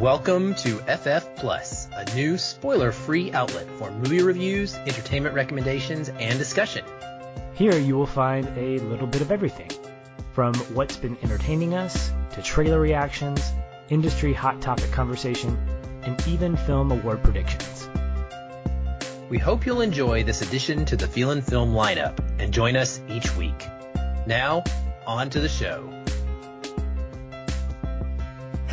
Welcome 0.00 0.56
to 0.56 0.78
FF 0.78 1.36
Plus, 1.36 1.86
a 1.94 2.04
new 2.16 2.36
spoiler-free 2.36 3.32
outlet 3.32 3.68
for 3.78 3.92
movie 3.92 4.22
reviews, 4.22 4.74
entertainment 4.74 5.36
recommendations, 5.36 6.08
and 6.08 6.36
discussion. 6.36 6.84
Here 7.54 7.78
you 7.78 7.94
will 7.94 8.04
find 8.04 8.46
a 8.58 8.80
little 8.80 9.06
bit 9.06 9.22
of 9.22 9.30
everything, 9.30 9.70
from 10.32 10.52
what's 10.74 10.96
been 10.96 11.16
entertaining 11.22 11.74
us, 11.74 12.10
to 12.32 12.42
trailer 12.42 12.80
reactions, 12.80 13.52
industry 13.88 14.32
hot 14.34 14.60
topic 14.60 14.90
conversation, 14.90 15.56
and 16.02 16.20
even 16.26 16.56
film 16.56 16.90
award 16.90 17.22
predictions. 17.22 17.88
We 19.30 19.38
hope 19.38 19.64
you'll 19.64 19.80
enjoy 19.80 20.24
this 20.24 20.42
addition 20.42 20.84
to 20.86 20.96
the 20.96 21.06
Feelin' 21.06 21.40
Film 21.40 21.72
lineup 21.72 22.18
and 22.40 22.52
join 22.52 22.74
us 22.74 23.00
each 23.08 23.34
week. 23.36 23.68
Now, 24.26 24.64
on 25.06 25.30
to 25.30 25.40
the 25.40 25.48
show. 25.48 25.88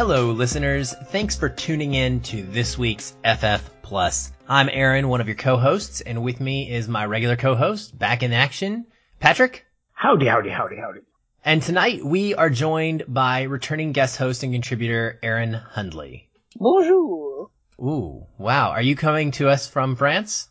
Hello, 0.04 0.32
listeners. 0.32 0.96
Thanks 1.10 1.38
for 1.38 1.48
tuning 1.48 1.94
in 1.94 2.22
to 2.22 2.42
this 2.42 2.76
week's 2.76 3.14
FF 3.24 3.62
Plus. 3.84 4.32
I'm 4.50 4.68
Aaron, 4.68 5.08
one 5.08 5.22
of 5.22 5.28
your 5.28 5.36
co-hosts, 5.36 6.02
and 6.02 6.24
with 6.24 6.42
me 6.42 6.72
is 6.72 6.88
my 6.88 7.06
regular 7.06 7.36
co-host, 7.36 8.00
back 8.00 8.24
in 8.24 8.34
action, 8.34 8.88
Patrick. 9.20 9.64
Howdy, 9.94 10.26
howdy, 10.26 10.50
howdy, 10.50 10.78
howdy. 10.78 11.02
And 11.46 11.62
tonight 11.62 12.04
we 12.04 12.34
are 12.34 12.50
joined 12.50 13.04
by 13.08 13.44
returning 13.44 13.92
guest 13.92 14.18
host 14.18 14.42
and 14.42 14.52
contributor 14.52 15.20
Aaron 15.22 15.54
Hundley. 15.54 16.32
Bonjour. 16.56 17.52
Ooh, 17.80 18.26
wow. 18.40 18.72
Are 18.72 18.82
you 18.82 18.96
coming 18.96 19.30
to 19.34 19.50
us 19.50 19.68
from 19.68 19.96
France? 19.96 20.50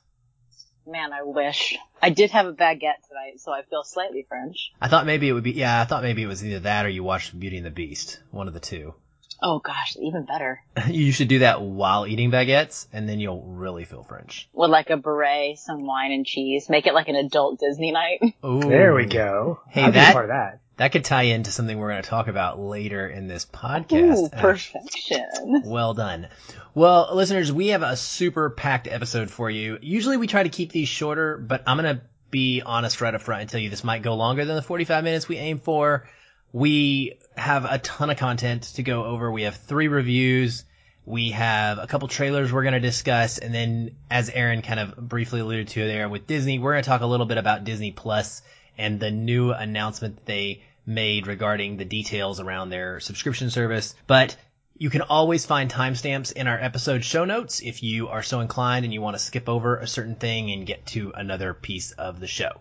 Man, 0.87 1.13
I 1.13 1.25
wish. 1.25 1.77
I 2.01 2.11
did 2.11 2.31
have 2.31 2.47
a 2.47 2.53
baguette 2.53 3.03
tonight, 3.09 3.41
so 3.41 3.51
I 3.51 3.63
feel 3.63 3.83
slightly 3.83 4.25
French. 4.29 4.71
I 4.81 4.87
thought 4.87 5.07
maybe 5.07 5.29
it 5.29 5.33
would 5.33 5.43
be, 5.43 5.51
yeah, 5.51 5.81
I 5.81 5.87
thought 5.87 6.05
maybe 6.05 6.23
it 6.23 6.29
was 6.29 6.45
either 6.45 6.61
that 6.61 6.87
or 6.87 6.89
you 6.89 7.03
watched 7.03 7.37
Beauty 7.39 7.57
and 7.57 7.67
the 7.67 7.71
Beast. 7.71 8.21
One 8.31 8.47
of 8.47 8.55
the 8.55 8.61
two. 8.61 8.95
Oh 9.43 9.59
gosh, 9.59 9.97
even 10.01 10.25
better. 10.25 10.63
you 10.89 11.13
should 11.13 11.29
do 11.29 11.41
that 11.41 11.63
while 11.63 12.07
eating 12.07 12.31
baguettes, 12.31 12.87
and 12.93 13.09
then 13.09 13.21
you'll 13.21 13.43
really 13.43 13.85
feel 13.85 14.03
French. 14.03 14.49
With 14.53 14.71
like 14.71 14.91
a 14.91 14.97
beret, 14.97 15.59
some 15.59 15.87
wine 15.87 16.13
and 16.13 16.27
cheese. 16.27 16.69
Make 16.69 16.87
it 16.87 16.95
like 16.95 17.09
an 17.09 17.17
adult 17.17 17.61
Disney 17.61 17.93
night. 17.93 18.21
Ooh. 18.45 18.61
There 18.61 18.95
we 18.95 19.07
go. 19.07 19.61
Hey, 19.69 19.83
I'll 19.83 19.91
be 19.91 19.95
that- 19.95 20.13
part 20.13 20.27
of 20.27 20.31
that. 20.31 20.61
That 20.77 20.93
could 20.93 21.05
tie 21.05 21.25
into 21.25 21.51
something 21.53 21.77
we're 21.79 21.91
going 21.91 22.03
to 22.03 22.09
talk 22.09 22.29
about 22.29 22.59
later 22.59 23.07
in 23.07 23.27
this 23.29 23.45
podcast. 23.45 24.17
Ooh, 24.17 24.27
Uh, 24.33 24.41
perfection. 24.41 25.63
Well 25.67 25.93
done. 25.93 26.29
Well, 26.75 27.11
listeners, 27.15 27.53
we 27.53 27.69
have 27.69 27.83
a 27.83 27.97
super 27.99 28.49
packed 28.49 28.89
episode 28.89 29.31
for 29.31 29.51
you. 29.51 29.79
Usually 29.83 30.17
we 30.17 30.27
try 30.27 30.43
to 30.43 30.49
keep 30.49 30.73
these 30.73 30.89
shorter, 30.89 31.37
but 31.37 31.65
I'm 31.67 31.77
going 31.77 31.97
to 31.97 32.03
be 32.31 32.63
honest 32.65 33.03
right 33.03 33.15
up 33.15 33.21
front 33.21 33.43
and 33.43 33.51
tell 33.51 33.61
you 33.61 33.69
this 33.69 33.85
might 33.85 34.01
go 34.03 34.15
longer 34.15 34.47
than 34.47 34.57
the 34.57 34.63
45 34.63 35.05
minutes 35.05 35.29
we 35.29 35.37
aim 35.37 35.59
for. 35.59 36.09
We 36.53 37.19
have 37.37 37.65
a 37.65 37.79
ton 37.79 38.11
of 38.11 38.17
content 38.17 38.63
to 38.75 38.83
go 38.83 39.05
over. 39.05 39.31
We 39.31 39.43
have 39.43 39.57
three 39.57 39.89
reviews. 39.89 40.65
We 41.05 41.31
have 41.31 41.79
a 41.79 41.87
couple 41.87 42.09
trailers 42.09 42.53
we're 42.53 42.63
going 42.63 42.75
to 42.75 42.81
discuss. 42.81 43.39
And 43.39 43.55
then 43.55 43.97
as 44.11 44.31
Aaron 44.31 44.63
kind 44.63 44.81
of 44.81 44.97
briefly 44.97 45.41
alluded 45.41 45.69
to 45.69 45.87
there 45.87 46.09
with 46.09 46.27
Disney, 46.27 46.59
we're 46.59 46.73
going 46.73 46.83
to 46.83 46.89
talk 46.89 47.01
a 47.01 47.07
little 47.07 47.27
bit 47.27 47.39
about 47.39 47.65
Disney 47.65 47.93
Plus 47.93 48.43
and 48.77 49.01
the 49.01 49.11
new 49.11 49.53
announcement 49.53 50.25
they 50.27 50.63
made 50.87 51.27
regarding 51.27 51.77
the 51.77 51.85
details 51.85 52.41
around 52.41 52.71
their 52.71 53.01
subscription 53.01 53.51
service. 53.51 53.95
But 54.07 54.37
you 54.77 54.91
can 54.91 55.03
always 55.03 55.45
find 55.45 55.71
timestamps 55.71 56.33
in 56.33 56.47
our 56.47 56.59
episode 56.59 57.05
show 57.05 57.25
notes 57.25 57.61
if 57.61 57.83
you 57.83 58.09
are 58.09 58.23
so 58.23 58.41
inclined 58.41 58.85
and 58.85 58.95
you 58.95 59.01
want 59.01 59.15
to 59.15 59.23
skip 59.23 59.49
over 59.49 59.77
a 59.77 59.87
certain 59.87 60.17
thing 60.17 60.51
and 60.51 60.67
get 60.67 60.87
to 60.87 61.13
another 61.15 61.55
piece 61.55 61.93
of 61.93 62.19
the 62.19 62.27
show. 62.27 62.53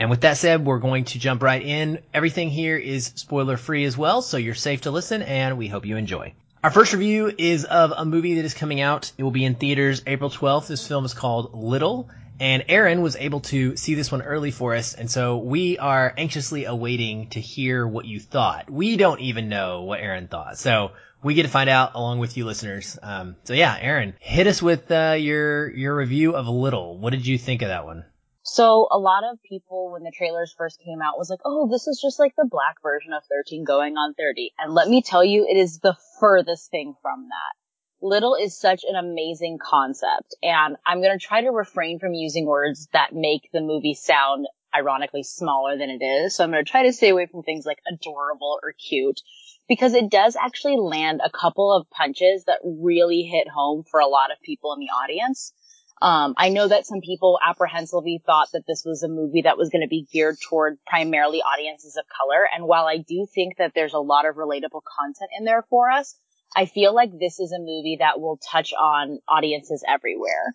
And 0.00 0.08
with 0.08 0.22
that 0.22 0.38
said, 0.38 0.64
we're 0.64 0.78
going 0.78 1.04
to 1.04 1.18
jump 1.18 1.42
right 1.42 1.62
in. 1.62 1.98
Everything 2.14 2.48
here 2.48 2.78
is 2.78 3.12
spoiler 3.16 3.58
free 3.58 3.84
as 3.84 3.98
well, 3.98 4.22
so 4.22 4.38
you're 4.38 4.54
safe 4.54 4.80
to 4.82 4.90
listen 4.90 5.20
and 5.20 5.58
we 5.58 5.68
hope 5.68 5.84
you 5.84 5.98
enjoy. 5.98 6.32
Our 6.64 6.70
first 6.70 6.94
review 6.94 7.30
is 7.36 7.66
of 7.66 7.92
a 7.94 8.06
movie 8.06 8.36
that 8.36 8.46
is 8.46 8.54
coming 8.54 8.80
out. 8.80 9.12
It 9.18 9.24
will 9.24 9.30
be 9.30 9.44
in 9.44 9.56
theaters 9.56 10.02
April 10.06 10.30
12th. 10.30 10.68
This 10.68 10.88
film 10.88 11.04
is 11.04 11.12
called 11.12 11.52
Little. 11.52 12.08
And 12.40 12.64
Aaron 12.68 13.02
was 13.02 13.14
able 13.16 13.40
to 13.40 13.76
see 13.76 13.94
this 13.94 14.10
one 14.10 14.22
early 14.22 14.50
for 14.50 14.74
us, 14.74 14.94
and 14.94 15.10
so 15.10 15.36
we 15.36 15.76
are 15.76 16.14
anxiously 16.16 16.64
awaiting 16.64 17.28
to 17.30 17.40
hear 17.40 17.86
what 17.86 18.06
you 18.06 18.18
thought. 18.18 18.70
We 18.70 18.96
don't 18.96 19.20
even 19.20 19.50
know 19.50 19.82
what 19.82 20.00
Aaron 20.00 20.28
thought, 20.28 20.56
so 20.56 20.92
we 21.22 21.34
get 21.34 21.42
to 21.42 21.50
find 21.50 21.68
out 21.68 21.94
along 21.94 22.18
with 22.18 22.38
you 22.38 22.46
listeners. 22.46 22.98
Um, 23.02 23.36
so 23.44 23.52
yeah, 23.52 23.76
Aaron, 23.78 24.14
hit 24.20 24.46
us 24.46 24.62
with 24.62 24.90
uh, 24.90 25.16
your 25.18 25.68
your 25.68 25.94
review 25.94 26.34
of 26.34 26.48
Little. 26.48 26.96
What 26.96 27.10
did 27.10 27.26
you 27.26 27.36
think 27.36 27.60
of 27.60 27.68
that 27.68 27.84
one? 27.84 28.06
So 28.42 28.88
a 28.90 28.98
lot 28.98 29.22
of 29.24 29.42
people, 29.42 29.92
when 29.92 30.02
the 30.02 30.12
trailers 30.16 30.54
first 30.56 30.80
came 30.80 31.02
out, 31.02 31.18
was 31.18 31.28
like, 31.28 31.40
"Oh, 31.44 31.68
this 31.70 31.86
is 31.86 32.00
just 32.00 32.18
like 32.18 32.34
the 32.36 32.48
black 32.50 32.76
version 32.82 33.12
of 33.12 33.22
13 33.24 33.64
going 33.64 33.96
on 33.96 34.14
30." 34.14 34.54
And 34.58 34.72
let 34.74 34.88
me 34.88 35.02
tell 35.02 35.24
you, 35.24 35.46
it 35.46 35.56
is 35.56 35.80
the 35.80 35.96
furthest 36.18 36.70
thing 36.70 36.94
from 37.02 37.28
that. 37.28 37.56
Little 38.02 38.34
is 38.34 38.58
such 38.58 38.82
an 38.84 38.96
amazing 38.96 39.58
concept, 39.60 40.34
and 40.42 40.76
I'm 40.86 41.02
going 41.02 41.18
to 41.18 41.24
try 41.24 41.42
to 41.42 41.50
refrain 41.50 41.98
from 41.98 42.14
using 42.14 42.46
words 42.46 42.88
that 42.92 43.14
make 43.14 43.50
the 43.52 43.60
movie 43.60 43.94
sound 43.94 44.46
ironically 44.74 45.22
smaller 45.22 45.76
than 45.76 45.90
it 45.90 46.02
is. 46.02 46.34
So 46.34 46.44
I'm 46.44 46.50
going 46.50 46.64
to 46.64 46.70
try 46.70 46.84
to 46.84 46.92
stay 46.92 47.10
away 47.10 47.26
from 47.26 47.42
things 47.42 47.66
like 47.66 47.80
adorable 47.86 48.58
or 48.62 48.72
cute 48.72 49.20
because 49.68 49.94
it 49.94 50.10
does 50.10 50.34
actually 50.36 50.78
land 50.78 51.20
a 51.24 51.30
couple 51.30 51.72
of 51.72 51.90
punches 51.90 52.44
that 52.44 52.60
really 52.64 53.22
hit 53.22 53.48
home 53.48 53.84
for 53.90 54.00
a 54.00 54.08
lot 54.08 54.32
of 54.32 54.40
people 54.42 54.72
in 54.72 54.80
the 54.80 54.86
audience. 54.86 55.52
Um, 56.02 56.34
I 56.38 56.48
know 56.48 56.66
that 56.66 56.86
some 56.86 57.00
people 57.02 57.38
apprehensively 57.46 58.22
thought 58.24 58.48
that 58.52 58.64
this 58.66 58.84
was 58.86 59.02
a 59.02 59.08
movie 59.08 59.42
that 59.42 59.58
was 59.58 59.68
going 59.68 59.82
to 59.82 59.88
be 59.88 60.06
geared 60.10 60.36
toward 60.48 60.78
primarily 60.86 61.42
audiences 61.42 61.96
of 61.98 62.04
color. 62.08 62.48
And 62.54 62.64
while 62.64 62.86
I 62.86 62.96
do 62.96 63.26
think 63.34 63.58
that 63.58 63.72
there's 63.74 63.92
a 63.92 63.98
lot 63.98 64.26
of 64.26 64.36
relatable 64.36 64.80
content 64.98 65.30
in 65.38 65.44
there 65.44 65.64
for 65.68 65.90
us, 65.90 66.18
I 66.56 66.64
feel 66.66 66.94
like 66.94 67.10
this 67.12 67.38
is 67.38 67.52
a 67.52 67.60
movie 67.60 67.98
that 68.00 68.20
will 68.20 68.38
touch 68.50 68.72
on 68.72 69.20
audiences 69.28 69.84
everywhere. 69.86 70.54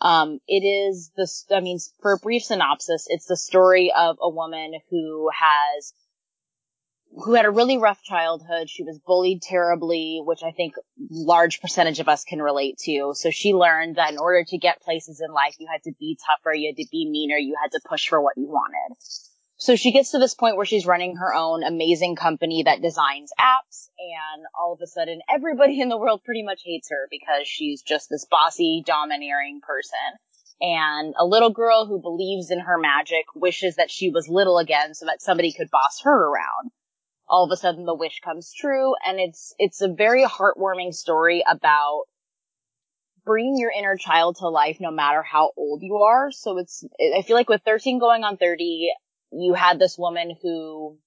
Um, 0.00 0.38
it 0.46 0.64
is 0.64 1.10
the, 1.16 1.28
I 1.54 1.60
mean, 1.60 1.78
for 2.00 2.12
a 2.12 2.18
brief 2.18 2.44
synopsis, 2.44 3.06
it's 3.08 3.26
the 3.26 3.36
story 3.36 3.92
of 3.96 4.16
a 4.20 4.30
woman 4.30 4.72
who 4.90 5.30
has, 5.36 5.92
who 7.16 7.34
had 7.34 7.44
a 7.44 7.50
really 7.50 7.78
rough 7.78 8.02
childhood. 8.02 8.68
She 8.68 8.82
was 8.82 8.98
bullied 8.98 9.42
terribly, 9.42 10.20
which 10.24 10.42
I 10.42 10.50
think 10.50 10.74
large 11.10 11.60
percentage 11.60 12.00
of 12.00 12.08
us 12.08 12.24
can 12.24 12.42
relate 12.42 12.78
to. 12.84 13.12
So 13.14 13.30
she 13.30 13.54
learned 13.54 13.96
that 13.96 14.12
in 14.12 14.18
order 14.18 14.44
to 14.46 14.58
get 14.58 14.82
places 14.82 15.22
in 15.24 15.32
life, 15.32 15.54
you 15.58 15.68
had 15.70 15.82
to 15.84 15.92
be 15.98 16.18
tougher, 16.26 16.54
you 16.54 16.72
had 16.72 16.82
to 16.82 16.88
be 16.90 17.08
meaner, 17.08 17.36
you 17.36 17.54
had 17.60 17.72
to 17.72 17.80
push 17.88 18.08
for 18.08 18.20
what 18.20 18.36
you 18.36 18.46
wanted. 18.46 18.96
So 19.56 19.76
she 19.76 19.92
gets 19.92 20.10
to 20.10 20.18
this 20.18 20.34
point 20.34 20.56
where 20.56 20.66
she's 20.66 20.86
running 20.86 21.16
her 21.16 21.32
own 21.32 21.62
amazing 21.62 22.16
company 22.16 22.64
that 22.64 22.82
designs 22.82 23.30
apps 23.38 23.88
and 23.98 24.44
all 24.58 24.72
of 24.72 24.80
a 24.82 24.86
sudden 24.86 25.20
everybody 25.32 25.80
in 25.80 25.88
the 25.88 25.96
world 25.96 26.22
pretty 26.24 26.42
much 26.42 26.62
hates 26.64 26.90
her 26.90 27.06
because 27.10 27.46
she's 27.46 27.82
just 27.82 28.10
this 28.10 28.26
bossy, 28.28 28.82
domineering 28.84 29.60
person. 29.66 30.18
And 30.60 31.14
a 31.18 31.24
little 31.24 31.50
girl 31.50 31.86
who 31.86 32.00
believes 32.00 32.50
in 32.50 32.58
her 32.58 32.78
magic 32.78 33.26
wishes 33.34 33.76
that 33.76 33.90
she 33.90 34.10
was 34.10 34.28
little 34.28 34.58
again 34.58 34.94
so 34.94 35.06
that 35.06 35.22
somebody 35.22 35.52
could 35.52 35.70
boss 35.70 36.00
her 36.02 36.28
around. 36.28 36.72
All 37.28 37.44
of 37.44 37.50
a 37.50 37.56
sudden 37.56 37.84
the 37.84 37.94
wish 37.94 38.20
comes 38.24 38.52
true 38.52 38.94
and 39.06 39.18
it's, 39.18 39.54
it's 39.58 39.80
a 39.80 39.88
very 39.88 40.24
heartwarming 40.24 40.92
story 40.92 41.42
about 41.48 42.04
bringing 43.24 43.58
your 43.58 43.72
inner 43.76 43.96
child 43.96 44.36
to 44.36 44.48
life 44.48 44.78
no 44.80 44.90
matter 44.90 45.22
how 45.22 45.52
old 45.56 45.82
you 45.82 45.96
are. 45.96 46.30
So 46.30 46.58
it's, 46.58 46.84
I 47.16 47.22
feel 47.22 47.36
like 47.36 47.48
with 47.48 47.62
13 47.64 47.98
going 47.98 48.24
on 48.24 48.36
30, 48.36 48.90
you 49.32 49.54
had 49.54 49.78
this 49.78 49.96
woman 49.98 50.36
who 50.42 50.98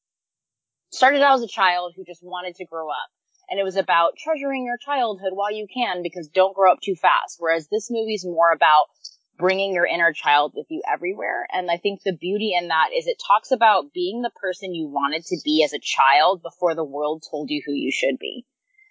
started 0.91 1.21
out 1.21 1.35
as 1.35 1.43
a 1.43 1.47
child 1.47 1.93
who 1.95 2.03
just 2.03 2.23
wanted 2.23 2.55
to 2.55 2.65
grow 2.65 2.89
up. 2.89 3.09
And 3.49 3.59
it 3.59 3.63
was 3.63 3.77
about 3.77 4.17
treasuring 4.17 4.65
your 4.65 4.77
childhood 4.77 5.31
while 5.31 5.53
you 5.53 5.67
can 5.73 6.03
because 6.03 6.27
don't 6.27 6.55
grow 6.55 6.71
up 6.71 6.79
too 6.83 6.95
fast. 6.95 7.37
Whereas 7.39 7.67
this 7.69 7.89
movie's 7.89 8.25
more 8.25 8.51
about 8.51 8.87
bringing 9.37 9.73
your 9.73 9.85
inner 9.85 10.13
child 10.13 10.53
with 10.55 10.67
you 10.69 10.81
everywhere. 10.91 11.47
And 11.51 11.69
I 11.69 11.77
think 11.77 12.01
the 12.03 12.15
beauty 12.15 12.53
in 12.59 12.69
that 12.69 12.89
is 12.95 13.07
it 13.07 13.21
talks 13.25 13.51
about 13.51 13.93
being 13.93 14.21
the 14.21 14.31
person 14.41 14.73
you 14.73 14.87
wanted 14.87 15.25
to 15.25 15.37
be 15.43 15.63
as 15.63 15.73
a 15.73 15.79
child 15.79 16.41
before 16.41 16.75
the 16.75 16.83
world 16.83 17.23
told 17.29 17.49
you 17.49 17.61
who 17.65 17.73
you 17.73 17.91
should 17.91 18.17
be. 18.19 18.45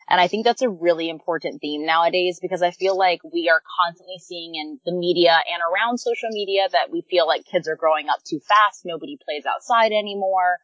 And 0.09 0.21
I 0.21 0.29
think 0.29 0.45
that's 0.45 0.63
a 0.63 0.69
really 0.69 1.09
important 1.09 1.61
theme 1.61 1.85
nowadays 1.85 2.39
because 2.41 2.63
I 2.63 2.71
feel 2.71 2.97
like 2.97 3.21
we 3.25 3.49
are 3.49 3.61
constantly 3.85 4.19
seeing 4.21 4.55
in 4.55 4.79
the 4.85 4.93
media 4.93 5.33
and 5.33 5.61
around 5.61 5.99
social 5.99 6.29
media 6.31 6.69
that 6.71 6.93
we 6.93 7.03
feel 7.11 7.27
like 7.27 7.45
kids 7.45 7.67
are 7.67 7.77
growing 7.77 8.09
up 8.09 8.21
too 8.25 8.39
fast. 8.39 8.83
Nobody 8.85 9.19
plays 9.25 9.45
outside 9.47 9.91
anymore. 9.91 10.59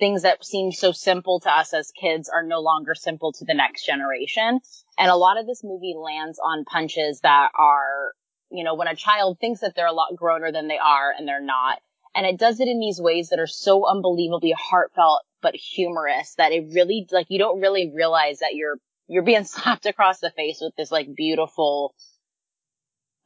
Things 0.00 0.22
that 0.22 0.44
seem 0.44 0.72
so 0.72 0.90
simple 0.90 1.40
to 1.40 1.50
us 1.50 1.72
as 1.74 1.92
kids 1.92 2.28
are 2.28 2.42
no 2.42 2.60
longer 2.60 2.94
simple 2.94 3.32
to 3.32 3.44
the 3.44 3.54
next 3.54 3.86
generation. 3.86 4.60
And 4.96 5.10
a 5.10 5.16
lot 5.16 5.38
of 5.38 5.46
this 5.46 5.62
movie 5.62 5.94
lands 5.96 6.40
on 6.44 6.64
punches 6.64 7.20
that 7.22 7.50
are, 7.56 8.14
you 8.50 8.64
know, 8.64 8.74
when 8.74 8.88
a 8.88 8.96
child 8.96 9.38
thinks 9.40 9.60
that 9.60 9.74
they're 9.74 9.86
a 9.86 9.92
lot 9.92 10.16
growner 10.16 10.52
than 10.52 10.68
they 10.68 10.78
are 10.78 11.12
and 11.16 11.26
they're 11.26 11.40
not. 11.40 11.78
And 12.14 12.26
it 12.26 12.38
does 12.38 12.60
it 12.60 12.68
in 12.68 12.80
these 12.80 13.00
ways 13.00 13.28
that 13.28 13.38
are 13.38 13.46
so 13.46 13.86
unbelievably 13.86 14.54
heartfelt 14.58 15.22
but 15.40 15.54
humorous 15.54 16.34
that 16.34 16.52
it 16.52 16.66
really, 16.72 17.06
like, 17.12 17.26
you 17.28 17.38
don't 17.38 17.60
really 17.60 17.92
realize 17.94 18.40
that 18.40 18.54
you're 18.54 18.78
you're 19.08 19.22
being 19.22 19.44
slapped 19.44 19.86
across 19.86 20.20
the 20.20 20.30
face 20.30 20.58
with 20.60 20.74
this 20.76 20.92
like 20.92 21.14
beautiful, 21.14 21.94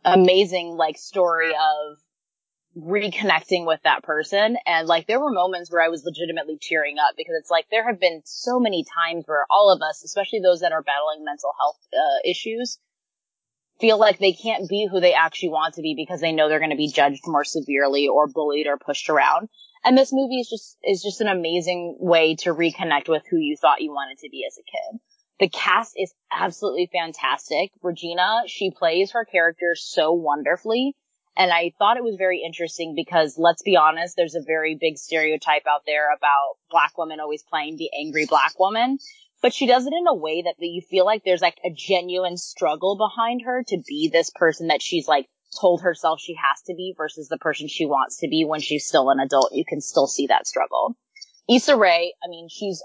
amazing 0.04 0.76
like 0.76 0.98
story 0.98 1.50
of 1.50 1.98
reconnecting 2.76 3.66
with 3.66 3.80
that 3.84 4.02
person. 4.02 4.56
And 4.66 4.88
like 4.88 5.06
there 5.06 5.20
were 5.20 5.30
moments 5.30 5.70
where 5.70 5.82
I 5.82 5.88
was 5.88 6.04
legitimately 6.04 6.58
tearing 6.60 6.96
up 6.98 7.14
because 7.16 7.34
it's 7.38 7.50
like 7.50 7.66
there 7.70 7.86
have 7.86 8.00
been 8.00 8.22
so 8.24 8.58
many 8.58 8.84
times 8.84 9.24
where 9.26 9.44
all 9.50 9.70
of 9.72 9.82
us, 9.82 10.02
especially 10.04 10.40
those 10.40 10.60
that 10.60 10.72
are 10.72 10.82
battling 10.82 11.24
mental 11.24 11.52
health 11.58 11.78
uh, 11.92 12.28
issues, 12.28 12.78
feel 13.80 13.98
like 13.98 14.18
they 14.18 14.32
can't 14.32 14.68
be 14.68 14.88
who 14.90 15.00
they 15.00 15.14
actually 15.14 15.50
want 15.50 15.74
to 15.74 15.82
be 15.82 15.94
because 15.96 16.20
they 16.20 16.32
know 16.32 16.48
they're 16.48 16.58
going 16.58 16.70
to 16.70 16.76
be 16.76 16.90
judged 16.90 17.22
more 17.26 17.44
severely 17.44 18.08
or 18.08 18.28
bullied 18.28 18.66
or 18.66 18.78
pushed 18.78 19.08
around. 19.08 19.48
And 19.84 19.98
this 19.98 20.12
movie 20.12 20.40
is 20.40 20.48
just 20.48 20.78
is 20.84 21.02
just 21.02 21.20
an 21.20 21.28
amazing 21.28 21.96
way 21.98 22.36
to 22.36 22.54
reconnect 22.54 23.08
with 23.08 23.24
who 23.28 23.38
you 23.38 23.56
thought 23.56 23.82
you 23.82 23.90
wanted 23.90 24.18
to 24.18 24.28
be 24.30 24.44
as 24.46 24.56
a 24.56 24.62
kid. 24.62 25.00
The 25.40 25.48
cast 25.48 25.94
is 25.96 26.14
absolutely 26.30 26.88
fantastic. 26.92 27.72
Regina, 27.82 28.42
she 28.46 28.70
plays 28.70 29.10
her 29.12 29.24
character 29.24 29.74
so 29.74 30.12
wonderfully. 30.12 30.94
And 31.36 31.50
I 31.50 31.72
thought 31.78 31.96
it 31.96 32.04
was 32.04 32.16
very 32.16 32.42
interesting 32.44 32.94
because 32.94 33.36
let's 33.38 33.62
be 33.62 33.76
honest, 33.76 34.14
there's 34.16 34.34
a 34.34 34.42
very 34.46 34.76
big 34.78 34.98
stereotype 34.98 35.66
out 35.66 35.82
there 35.86 36.12
about 36.14 36.56
black 36.70 36.96
women 36.98 37.20
always 37.20 37.42
playing 37.42 37.76
the 37.76 37.90
angry 37.98 38.26
black 38.26 38.58
woman. 38.58 38.98
But 39.42 39.52
she 39.52 39.66
does 39.66 39.86
it 39.86 39.92
in 39.92 40.06
a 40.06 40.14
way 40.14 40.42
that 40.42 40.54
you 40.60 40.80
feel 40.80 41.04
like 41.04 41.22
there's 41.24 41.42
like 41.42 41.58
a 41.64 41.70
genuine 41.74 42.36
struggle 42.36 42.96
behind 42.96 43.42
her 43.42 43.64
to 43.68 43.82
be 43.86 44.08
this 44.08 44.30
person 44.30 44.68
that 44.68 44.80
she's 44.80 45.08
like 45.08 45.26
told 45.60 45.82
herself 45.82 46.20
she 46.20 46.34
has 46.34 46.62
to 46.66 46.74
be 46.74 46.94
versus 46.96 47.28
the 47.28 47.38
person 47.38 47.68
she 47.68 47.84
wants 47.84 48.18
to 48.18 48.28
be 48.28 48.44
when 48.44 48.60
she's 48.60 48.86
still 48.86 49.10
an 49.10 49.18
adult. 49.18 49.50
You 49.52 49.64
can 49.68 49.80
still 49.80 50.06
see 50.06 50.28
that 50.28 50.46
struggle. 50.46 50.96
Issa 51.50 51.76
Rae, 51.76 52.14
I 52.24 52.28
mean, 52.28 52.48
she's 52.48 52.82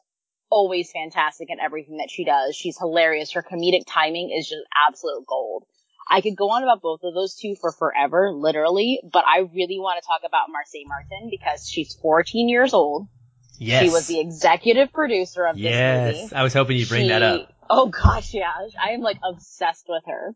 always 0.50 0.92
fantastic 0.92 1.50
in 1.50 1.59
everything 1.59 1.98
that 1.98 2.09
she 2.09 2.25
does. 2.25 2.56
She's 2.56 2.77
hilarious. 2.77 3.31
Her 3.33 3.44
comedic 3.44 3.83
timing 3.88 4.36
is 4.38 4.50
just 4.50 4.63
absolute 4.75 5.25
gold. 5.27 5.63
I 6.09 6.21
could 6.21 6.38
go 6.38 6.51
on 6.51 6.63
about 6.63 6.81
both 6.81 7.01
of 7.04 7.13
those 7.13 7.36
two 7.36 7.56
for 7.59 7.71
forever, 7.71 8.31
literally, 8.31 9.01
but 9.12 9.25
I 9.27 9.39
really 9.39 9.77
want 9.77 10.01
to 10.01 10.07
talk 10.07 10.21
about 10.25 10.48
Marsai 10.48 10.88
Martin 10.88 11.30
because 11.30 11.68
she's 11.69 11.94
14 12.01 12.48
years 12.48 12.74
old. 12.74 13.07
Yes. 13.59 13.83
She 13.83 13.89
was 13.89 14.07
the 14.07 14.19
executive 14.19 14.92
producer 14.94 15.45
of 15.45 15.57
yes. 15.57 16.13
this 16.13 16.21
movie. 16.24 16.36
I 16.36 16.44
was 16.44 16.54
hoping 16.54 16.77
you'd 16.77 16.89
bring 16.89 17.04
She- 17.04 17.09
that 17.09 17.24
up. 17.24 17.54
Oh 17.69 17.88
gosh, 17.88 18.33
yeah. 18.33 18.51
I 18.81 18.92
am 18.92 19.01
like 19.01 19.18
obsessed 19.24 19.88
with 19.89 20.04
her. 20.07 20.36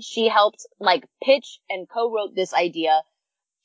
She 0.00 0.28
helped 0.28 0.66
like 0.78 1.04
pitch 1.22 1.58
and 1.68 1.88
co-wrote 1.88 2.34
this 2.36 2.54
idea 2.54 3.02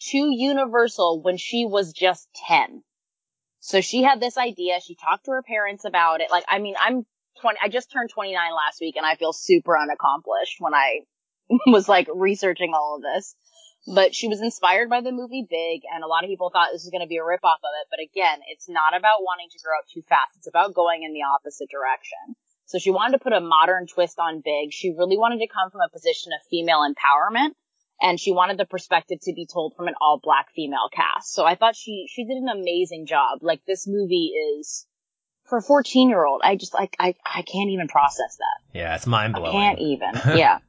to 0.10 0.18
Universal 0.18 1.22
when 1.22 1.38
she 1.38 1.66
was 1.66 1.94
just 1.94 2.28
10. 2.48 2.84
So 3.60 3.82
she 3.82 4.04
had 4.04 4.20
this 4.20 4.38
idea. 4.38 4.80
She 4.82 4.96
talked 4.96 5.26
to 5.26 5.32
her 5.32 5.44
parents 5.44 5.86
about 5.86 6.22
it. 6.22 6.32
Like, 6.32 6.44
I 6.50 6.60
mean, 6.60 6.76
I'm 6.80 7.06
20, 7.42 7.60
I 7.64 7.70
just 7.70 7.92
turned 7.92 8.10
29 8.10 8.36
last 8.54 8.82
week 8.82 8.96
and 8.98 9.06
I 9.06 9.16
feel 9.16 9.32
super 9.32 9.78
unaccomplished 9.78 10.58
when 10.60 10.74
I 10.74 11.02
was 11.68 11.88
like 11.88 12.08
researching 12.14 12.74
all 12.74 12.98
of 12.98 13.04
this. 13.04 13.36
But 13.86 14.16
she 14.16 14.28
was 14.28 14.40
inspired 14.40 14.90
by 14.90 15.02
the 15.02 15.12
movie 15.12 15.46
Big 15.50 15.82
and 15.94 16.04
a 16.04 16.08
lot 16.08 16.24
of 16.24 16.30
people 16.30 16.50
thought 16.50 16.70
this 16.72 16.84
was 16.84 16.92
going 16.92 17.04
to 17.04 17.08
be 17.08 17.18
a 17.18 17.28
ripoff 17.28 17.60
of 17.60 17.74
it. 17.82 17.88
But 17.92 18.00
again, 18.00 18.40
it's 18.48 18.70
not 18.70 18.96
about 18.96 19.24
wanting 19.24 19.50
to 19.52 19.60
grow 19.64 19.78
up 19.78 19.86
too 19.92 20.04
fast. 20.08 20.38
It's 20.38 20.48
about 20.48 20.74
going 20.74 21.04
in 21.04 21.14
the 21.14 21.24
opposite 21.24 21.70
direction. 21.70 22.36
So 22.66 22.80
she 22.80 22.92
wanted 22.92 23.18
to 23.18 23.24
put 23.24 23.34
a 23.34 23.42
modern 23.42 23.88
twist 23.88 24.20
on 24.20 24.42
Big. 24.44 24.72
She 24.72 24.96
really 24.98 25.18
wanted 25.18 25.40
to 25.40 25.48
come 25.52 25.70
from 25.70 25.82
a 25.82 25.92
position 25.92 26.32
of 26.32 26.40
female 26.50 26.88
empowerment 26.88 27.52
and 28.02 28.20
she 28.20 28.32
wanted 28.32 28.58
the 28.58 28.66
perspective 28.66 29.20
to 29.24 29.34
be 29.34 29.46
told 29.46 29.76
from 29.76 29.88
an 29.88 29.96
all 30.00 30.20
black 30.24 30.48
female 30.56 30.90
cast. 30.92 31.34
So 31.34 31.46
I 31.46 31.56
thought 31.56 31.76
she, 31.76 32.08
she 32.10 32.24
did 32.24 32.38
an 32.38 32.50
amazing 32.50 33.06
job. 33.06 33.40
Like 33.42 33.62
this 33.68 33.86
movie 33.88 34.32
is 34.32 34.88
for 35.46 35.58
a 35.58 35.62
14 35.62 36.10
year 36.10 36.26
old. 36.26 36.42
I 36.44 36.56
just 36.56 36.74
like, 36.74 36.96
I, 37.00 37.16
I 37.26 37.42
can't 37.42 37.70
even 37.70 37.88
process 37.88 38.38
that. 38.38 38.78
Yeah, 38.80 38.96
it's 38.96 39.08
mind 39.08 39.36
I 39.36 39.40
blowing. 39.40 39.54
can't 39.54 39.80
even. 39.80 40.14
yeah. 40.38 40.60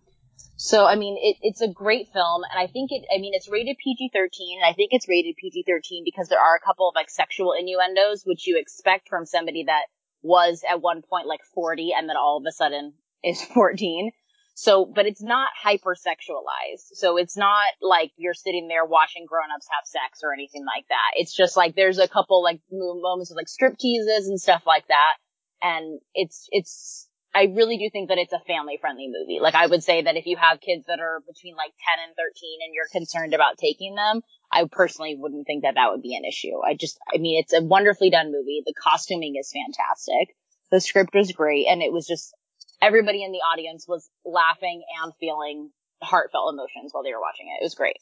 So, 0.57 0.87
I 0.87 0.95
mean, 0.95 1.17
it, 1.21 1.37
it's 1.43 1.61
a 1.61 1.69
great 1.69 2.09
film, 2.13 2.43
and 2.45 2.59
I 2.59 2.71
think 2.71 2.91
it, 2.93 3.05
I 3.13 3.19
mean, 3.19 3.33
it's 3.35 3.49
rated 3.49 3.77
PG-13, 3.83 4.57
and 4.57 4.65
I 4.65 4.73
think 4.73 4.91
it's 4.93 5.09
rated 5.09 5.35
PG-13 5.37 6.05
because 6.05 6.29
there 6.29 6.39
are 6.39 6.55
a 6.55 6.65
couple 6.65 6.89
of, 6.89 6.95
like, 6.95 7.11
sexual 7.11 7.55
innuendos, 7.59 8.23
which 8.25 8.47
you 8.47 8.59
expect 8.59 9.09
from 9.09 9.27
somebody 9.27 9.65
that 9.65 9.83
was 10.23 10.63
at 10.69 10.81
one 10.81 11.03
point, 11.03 11.27
like, 11.27 11.41
40, 11.55 11.93
and 11.97 12.09
then 12.09 12.17
all 12.17 12.39
of 12.39 12.45
a 12.49 12.53
sudden 12.53 12.95
is 13.25 13.43
14. 13.55 14.13
So, 14.57 14.85
but 14.87 15.07
it's 15.07 15.23
not 15.23 15.49
hyper-sexualized. 15.61 16.95
So 16.95 17.17
it's 17.17 17.37
not 17.37 17.67
like 17.83 18.13
you're 18.17 18.35
sitting 18.35 18.69
there 18.69 18.85
watching 18.85 19.27
grown-ups 19.27 19.67
have 19.69 19.85
sex 19.85 20.21
or 20.23 20.33
anything 20.33 20.65
like 20.65 20.87
that. 20.89 21.21
It's 21.21 21.35
just 21.35 21.57
like, 21.57 21.75
there's 21.75 21.99
a 21.99 22.07
couple, 22.07 22.45
like, 22.45 22.61
moments 22.71 23.33
of, 23.33 23.37
like, 23.37 23.49
strip 23.49 23.77
teases 23.77 24.29
and 24.29 24.41
stuff 24.41 24.63
like 24.65 24.87
that, 24.87 25.15
and 25.61 25.99
it's, 26.15 26.47
it's, 26.53 27.09
I 27.35 27.51
really 27.55 27.79
do 27.79 27.91
think 27.91 28.11
that 28.11 28.19
it's 28.19 28.33
a 28.33 28.39
family 28.47 28.79
friendly 28.81 29.11
movie. 29.11 29.41
Like 29.41 29.57
I 29.57 29.67
would 29.67 29.83
say 29.83 30.03
that 30.03 30.17
if 30.17 30.27
you 30.27 30.37
have 30.37 30.61
kids 30.61 30.87
that 30.87 31.01
are 31.01 31.21
between 31.27 31.57
like 31.57 31.73
10 31.97 32.07
and 32.07 32.15
13 32.17 32.59
and 32.65 32.73
you're 32.73 32.87
concerned 32.93 33.35
about 33.35 33.59
taking 33.59 33.97
them, 33.97 34.23
I 34.53 34.69
personally 34.71 35.17
wouldn't 35.19 35.47
think 35.47 35.65
that 35.65 35.75
that 35.75 35.91
would 35.91 36.03
be 36.03 36.15
an 36.15 36.25
issue. 36.25 36.63
I 36.65 36.75
just, 36.75 36.97
I 37.13 37.19
mean, 37.19 37.43
it's 37.43 37.53
a 37.53 37.61
wonderfully 37.61 38.11
done 38.11 38.31
movie. 38.31 38.63
The 38.65 38.75
costuming 38.81 39.35
is 39.35 39.53
fantastic. 39.53 40.37
The 40.71 40.81
script 40.81 41.13
was 41.13 41.33
great 41.33 41.67
and 41.69 41.83
it 41.83 41.93
was 41.93 42.07
just, 42.07 42.33
everybody 42.81 43.25
in 43.25 43.33
the 43.33 43.39
audience 43.39 43.87
was 43.89 44.09
laughing 44.25 44.85
and 45.03 45.13
feeling 45.19 45.71
heartfelt 46.01 46.55
emotions 46.55 46.93
while 46.93 47.03
they 47.03 47.13
were 47.13 47.21
watching 47.21 47.47
it. 47.49 47.61
It 47.61 47.65
was 47.65 47.75
great. 47.75 47.97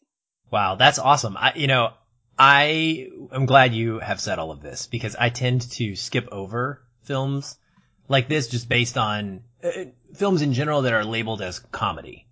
Wow, 0.51 0.75
that's 0.75 0.99
awesome. 0.99 1.39
I, 1.39 1.55
you 1.55 1.69
know, 1.69 1.95
I 2.39 3.09
am 3.33 3.47
glad 3.47 3.73
you 3.73 3.99
have 3.99 4.21
said 4.21 4.39
all 4.39 4.51
of 4.51 4.61
this 4.61 4.87
because 4.87 5.17
I 5.17 5.31
tend 5.31 5.71
to 5.73 5.97
skip 5.97 6.29
over 6.31 6.83
films 7.05 7.57
like 8.13 8.29
this 8.29 8.47
just 8.47 8.69
based 8.69 8.97
on 8.97 9.43
uh, 9.65 9.71
films 10.15 10.43
in 10.43 10.53
general 10.53 10.83
that 10.83 10.93
are 10.93 11.05
labeled 11.05 11.43
as 11.43 11.59
comedy. 11.59 12.27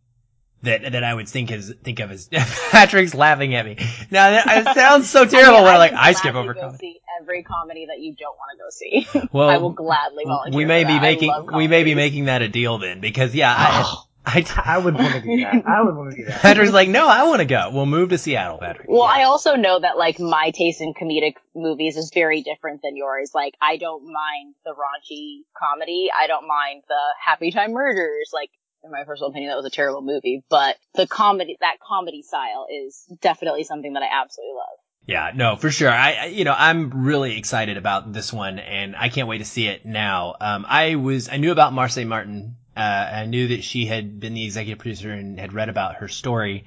That, 0.63 0.93
that 0.93 1.03
I 1.03 1.15
would 1.15 1.27
think 1.27 1.51
as, 1.51 1.75
think 1.83 2.01
of 2.01 2.11
as, 2.11 2.29
Patrick's 2.71 3.15
laughing 3.15 3.55
at 3.55 3.65
me. 3.65 3.77
Now 4.11 4.31
that, 4.31 4.67
it 4.69 4.75
sounds 4.75 5.09
so 5.09 5.25
terrible 5.25 5.55
I 5.57 5.61
mean, 5.61 5.65
when 5.65 5.75
I 5.75 5.79
like, 5.79 5.93
I 5.95 6.13
skip 6.13 6.35
over 6.35 6.53
comedy. 6.53 6.77
see 6.79 7.01
every 7.19 7.43
comedy 7.43 7.87
that 7.87 7.99
you 7.99 8.15
don't 8.15 8.37
want 8.37 8.51
to 8.53 8.59
go 8.59 9.21
see. 9.23 9.29
Well, 9.33 9.49
I 9.49 9.57
will 9.57 9.71
gladly 9.71 10.25
volunteer. 10.27 10.59
we 10.59 10.67
may 10.67 10.85
be 10.85 10.93
that. 10.93 11.03
Making, 11.03 11.47
we 11.55 11.67
may 11.67 11.83
be 11.83 11.95
making 11.95 12.27
that 12.27 12.43
a 12.43 12.49
deal 12.49 12.77
then 12.77 13.01
because 13.01 13.35
yeah, 13.35 13.55
I, 13.57 13.95
I, 14.27 14.45
I 14.65 14.79
would 14.79 14.95
want 14.95 15.15
to 15.15 15.21
do 15.23 15.41
that. 15.41 15.67
I 15.67 15.83
would 15.83 15.97
want 15.97 16.11
to 16.11 16.17
do 16.17 16.25
that. 16.27 16.41
Patrick's 16.43 16.73
like, 16.73 16.89
no, 16.89 17.09
I 17.09 17.25
want 17.25 17.41
to 17.41 17.47
go. 17.47 17.71
We'll 17.73 17.87
move 17.87 18.11
to 18.11 18.19
Seattle, 18.19 18.59
Patrick. 18.59 18.87
Well, 18.89 19.03
I 19.03 19.23
also 19.25 19.57
know 19.57 19.81
that 19.81 19.97
like 19.97 20.21
my 20.21 20.51
taste 20.55 20.81
in 20.81 20.93
comedic 20.95 21.35
movies 21.55 21.97
is 21.97 22.11
very 22.13 22.43
different 22.43 22.83
than 22.83 22.97
yours. 22.97 23.31
Like 23.35 23.55
I 23.63 23.77
don't 23.79 24.05
mind 24.05 24.55
the 24.65 24.73
raunchy 24.73 25.41
comedy. 25.57 26.09
I 26.17 26.27
don't 26.27 26.47
mind 26.47 26.83
the 26.89 27.01
Happy 27.25 27.51
Time 27.51 27.73
Murders. 27.73 28.31
Like 28.33 28.51
in 28.85 28.91
my 28.91 29.05
personal 29.05 29.31
opinion, 29.31 29.51
that 29.51 29.57
was 29.57 29.67
a 29.67 29.71
terrible 29.71 30.03
movie, 30.03 30.43
but 30.51 30.77
the 30.95 31.07
comedy, 31.07 31.57
that 31.61 31.77
comedy 31.87 32.23
style 32.23 32.67
is 32.71 33.05
definitely 33.21 33.65
something 33.65 33.95
that 33.95 34.03
I 34.03 34.09
absolutely 34.23 34.55
love. 34.55 34.79
Yeah, 35.07 35.33
no, 35.35 35.57
for 35.57 35.71
sure. 35.71 35.91
I, 35.91 36.13
I- 36.13 36.25
you 36.27 36.45
know, 36.45 36.55
I'm 36.57 37.05
really 37.05 37.37
excited 37.39 37.77
about 37.79 38.13
this 38.13 38.33
one 38.33 38.59
and 38.59 38.95
I 38.95 39.09
can't 39.09 39.29
wait 39.29 39.39
to 39.39 39.45
see 39.45 39.67
it 39.67 39.85
now. 39.85 40.35
Um, 40.41 40.65
I 40.69 40.95
was, 40.97 41.29
I 41.29 41.39
knew 41.39 41.53
about 41.53 41.73
Marsai 41.73 42.07
Martin. 42.07 42.57
Uh, 42.77 42.81
I 42.81 43.27
knew 43.27 43.49
that 43.49 43.65
she 43.65 43.87
had 43.87 44.21
been 44.21 44.35
the 44.35 44.45
executive 44.45 44.79
producer 44.79 45.11
and 45.11 45.39
had 45.39 45.53
read 45.53 45.69
about 45.69 45.97
her 45.97 46.09
story. 46.09 46.65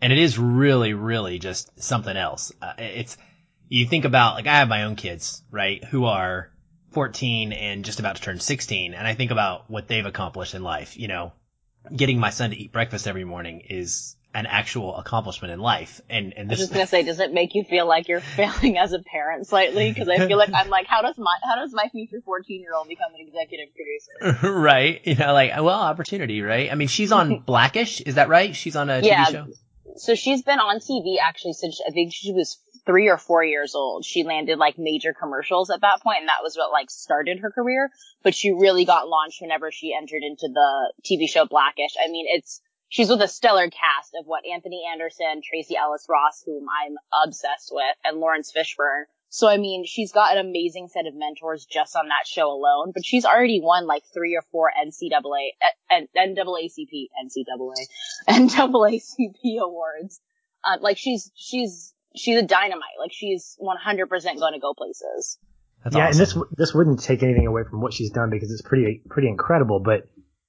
And 0.00 0.12
it 0.12 0.18
is 0.18 0.38
really, 0.38 0.92
really 0.92 1.38
just 1.38 1.82
something 1.82 2.16
else. 2.16 2.52
Uh, 2.60 2.74
it's, 2.78 3.16
you 3.68 3.86
think 3.86 4.04
about, 4.04 4.34
like, 4.34 4.46
I 4.46 4.58
have 4.58 4.68
my 4.68 4.84
own 4.84 4.96
kids, 4.96 5.42
right, 5.50 5.82
who 5.84 6.04
are 6.04 6.50
14 6.92 7.52
and 7.52 7.84
just 7.84 7.98
about 8.00 8.16
to 8.16 8.22
turn 8.22 8.38
16. 8.38 8.94
And 8.94 9.06
I 9.06 9.14
think 9.14 9.30
about 9.30 9.70
what 9.70 9.88
they've 9.88 10.04
accomplished 10.04 10.54
in 10.54 10.62
life. 10.62 10.96
You 10.96 11.08
know, 11.08 11.32
getting 11.94 12.18
my 12.18 12.30
son 12.30 12.50
to 12.50 12.56
eat 12.56 12.72
breakfast 12.72 13.06
every 13.06 13.24
morning 13.24 13.60
is 13.60 14.16
an 14.36 14.44
actual 14.44 14.94
accomplishment 14.96 15.50
in 15.50 15.60
life. 15.60 16.02
And, 16.10 16.34
and 16.36 16.50
I 16.50 16.52
was 16.52 16.58
just 16.58 16.72
gonna 16.72 16.86
say, 16.86 17.02
does 17.02 17.20
it 17.20 17.32
make 17.32 17.54
you 17.54 17.64
feel 17.64 17.86
like 17.86 18.06
you're 18.06 18.20
failing 18.36 18.76
as 18.76 18.92
a 18.92 18.98
parent 18.98 19.46
slightly? 19.46 19.90
Because 19.90 20.10
I 20.10 20.26
feel 20.28 20.36
like 20.36 20.50
I'm 20.54 20.68
like, 20.68 20.86
how 20.86 21.00
does 21.00 21.16
my 21.16 21.34
how 21.42 21.56
does 21.56 21.72
my 21.72 21.88
future 21.90 22.20
14 22.22 22.60
year 22.60 22.74
old 22.74 22.86
become 22.86 23.12
an 23.14 23.26
executive 23.26 23.68
producer? 23.74 24.48
right. 24.60 25.00
You 25.04 25.14
know, 25.14 25.32
like, 25.32 25.52
well, 25.56 25.70
opportunity, 25.70 26.42
right? 26.42 26.70
I 26.70 26.74
mean, 26.74 26.88
she's 26.88 27.12
on 27.12 27.38
Blackish. 27.46 28.02
Is 28.02 28.16
that 28.16 28.28
right? 28.28 28.54
She's 28.54 28.76
on 28.76 28.90
a 28.90 29.00
Yeah. 29.00 29.24
TV 29.24 29.32
show. 29.32 29.46
so 29.96 30.14
she's 30.14 30.42
been 30.42 30.58
on 30.58 30.80
TV 30.80 31.16
actually 31.20 31.54
since 31.54 31.80
I 31.86 31.90
think 31.90 32.12
she 32.12 32.32
was 32.32 32.58
three 32.84 33.08
or 33.08 33.16
four 33.16 33.42
years 33.42 33.74
old. 33.74 34.04
She 34.04 34.22
landed 34.22 34.58
like 34.58 34.76
major 34.78 35.14
commercials 35.18 35.70
at 35.70 35.80
that 35.80 36.02
point, 36.02 36.18
and 36.20 36.28
that 36.28 36.42
was 36.42 36.56
what 36.56 36.70
like 36.72 36.90
started 36.90 37.38
her 37.40 37.50
career. 37.50 37.90
But 38.22 38.34
she 38.34 38.50
really 38.52 38.84
got 38.84 39.08
launched 39.08 39.40
whenever 39.40 39.72
she 39.72 39.94
entered 39.96 40.22
into 40.22 40.48
the 40.52 40.92
TV 41.04 41.26
show 41.26 41.46
Blackish. 41.46 41.94
I 42.04 42.08
mean, 42.10 42.26
it's 42.28 42.60
she's 42.88 43.08
with 43.08 43.20
a 43.20 43.28
stellar 43.28 43.68
cast 43.70 44.12
of 44.18 44.26
what 44.26 44.44
Anthony 44.46 44.84
Anderson, 44.90 45.42
Tracee 45.42 45.76
Ellis 45.76 46.06
Ross, 46.08 46.42
whom 46.44 46.66
I'm 46.68 46.96
obsessed 47.26 47.70
with, 47.72 47.96
and 48.04 48.18
Laurence 48.18 48.52
Fishburne. 48.56 49.04
So 49.28 49.48
I 49.48 49.56
mean, 49.56 49.84
she's 49.84 50.12
got 50.12 50.36
an 50.36 50.46
amazing 50.46 50.88
set 50.88 51.06
of 51.06 51.14
mentors 51.14 51.66
just 51.66 51.96
on 51.96 52.08
that 52.08 52.26
show 52.26 52.50
alone. 52.50 52.92
But 52.94 53.04
she's 53.04 53.24
already 53.24 53.60
won 53.60 53.86
like 53.86 54.04
three 54.14 54.36
or 54.36 54.42
four 54.52 54.70
NCAA, 54.70 55.50
and 55.90 56.08
NAACP, 56.16 57.08
NCAA, 57.22 57.74
NAACP 58.28 59.60
awards. 59.60 60.20
Uh, 60.64 60.78
like 60.80 60.96
she's 60.96 61.30
she's 61.34 61.92
she's 62.14 62.36
a 62.36 62.42
dynamite. 62.42 62.98
Like 62.98 63.12
she's 63.12 63.58
100% 63.60 64.08
going 64.38 64.54
to 64.54 64.60
go 64.60 64.74
places. 64.74 65.38
That's 65.84 65.94
yeah, 65.94 66.08
awesome. 66.08 66.20
and 66.20 66.20
this 66.20 66.56
this 66.56 66.74
wouldn't 66.74 67.02
take 67.02 67.22
anything 67.22 67.46
away 67.46 67.62
from 67.68 67.80
what 67.80 67.92
she's 67.92 68.10
done 68.10 68.30
because 68.30 68.50
it's 68.50 68.62
pretty 68.62 69.02
pretty 69.08 69.28
incredible. 69.28 69.80
But 69.80 70.08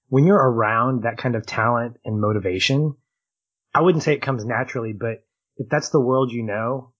when 0.10 0.26
you're 0.26 0.36
around 0.36 1.04
that 1.04 1.18
kind 1.18 1.36
of 1.36 1.46
talent 1.46 1.98
and 2.06 2.20
motivation, 2.20 2.96
I 3.74 3.82
wouldn't 3.82 4.04
say 4.04 4.14
it 4.14 4.22
comes 4.22 4.46
naturally, 4.46 4.94
but 4.94 5.24
if 5.58 5.70
that's 5.70 5.90
the 5.90 6.00
world 6.00 6.32
you 6.32 6.44
know, 6.44 6.94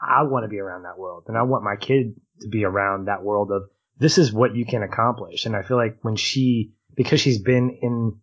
I 0.00 0.22
want 0.24 0.44
to 0.44 0.48
be 0.48 0.60
around 0.60 0.82
that 0.82 0.98
world 0.98 1.24
and 1.28 1.36
I 1.36 1.42
want 1.42 1.64
my 1.64 1.76
kid 1.76 2.14
to 2.40 2.48
be 2.48 2.64
around 2.64 3.06
that 3.06 3.22
world 3.22 3.50
of 3.50 3.62
this 3.98 4.18
is 4.18 4.32
what 4.32 4.54
you 4.54 4.66
can 4.66 4.82
accomplish. 4.82 5.46
And 5.46 5.56
I 5.56 5.62
feel 5.62 5.76
like 5.76 5.98
when 6.02 6.16
she, 6.16 6.74
because 6.94 7.20
she's 7.20 7.40
been 7.40 7.78
in 7.80 8.18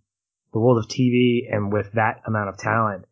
the 0.53 0.59
world 0.59 0.77
of 0.77 0.89
TV 0.89 1.51
and 1.51 1.73
with 1.73 1.91
that 1.93 2.21
amount 2.27 2.49
of 2.49 2.57
talent, 2.57 3.05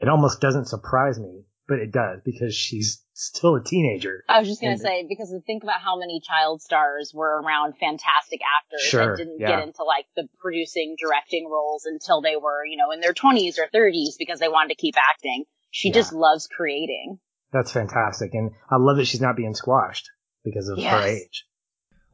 it 0.00 0.08
almost 0.08 0.40
doesn't 0.40 0.66
surprise 0.66 1.18
me, 1.18 1.44
but 1.68 1.78
it 1.78 1.92
does 1.92 2.20
because 2.24 2.54
she's 2.54 3.02
still 3.12 3.56
a 3.56 3.64
teenager. 3.64 4.22
I 4.28 4.38
was 4.38 4.48
just 4.48 4.60
gonna 4.60 4.72
and, 4.72 4.80
say 4.80 5.06
because 5.08 5.34
think 5.46 5.62
about 5.62 5.80
how 5.80 5.98
many 5.98 6.20
child 6.20 6.62
stars 6.62 7.12
were 7.14 7.40
around 7.40 7.74
fantastic 7.78 8.40
actors 8.42 8.82
sure, 8.82 9.06
that 9.06 9.16
didn't 9.16 9.40
yeah. 9.40 9.48
get 9.48 9.62
into 9.66 9.84
like 9.84 10.06
the 10.14 10.28
producing, 10.38 10.96
directing 10.98 11.48
roles 11.50 11.84
until 11.86 12.20
they 12.20 12.36
were, 12.36 12.64
you 12.64 12.76
know, 12.76 12.92
in 12.92 13.00
their 13.00 13.14
twenties 13.14 13.58
or 13.58 13.68
thirties 13.72 14.16
because 14.18 14.38
they 14.38 14.48
wanted 14.48 14.68
to 14.70 14.80
keep 14.80 14.94
acting. 14.96 15.44
She 15.70 15.88
yeah. 15.88 15.94
just 15.94 16.12
loves 16.12 16.46
creating. 16.46 17.18
That's 17.52 17.72
fantastic, 17.72 18.34
and 18.34 18.52
I 18.70 18.76
love 18.76 18.96
that 18.96 19.06
she's 19.06 19.20
not 19.20 19.36
being 19.36 19.54
squashed 19.54 20.10
because 20.44 20.68
of 20.68 20.78
yes. 20.78 20.92
her 20.92 21.08
age. 21.08 21.46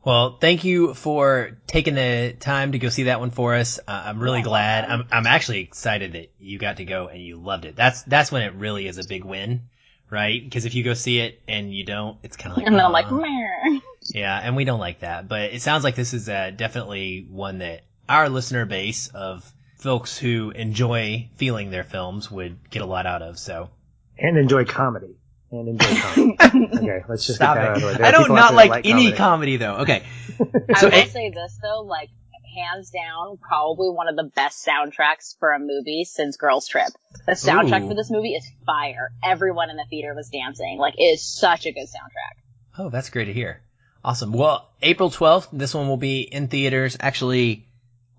Well, 0.05 0.37
thank 0.41 0.65
you 0.65 0.95
for 0.95 1.59
taking 1.67 1.95
the 1.95 2.35
time 2.39 2.73
to 2.73 2.79
go 2.79 2.89
see 2.89 3.05
that 3.05 3.21
one 3.21 3.31
for 3.31 3.55
us. 3.55 3.79
Uh, 3.79 4.03
I'm 4.07 4.19
really 4.19 4.43
glad. 4.43 4.85
I'm 4.85 5.07
I'm 5.13 5.27
actually 5.27 5.61
excited 5.61 6.15
that 6.15 6.33
you 6.41 6.59
got 6.59 6.79
to 6.79 6.85
go 6.85 7.07
and 7.07 7.23
you 7.23 7.37
loved 7.37 7.65
it. 7.67 7.77
That's 7.77 8.03
that's 8.03 8.33
when 8.33 8.43
it 8.43 8.55
really 8.55 8.89
is 8.89 8.99
a 8.99 9.07
big 9.07 9.25
win, 9.25 9.63
right? 10.11 10.43
Because 10.43 10.65
if 10.65 10.75
you 10.75 10.83
go 10.83 10.95
see 10.95 11.21
it 11.21 11.41
and 11.47 11.73
you 11.73 11.85
don't, 11.85 12.19
it's 12.25 12.37
kind 12.37 12.53
of 12.53 12.59
like 12.59 12.67
and 12.67 12.75
then 12.75 12.85
I'm 12.85 12.91
like, 12.91 13.13
Meh. 13.13 13.79
yeah, 14.13 14.41
and 14.43 14.57
we 14.57 14.65
don't 14.65 14.81
like 14.81 15.01
that. 15.01 15.29
But 15.29 15.53
it 15.53 15.63
sounds 15.63 15.85
like 15.85 15.95
this 15.95 16.15
is 16.15 16.29
uh, 16.29 16.51
definitely 16.51 17.25
one 17.31 17.59
that 17.59 17.83
our 18.09 18.29
listener 18.29 18.67
base 18.67 19.07
of 19.09 19.49
folks 19.79 20.19
who 20.19 20.51
enjoy 20.51 21.29
feeling 21.37 21.71
their 21.71 21.85
films 21.85 22.29
would 22.29 22.71
get 22.71 22.83
a 22.83 22.87
lot 22.87 23.07
out 23.07 23.23
of. 23.23 23.39
So 23.39 23.71
and 24.19 24.37
enjoy 24.37 24.65
comedy 24.65 25.17
and 25.61 25.69
enjoy 25.69 26.37
comedy. 26.37 26.77
okay, 26.77 27.05
let's 27.09 27.27
just 27.27 27.37
Stop 27.37 27.57
get 27.57 27.63
that 27.63 27.71
out 27.71 27.77
of 27.77 27.83
the 27.83 27.87
way. 28.03 28.09
I 28.09 28.11
don't 28.11 28.29
not 28.35 28.55
like, 28.55 28.71
like, 28.71 28.87
any 28.87 29.13
comedy. 29.13 29.17
comedy. 29.17 29.57
though. 29.59 29.75
Okay. 29.83 30.03
so, 30.77 30.89
I 30.89 31.03
will 31.03 31.07
say 31.07 31.31
this 31.31 31.59
though, 31.63 31.83
like 31.83 32.11
hands 32.55 32.91
down, 32.91 33.39
probably 33.39 33.89
one 33.89 34.09
of 34.09 34.17
the 34.17 34.31
best 34.35 34.67
soundtracks 34.67 35.39
for 35.39 35.53
a 35.53 35.59
movie 35.59 36.05
since 36.05 36.37
Girls 36.37 36.69
Trip. 36.69 36.89
The 37.27 37.33
soundtrack 37.33 37.85
Ooh. 37.85 37.89
for 37.89 37.95
this 37.95 38.11
movie 38.11 38.35
is 38.35 38.47
fire. 38.67 39.11
Everyone 39.25 39.71
in 39.71 39.77
the 39.77 39.87
theater 39.89 40.15
was 40.15 40.29
dancing. 40.29 40.79
Like 40.79 40.95
it 40.99 41.03
is 41.03 41.23
such 41.25 41.67
a 41.67 41.73
good 41.73 41.87
soundtrack. 41.87 42.79
Oh, 42.79 42.91
that's 42.91 43.11
great 43.11 43.27
to 43.27 43.33
hear. 43.33 43.63
Awesome. 44.05 44.33
Well, 44.33 44.69
April 44.83 45.11
12th, 45.11 45.49
this 45.53 45.75
one 45.75 45.89
will 45.89 45.97
be 45.97 46.23
in 46.23 46.49
theaters. 46.49 46.97
Actually, 46.99 47.69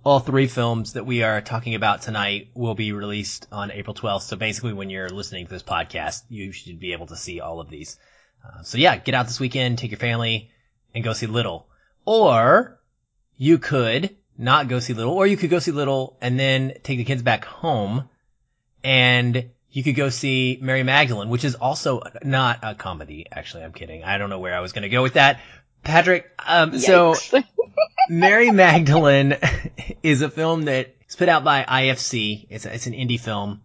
all 0.03 0.19
three 0.19 0.48
films 0.48 0.93
that 0.93 1.05
we 1.05 1.24
are 1.24 1.41
talking 1.41 1.75
about 1.75 2.01
tonight 2.01 2.50
will 2.53 2.75
be 2.75 2.91
released 2.91 3.48
on 3.51 3.72
April 3.72 3.95
12th. 3.95 4.24
So 4.24 4.36
basically 4.36 4.74
when 4.74 4.89
you're 4.89 5.10
listening 5.10 5.45
to 5.45 5.51
this 5.51 5.63
podcast, 5.63 6.24
you 6.29 6.51
should 6.51 6.79
be 6.79 6.91
able 6.91 7.07
to 7.07 7.15
see 7.15 7.39
all 7.39 7.62
of 7.62 7.69
these. 7.69 7.98
Uh, 8.43 8.63
so 8.63 8.77
yeah, 8.77 8.98
get 8.98 9.15
out 9.15 9.27
this 9.27 9.39
weekend, 9.39 9.77
take 9.77 9.91
your 9.91 10.00
family 10.00 10.51
and 10.93 11.03
go 11.03 11.13
see 11.13 11.27
Little. 11.27 11.67
Or 12.05 12.79
you 13.38 13.57
could 13.60 14.15
not 14.38 14.67
go 14.67 14.79
see 14.79 14.93
Little, 14.93 15.13
or 15.13 15.25
you 15.25 15.38
could 15.38 15.50
go 15.50 15.60
see 15.60 15.72
Little 15.72 16.17
and 16.19 16.38
then 16.38 16.74
take 16.83 16.98
the 16.98 17.05
kids 17.05 17.22
back 17.22 17.45
home 17.45 18.10
and 18.83 19.51
you 19.72 19.83
could 19.83 19.95
go 19.95 20.10
see 20.10 20.60
Mary 20.62 20.83
Magdalene, 20.83 21.29
which 21.29 21.45
is 21.45 21.55
also 21.55 22.01
not 22.24 22.60
a 22.62 22.75
comedy. 22.75 23.25
Actually, 23.31 23.63
I'm 23.63 23.72
kidding. 23.72 24.03
I 24.03 24.17
don't 24.17 24.29
know 24.29 24.39
where 24.39 24.53
I 24.53 24.60
was 24.60 24.74
going 24.74 24.83
to 24.83 24.89
go 24.89 25.01
with 25.01 25.13
that. 25.13 25.39
Patrick, 25.83 26.29
um, 26.45 26.79
so 26.79 27.15
Mary 28.09 28.51
Magdalene 28.51 29.37
is 30.01 30.21
a 30.21 30.29
film 30.29 30.63
that 30.63 30.95
is 31.07 31.15
put 31.15 31.29
out 31.29 31.43
by 31.43 31.63
IFC. 31.63 32.47
It's 32.49 32.65
a, 32.65 32.73
it's 32.73 32.87
an 32.87 32.93
indie 32.93 33.19
film. 33.19 33.61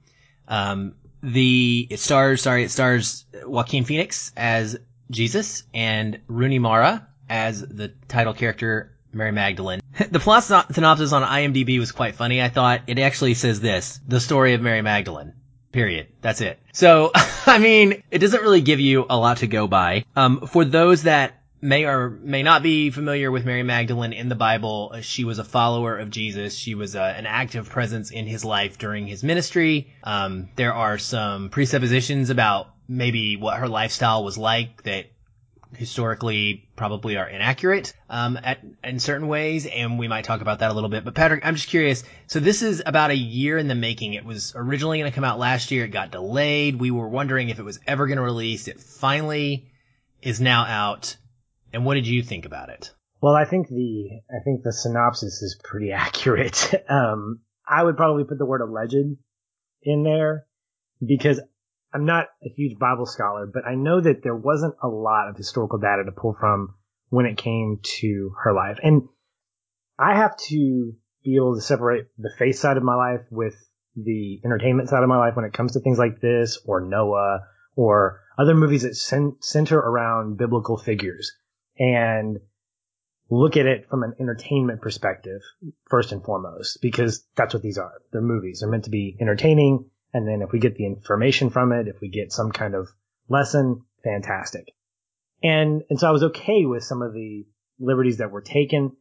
Um, 0.46 0.94
the 1.22 1.86
it 1.90 1.98
stars 1.98 2.42
sorry 2.42 2.64
it 2.64 2.70
stars 2.70 3.24
Joaquin 3.44 3.84
Phoenix 3.84 4.32
as 4.36 4.78
Jesus 5.10 5.64
and 5.74 6.20
Rooney 6.28 6.60
Mara 6.60 7.08
as 7.28 7.60
the 7.60 7.88
title 8.06 8.34
character 8.34 8.96
Mary 9.12 9.32
Magdalene. 9.32 9.80
The 10.10 10.20
plot 10.20 10.44
synopsis 10.44 11.12
on 11.12 11.22
IMDb 11.24 11.80
was 11.80 11.90
quite 11.90 12.14
funny. 12.14 12.40
I 12.40 12.50
thought 12.50 12.82
it 12.86 13.00
actually 13.00 13.34
says 13.34 13.60
this: 13.60 13.98
the 14.06 14.20
story 14.20 14.54
of 14.54 14.60
Mary 14.60 14.80
Magdalene. 14.80 15.32
Period. 15.72 16.06
That's 16.22 16.40
it. 16.40 16.60
So, 16.72 17.10
I 17.46 17.58
mean, 17.58 18.02
it 18.10 18.18
doesn't 18.18 18.40
really 18.40 18.60
give 18.60 18.78
you 18.78 19.06
a 19.10 19.18
lot 19.18 19.38
to 19.38 19.48
go 19.48 19.66
by. 19.66 20.04
Um, 20.14 20.46
for 20.46 20.64
those 20.64 21.02
that 21.02 21.37
may 21.60 21.84
or 21.84 22.10
may 22.10 22.42
not 22.42 22.62
be 22.62 22.90
familiar 22.90 23.30
with 23.30 23.44
Mary 23.44 23.62
Magdalene 23.62 24.12
in 24.12 24.28
the 24.28 24.34
Bible. 24.34 24.94
She 25.02 25.24
was 25.24 25.38
a 25.38 25.44
follower 25.44 25.98
of 25.98 26.10
Jesus. 26.10 26.54
She 26.54 26.74
was 26.74 26.94
uh, 26.94 27.14
an 27.16 27.26
active 27.26 27.68
presence 27.68 28.10
in 28.10 28.26
his 28.26 28.44
life 28.44 28.78
during 28.78 29.06
his 29.06 29.24
ministry. 29.24 29.92
Um, 30.04 30.48
there 30.56 30.74
are 30.74 30.98
some 30.98 31.50
presuppositions 31.50 32.30
about 32.30 32.68
maybe 32.88 33.36
what 33.36 33.58
her 33.58 33.68
lifestyle 33.68 34.24
was 34.24 34.38
like 34.38 34.82
that 34.84 35.06
historically 35.74 36.68
probably 36.76 37.16
are 37.16 37.28
inaccurate 37.28 37.92
um, 38.08 38.38
at, 38.42 38.60
in 38.82 38.98
certain 38.98 39.28
ways, 39.28 39.66
and 39.66 39.98
we 39.98 40.08
might 40.08 40.24
talk 40.24 40.40
about 40.40 40.60
that 40.60 40.70
a 40.70 40.74
little 40.74 40.88
bit. 40.88 41.04
But 41.04 41.14
Patrick, 41.14 41.44
I'm 41.44 41.56
just 41.56 41.68
curious. 41.68 42.04
So 42.26 42.40
this 42.40 42.62
is 42.62 42.82
about 42.86 43.10
a 43.10 43.16
year 43.16 43.58
in 43.58 43.68
the 43.68 43.74
making. 43.74 44.14
It 44.14 44.24
was 44.24 44.54
originally 44.56 44.98
going 44.98 45.10
to 45.10 45.14
come 45.14 45.24
out 45.24 45.38
last 45.38 45.70
year. 45.70 45.84
It 45.84 45.88
got 45.88 46.10
delayed. 46.10 46.76
We 46.76 46.90
were 46.90 47.08
wondering 47.08 47.50
if 47.50 47.58
it 47.58 47.64
was 47.64 47.80
ever 47.86 48.06
going 48.06 48.16
to 48.16 48.22
release. 48.22 48.68
It 48.68 48.80
finally 48.80 49.66
is 50.22 50.40
now 50.40 50.64
out. 50.64 51.16
And 51.72 51.84
what 51.84 51.94
did 51.94 52.06
you 52.06 52.22
think 52.22 52.44
about 52.46 52.70
it? 52.70 52.92
Well, 53.20 53.34
I 53.34 53.44
think 53.44 53.68
the 53.68 54.20
I 54.30 54.42
think 54.44 54.62
the 54.62 54.72
synopsis 54.72 55.42
is 55.42 55.60
pretty 55.62 55.92
accurate. 55.92 56.72
Um, 56.88 57.40
I 57.68 57.82
would 57.82 57.96
probably 57.96 58.24
put 58.24 58.38
the 58.38 58.46
word 58.46 58.60
alleged 58.60 59.16
in 59.82 60.02
there 60.02 60.46
because 61.04 61.40
I'm 61.92 62.04
not 62.04 62.26
a 62.44 62.48
huge 62.48 62.78
Bible 62.78 63.06
scholar, 63.06 63.46
but 63.52 63.66
I 63.66 63.74
know 63.74 64.00
that 64.00 64.22
there 64.22 64.36
wasn't 64.36 64.74
a 64.82 64.88
lot 64.88 65.28
of 65.28 65.36
historical 65.36 65.78
data 65.78 66.04
to 66.04 66.12
pull 66.12 66.36
from 66.38 66.74
when 67.10 67.26
it 67.26 67.38
came 67.38 67.80
to 68.00 68.32
her 68.42 68.52
life. 68.52 68.78
And 68.82 69.08
I 69.98 70.16
have 70.16 70.36
to 70.48 70.92
be 71.24 71.36
able 71.36 71.56
to 71.56 71.60
separate 71.60 72.06
the 72.18 72.32
faith 72.38 72.56
side 72.56 72.76
of 72.76 72.82
my 72.82 72.94
life 72.94 73.26
with 73.30 73.56
the 73.96 74.40
entertainment 74.44 74.88
side 74.88 75.02
of 75.02 75.08
my 75.08 75.18
life 75.18 75.34
when 75.34 75.44
it 75.44 75.52
comes 75.52 75.72
to 75.72 75.80
things 75.80 75.98
like 75.98 76.20
this 76.20 76.58
or 76.64 76.80
Noah 76.80 77.40
or 77.74 78.20
other 78.38 78.54
movies 78.54 78.82
that 78.82 78.94
center 79.40 79.78
around 79.78 80.38
biblical 80.38 80.76
figures 80.76 81.32
and 81.78 82.38
look 83.30 83.56
at 83.56 83.66
it 83.66 83.88
from 83.88 84.02
an 84.02 84.14
entertainment 84.20 84.80
perspective 84.80 85.42
first 85.90 86.12
and 86.12 86.24
foremost, 86.24 86.78
because 86.80 87.24
that's 87.36 87.54
what 87.54 87.62
these 87.62 87.78
are. 87.78 87.92
They're 88.12 88.22
movies. 88.22 88.60
They're 88.60 88.70
meant 88.70 88.84
to 88.84 88.90
be 88.90 89.16
entertaining. 89.20 89.90
And 90.14 90.26
then 90.26 90.40
if 90.42 90.50
we 90.52 90.58
get 90.58 90.76
the 90.76 90.86
information 90.86 91.50
from 91.50 91.72
it, 91.72 91.88
if 91.88 92.00
we 92.00 92.08
get 92.08 92.32
some 92.32 92.50
kind 92.50 92.74
of 92.74 92.88
lesson, 93.28 93.82
fantastic. 94.02 94.72
And, 95.42 95.82
and 95.90 96.00
so 96.00 96.08
I 96.08 96.10
was 96.10 96.24
okay 96.24 96.64
with 96.64 96.82
some 96.82 97.02
of 97.02 97.12
the 97.12 97.46
liberties 97.78 98.18
that 98.18 98.30
were 98.30 98.40
taken, 98.40 98.96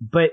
but 0.00 0.30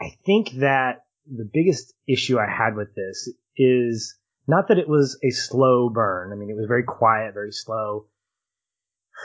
I 0.00 0.10
think 0.24 0.50
that 0.58 1.06
the 1.26 1.48
biggest 1.50 1.92
issue 2.06 2.38
I 2.38 2.46
had 2.46 2.76
with 2.76 2.94
this 2.94 3.32
is 3.56 4.16
not 4.46 4.68
that 4.68 4.78
it 4.78 4.88
was 4.88 5.18
a 5.24 5.30
slow 5.30 5.88
burn. 5.88 6.32
I 6.32 6.36
mean, 6.36 6.50
it 6.50 6.56
was 6.56 6.66
very 6.68 6.84
quiet, 6.84 7.34
very 7.34 7.52
slow. 7.52 8.06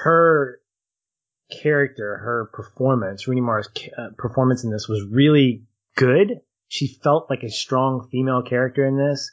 Her 0.04 0.60
character, 1.52 2.18
her 2.18 2.50
performance, 2.54 3.28
Rooney 3.28 3.42
Mara's 3.42 3.70
uh, 3.98 4.10
performance 4.18 4.64
in 4.64 4.72
this 4.72 4.88
was 4.88 5.06
really 5.10 5.64
good. 5.96 6.40
She 6.68 6.88
felt 6.88 7.30
like 7.30 7.44
a 7.44 7.50
strong 7.50 8.08
female 8.12 8.42
character 8.42 8.86
in 8.86 8.98
this, 8.98 9.32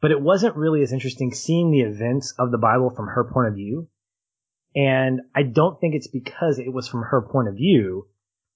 but 0.00 0.10
it 0.10 0.20
wasn't 0.20 0.56
really 0.56 0.82
as 0.82 0.92
interesting 0.92 1.32
seeing 1.32 1.70
the 1.70 1.82
events 1.82 2.34
of 2.38 2.50
the 2.50 2.58
Bible 2.58 2.90
from 2.90 3.08
her 3.08 3.24
point 3.24 3.48
of 3.48 3.54
view. 3.54 3.88
And 4.74 5.20
I 5.34 5.42
don't 5.42 5.80
think 5.80 5.94
it's 5.94 6.08
because 6.08 6.58
it 6.58 6.72
was 6.72 6.88
from 6.88 7.02
her 7.02 7.22
point 7.22 7.48
of 7.48 7.56
view. 7.56 8.06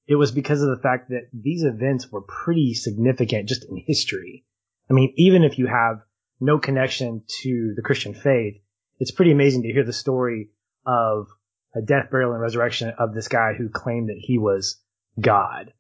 It 0.07 0.15
was 0.15 0.33
because 0.33 0.63
of 0.63 0.69
the 0.69 0.83
fact 0.83 1.11
that 1.11 1.29
these 1.33 1.65
events 1.65 2.11
were 2.11 2.23
pretty 2.23 2.75
significant 2.75 3.49
just 3.49 3.65
in 3.69 3.77
history. 3.77 4.45
I 4.89 4.93
mean, 4.93 5.13
even 5.17 5.45
if 5.45 5.59
you 5.59 5.67
have 5.67 6.03
no 6.41 6.59
connection 6.59 7.23
to 7.43 7.73
the 7.75 7.83
Christian 7.83 8.15
faith, 8.15 8.55
it's 8.99 9.11
pretty 9.11 9.33
amazing 9.33 9.63
to 9.63 9.73
hear 9.73 9.85
the 9.85 9.93
story 9.93 10.51
of 10.87 11.27
a 11.75 11.83
death, 11.83 12.11
burial, 12.11 12.33
and 12.33 12.41
resurrection 12.41 12.93
of 12.99 13.15
this 13.15 13.29
guy 13.29 13.53
who 13.57 13.69
claimed 13.69 14.09
that 14.09 14.21
he 14.21 14.39
was 14.39 14.81
God. 15.21 15.73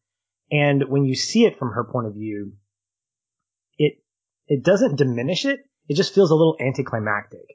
And 0.51 0.89
when 0.89 1.05
you 1.05 1.15
see 1.15 1.45
it 1.45 1.59
from 1.59 1.73
her 1.73 1.85
point 1.85 2.07
of 2.07 2.15
view, 2.15 2.53
it 3.79 4.03
it 4.47 4.63
doesn't 4.63 4.97
diminish 4.97 5.45
it. 5.45 5.61
It 5.89 5.95
just 5.97 6.15
feels 6.15 6.31
a 6.31 6.35
little 6.35 6.57
anticlimactic. 6.61 7.47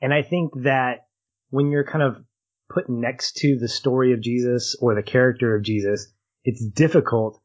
And 0.00 0.12
I 0.14 0.22
think 0.22 0.52
that 0.62 1.06
when 1.50 1.70
you're 1.70 1.84
kind 1.84 2.02
of 2.02 2.24
put 2.68 2.88
next 2.88 3.36
to 3.38 3.58
the 3.58 3.68
story 3.68 4.12
of 4.12 4.20
Jesus 4.20 4.76
or 4.80 4.94
the 4.94 5.02
character 5.02 5.56
of 5.56 5.62
Jesus, 5.62 6.12
it's 6.44 6.64
difficult 6.64 7.40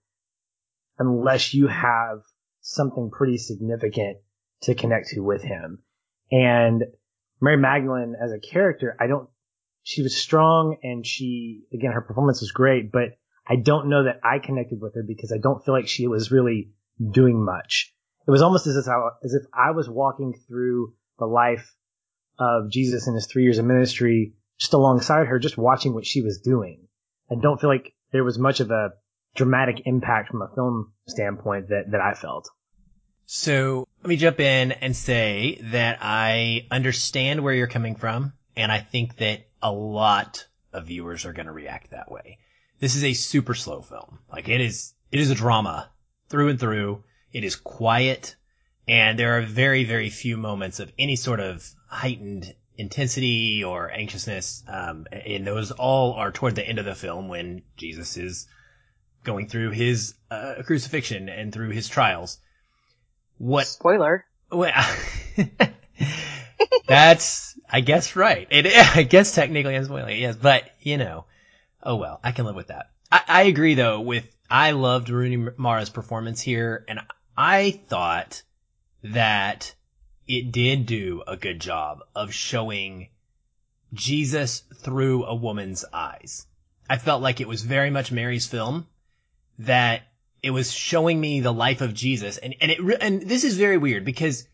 unless 0.97 1.53
you 1.53 1.67
have 1.67 2.19
something 2.61 3.11
pretty 3.11 3.37
significant 3.37 4.17
to 4.61 4.75
connect 4.75 5.09
to 5.09 5.21
with 5.21 5.43
him. 5.43 5.79
And 6.31 6.83
Mary 7.41 7.57
Magdalene 7.57 8.15
as 8.21 8.31
a 8.31 8.39
character, 8.39 8.95
I 8.99 9.07
don't 9.07 9.29
she 9.85 10.01
was 10.01 10.17
strong 10.17 10.77
and 10.81 11.05
she, 11.05 11.61
again, 11.71 11.91
her 11.91 12.01
performance 12.01 12.41
was 12.41 12.51
great, 12.51 12.91
but 12.91 13.19
I 13.47 13.55
don't 13.55 13.87
know 13.87 14.05
that 14.05 14.19
I 14.23 14.39
connected 14.39 14.81
with 14.81 14.95
her 14.95 15.03
because 15.07 15.31
I 15.31 15.37
don't 15.37 15.63
feel 15.63 15.75
like 15.75 15.87
she 15.87 16.07
was 16.07 16.31
really 16.31 16.71
doing 16.99 17.45
much. 17.45 17.93
It 18.27 18.31
was 18.31 18.41
almost 18.41 18.65
as 18.65 18.75
if 18.75 18.87
I, 18.87 19.09
as 19.23 19.35
if 19.35 19.43
I 19.53 19.71
was 19.71 19.87
walking 19.87 20.33
through 20.47 20.95
the 21.19 21.27
life 21.27 21.71
of 22.39 22.71
Jesus 22.71 23.07
in 23.07 23.13
his 23.13 23.27
three 23.27 23.43
years 23.43 23.59
of 23.59 23.65
ministry 23.65 24.33
just 24.57 24.73
alongside 24.73 25.27
her, 25.27 25.37
just 25.37 25.55
watching 25.55 25.93
what 25.93 26.07
she 26.07 26.23
was 26.23 26.39
doing. 26.39 26.87
I 27.29 27.35
don't 27.39 27.61
feel 27.61 27.69
like 27.69 27.93
there 28.11 28.23
was 28.23 28.39
much 28.39 28.61
of 28.61 28.71
a 28.71 28.93
dramatic 29.35 29.83
impact 29.85 30.31
from 30.31 30.41
a 30.41 30.49
film 30.55 30.93
standpoint 31.07 31.69
that, 31.69 31.91
that 31.91 32.01
I 32.01 32.15
felt. 32.15 32.49
So 33.27 33.87
let 34.01 34.09
me 34.09 34.15
jump 34.15 34.39
in 34.39 34.71
and 34.71 34.95
say 34.95 35.59
that 35.65 35.99
I 36.01 36.65
understand 36.71 37.43
where 37.43 37.53
you're 37.53 37.67
coming 37.67 37.95
from. 37.95 38.33
And 38.57 38.71
I 38.71 38.79
think 38.79 39.17
that 39.17 39.45
a 39.65 39.71
lot 39.71 40.45
of 40.73 40.85
viewers 40.85 41.25
are 41.25 41.33
going 41.33 41.47
to 41.47 41.51
react 41.51 41.91
that 41.91 42.11
way. 42.11 42.37
This 42.79 42.95
is 42.95 43.03
a 43.03 43.13
super 43.13 43.55
slow 43.55 43.81
film. 43.81 44.19
Like 44.31 44.47
it 44.47 44.61
is, 44.61 44.93
it 45.11 45.19
is 45.19 45.31
a 45.31 45.35
drama 45.35 45.89
through 46.29 46.49
and 46.49 46.59
through. 46.59 47.03
It 47.33 47.43
is 47.43 47.55
quiet 47.55 48.35
and 48.87 49.17
there 49.17 49.37
are 49.37 49.41
very, 49.41 49.83
very 49.83 50.09
few 50.09 50.37
moments 50.37 50.79
of 50.79 50.91
any 50.99 51.15
sort 51.15 51.39
of 51.39 51.67
heightened 51.87 52.53
intensity 52.77 53.63
or 53.63 53.91
anxiousness. 53.91 54.63
Um, 54.67 55.07
and 55.11 55.47
those 55.47 55.71
all 55.71 56.13
are 56.13 56.31
toward 56.31 56.55
the 56.55 56.67
end 56.67 56.77
of 56.77 56.85
the 56.85 56.95
film 56.95 57.27
when 57.27 57.63
Jesus 57.77 58.17
is 58.17 58.47
going 59.23 59.47
through 59.47 59.71
his 59.71 60.13
uh, 60.29 60.55
crucifixion 60.63 61.29
and 61.29 61.51
through 61.51 61.69
his 61.69 61.89
trials. 61.89 62.37
What 63.39 63.65
spoiler? 63.65 64.25
Well, 64.51 64.95
that's 66.87 67.54
I 67.69 67.81
guess 67.81 68.15
right. 68.15 68.47
It 68.49 68.67
I 68.95 69.03
guess 69.03 69.33
technically 69.33 69.75
I'm 69.75 69.85
spoiling, 69.85 70.19
yes, 70.19 70.35
but 70.35 70.63
you 70.81 70.97
know, 70.97 71.25
oh 71.83 71.95
well, 71.95 72.19
I 72.23 72.31
can 72.31 72.45
live 72.45 72.55
with 72.55 72.67
that. 72.67 72.91
I, 73.11 73.21
I 73.27 73.43
agree 73.43 73.75
though 73.75 74.01
with 74.01 74.25
I 74.49 74.71
loved 74.71 75.09
Rooney 75.09 75.51
Mara's 75.57 75.89
performance 75.89 76.41
here, 76.41 76.85
and 76.87 76.99
I 77.35 77.71
thought 77.87 78.43
that 79.03 79.73
it 80.27 80.51
did 80.51 80.85
do 80.85 81.23
a 81.27 81.37
good 81.37 81.59
job 81.59 81.99
of 82.15 82.33
showing 82.33 83.09
Jesus 83.93 84.63
through 84.77 85.25
a 85.25 85.35
woman's 85.35 85.85
eyes. 85.93 86.45
I 86.89 86.97
felt 86.97 87.21
like 87.21 87.41
it 87.41 87.47
was 87.47 87.63
very 87.63 87.89
much 87.89 88.11
Mary's 88.11 88.47
film 88.47 88.87
that 89.59 90.03
it 90.43 90.51
was 90.51 90.71
showing 90.71 91.19
me 91.19 91.39
the 91.39 91.53
life 91.53 91.81
of 91.81 91.93
Jesus 91.93 92.37
and, 92.37 92.55
and 92.61 92.71
it, 92.71 92.79
and 93.01 93.21
this 93.21 93.43
is 93.43 93.57
very 93.57 93.77
weird 93.77 94.05
because 94.05 94.47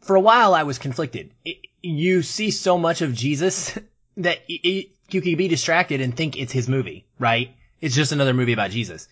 for 0.00 0.16
a 0.16 0.20
while 0.20 0.54
I 0.54 0.64
was 0.64 0.78
conflicted. 0.78 1.32
It, 1.44 1.58
you 1.82 2.22
see 2.22 2.50
so 2.50 2.78
much 2.78 3.02
of 3.02 3.14
Jesus 3.14 3.76
that 4.16 4.48
you 4.48 4.86
can 5.10 5.36
be 5.36 5.48
distracted 5.48 6.00
and 6.00 6.16
think 6.16 6.36
it's 6.36 6.52
his 6.52 6.68
movie, 6.68 7.06
right? 7.18 7.54
It's 7.80 7.94
just 7.94 8.12
another 8.12 8.34
movie 8.34 8.52
about 8.52 8.70
Jesus. 8.70 9.08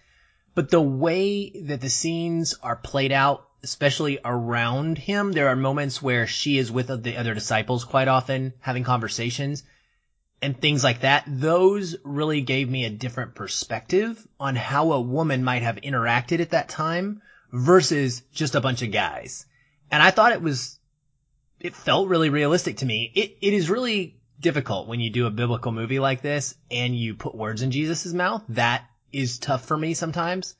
But 0.55 0.71
the 0.71 0.81
way 0.81 1.51
that 1.51 1.81
the 1.81 1.91
scenes 1.91 2.55
are 2.63 2.77
played 2.77 3.13
out 3.13 3.47
especially 3.63 4.19
around 4.25 4.99
him. 4.99 5.33
There 5.33 5.49
are 5.49 5.57
moments 5.57 6.01
where 6.01 6.27
she 6.27 6.59
is 6.59 6.73
with 6.73 6.87
the 7.03 7.17
other 7.17 7.35
disciples 7.35 7.85
quite 7.85 8.09
often 8.09 8.55
having 8.61 8.85
conversations 8.85 9.63
and 10.43 10.59
things 10.59 10.83
like 10.83 11.01
that. 11.01 11.25
Those 11.27 11.97
really 12.03 12.41
gave 12.41 12.69
me 12.69 12.85
a 12.85 12.91
different 12.91 13.35
perspective 13.35 14.27
on 14.39 14.57
how 14.57 14.93
a 14.93 15.01
woman 15.01 15.45
might 15.45 15.63
have 15.63 15.77
interacted 15.77 16.41
at 16.41 16.51
that 16.51 16.69
time 16.69 17.21
versus 17.53 18.23
just 18.33 18.55
a 18.55 18.61
bunch 18.61 18.83
of 18.83 18.93
guys. 18.93 19.45
And 19.91 20.03
I 20.03 20.11
thought 20.11 20.33
it 20.33 20.43
was, 20.43 20.79
it 21.61 21.77
felt 21.77 22.09
really 22.09 22.31
realistic 22.31 22.79
to 22.79 22.87
me. 22.87 23.11
It, 23.15 23.37
it 23.41 23.55
is 23.55 23.71
really 23.71 24.17
difficult 24.41 24.89
when 24.89 25.01
you 25.01 25.11
do 25.11 25.27
a 25.27 25.31
biblical 25.31 25.73
movie 25.73 25.99
like 25.99 26.23
this 26.23 26.55
and 26.71 26.97
you 26.97 27.15
put 27.15 27.35
words 27.35 27.63
in 27.63 27.71
Jesus' 27.71 28.13
mouth. 28.13 28.43
That 28.49 28.85
is 29.13 29.39
tough 29.39 29.67
for 29.67 29.77
me 29.77 29.95
sometimes 29.95 30.55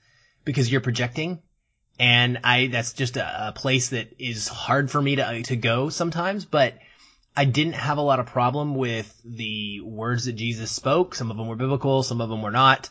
because 0.45 0.71
you're 0.71 0.81
projecting 0.81 1.41
and 2.01 2.39
I 2.45 2.69
that's 2.69 2.95
just 2.95 3.19
a, 3.19 3.49
a, 3.49 3.53
place 3.53 3.91
that 3.91 4.15
is 4.19 4.49
hard 4.49 4.91
for 4.91 5.01
me 5.01 5.17
to 5.17 5.43
to 5.43 5.57
go 5.57 5.91
sometimes. 5.91 6.47
But 6.47 6.79
I 7.37 7.45
didn't 7.45 7.75
have 7.75 7.99
a 7.99 8.03
lot 8.03 8.21
of 8.21 8.27
problem 8.27 8.75
with 8.75 9.21
the 9.23 9.83
words 9.83 10.25
that 10.25 10.33
Jesus 10.33 10.71
spoke. 10.71 11.15
Some 11.15 11.31
of 11.31 11.37
them 11.37 11.47
were 11.47 11.57
biblical, 11.57 12.03
some 12.03 12.23
of 12.23 12.31
them 12.31 12.41
were 12.41 12.51
not, 12.51 12.89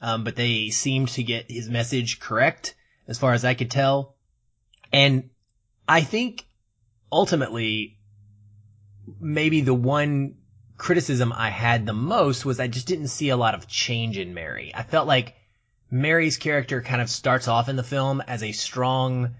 um, 0.00 0.24
but 0.24 0.36
they 0.36 0.70
seemed 0.70 1.08
to 1.08 1.22
get 1.22 1.50
his 1.50 1.68
message 1.68 2.18
correct 2.18 2.74
as 3.06 3.18
far 3.18 3.34
as 3.34 3.44
I 3.44 3.52
could 3.52 3.70
tell. 3.70 4.14
And 4.90 5.28
I 5.86 6.00
think 6.00 6.46
ultimately, 7.10 7.98
maybe 9.20 9.60
the 9.60 9.74
one 9.74 10.36
criticism 10.76 11.32
I 11.32 11.50
had 11.50 11.86
the 11.86 11.92
most 11.92 12.44
was 12.44 12.60
I 12.60 12.66
just 12.68 12.86
didn't 12.86 13.08
see 13.08 13.30
a 13.30 13.36
lot 13.36 13.54
of 13.54 13.66
change 13.66 14.18
in 14.18 14.34
Mary. 14.34 14.72
I 14.74 14.82
felt 14.82 15.06
like 15.06 15.34
Mary's 15.90 16.36
character 16.36 16.82
kind 16.82 17.00
of 17.00 17.08
starts 17.08 17.48
off 17.48 17.68
in 17.68 17.76
the 17.76 17.82
film 17.82 18.20
as 18.26 18.42
a 18.42 18.52
strong, 18.52 19.36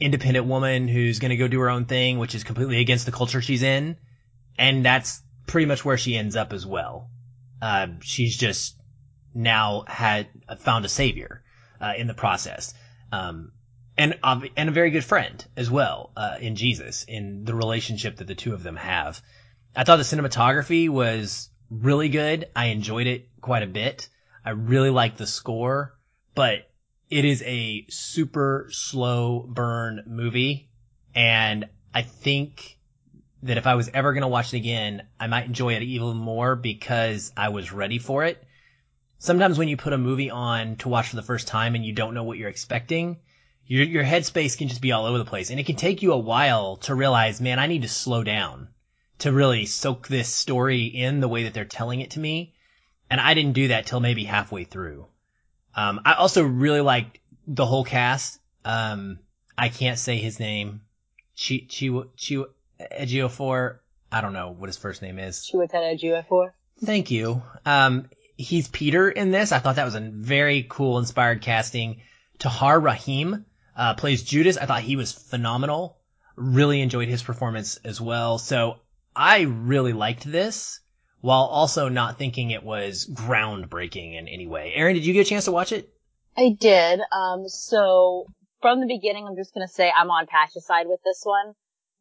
independent 0.00 0.46
woman 0.46 0.88
who's 0.88 1.18
going 1.18 1.30
to 1.30 1.36
go 1.36 1.48
do 1.48 1.60
her 1.60 1.70
own 1.70 1.86
thing, 1.86 2.18
which 2.18 2.34
is 2.34 2.44
completely 2.44 2.80
against 2.80 3.06
the 3.06 3.12
culture 3.12 3.40
she's 3.40 3.62
in. 3.62 3.96
And 4.58 4.84
that's 4.84 5.22
pretty 5.46 5.66
much 5.66 5.84
where 5.84 5.96
she 5.96 6.16
ends 6.16 6.36
up 6.36 6.52
as 6.52 6.66
well. 6.66 7.10
Uh, 7.62 7.88
she's 8.00 8.36
just 8.36 8.76
now 9.34 9.84
had 9.86 10.28
found 10.58 10.84
a 10.84 10.88
savior 10.88 11.42
uh, 11.80 11.92
in 11.96 12.06
the 12.06 12.14
process, 12.14 12.74
um, 13.12 13.52
and 13.98 14.18
and 14.56 14.68
a 14.68 14.72
very 14.72 14.90
good 14.90 15.04
friend 15.04 15.44
as 15.56 15.70
well 15.70 16.12
uh, 16.16 16.36
in 16.40 16.56
Jesus 16.56 17.04
in 17.04 17.44
the 17.44 17.54
relationship 17.54 18.16
that 18.16 18.26
the 18.26 18.34
two 18.34 18.54
of 18.54 18.62
them 18.62 18.76
have. 18.76 19.20
I 19.74 19.84
thought 19.84 19.96
the 19.96 20.02
cinematography 20.02 20.88
was 20.88 21.50
really 21.70 22.08
good. 22.08 22.46
I 22.54 22.66
enjoyed 22.66 23.06
it 23.06 23.28
quite 23.40 23.62
a 23.62 23.66
bit. 23.66 24.08
I 24.44 24.50
really 24.50 24.90
liked 24.90 25.18
the 25.18 25.26
score, 25.26 25.94
but 26.34 26.70
it 27.10 27.24
is 27.24 27.42
a 27.44 27.86
super 27.88 28.68
slow 28.70 29.40
burn 29.40 30.04
movie. 30.06 30.70
And 31.14 31.66
I 31.94 32.02
think 32.02 32.78
that 33.42 33.58
if 33.58 33.66
I 33.66 33.74
was 33.74 33.90
ever 33.92 34.12
going 34.12 34.22
to 34.22 34.28
watch 34.28 34.52
it 34.52 34.58
again, 34.58 35.02
I 35.18 35.26
might 35.26 35.46
enjoy 35.46 35.74
it 35.74 35.82
even 35.82 36.16
more 36.16 36.56
because 36.56 37.32
I 37.36 37.48
was 37.50 37.72
ready 37.72 37.98
for 37.98 38.24
it. 38.24 38.42
Sometimes 39.18 39.58
when 39.58 39.68
you 39.68 39.76
put 39.76 39.92
a 39.92 39.98
movie 39.98 40.30
on 40.30 40.76
to 40.76 40.88
watch 40.88 41.08
for 41.08 41.16
the 41.16 41.22
first 41.22 41.48
time 41.48 41.74
and 41.74 41.84
you 41.84 41.92
don't 41.92 42.14
know 42.14 42.24
what 42.24 42.38
you're 42.38 42.50
expecting, 42.50 43.18
your, 43.66 43.84
your 43.84 44.04
headspace 44.04 44.56
can 44.56 44.68
just 44.68 44.80
be 44.80 44.92
all 44.92 45.06
over 45.06 45.18
the 45.18 45.24
place. 45.24 45.50
And 45.50 45.60
it 45.60 45.66
can 45.66 45.76
take 45.76 46.02
you 46.02 46.12
a 46.12 46.18
while 46.18 46.76
to 46.78 46.94
realize, 46.94 47.40
man, 47.40 47.58
I 47.58 47.66
need 47.66 47.82
to 47.82 47.88
slow 47.88 48.22
down 48.24 48.68
to 49.18 49.32
really 49.32 49.66
soak 49.66 50.08
this 50.08 50.28
story 50.28 50.84
in 50.84 51.20
the 51.20 51.28
way 51.28 51.44
that 51.44 51.54
they're 51.54 51.64
telling 51.64 52.00
it 52.00 52.12
to 52.12 52.20
me 52.20 52.54
and 53.10 53.20
I 53.20 53.34
didn't 53.34 53.52
do 53.52 53.68
that 53.68 53.86
till 53.86 54.00
maybe 54.00 54.24
halfway 54.24 54.64
through. 54.64 55.06
Um, 55.74 56.00
I 56.04 56.14
also 56.14 56.42
really 56.42 56.80
liked 56.80 57.18
the 57.46 57.66
whole 57.66 57.84
cast. 57.84 58.40
Um, 58.64 59.18
I 59.56 59.68
can't 59.68 59.98
say 59.98 60.18
his 60.18 60.40
name. 60.40 60.82
Chi, 61.36 61.66
Chi, 61.68 61.88
Chi, 61.88 62.44
Ejiofor. 62.80 63.78
I 64.10 64.20
don't 64.20 64.32
know 64.32 64.50
what 64.50 64.68
his 64.68 64.76
first 64.76 65.02
name 65.02 65.18
is. 65.18 65.48
Chiwetel 65.50 65.98
Ejiofor. 65.98 66.52
Thank 66.84 67.10
you. 67.10 67.42
Um, 67.64 68.08
he's 68.36 68.68
Peter 68.68 69.10
in 69.10 69.30
this. 69.30 69.52
I 69.52 69.58
thought 69.58 69.76
that 69.76 69.84
was 69.84 69.94
a 69.94 70.00
very 70.00 70.66
cool, 70.68 70.98
inspired 70.98 71.42
casting. 71.42 72.00
Tahar 72.38 72.78
Rahim, 72.78 73.46
uh, 73.76 73.94
plays 73.94 74.22
Judas. 74.22 74.56
I 74.56 74.66
thought 74.66 74.82
he 74.82 74.96
was 74.96 75.12
phenomenal. 75.12 75.98
Really 76.36 76.80
enjoyed 76.80 77.08
his 77.08 77.22
performance 77.22 77.76
as 77.84 78.00
well. 78.00 78.38
So 78.38 78.76
I 79.14 79.42
really 79.42 79.92
liked 79.92 80.30
this 80.30 80.80
while 81.20 81.44
also 81.44 81.88
not 81.88 82.18
thinking 82.18 82.50
it 82.50 82.62
was 82.62 83.08
groundbreaking 83.12 84.18
in 84.18 84.28
any 84.28 84.46
way. 84.46 84.72
Aaron, 84.74 84.94
did 84.94 85.04
you 85.04 85.12
get 85.12 85.26
a 85.26 85.28
chance 85.28 85.46
to 85.46 85.52
watch 85.52 85.72
it? 85.72 85.92
I 86.36 86.50
did. 86.58 87.00
Um, 87.12 87.48
so 87.48 88.26
from 88.60 88.80
the 88.80 88.86
beginning, 88.86 89.26
I'm 89.26 89.36
just 89.36 89.54
gonna 89.54 89.68
say 89.68 89.90
I'm 89.94 90.10
on 90.10 90.26
Patch's 90.26 90.66
side 90.66 90.86
with 90.86 91.00
this 91.04 91.20
one. 91.24 91.54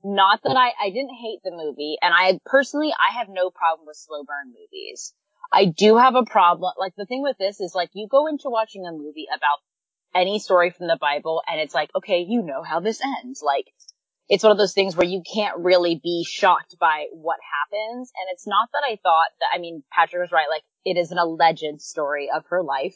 Not 0.03 0.41
that 0.43 0.55
I, 0.55 0.71
I 0.79 0.89
didn't 0.89 1.15
hate 1.19 1.39
the 1.43 1.51
movie, 1.51 1.97
and 2.01 2.13
I 2.13 2.39
personally, 2.45 2.93
I 2.93 3.17
have 3.17 3.27
no 3.29 3.49
problem 3.49 3.88
with 3.88 3.97
slow 3.97 4.23
burn 4.23 4.53
movies. 4.53 5.13
I 5.51 5.65
do 5.65 5.97
have 5.97 6.15
a 6.15 6.23
problem, 6.23 6.73
like 6.77 6.93
the 6.95 7.05
thing 7.05 7.23
with 7.23 7.38
this 7.39 7.59
is 7.59 7.73
like 7.73 7.89
you 7.93 8.07
go 8.09 8.27
into 8.27 8.49
watching 8.49 8.85
a 8.85 8.91
movie 8.91 9.25
about 9.33 9.59
any 10.15 10.39
story 10.39 10.71
from 10.71 10.88
the 10.88 10.97
Bible 10.99 11.43
and 11.47 11.60
it's 11.60 11.75
like, 11.75 11.89
okay, 11.95 12.25
you 12.28 12.41
know 12.41 12.63
how 12.63 12.80
this 12.80 13.01
ends. 13.04 13.43
Like, 13.45 13.65
it's 14.28 14.43
one 14.43 14.51
of 14.51 14.58
those 14.58 14.73
things 14.73 14.95
where 14.95 15.08
you 15.08 15.21
can't 15.21 15.60
really 15.60 15.99
be 16.01 16.25
shocked 16.28 16.78
by 16.80 17.06
what 17.12 17.38
happens. 17.43 18.12
And 18.15 18.28
it's 18.32 18.47
not 18.47 18.69
that 18.73 18.84
I 18.84 18.97
thought 19.04 19.30
that, 19.39 19.49
I 19.54 19.60
mean, 19.60 19.84
Patrick 19.91 20.21
was 20.21 20.32
right. 20.32 20.47
Like 20.49 20.63
it 20.84 20.97
is 20.97 21.12
an 21.12 21.17
alleged 21.17 21.82
story 21.82 22.30
of 22.34 22.43
her 22.49 22.63
life, 22.63 22.95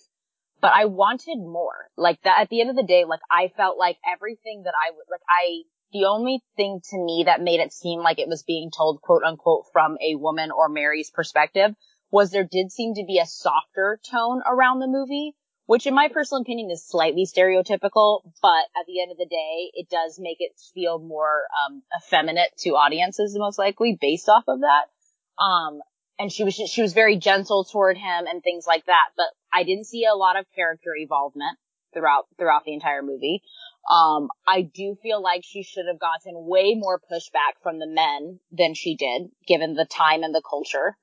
but 0.62 0.72
I 0.74 0.86
wanted 0.86 1.38
more 1.38 1.90
like 1.98 2.20
that. 2.24 2.40
At 2.40 2.50
the 2.50 2.62
end 2.62 2.70
of 2.70 2.76
the 2.76 2.84
day, 2.84 3.06
like 3.06 3.22
I 3.30 3.52
felt 3.56 3.78
like 3.78 3.98
everything 4.12 4.64
that 4.64 4.74
I 4.74 4.92
would, 4.92 5.06
like 5.12 5.22
I, 5.30 5.64
the 5.92 6.06
only 6.06 6.42
thing 6.56 6.82
to 6.90 6.98
me 6.98 7.24
that 7.26 7.42
made 7.42 7.60
it 7.60 7.74
seem 7.74 8.00
like 8.00 8.20
it 8.20 8.28
was 8.28 8.44
being 8.44 8.72
told 8.76 9.02
quote 9.02 9.24
unquote 9.24 9.66
from 9.72 9.98
a 10.02 10.16
woman 10.16 10.50
or 10.52 10.70
Mary's 10.70 11.12
perspective 11.12 11.76
was 12.12 12.32
there 12.32 12.48
did 12.50 12.72
seem 12.72 12.96
to 12.96 13.06
be 13.06 13.20
a 13.20 13.26
softer 13.26 14.00
tone 14.10 14.42
around 14.48 14.80
the 14.80 14.88
movie 14.88 15.36
which 15.70 15.86
in 15.86 15.94
my 15.94 16.08
personal 16.12 16.42
opinion 16.42 16.72
is 16.72 16.84
slightly 16.84 17.28
stereotypical, 17.28 18.22
but 18.42 18.66
at 18.76 18.88
the 18.88 19.04
end 19.04 19.12
of 19.12 19.20
the 19.20 19.28
day, 19.30 19.70
it 19.76 19.88
does 19.88 20.18
make 20.20 20.38
it 20.40 20.60
feel 20.74 20.98
more 20.98 21.44
um, 21.54 21.84
effeminate 21.96 22.50
to 22.58 22.72
audiences, 22.72 23.38
most 23.38 23.60
likely 23.60 23.96
based 24.02 24.30
off 24.30 24.46
of 24.48 24.62
that. 24.62 25.44
Um, 25.44 25.82
and 26.18 26.32
she 26.32 26.44
was 26.44 26.56
she 26.56 26.82
was 26.82 26.94
very 26.94 27.18
gentle 27.18 27.66
toward 27.66 27.98
him 27.98 28.26
and 28.28 28.42
things 28.42 28.66
like 28.66 28.88
that, 28.88 29.10
but 29.16 29.28
I 29.54 29.62
didn't 29.62 29.86
see 29.86 30.06
a 30.06 30.16
lot 30.16 30.40
of 30.40 30.48
character 30.56 30.90
involvement 31.00 31.60
throughout 31.94 32.26
throughout 32.40 32.66
the 32.66 32.74
entire 32.74 33.04
movie. 33.04 33.44
Um, 33.88 34.30
I 34.48 34.64
do 34.64 34.98
feel 35.04 35.22
like 35.22 35.44
she 35.44 35.62
should 35.62 35.86
have 35.86 36.00
gotten 36.00 36.48
way 36.48 36.74
more 36.74 37.00
pushback 37.00 37.62
from 37.62 37.78
the 37.78 37.88
men 37.88 38.40
than 38.52 38.74
she 38.74 38.96
did, 38.96 39.30
given 39.48 39.76
the 39.76 39.86
time 39.86 40.24
and 40.24 40.34
the 40.34 40.42
culture. 40.42 40.98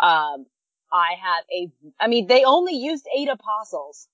Um, 0.00 0.46
I 0.92 1.14
have 1.22 1.44
a, 1.52 1.70
I 2.00 2.06
mean, 2.08 2.26
they 2.26 2.44
only 2.44 2.74
used 2.76 3.06
eight 3.16 3.28
apostles. 3.28 4.08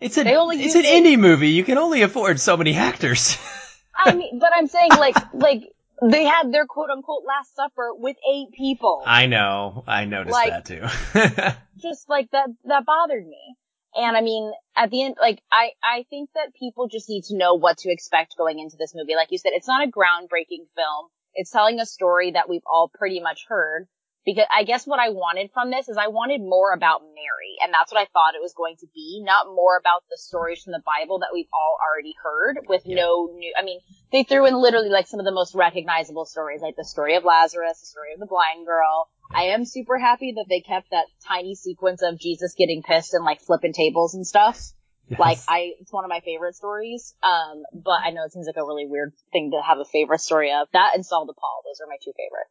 It's 0.00 0.18
a, 0.18 0.24
They 0.24 0.36
only 0.36 0.62
it's 0.62 0.74
an 0.74 0.84
it- 0.84 1.04
indie 1.04 1.18
movie. 1.18 1.50
You 1.50 1.64
can 1.64 1.78
only 1.78 2.02
afford 2.02 2.40
so 2.40 2.56
many 2.56 2.74
actors. 2.74 3.38
I 3.96 4.14
mean, 4.14 4.38
but 4.38 4.50
I'm 4.54 4.66
saying 4.66 4.90
like, 4.90 5.16
like, 5.32 5.62
they 6.02 6.24
had 6.24 6.52
their 6.52 6.66
quote 6.66 6.90
unquote 6.90 7.22
last 7.26 7.54
supper 7.54 7.90
with 7.94 8.16
eight 8.30 8.48
people. 8.52 9.02
I 9.06 9.26
know. 9.26 9.84
I 9.86 10.04
noticed 10.04 10.32
Like- 10.32 10.50
that 10.50 10.64
too. 10.64 11.54
just 11.80 12.08
like 12.08 12.30
that 12.32 12.48
that 12.64 12.84
bothered 12.84 13.26
me. 13.26 13.56
And 13.96 14.16
I 14.16 14.20
mean, 14.22 14.50
at 14.76 14.90
the 14.90 15.04
end, 15.04 15.14
like 15.20 15.40
I 15.52 15.70
I 15.82 16.04
think 16.10 16.30
that 16.34 16.52
people 16.58 16.88
just 16.88 17.08
need 17.08 17.22
to 17.24 17.36
know 17.36 17.54
what 17.54 17.78
to 17.78 17.90
expect 17.92 18.36
going 18.36 18.58
into 18.58 18.76
this 18.76 18.92
movie. 18.94 19.14
Like 19.14 19.28
you 19.30 19.38
said, 19.38 19.52
it's 19.54 19.68
not 19.68 19.86
a 19.86 19.90
groundbreaking 19.90 20.66
film. 20.74 21.06
It's 21.34 21.50
telling 21.52 21.78
a 21.78 21.86
story 21.86 22.32
that 22.32 22.48
we've 22.48 22.62
all 22.66 22.90
pretty 22.92 23.20
much 23.20 23.44
heard. 23.48 23.86
Because 24.24 24.46
I 24.54 24.64
guess 24.64 24.86
what 24.86 25.00
I 25.00 25.10
wanted 25.10 25.50
from 25.52 25.70
this 25.70 25.88
is 25.88 25.96
I 25.96 26.08
wanted 26.08 26.40
more 26.40 26.72
about 26.72 27.02
Mary, 27.02 27.56
and 27.62 27.72
that's 27.72 27.92
what 27.92 28.00
I 28.00 28.08
thought 28.12 28.34
it 28.34 28.40
was 28.42 28.54
going 28.54 28.76
to 28.80 28.86
be, 28.94 29.22
not 29.22 29.46
more 29.46 29.76
about 29.76 30.02
the 30.10 30.16
stories 30.16 30.62
from 30.62 30.72
the 30.72 30.82
Bible 30.84 31.18
that 31.20 31.28
we've 31.32 31.50
all 31.52 31.76
already 31.76 32.14
heard 32.22 32.60
with 32.68 32.82
Yeah. 32.86 33.04
no 33.04 33.28
new, 33.34 33.52
I 33.56 33.62
mean, 33.62 33.80
they 34.12 34.22
threw 34.22 34.46
in 34.46 34.54
literally 34.54 34.88
like 34.88 35.06
some 35.06 35.20
of 35.20 35.26
the 35.26 35.32
most 35.32 35.54
recognizable 35.54 36.24
stories, 36.24 36.62
like 36.62 36.76
the 36.76 36.84
story 36.84 37.16
of 37.16 37.24
Lazarus, 37.24 37.80
the 37.80 37.86
story 37.86 38.14
of 38.14 38.20
the 38.20 38.26
blind 38.26 38.64
girl, 38.64 39.08
I 39.32 39.44
am 39.44 39.64
super 39.64 39.98
happy 39.98 40.32
that 40.36 40.46
they 40.48 40.60
kept 40.60 40.90
that 40.90 41.06
tiny 41.26 41.54
sequence 41.54 42.02
of 42.02 42.18
Jesus 42.18 42.54
getting 42.54 42.82
pissed 42.82 43.14
and 43.14 43.24
like 43.24 43.40
flipping 43.40 43.72
tables 43.72 44.14
and 44.14 44.26
stuff. 44.26 44.72
Like 45.10 45.38
I, 45.48 45.72
it's 45.80 45.92
one 45.92 46.04
of 46.04 46.08
my 46.08 46.20
favorite 46.20 46.54
stories. 46.54 47.14
Um, 47.22 47.62
but 47.72 48.00
I 48.04 48.10
know 48.10 48.24
it 48.24 48.32
seems 48.32 48.46
like 48.46 48.56
a 48.56 48.64
really 48.64 48.86
weird 48.86 49.12
thing 49.32 49.50
to 49.52 49.62
have 49.62 49.78
a 49.78 49.84
favorite 49.84 50.20
story 50.20 50.52
of. 50.52 50.68
That 50.72 50.92
and 50.94 51.04
Saul 51.04 51.26
the 51.26 51.34
Paul, 51.34 51.62
those 51.64 51.80
are 51.80 51.88
my 51.88 51.96
two 52.02 52.12
favorite. 52.16 52.48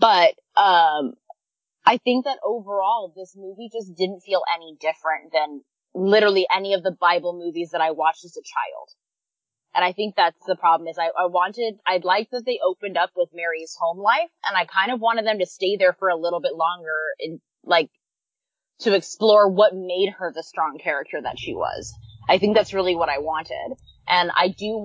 But, 0.00 0.60
um, 0.60 1.14
I 1.86 1.98
think 1.98 2.24
that 2.24 2.38
overall 2.44 3.12
this 3.14 3.34
movie 3.36 3.68
just 3.72 3.94
didn't 3.94 4.20
feel 4.20 4.42
any 4.54 4.76
different 4.80 5.32
than 5.32 5.60
literally 5.94 6.46
any 6.54 6.74
of 6.74 6.82
the 6.82 6.96
Bible 6.98 7.38
movies 7.38 7.70
that 7.72 7.80
I 7.80 7.90
watched 7.90 8.24
as 8.24 8.36
a 8.36 8.42
child. 8.42 8.88
And 9.74 9.84
I 9.84 9.92
think 9.92 10.14
that's 10.16 10.38
the 10.46 10.56
problem 10.56 10.88
is 10.88 10.98
I, 10.98 11.06
I 11.18 11.26
wanted, 11.26 11.74
I'd 11.86 12.04
like 12.04 12.30
that 12.30 12.44
they 12.46 12.60
opened 12.64 12.96
up 12.96 13.10
with 13.16 13.30
Mary's 13.34 13.76
home 13.78 13.98
life 13.98 14.30
and 14.48 14.56
I 14.56 14.64
kind 14.66 14.92
of 14.92 15.00
wanted 15.00 15.26
them 15.26 15.40
to 15.40 15.46
stay 15.46 15.76
there 15.76 15.92
for 15.92 16.08
a 16.08 16.16
little 16.16 16.40
bit 16.40 16.54
longer 16.54 16.96
and 17.20 17.40
like 17.64 17.90
to 18.80 18.94
explore 18.94 19.48
what 19.48 19.74
made 19.74 20.10
her 20.18 20.32
the 20.34 20.42
strong 20.42 20.78
character 20.82 21.20
that 21.22 21.38
she 21.38 21.54
was. 21.54 21.92
I 22.28 22.38
think 22.38 22.56
that's 22.56 22.74
really 22.74 22.96
what 22.96 23.08
I 23.08 23.18
wanted. 23.18 23.76
And 24.06 24.30
I 24.34 24.48
do 24.48 24.84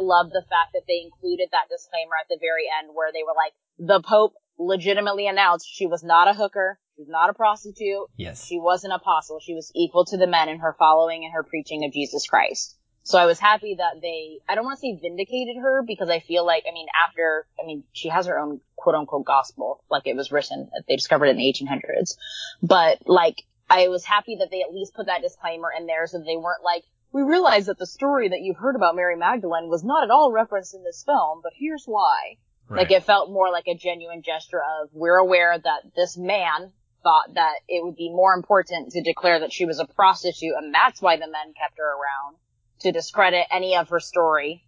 love 0.00 0.30
the 0.30 0.44
fact 0.48 0.72
that 0.74 0.82
they 0.86 1.02
included 1.04 1.48
that 1.52 1.68
disclaimer 1.70 2.16
at 2.20 2.28
the 2.28 2.38
very 2.40 2.64
end 2.78 2.90
where 2.94 3.12
they 3.12 3.22
were 3.22 3.36
like, 3.36 3.52
the 3.78 4.00
Pope 4.06 4.34
legitimately 4.58 5.26
announced 5.26 5.68
she 5.70 5.86
was 5.86 6.02
not 6.02 6.28
a 6.28 6.34
hooker, 6.34 6.78
she 6.96 7.02
was 7.02 7.08
not 7.08 7.30
a 7.30 7.34
prostitute, 7.34 8.06
yes. 8.16 8.44
she 8.44 8.58
was 8.58 8.84
an 8.84 8.90
apostle. 8.90 9.38
She 9.40 9.54
was 9.54 9.70
equal 9.74 10.04
to 10.06 10.16
the 10.16 10.26
men 10.26 10.48
in 10.48 10.58
her 10.58 10.74
following 10.78 11.24
and 11.24 11.32
her 11.32 11.42
preaching 11.42 11.84
of 11.84 11.92
Jesus 11.92 12.26
Christ. 12.26 12.76
So 13.04 13.18
I 13.18 13.24
was 13.24 13.38
happy 13.38 13.76
that 13.78 14.02
they, 14.02 14.40
I 14.48 14.54
don't 14.54 14.64
want 14.64 14.78
to 14.78 14.80
say 14.80 14.98
vindicated 15.00 15.56
her 15.62 15.82
because 15.86 16.10
I 16.10 16.18
feel 16.20 16.44
like, 16.44 16.64
I 16.68 16.74
mean, 16.74 16.88
after, 17.06 17.46
I 17.58 17.64
mean, 17.64 17.84
she 17.92 18.08
has 18.08 18.26
her 18.26 18.38
own 18.38 18.60
quote 18.88 19.00
unquote 19.00 19.26
gospel, 19.26 19.84
like 19.90 20.06
it 20.06 20.16
was 20.16 20.32
written, 20.32 20.70
that 20.72 20.84
they 20.88 20.96
discovered 20.96 21.26
it 21.26 21.30
in 21.32 21.36
the 21.36 21.52
1800s. 21.52 22.16
But 22.62 23.02
like, 23.06 23.42
I 23.68 23.88
was 23.88 24.02
happy 24.02 24.36
that 24.36 24.50
they 24.50 24.62
at 24.62 24.72
least 24.72 24.94
put 24.94 25.06
that 25.06 25.20
disclaimer 25.20 25.68
in 25.78 25.84
there 25.86 26.06
so 26.06 26.18
they 26.18 26.38
weren't 26.38 26.64
like, 26.64 26.84
we 27.12 27.20
realize 27.20 27.66
that 27.66 27.78
the 27.78 27.86
story 27.86 28.30
that 28.30 28.40
you've 28.40 28.56
heard 28.56 28.76
about 28.76 28.96
Mary 28.96 29.14
Magdalene 29.14 29.68
was 29.68 29.84
not 29.84 30.04
at 30.04 30.10
all 30.10 30.32
referenced 30.32 30.74
in 30.74 30.84
this 30.84 31.02
film, 31.04 31.40
but 31.42 31.52
here's 31.54 31.84
why. 31.84 32.36
Like 32.70 32.90
it 32.90 33.04
felt 33.04 33.30
more 33.30 33.50
like 33.50 33.66
a 33.66 33.74
genuine 33.74 34.22
gesture 34.22 34.60
of 34.60 34.90
we're 34.92 35.16
aware 35.16 35.58
that 35.58 35.82
this 35.94 36.16
man 36.18 36.72
thought 37.02 37.34
that 37.34 37.56
it 37.68 37.84
would 37.84 37.96
be 37.96 38.10
more 38.10 38.34
important 38.34 38.92
to 38.92 39.02
declare 39.02 39.40
that 39.40 39.52
she 39.52 39.64
was 39.64 39.80
a 39.80 39.86
prostitute 39.86 40.54
and 40.54 40.74
that's 40.74 41.00
why 41.00 41.16
the 41.16 41.28
men 41.28 41.54
kept 41.58 41.78
her 41.78 41.84
around 41.84 42.36
to 42.80 42.92
discredit 42.92 43.46
any 43.50 43.76
of 43.76 43.88
her 43.88 44.00
story 44.00 44.67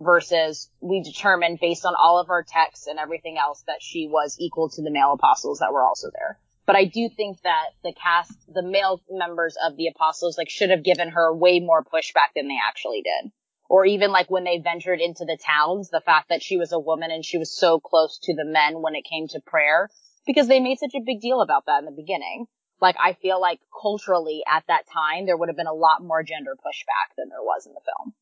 versus 0.00 0.70
we 0.80 1.02
determined 1.02 1.58
based 1.60 1.84
on 1.84 1.94
all 1.98 2.18
of 2.18 2.30
our 2.30 2.44
texts 2.44 2.86
and 2.86 2.98
everything 2.98 3.36
else 3.38 3.62
that 3.66 3.82
she 3.82 4.08
was 4.10 4.36
equal 4.38 4.68
to 4.70 4.82
the 4.82 4.90
male 4.90 5.12
apostles 5.12 5.58
that 5.58 5.72
were 5.72 5.84
also 5.84 6.08
there. 6.12 6.38
But 6.66 6.76
I 6.76 6.84
do 6.84 7.08
think 7.08 7.40
that 7.42 7.70
the 7.82 7.94
cast, 7.94 8.32
the 8.52 8.62
male 8.62 9.02
members 9.10 9.56
of 9.64 9.76
the 9.76 9.88
apostles, 9.88 10.36
like 10.36 10.50
should 10.50 10.70
have 10.70 10.84
given 10.84 11.10
her 11.10 11.34
way 11.34 11.60
more 11.60 11.82
pushback 11.82 12.34
than 12.36 12.48
they 12.48 12.58
actually 12.68 13.02
did 13.02 13.32
or 13.68 13.84
even 13.84 14.10
like 14.10 14.30
when 14.30 14.44
they 14.44 14.58
ventured 14.58 15.00
into 15.00 15.24
the 15.24 15.38
towns, 15.44 15.90
the 15.90 16.02
fact 16.04 16.30
that 16.30 16.42
she 16.42 16.56
was 16.56 16.72
a 16.72 16.78
woman 16.78 17.10
and 17.10 17.24
she 17.24 17.38
was 17.38 17.56
so 17.56 17.78
close 17.78 18.18
to 18.22 18.34
the 18.34 18.44
men 18.44 18.80
when 18.80 18.94
it 18.94 19.04
came 19.08 19.28
to 19.28 19.40
prayer, 19.40 19.90
because 20.26 20.48
they 20.48 20.60
made 20.60 20.78
such 20.78 20.94
a 20.96 21.04
big 21.04 21.20
deal 21.20 21.40
about 21.40 21.66
that 21.66 21.80
in 21.80 21.84
the 21.84 21.90
beginning. 21.90 22.46
Like 22.80 22.96
I 22.98 23.12
feel 23.14 23.40
like 23.40 23.60
culturally 23.80 24.42
at 24.50 24.64
that 24.68 24.84
time 24.92 25.26
there 25.26 25.36
would 25.36 25.48
have 25.48 25.56
been 25.56 25.66
a 25.66 25.72
lot 25.72 26.02
more 26.02 26.22
gender 26.22 26.52
pushback 26.54 27.14
than 27.16 27.28
there 27.28 27.42
was 27.42 27.66
in 27.66 27.72
the 27.72 27.80
film. 27.84 28.14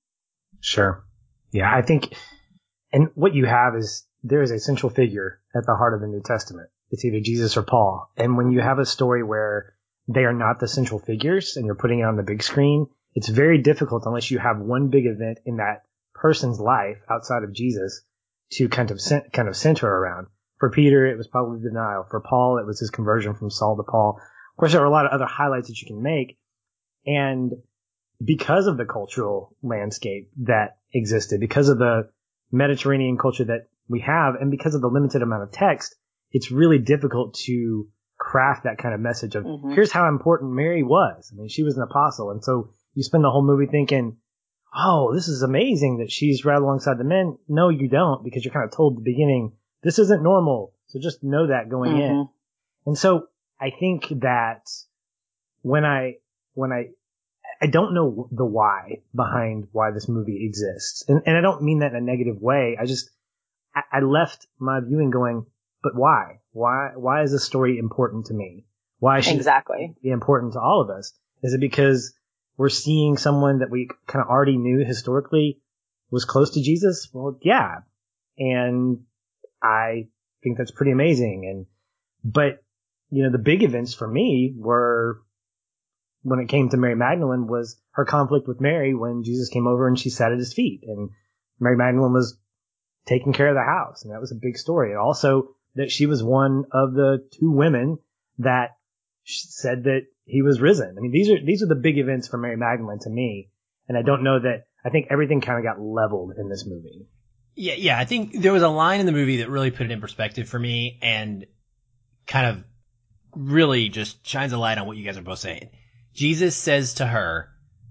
Sure. 0.60 1.04
Yeah, 1.57 1.75
I 1.75 1.81
think, 1.81 2.14
and 2.92 3.09
what 3.14 3.35
you 3.35 3.47
have 3.47 3.77
is 3.77 4.07
there 4.23 4.42
is 4.42 4.51
a 4.51 4.59
central 4.59 4.90
figure 4.90 5.40
at 5.55 5.64
the 5.64 5.75
heart 5.75 5.95
of 5.95 6.03
the 6.03 6.07
New 6.07 6.21
Testament. 6.23 6.69
It's 6.90 7.03
either 7.03 7.21
Jesus 7.21 7.57
or 7.57 7.62
Paul. 7.62 8.11
And 8.14 8.37
when 8.37 8.51
you 8.51 8.61
have 8.61 8.79
a 8.79 8.85
story 8.85 9.23
where 9.23 9.75
they 10.07 10.25
are 10.25 10.35
not 10.35 10.61
the 10.61 10.69
central 10.69 11.01
figures 11.01 11.57
and 11.57 11.64
you're 11.64 11.75
putting 11.75 12.01
it 12.01 12.05
on 12.05 12.16
the 12.16 12.23
big 12.23 12.42
screen, 12.42 12.88
it's 13.14 13.29
very 13.29 13.62
difficult 13.62 14.03
unless 14.05 14.31
you 14.31 14.38
have 14.38 14.59
one 14.59 14.88
big 14.88 15.07
event 15.07 15.38
in 15.47 15.57
that 15.57 15.85
person's 16.14 16.61
life 16.61 16.99
outside 17.11 17.42
of 17.42 17.55
Jesus 17.55 18.03
to 18.53 18.69
kind 18.69 18.90
of 18.90 19.01
kind 19.33 19.49
of 19.49 19.57
center 19.57 19.88
around. 19.88 20.27
For 20.59 20.71
Peter, 20.71 21.07
it 21.07 21.16
was 21.16 21.27
probably 21.27 21.61
denial. 21.62 22.07
For 22.11 22.21
Paul, 22.21 22.59
it 22.59 22.66
was 22.66 22.81
his 22.81 22.90
conversion 22.90 23.35
from 23.35 23.51
Saul 23.51 23.79
to 23.79 23.83
Paul. 23.83 24.21
Of 24.21 24.57
course, 24.59 24.73
there 24.73 24.83
are 24.83 24.87
a 24.87 24.90
lot 24.90 25.07
of 25.07 25.12
other 25.12 25.25
highlights 25.25 25.69
that 25.69 25.81
you 25.81 25.87
can 25.87 26.03
make. 26.03 26.38
And 27.07 27.53
because 28.24 28.66
of 28.66 28.76
the 28.76 28.85
cultural 28.85 29.55
landscape 29.62 30.31
that 30.42 30.79
existed, 30.92 31.40
because 31.40 31.68
of 31.68 31.79
the 31.79 32.09
Mediterranean 32.52 33.18
culture 33.18 33.44
that 33.44 33.68
we 33.88 34.00
have, 34.00 34.35
and 34.40 34.50
because 34.50 34.74
of 34.74 34.81
the 34.81 34.88
limited 34.88 35.22
amount 35.22 35.42
of 35.42 35.52
text, 35.52 35.94
it's 36.33 36.50
really 36.50 36.79
difficult 36.79 37.35
to 37.46 37.88
craft 38.18 38.64
that 38.64 38.79
kind 38.79 38.94
of 38.94 39.00
message 39.00 39.35
of 39.35 39.44
Mhm. 39.44 39.74
here's 39.74 39.92
how 39.92 40.09
important 40.09 40.52
Mary 40.52 40.83
was. 40.83 41.31
I 41.33 41.37
mean, 41.37 41.48
she 41.48 41.62
was 41.62 41.76
an 41.76 41.83
apostle. 41.83 42.31
And 42.31 42.42
so 42.42 42.70
you 42.94 43.02
spend 43.02 43.22
the 43.24 43.31
whole 43.31 43.42
movie 43.44 43.66
thinking, 43.66 44.16
oh, 44.74 45.12
this 45.14 45.29
is 45.29 45.42
amazing 45.42 45.98
that 45.98 46.11
she's 46.11 46.44
right 46.44 46.61
alongside 46.61 46.98
the 46.98 47.05
men. 47.05 47.37
No, 47.48 47.68
you 47.68 47.88
don't, 47.88 48.24
because 48.24 48.44
you're 48.44 48.55
kind 48.55 48.64
of 48.64 48.70
told 48.72 48.94
at 48.94 49.05
the 49.05 49.11
beginning, 49.11 49.52
this 49.83 49.98
isn't 49.98 50.22
normal. 50.22 50.72
So 50.87 50.98
just 50.98 51.22
know 51.22 51.46
that 51.48 51.68
going 51.68 51.96
in. 51.98 52.12
Mhm. 52.12 52.29
And 52.87 52.98
so 52.98 53.29
I 53.61 53.70
think 53.70 54.09
that 54.20 54.62
when 55.62 55.85
I, 55.85 56.16
when 56.55 56.72
I, 56.72 56.90
I 57.61 57.66
don't 57.66 57.95
know 57.95 58.29
the 58.33 58.45
why 58.45 59.03
behind 59.14 59.69
why 59.73 59.90
this 59.90 60.09
movie 60.09 60.45
exists. 60.45 61.05
And, 61.09 61.23
and 61.27 61.37
I 61.37 61.40
don't 61.40 61.62
mean 61.62 61.81
that 61.81 61.92
in 61.92 61.97
a 61.97 62.01
negative 62.01 62.40
way. 62.40 62.77
I 62.81 62.87
just, 62.87 63.11
I, 63.75 63.83
I 63.92 64.01
left 64.01 64.47
my 64.59 64.81
viewing 64.81 65.11
going, 65.11 65.47
but 65.83 65.95
why? 65.95 66.40
Why, 66.53 66.90
why 66.95 67.23
is 67.23 67.33
this 67.33 67.45
story 67.45 67.79
important 67.79 68.27
to 68.27 68.35
me? 68.35 68.66
Why 68.99 69.21
should 69.21 69.37
Exactly. 69.37 69.95
it 69.97 70.03
be 70.03 70.11
important 70.11 70.55
to 70.55 70.61
all 70.61 70.81
of 70.83 70.90
us? 70.90 71.12
Is 71.42 71.55
it 71.55 71.61
because 71.61 72.14
we're 72.57 72.69
seeing 72.71 73.19
someone 73.19 73.59
that 73.59 73.71
we 73.71 73.88
kind 74.07 74.23
of 74.23 74.29
already 74.31 74.57
knew 74.57 74.85
historically 74.85 75.61
was 76.11 76.25
close 76.25 76.51
to 76.53 76.62
Jesus? 76.62 77.09
Well, 77.12 77.38
yeah. 77.42 77.81
And 78.38 79.01
I 79.62 80.09
think 80.42 80.59
that's 80.59 80.71
pretty 80.71 80.92
amazing. 80.92 81.47
And, 81.51 81.66
but, 82.25 82.62
you 83.11 83.23
know, 83.23 83.31
the 83.31 83.38
big 83.38 83.62
events 83.62 83.95
for 83.95 84.09
me 84.09 84.55
were 84.57 85.21
when 86.26 86.40
it 86.40 86.48
came 86.48 86.68
to 86.68 86.76
Mary 86.76 86.96
Magdalene 86.96 87.46
was 87.46 87.80
her 87.92 88.04
conflict 88.04 88.48
with 88.48 88.60
Mary 88.60 88.94
when 88.94 89.22
Jesus 89.22 89.48
came 89.48 89.68
over 89.68 89.86
and 89.86 89.96
she 89.96 90.10
sat 90.10 90.32
at 90.32 90.38
his 90.38 90.52
feet 90.52 90.80
and 90.82 91.10
Mary 91.60 91.76
Magdalene 91.76 92.12
was 92.12 92.36
taking 93.06 93.32
care 93.32 93.48
of 93.48 93.54
the 93.54 93.62
house. 93.62 94.02
And 94.02 94.12
that 94.12 94.20
was 94.20 94.32
a 94.32 94.40
big 94.40 94.58
story. 94.58 94.90
And 94.90 94.98
also 94.98 95.50
that 95.76 95.92
she 95.92 96.06
was 96.06 96.24
one 96.24 96.64
of 96.72 96.94
the 96.94 97.24
two 97.38 97.52
women 97.52 97.98
that 98.38 98.70
said 99.24 99.84
that 99.84 100.06
he 100.24 100.42
was 100.42 100.60
risen. 100.60 100.96
I 100.98 101.00
mean, 101.00 101.12
these 101.12 101.30
are, 101.30 101.44
these 101.44 101.62
are 101.62 101.68
the 101.68 101.76
big 101.76 101.96
events 101.96 102.26
for 102.26 102.38
Mary 102.38 102.56
Magdalene 102.56 102.98
to 103.02 103.10
me. 103.10 103.50
And 103.88 103.96
I 103.96 104.02
don't 104.02 104.24
know 104.24 104.40
that, 104.40 104.64
I 104.84 104.90
think 104.90 105.06
everything 105.10 105.40
kind 105.40 105.58
of 105.58 105.64
got 105.64 105.80
leveled 105.80 106.32
in 106.36 106.48
this 106.48 106.66
movie. 106.66 107.06
Yeah, 107.54 107.74
yeah. 107.74 107.98
I 107.98 108.04
think 108.04 108.42
there 108.42 108.52
was 108.52 108.64
a 108.64 108.68
line 108.68 108.98
in 108.98 109.06
the 109.06 109.12
movie 109.12 109.36
that 109.36 109.48
really 109.48 109.70
put 109.70 109.86
it 109.86 109.92
in 109.92 110.00
perspective 110.00 110.48
for 110.48 110.58
me 110.58 110.98
and 111.02 111.46
kind 112.26 112.48
of 112.48 112.64
really 113.36 113.90
just 113.90 114.26
shines 114.26 114.52
a 114.52 114.58
light 114.58 114.78
on 114.78 114.88
what 114.88 114.96
you 114.96 115.04
guys 115.04 115.16
are 115.16 115.22
both 115.22 115.38
saying. 115.38 115.70
Jesus 116.16 116.57
says 116.57 116.94
to 116.94 117.07
her, 117.07 117.50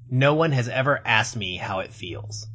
no 0.09 0.33
one 0.33 0.51
has 0.51 0.67
ever 0.67 0.99
asked 1.05 1.35
me 1.35 1.57
how 1.57 1.79
it 1.79 1.93
feels. 1.93 2.47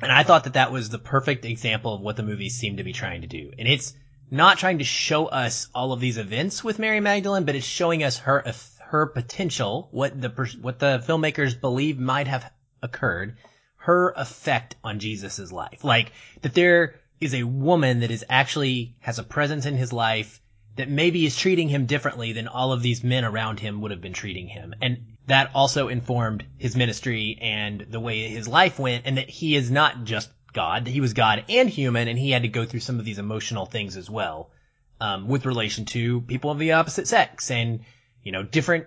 And 0.00 0.12
I 0.12 0.22
thought 0.22 0.44
that 0.44 0.52
that 0.52 0.70
was 0.70 0.88
the 0.88 0.98
perfect 0.98 1.44
example 1.44 1.94
of 1.94 2.00
what 2.00 2.16
the 2.16 2.22
movie 2.22 2.48
seemed 2.48 2.78
to 2.78 2.84
be 2.84 2.92
trying 2.92 3.22
to 3.22 3.26
do. 3.26 3.50
And 3.58 3.66
it's 3.66 3.94
not 4.30 4.58
trying 4.58 4.78
to 4.78 4.84
show 4.84 5.26
us 5.26 5.68
all 5.74 5.92
of 5.92 5.98
these 5.98 6.18
events 6.18 6.62
with 6.62 6.78
Mary 6.78 7.00
Magdalene, 7.00 7.44
but 7.44 7.56
it's 7.56 7.66
showing 7.66 8.04
us 8.04 8.18
her, 8.18 8.44
her 8.80 9.06
potential, 9.06 9.88
what 9.90 10.20
the, 10.20 10.28
what 10.60 10.78
the 10.78 11.02
filmmakers 11.04 11.60
believe 11.60 11.98
might 11.98 12.28
have 12.28 12.48
occurred, 12.80 13.38
her 13.76 14.12
effect 14.16 14.76
on 14.84 15.00
Jesus' 15.00 15.50
life. 15.50 15.82
Like, 15.82 16.12
that 16.42 16.54
there 16.54 16.94
is 17.20 17.34
a 17.34 17.42
woman 17.42 18.00
that 18.00 18.12
is 18.12 18.24
actually 18.28 18.94
has 19.00 19.18
a 19.18 19.24
presence 19.24 19.66
in 19.66 19.74
his 19.74 19.92
life 19.92 20.40
that 20.78 20.88
maybe 20.88 21.26
is 21.26 21.36
treating 21.36 21.68
him 21.68 21.86
differently 21.86 22.32
than 22.32 22.46
all 22.46 22.72
of 22.72 22.82
these 22.82 23.02
men 23.02 23.24
around 23.24 23.58
him 23.58 23.80
would 23.80 23.90
have 23.90 24.00
been 24.00 24.12
treating 24.12 24.46
him. 24.46 24.72
And 24.80 25.16
that 25.26 25.50
also 25.52 25.88
informed 25.88 26.44
his 26.56 26.76
ministry 26.76 27.36
and 27.40 27.84
the 27.90 27.98
way 27.98 28.28
his 28.28 28.46
life 28.46 28.78
went 28.78 29.04
and 29.04 29.18
that 29.18 29.28
he 29.28 29.56
is 29.56 29.72
not 29.72 30.04
just 30.04 30.30
God, 30.52 30.84
that 30.84 30.92
he 30.92 31.00
was 31.00 31.14
God 31.14 31.44
and 31.48 31.68
human 31.68 32.06
and 32.06 32.16
he 32.16 32.30
had 32.30 32.42
to 32.42 32.48
go 32.48 32.64
through 32.64 32.80
some 32.80 33.00
of 33.00 33.04
these 33.04 33.18
emotional 33.18 33.66
things 33.66 33.96
as 33.96 34.08
well, 34.08 34.52
um, 35.00 35.26
with 35.26 35.46
relation 35.46 35.84
to 35.86 36.20
people 36.20 36.52
of 36.52 36.60
the 36.60 36.72
opposite 36.72 37.08
sex 37.08 37.50
and, 37.50 37.80
you 38.22 38.30
know, 38.30 38.44
different 38.44 38.86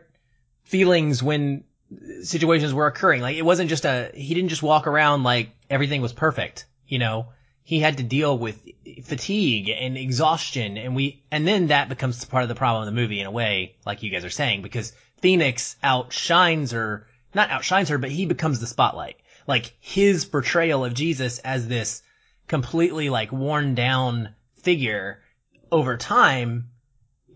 feelings 0.63 1.21
when 1.21 1.65
situations 2.23 2.73
were 2.73 2.87
occurring. 2.87 3.21
Like 3.21 3.35
it 3.35 3.45
wasn't 3.45 3.69
just 3.69 3.83
a, 3.83 4.11
he 4.13 4.33
didn't 4.33 4.49
just 4.49 4.63
walk 4.63 4.87
around 4.87 5.23
like 5.23 5.49
everything 5.69 6.01
was 6.01 6.13
perfect, 6.13 6.67
you 6.87 6.99
know, 6.99 7.27
he 7.71 7.79
had 7.79 7.99
to 7.99 8.03
deal 8.03 8.37
with 8.37 8.67
fatigue 9.05 9.69
and 9.69 9.97
exhaustion 9.97 10.75
and 10.75 10.93
we, 10.93 11.23
and 11.31 11.47
then 11.47 11.67
that 11.67 11.87
becomes 11.87 12.25
part 12.25 12.43
of 12.43 12.49
the 12.49 12.55
problem 12.55 12.85
of 12.85 12.93
the 12.93 13.01
movie 13.01 13.21
in 13.21 13.25
a 13.25 13.31
way, 13.31 13.77
like 13.85 14.03
you 14.03 14.11
guys 14.11 14.25
are 14.25 14.29
saying, 14.29 14.61
because 14.61 14.91
Phoenix 15.21 15.77
outshines 15.81 16.71
her, 16.71 17.07
not 17.33 17.49
outshines 17.49 17.87
her, 17.87 17.97
but 17.97 18.11
he 18.11 18.25
becomes 18.25 18.59
the 18.59 18.67
spotlight. 18.67 19.15
Like 19.47 19.73
his 19.79 20.25
portrayal 20.25 20.83
of 20.83 20.93
Jesus 20.93 21.39
as 21.39 21.65
this 21.65 22.03
completely 22.45 23.09
like 23.09 23.31
worn 23.31 23.73
down 23.73 24.35
figure 24.57 25.21
over 25.71 25.95
time 25.95 26.71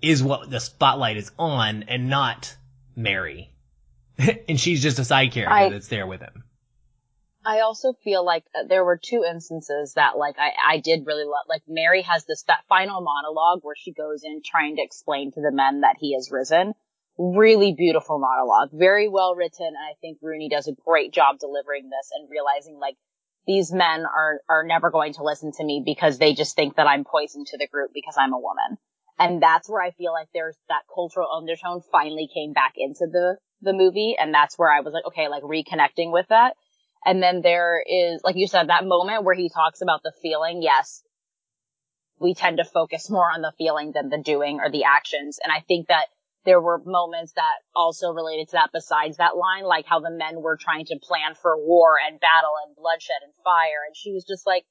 is 0.02 0.21
what 0.21 0.50
the 0.50 0.60
spotlight 0.60 1.15
is 1.15 1.32
on 1.39 1.84
and 1.84 2.10
not 2.10 2.54
Mary. 2.93 3.52
and 4.50 4.60
she's 4.60 4.84
just 4.84 5.00
a 5.00 5.06
side 5.06 5.32
character 5.32 5.56
I, 5.56 5.69
that's 5.69 5.88
there 5.88 6.06
with 6.06 6.19
him. 6.19 6.43
I 7.45 7.60
also 7.60 7.93
feel 8.03 8.25
like 8.25 8.43
uh, 8.55 8.63
there 8.67 8.84
were 8.84 8.99
two 9.01 9.23
instances 9.23 9.93
that 9.93 10.17
like 10.17 10.36
I, 10.39 10.75
I 10.75 10.79
did 10.79 11.05
really 11.05 11.25
love. 11.25 11.45
Like 11.47 11.62
Mary 11.67 12.01
has 12.01 12.25
this 12.25 12.43
that 12.47 12.65
final 12.67 13.01
monologue 13.01 13.60
where 13.62 13.75
she 13.77 13.93
goes 13.93 14.23
in 14.23 14.41
trying 14.43 14.77
to 14.77 14.81
explain 14.81 15.31
to 15.34 15.41
the 15.41 15.51
men 15.51 15.81
that 15.81 15.97
he 15.99 16.15
has 16.15 16.31
risen. 16.31 16.73
Really 17.17 17.73
beautiful 17.73 18.19
monologue, 18.19 18.69
very 18.73 19.08
well 19.08 19.36
written, 19.36 19.67
and 19.67 19.77
I 19.77 19.93
think 20.01 20.17
Rooney 20.21 20.49
does 20.49 20.67
a 20.67 20.75
great 20.86 21.13
job 21.13 21.38
delivering 21.39 21.89
this 21.89 22.10
and 22.13 22.29
realizing 22.29 22.79
like 22.79 22.95
these 23.45 23.71
men 23.71 24.05
are 24.05 24.41
are 24.49 24.65
never 24.65 24.89
going 24.89 25.13
to 25.13 25.23
listen 25.23 25.51
to 25.53 25.63
me 25.63 25.84
because 25.86 26.17
they 26.17 26.34
just 26.34 26.55
think 26.55 26.75
that 26.77 26.88
I'm 26.88 27.05
poison 27.05 27.45
to 27.45 27.58
the 27.58 27.67
group 27.67 27.91
because 27.93 28.15
I'm 28.17 28.34
a 28.34 28.39
woman. 28.39 28.77
And 29.17 29.41
that's 29.41 29.69
where 29.69 29.81
I 29.81 29.91
feel 29.91 30.12
like 30.12 30.27
there's 30.34 30.58
that 30.67 30.81
cultural 30.93 31.29
undertone 31.31 31.81
finally 31.91 32.27
came 32.34 32.53
back 32.53 32.73
into 32.75 33.05
the 33.05 33.38
the 33.62 33.71
movie 33.71 34.15
and 34.19 34.34
that's 34.34 34.58
where 34.58 34.71
I 34.71 34.81
was 34.81 34.93
like 34.93 35.05
okay, 35.05 35.29
like 35.29 35.43
reconnecting 35.43 36.12
with 36.12 36.25
that 36.29 36.55
and 37.05 37.21
then 37.21 37.41
there 37.41 37.83
is, 37.85 38.21
like 38.23 38.35
you 38.35 38.47
said, 38.47 38.69
that 38.69 38.85
moment 38.85 39.23
where 39.23 39.35
he 39.35 39.49
talks 39.49 39.81
about 39.81 40.01
the 40.03 40.13
feeling. 40.21 40.61
Yes, 40.61 41.03
we 42.19 42.33
tend 42.33 42.57
to 42.57 42.65
focus 42.65 43.09
more 43.09 43.31
on 43.31 43.41
the 43.41 43.53
feeling 43.57 43.91
than 43.93 44.09
the 44.09 44.17
doing 44.17 44.59
or 44.59 44.71
the 44.71 44.85
actions. 44.85 45.39
And 45.43 45.51
I 45.51 45.61
think 45.61 45.87
that 45.87 46.07
there 46.45 46.61
were 46.61 46.81
moments 46.85 47.33
that 47.33 47.57
also 47.75 48.11
related 48.11 48.49
to 48.49 48.53
that 48.53 48.69
besides 48.71 49.17
that 49.17 49.35
line, 49.35 49.65
like 49.65 49.85
how 49.85 49.99
the 49.99 50.11
men 50.11 50.41
were 50.41 50.57
trying 50.57 50.85
to 50.85 50.99
plan 51.01 51.35
for 51.35 51.57
war 51.57 51.97
and 51.99 52.19
battle 52.19 52.53
and 52.65 52.75
bloodshed 52.75 53.21
and 53.23 53.33
fire. 53.43 53.85
And 53.85 53.95
she 53.95 54.11
was 54.11 54.23
just 54.23 54.45
like, 54.45 54.63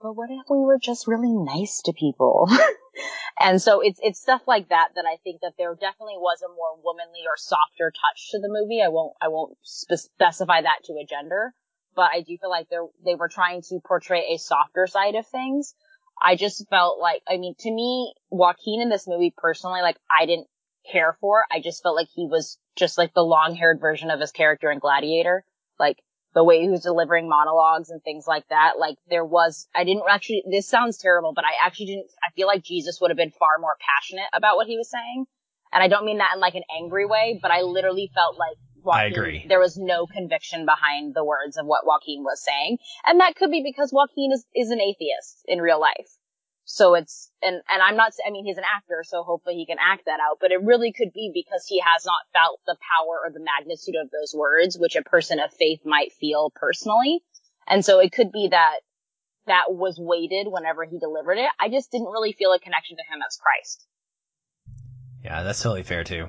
but 0.00 0.14
what 0.14 0.30
if 0.30 0.50
we 0.50 0.58
were 0.58 0.80
just 0.82 1.06
really 1.06 1.32
nice 1.32 1.82
to 1.82 1.92
people? 1.92 2.50
and 3.40 3.62
so 3.62 3.80
it's, 3.80 4.00
it's 4.02 4.20
stuff 4.20 4.42
like 4.48 4.68
that 4.70 4.88
that 4.96 5.04
I 5.06 5.16
think 5.22 5.42
that 5.42 5.54
there 5.56 5.74
definitely 5.74 6.18
was 6.18 6.42
a 6.42 6.48
more 6.50 6.74
womanly 6.82 7.22
or 7.24 7.36
softer 7.36 7.92
touch 7.94 8.30
to 8.32 8.40
the 8.40 8.50
movie. 8.50 8.82
I 8.82 8.88
won't, 8.88 9.14
I 9.22 9.28
won't 9.28 9.56
spe- 9.62 10.10
specify 10.10 10.62
that 10.62 10.82
to 10.86 10.94
a 10.94 11.06
gender, 11.06 11.54
but 11.94 12.10
I 12.12 12.20
do 12.20 12.36
feel 12.38 12.50
like 12.50 12.68
they 12.68 12.76
they 13.04 13.14
were 13.14 13.28
trying 13.28 13.62
to 13.62 13.80
portray 13.84 14.32
a 14.34 14.38
softer 14.38 14.86
side 14.86 15.14
of 15.14 15.26
things. 15.26 15.74
I 16.20 16.36
just 16.36 16.68
felt 16.68 17.00
like, 17.00 17.22
I 17.28 17.36
mean, 17.36 17.54
to 17.60 17.70
me, 17.70 18.14
Joaquin 18.30 18.80
in 18.80 18.88
this 18.88 19.08
movie 19.08 19.34
personally, 19.36 19.82
like 19.82 19.96
I 20.10 20.26
didn't 20.26 20.46
care 20.90 21.16
for. 21.20 21.44
I 21.50 21.60
just 21.60 21.82
felt 21.82 21.96
like 21.96 22.08
he 22.14 22.26
was 22.26 22.58
just 22.76 22.98
like 22.98 23.14
the 23.14 23.24
long 23.24 23.54
haired 23.54 23.80
version 23.80 24.10
of 24.10 24.20
his 24.20 24.30
character 24.30 24.70
in 24.70 24.78
Gladiator. 24.78 25.44
Like 25.78 25.98
the 26.34 26.44
way 26.44 26.60
he 26.60 26.68
was 26.68 26.82
delivering 26.82 27.28
monologues 27.28 27.90
and 27.90 28.02
things 28.02 28.26
like 28.26 28.48
that. 28.48 28.74
Like 28.78 28.96
there 29.08 29.24
was, 29.24 29.68
I 29.74 29.84
didn't 29.84 30.04
actually, 30.08 30.44
this 30.50 30.68
sounds 30.68 30.98
terrible, 30.98 31.32
but 31.34 31.44
I 31.44 31.66
actually 31.66 31.86
didn't, 31.86 32.10
I 32.22 32.32
feel 32.34 32.46
like 32.46 32.62
Jesus 32.62 33.00
would 33.00 33.10
have 33.10 33.18
been 33.18 33.32
far 33.32 33.58
more 33.60 33.76
passionate 33.80 34.28
about 34.32 34.56
what 34.56 34.66
he 34.66 34.76
was 34.76 34.90
saying. 34.90 35.26
And 35.72 35.82
I 35.82 35.88
don't 35.88 36.04
mean 36.04 36.18
that 36.18 36.32
in 36.34 36.40
like 36.40 36.54
an 36.54 36.64
angry 36.78 37.06
way, 37.06 37.38
but 37.40 37.50
I 37.50 37.62
literally 37.62 38.10
felt 38.14 38.38
like 38.38 38.56
Joaquin, 38.84 39.00
I 39.00 39.06
agree. 39.06 39.46
There 39.48 39.60
was 39.60 39.76
no 39.76 40.06
conviction 40.06 40.66
behind 40.66 41.14
the 41.14 41.24
words 41.24 41.56
of 41.56 41.66
what 41.66 41.86
Joaquin 41.86 42.22
was 42.22 42.42
saying. 42.42 42.78
And 43.06 43.20
that 43.20 43.36
could 43.36 43.50
be 43.50 43.62
because 43.62 43.92
Joaquin 43.92 44.30
is, 44.32 44.44
is 44.54 44.70
an 44.70 44.80
atheist 44.80 45.44
in 45.46 45.60
real 45.60 45.80
life. 45.80 46.10
So 46.64 46.94
it's, 46.94 47.30
and, 47.42 47.60
and 47.68 47.82
I'm 47.82 47.96
not, 47.96 48.12
I 48.26 48.30
mean, 48.30 48.44
he's 48.44 48.56
an 48.56 48.64
actor, 48.64 49.02
so 49.04 49.24
hopefully 49.24 49.56
he 49.56 49.66
can 49.66 49.78
act 49.80 50.04
that 50.06 50.20
out, 50.20 50.38
but 50.40 50.52
it 50.52 50.62
really 50.62 50.92
could 50.92 51.12
be 51.12 51.30
because 51.34 51.66
he 51.66 51.80
has 51.80 52.06
not 52.06 52.22
felt 52.32 52.60
the 52.66 52.76
power 52.78 53.18
or 53.24 53.30
the 53.32 53.44
magnitude 53.44 53.96
of 54.00 54.10
those 54.10 54.32
words, 54.34 54.78
which 54.78 54.96
a 54.96 55.02
person 55.02 55.40
of 55.40 55.52
faith 55.52 55.80
might 55.84 56.12
feel 56.12 56.52
personally. 56.54 57.20
And 57.66 57.84
so 57.84 57.98
it 57.98 58.12
could 58.12 58.30
be 58.32 58.48
that 58.52 58.80
that 59.46 59.70
was 59.70 59.98
weighted 59.98 60.46
whenever 60.48 60.84
he 60.84 60.98
delivered 60.98 61.38
it. 61.38 61.50
I 61.58 61.68
just 61.68 61.90
didn't 61.90 62.06
really 62.06 62.32
feel 62.32 62.52
a 62.52 62.60
connection 62.60 62.96
to 62.96 63.02
him 63.02 63.20
as 63.26 63.36
Christ. 63.36 63.86
Yeah, 65.24 65.42
that's 65.42 65.62
totally 65.62 65.82
fair 65.82 66.04
too. 66.04 66.28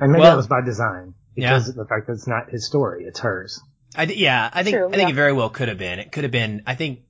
And 0.00 0.12
maybe 0.12 0.22
well, 0.22 0.32
that 0.32 0.36
was 0.36 0.48
by 0.48 0.60
design 0.60 1.14
because 1.38 1.66
yeah. 1.66 1.70
of 1.70 1.76
the 1.76 1.84
fact 1.84 2.08
that 2.08 2.14
it's 2.14 2.26
not 2.26 2.50
his 2.50 2.66
story, 2.66 3.04
it's 3.04 3.20
hers. 3.20 3.60
I 3.94 4.06
th- 4.06 4.18
yeah, 4.18 4.50
I 4.52 4.64
think 4.64 4.76
True, 4.76 4.88
I 4.88 4.90
think 4.90 5.02
yeah. 5.02 5.10
it 5.10 5.14
very 5.14 5.32
well 5.32 5.50
could 5.50 5.68
have 5.68 5.78
been. 5.78 6.00
It 6.00 6.10
could 6.10 6.24
have 6.24 6.32
been. 6.32 6.64
I 6.66 6.74
think 6.74 7.02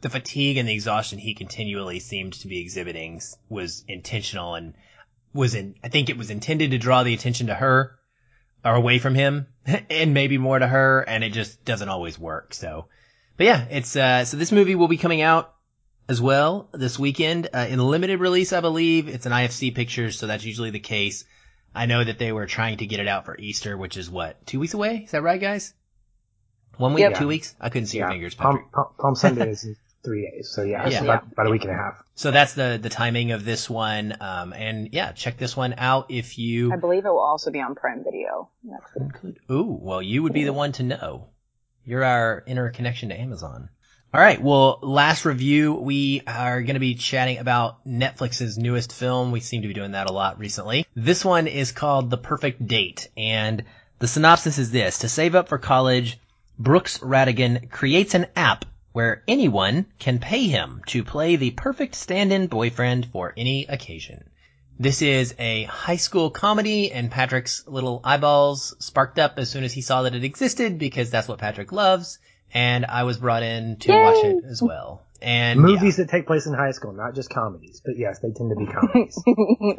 the 0.00 0.10
fatigue 0.10 0.56
and 0.56 0.68
the 0.68 0.74
exhaustion 0.74 1.20
he 1.20 1.34
continually 1.34 2.00
seemed 2.00 2.32
to 2.34 2.48
be 2.48 2.60
exhibiting 2.60 3.20
was 3.48 3.84
intentional 3.86 4.56
and 4.56 4.74
was 5.32 5.54
in. 5.54 5.76
I 5.84 5.88
think 5.88 6.10
it 6.10 6.18
was 6.18 6.30
intended 6.30 6.72
to 6.72 6.78
draw 6.78 7.04
the 7.04 7.14
attention 7.14 7.46
to 7.46 7.54
her 7.54 7.96
or 8.64 8.74
away 8.74 8.98
from 8.98 9.14
him, 9.14 9.46
and 9.90 10.14
maybe 10.14 10.36
more 10.36 10.58
to 10.58 10.66
her, 10.66 11.00
and 11.00 11.22
it 11.22 11.32
just 11.32 11.64
doesn't 11.64 11.88
always 11.88 12.18
work. 12.18 12.54
So, 12.54 12.86
but 13.36 13.46
yeah, 13.46 13.66
it's 13.70 13.94
uh, 13.94 14.24
so 14.24 14.36
this 14.36 14.50
movie 14.50 14.74
will 14.74 14.88
be 14.88 14.98
coming 14.98 15.22
out 15.22 15.54
as 16.08 16.20
well 16.20 16.70
this 16.72 16.98
weekend 16.98 17.50
uh, 17.54 17.66
in 17.68 17.78
limited 17.78 18.18
release, 18.18 18.52
I 18.52 18.60
believe. 18.60 19.06
It's 19.08 19.26
an 19.26 19.32
IFC 19.32 19.76
Pictures, 19.76 20.18
so 20.18 20.26
that's 20.26 20.44
usually 20.44 20.70
the 20.70 20.80
case. 20.80 21.24
I 21.76 21.86
know 21.86 22.02
that 22.02 22.18
they 22.18 22.32
were 22.32 22.46
trying 22.46 22.78
to 22.78 22.86
get 22.86 23.00
it 23.00 23.08
out 23.08 23.26
for 23.26 23.36
Easter, 23.38 23.76
which 23.76 23.96
is 23.96 24.10
what 24.10 24.44
two 24.46 24.58
weeks 24.58 24.74
away. 24.74 25.02
Is 25.04 25.10
that 25.10 25.22
right, 25.22 25.40
guys? 25.40 25.74
One 26.78 26.94
week, 26.94 27.14
two 27.14 27.28
weeks. 27.28 27.54
I 27.60 27.68
couldn't 27.68 27.86
see 27.86 27.98
yeah. 27.98 28.04
your 28.04 28.12
fingers. 28.12 28.34
Palm, 28.34 28.64
Palm, 28.72 28.86
Palm 28.98 29.14
Sunday 29.16 29.50
is 29.50 29.66
three 30.02 30.30
days, 30.30 30.50
so 30.50 30.62
yeah, 30.62 30.88
yeah. 30.88 31.02
About, 31.02 31.32
about, 31.32 31.46
a 31.46 31.50
week 31.50 31.62
and 31.62 31.70
a 31.70 31.74
half. 31.74 32.02
So 32.14 32.30
that's 32.30 32.54
the 32.54 32.78
the 32.80 32.88
timing 32.88 33.32
of 33.32 33.44
this 33.44 33.68
one. 33.68 34.16
Um, 34.20 34.52
and 34.52 34.90
yeah, 34.92 35.12
check 35.12 35.36
this 35.36 35.56
one 35.56 35.74
out 35.76 36.10
if 36.10 36.38
you. 36.38 36.72
I 36.72 36.76
believe 36.76 37.04
it 37.04 37.10
will 37.10 37.18
also 37.18 37.50
be 37.50 37.60
on 37.60 37.74
Prime 37.74 38.04
Video 38.04 38.48
next 38.64 39.22
week. 39.22 39.36
Ooh, 39.50 39.78
well, 39.80 40.00
you 40.00 40.22
would 40.22 40.32
be 40.32 40.44
the 40.44 40.52
one 40.52 40.72
to 40.72 40.82
know. 40.82 41.28
You're 41.84 42.04
our 42.04 42.42
interconnection 42.46 43.10
to 43.10 43.20
Amazon. 43.20 43.68
All 44.14 44.20
right. 44.20 44.40
Well, 44.40 44.78
last 44.82 45.24
review, 45.24 45.74
we 45.74 46.22
are 46.26 46.62
going 46.62 46.74
to 46.74 46.80
be 46.80 46.94
chatting 46.94 47.38
about 47.38 47.84
Netflix's 47.86 48.56
newest 48.56 48.92
film. 48.92 49.32
We 49.32 49.40
seem 49.40 49.62
to 49.62 49.68
be 49.68 49.74
doing 49.74 49.92
that 49.92 50.08
a 50.08 50.12
lot 50.12 50.38
recently. 50.38 50.86
This 50.94 51.24
one 51.24 51.48
is 51.48 51.72
called 51.72 52.08
The 52.08 52.16
Perfect 52.16 52.66
Date. 52.66 53.08
And 53.16 53.64
the 53.98 54.06
synopsis 54.06 54.58
is 54.58 54.70
this. 54.70 55.00
To 55.00 55.08
save 55.08 55.34
up 55.34 55.48
for 55.48 55.58
college, 55.58 56.18
Brooks 56.58 56.98
Rattigan 56.98 57.68
creates 57.68 58.14
an 58.14 58.28
app 58.36 58.64
where 58.92 59.22
anyone 59.26 59.86
can 59.98 60.20
pay 60.20 60.46
him 60.46 60.82
to 60.86 61.04
play 61.04 61.36
the 61.36 61.50
perfect 61.50 61.96
stand-in 61.96 62.46
boyfriend 62.46 63.08
for 63.12 63.34
any 63.36 63.66
occasion. 63.66 64.24
This 64.78 65.02
is 65.02 65.34
a 65.38 65.64
high 65.64 65.96
school 65.96 66.30
comedy 66.30 66.92
and 66.92 67.10
Patrick's 67.10 67.66
little 67.66 68.00
eyeballs 68.04 68.76
sparked 68.78 69.18
up 69.18 69.34
as 69.38 69.50
soon 69.50 69.64
as 69.64 69.72
he 69.72 69.82
saw 69.82 70.02
that 70.02 70.14
it 70.14 70.24
existed 70.24 70.78
because 70.78 71.10
that's 71.10 71.28
what 71.28 71.38
Patrick 71.38 71.72
loves 71.72 72.18
and 72.56 72.86
I 72.86 73.02
was 73.02 73.18
brought 73.18 73.42
in 73.42 73.76
to 73.80 73.92
Yay! 73.92 74.02
watch 74.02 74.24
it 74.24 74.44
as 74.48 74.62
well. 74.62 75.02
And 75.20 75.60
movies 75.60 75.98
yeah. 75.98 76.04
that 76.04 76.10
take 76.10 76.26
place 76.26 76.46
in 76.46 76.54
high 76.54 76.70
school, 76.70 76.92
not 76.92 77.14
just 77.14 77.28
comedies, 77.28 77.82
but 77.84 77.98
yes, 77.98 78.18
they 78.20 78.30
tend 78.30 78.50
to 78.50 78.56
be 78.56 78.66
comedies. 78.66 79.22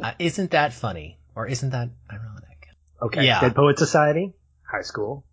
uh, 0.02 0.12
isn't 0.20 0.52
that 0.52 0.72
funny, 0.72 1.18
or 1.34 1.48
isn't 1.48 1.70
that 1.70 1.90
ironic? 2.10 2.68
Okay, 3.02 3.26
yeah. 3.26 3.40
Dead 3.40 3.56
Poet 3.56 3.78
Society, 3.78 4.32
high 4.62 4.82
school. 4.82 5.24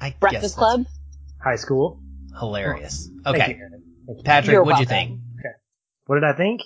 I 0.00 0.14
Breakfast 0.18 0.56
Club, 0.56 0.86
high 1.42 1.56
school. 1.56 2.00
Hilarious. 2.38 3.10
Oh, 3.24 3.34
okay, 3.34 3.58
you, 3.58 4.22
Patrick, 4.24 4.52
You're 4.52 4.62
what'd 4.62 4.78
welcome. 4.78 4.82
you 4.82 4.86
think? 4.86 5.20
Okay, 5.40 5.54
what 6.06 6.16
did 6.16 6.24
I 6.24 6.32
think? 6.34 6.62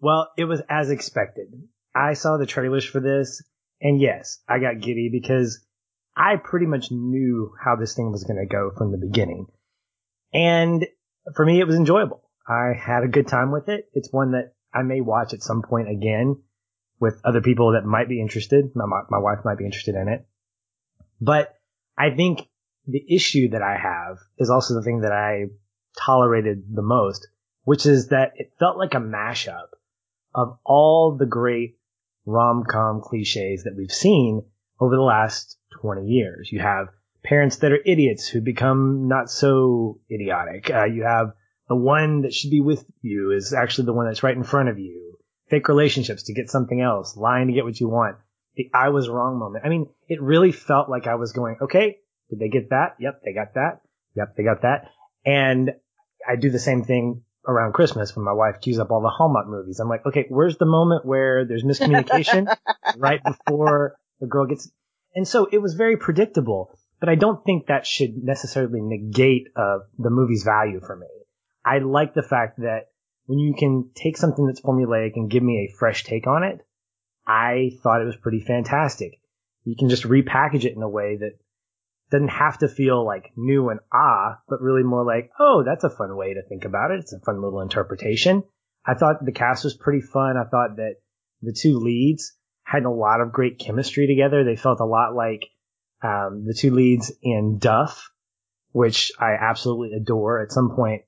Well, 0.00 0.30
it 0.36 0.44
was 0.44 0.60
as 0.68 0.90
expected. 0.90 1.46
I 1.94 2.14
saw 2.14 2.36
the 2.36 2.46
trailers 2.46 2.84
for 2.84 3.00
this, 3.00 3.42
and 3.80 3.98
yes, 3.98 4.40
I 4.46 4.58
got 4.58 4.80
giddy 4.80 5.08
because 5.10 5.64
I 6.16 6.36
pretty 6.36 6.66
much 6.66 6.90
knew 6.90 7.54
how 7.62 7.76
this 7.76 7.94
thing 7.94 8.10
was 8.10 8.24
going 8.24 8.38
to 8.38 8.46
go 8.46 8.70
from 8.76 8.92
the 8.92 8.98
beginning. 8.98 9.46
And 10.32 10.86
for 11.34 11.44
me, 11.44 11.60
it 11.60 11.66
was 11.66 11.76
enjoyable. 11.76 12.22
I 12.46 12.72
had 12.78 13.02
a 13.02 13.08
good 13.08 13.28
time 13.28 13.52
with 13.52 13.68
it. 13.68 13.88
It's 13.94 14.12
one 14.12 14.32
that 14.32 14.54
I 14.74 14.82
may 14.82 15.00
watch 15.00 15.32
at 15.32 15.42
some 15.42 15.62
point 15.62 15.88
again 15.88 16.42
with 17.00 17.20
other 17.24 17.40
people 17.40 17.72
that 17.72 17.84
might 17.84 18.08
be 18.08 18.20
interested. 18.20 18.70
My, 18.74 18.84
my 19.10 19.18
wife 19.18 19.40
might 19.44 19.58
be 19.58 19.64
interested 19.64 19.94
in 19.94 20.08
it. 20.08 20.26
But 21.20 21.54
I 21.96 22.10
think 22.10 22.40
the 22.86 23.04
issue 23.08 23.50
that 23.50 23.62
I 23.62 23.76
have 23.76 24.18
is 24.38 24.50
also 24.50 24.74
the 24.74 24.82
thing 24.82 25.00
that 25.00 25.12
I 25.12 25.46
tolerated 25.98 26.64
the 26.74 26.82
most, 26.82 27.28
which 27.64 27.86
is 27.86 28.08
that 28.08 28.32
it 28.36 28.52
felt 28.58 28.76
like 28.76 28.94
a 28.94 28.98
mashup 28.98 29.68
of 30.34 30.58
all 30.64 31.16
the 31.18 31.26
great 31.26 31.78
rom-com 32.24 33.02
cliches 33.02 33.64
that 33.64 33.74
we've 33.76 33.90
seen 33.90 34.42
over 34.80 34.96
the 34.96 35.02
last 35.02 35.58
20 35.80 36.06
years. 36.06 36.50
You 36.52 36.60
have 36.60 36.88
parents 37.24 37.56
that 37.58 37.72
are 37.72 37.80
idiots 37.84 38.26
who 38.26 38.40
become 38.40 39.08
not 39.08 39.30
so 39.30 40.00
idiotic. 40.10 40.70
Uh, 40.70 40.84
you 40.84 41.04
have 41.04 41.32
the 41.68 41.76
one 41.76 42.22
that 42.22 42.34
should 42.34 42.50
be 42.50 42.60
with 42.60 42.84
you 43.00 43.30
is 43.32 43.52
actually 43.52 43.86
the 43.86 43.92
one 43.92 44.06
that's 44.06 44.22
right 44.22 44.36
in 44.36 44.44
front 44.44 44.68
of 44.68 44.78
you. 44.78 45.16
Fake 45.48 45.68
relationships 45.68 46.24
to 46.24 46.34
get 46.34 46.50
something 46.50 46.80
else, 46.80 47.16
lying 47.16 47.48
to 47.48 47.52
get 47.52 47.64
what 47.64 47.78
you 47.78 47.88
want. 47.88 48.16
The 48.56 48.70
I 48.74 48.90
was 48.90 49.08
wrong 49.08 49.38
moment. 49.38 49.64
I 49.64 49.68
mean, 49.68 49.86
it 50.08 50.20
really 50.20 50.52
felt 50.52 50.90
like 50.90 51.06
I 51.06 51.14
was 51.14 51.32
going, 51.32 51.56
okay, 51.62 51.98
did 52.30 52.38
they 52.38 52.48
get 52.48 52.70
that? 52.70 52.96
Yep, 52.98 53.22
they 53.24 53.32
got 53.32 53.54
that. 53.54 53.80
Yep, 54.14 54.36
they 54.36 54.42
got 54.42 54.62
that. 54.62 54.90
And 55.24 55.72
I 56.28 56.36
do 56.36 56.50
the 56.50 56.58
same 56.58 56.84
thing 56.84 57.22
around 57.46 57.72
Christmas 57.72 58.14
when 58.14 58.24
my 58.24 58.32
wife 58.32 58.60
queues 58.60 58.78
up 58.78 58.90
all 58.90 59.00
the 59.00 59.08
Hallmark 59.08 59.48
movies. 59.48 59.80
I'm 59.80 59.88
like, 59.88 60.06
okay, 60.06 60.26
where's 60.28 60.58
the 60.58 60.66
moment 60.66 61.04
where 61.04 61.44
there's 61.44 61.64
miscommunication 61.64 62.54
right 62.96 63.20
before 63.22 63.96
the 64.20 64.26
girl 64.26 64.46
gets, 64.46 64.70
and 65.14 65.26
so 65.26 65.46
it 65.50 65.58
was 65.58 65.74
very 65.74 65.96
predictable, 65.96 66.78
but 67.00 67.08
I 67.08 67.14
don't 67.14 67.44
think 67.44 67.66
that 67.66 67.86
should 67.86 68.22
necessarily 68.22 68.80
negate 68.80 69.48
uh, 69.56 69.78
the 69.98 70.10
movie's 70.10 70.44
value 70.44 70.80
for 70.80 70.96
me. 70.96 71.08
I 71.64 71.78
like 71.78 72.14
the 72.14 72.22
fact 72.22 72.58
that 72.58 72.88
when 73.26 73.38
you 73.38 73.54
can 73.54 73.90
take 73.94 74.16
something 74.16 74.46
that's 74.46 74.60
formulaic 74.60 75.12
and 75.14 75.30
give 75.30 75.42
me 75.42 75.68
a 75.68 75.76
fresh 75.78 76.04
take 76.04 76.26
on 76.26 76.42
it, 76.42 76.60
I 77.26 77.72
thought 77.82 78.02
it 78.02 78.06
was 78.06 78.16
pretty 78.16 78.40
fantastic. 78.40 79.20
You 79.64 79.76
can 79.78 79.88
just 79.88 80.04
repackage 80.04 80.64
it 80.64 80.74
in 80.74 80.82
a 80.82 80.88
way 80.88 81.16
that 81.16 81.38
doesn't 82.10 82.28
have 82.28 82.58
to 82.58 82.68
feel 82.68 83.06
like 83.06 83.32
new 83.36 83.70
and 83.70 83.80
ah, 83.92 84.38
but 84.48 84.60
really 84.60 84.82
more 84.82 85.04
like, 85.04 85.30
oh, 85.38 85.62
that's 85.64 85.84
a 85.84 85.90
fun 85.90 86.16
way 86.16 86.34
to 86.34 86.42
think 86.48 86.64
about 86.64 86.90
it. 86.90 87.00
It's 87.00 87.12
a 87.12 87.20
fun 87.20 87.40
little 87.40 87.60
interpretation. 87.60 88.42
I 88.84 88.94
thought 88.94 89.24
the 89.24 89.32
cast 89.32 89.64
was 89.64 89.74
pretty 89.74 90.02
fun. 90.02 90.36
I 90.36 90.44
thought 90.44 90.76
that 90.76 90.96
the 91.40 91.52
two 91.52 91.78
leads 91.78 92.36
had 92.72 92.84
a 92.84 92.90
lot 92.90 93.20
of 93.20 93.32
great 93.32 93.58
chemistry 93.58 94.06
together. 94.06 94.44
They 94.44 94.56
felt 94.56 94.80
a 94.80 94.84
lot 94.84 95.14
like 95.14 95.46
um, 96.02 96.44
the 96.46 96.54
two 96.54 96.74
leads 96.74 97.12
in 97.22 97.58
Duff, 97.58 98.10
which 98.72 99.12
I 99.18 99.34
absolutely 99.38 99.92
adore. 99.96 100.42
At 100.42 100.52
some 100.52 100.74
point, 100.74 101.02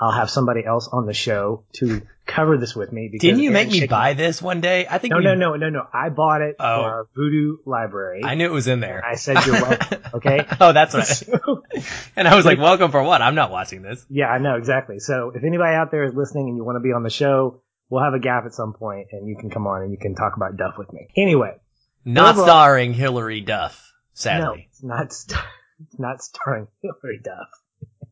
I'll 0.00 0.12
have 0.12 0.30
somebody 0.30 0.64
else 0.64 0.88
on 0.90 1.06
the 1.06 1.12
show 1.12 1.64
to 1.74 2.02
cover 2.24 2.56
this 2.56 2.74
with 2.74 2.92
me. 2.92 3.10
Didn't 3.20 3.40
you 3.40 3.50
make 3.50 3.70
me 3.70 3.86
buy 3.86 4.14
this 4.14 4.40
one 4.40 4.62
day? 4.62 4.86
I 4.88 4.98
think 4.98 5.12
no, 5.12 5.18
we... 5.18 5.24
no, 5.24 5.34
no, 5.34 5.54
no, 5.54 5.68
no. 5.68 5.86
I 5.92 6.08
bought 6.08 6.40
it 6.40 6.56
oh. 6.58 6.64
for 6.64 6.88
our 6.88 7.06
Vudu 7.16 7.56
library. 7.66 8.22
I 8.24 8.34
knew 8.34 8.46
it 8.46 8.52
was 8.52 8.66
in 8.66 8.80
there. 8.80 9.04
I 9.04 9.16
said 9.16 9.44
you're 9.44 9.60
welcome. 9.60 9.98
Okay. 10.14 10.46
oh, 10.60 10.72
that's 10.74 10.94
right. 10.94 11.22
and 12.16 12.28
I 12.28 12.36
was 12.36 12.44
like, 12.44 12.58
welcome 12.58 12.90
for 12.90 13.02
what? 13.02 13.22
I'm 13.22 13.34
not 13.34 13.50
watching 13.50 13.80
this. 13.80 14.04
Yeah, 14.10 14.26
I 14.26 14.38
know 14.38 14.56
exactly. 14.56 14.98
So 14.98 15.32
if 15.34 15.42
anybody 15.42 15.74
out 15.74 15.90
there 15.90 16.04
is 16.04 16.14
listening 16.14 16.48
and 16.48 16.56
you 16.56 16.64
want 16.64 16.76
to 16.76 16.80
be 16.80 16.92
on 16.92 17.02
the 17.02 17.10
show, 17.10 17.62
we'll 17.92 18.02
have 18.02 18.14
a 18.14 18.18
gap 18.18 18.46
at 18.46 18.54
some 18.54 18.72
point 18.72 19.08
and 19.12 19.28
you 19.28 19.36
can 19.36 19.50
come 19.50 19.66
on 19.66 19.82
and 19.82 19.92
you 19.92 19.98
can 19.98 20.14
talk 20.14 20.34
about 20.34 20.56
Duff 20.56 20.78
with 20.78 20.90
me. 20.94 21.08
Anyway. 21.14 21.58
Not 22.06 22.30
overall, 22.30 22.46
starring 22.46 22.94
Hilary 22.94 23.42
Duff, 23.42 23.92
sadly. 24.14 24.42
No, 24.42 24.54
it's 24.70 24.82
not, 24.82 25.12
star- 25.12 25.44
not 25.98 26.22
starring 26.22 26.68
Hilary 26.82 27.20
Duff. 27.22 27.48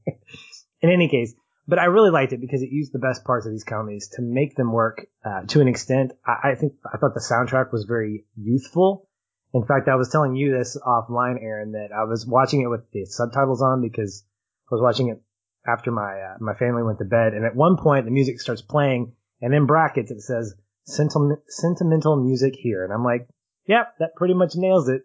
in 0.82 0.90
any 0.90 1.08
case, 1.08 1.32
but 1.66 1.78
I 1.78 1.86
really 1.86 2.10
liked 2.10 2.34
it 2.34 2.42
because 2.42 2.60
it 2.60 2.68
used 2.70 2.92
the 2.92 2.98
best 2.98 3.24
parts 3.24 3.46
of 3.46 3.52
these 3.52 3.64
comedies 3.64 4.08
to 4.16 4.22
make 4.22 4.54
them 4.54 4.70
work 4.70 5.06
uh, 5.24 5.46
to 5.46 5.62
an 5.62 5.68
extent. 5.68 6.12
I, 6.26 6.50
I, 6.50 6.54
think 6.56 6.74
I 6.84 6.98
thought 6.98 7.14
the 7.14 7.20
soundtrack 7.20 7.72
was 7.72 7.84
very 7.84 8.26
youthful. 8.36 9.08
In 9.54 9.64
fact, 9.64 9.88
I 9.88 9.94
was 9.94 10.10
telling 10.10 10.36
you 10.36 10.56
this 10.56 10.76
offline, 10.76 11.42
Aaron, 11.42 11.72
that 11.72 11.88
I 11.96 12.04
was 12.04 12.26
watching 12.26 12.60
it 12.60 12.68
with 12.68 12.82
the 12.92 13.06
subtitles 13.06 13.62
on 13.62 13.80
because 13.80 14.24
I 14.70 14.74
was 14.74 14.82
watching 14.82 15.08
it 15.08 15.22
after 15.66 15.90
my 15.90 16.20
uh, 16.20 16.36
my 16.38 16.54
family 16.54 16.82
went 16.82 16.98
to 16.98 17.06
bed, 17.06 17.32
and 17.32 17.46
at 17.46 17.56
one 17.56 17.78
point 17.78 18.04
the 18.04 18.10
music 18.10 18.40
starts 18.40 18.62
playing, 18.62 19.12
and 19.40 19.54
in 19.54 19.66
brackets 19.66 20.10
it 20.10 20.20
says 20.20 20.54
sentiment, 20.84 21.40
sentimental 21.48 22.16
music 22.16 22.54
here, 22.56 22.84
and 22.84 22.92
I'm 22.92 23.04
like, 23.04 23.28
yep, 23.66 23.94
that 23.98 24.14
pretty 24.16 24.34
much 24.34 24.54
nails 24.54 24.88
it. 24.88 25.02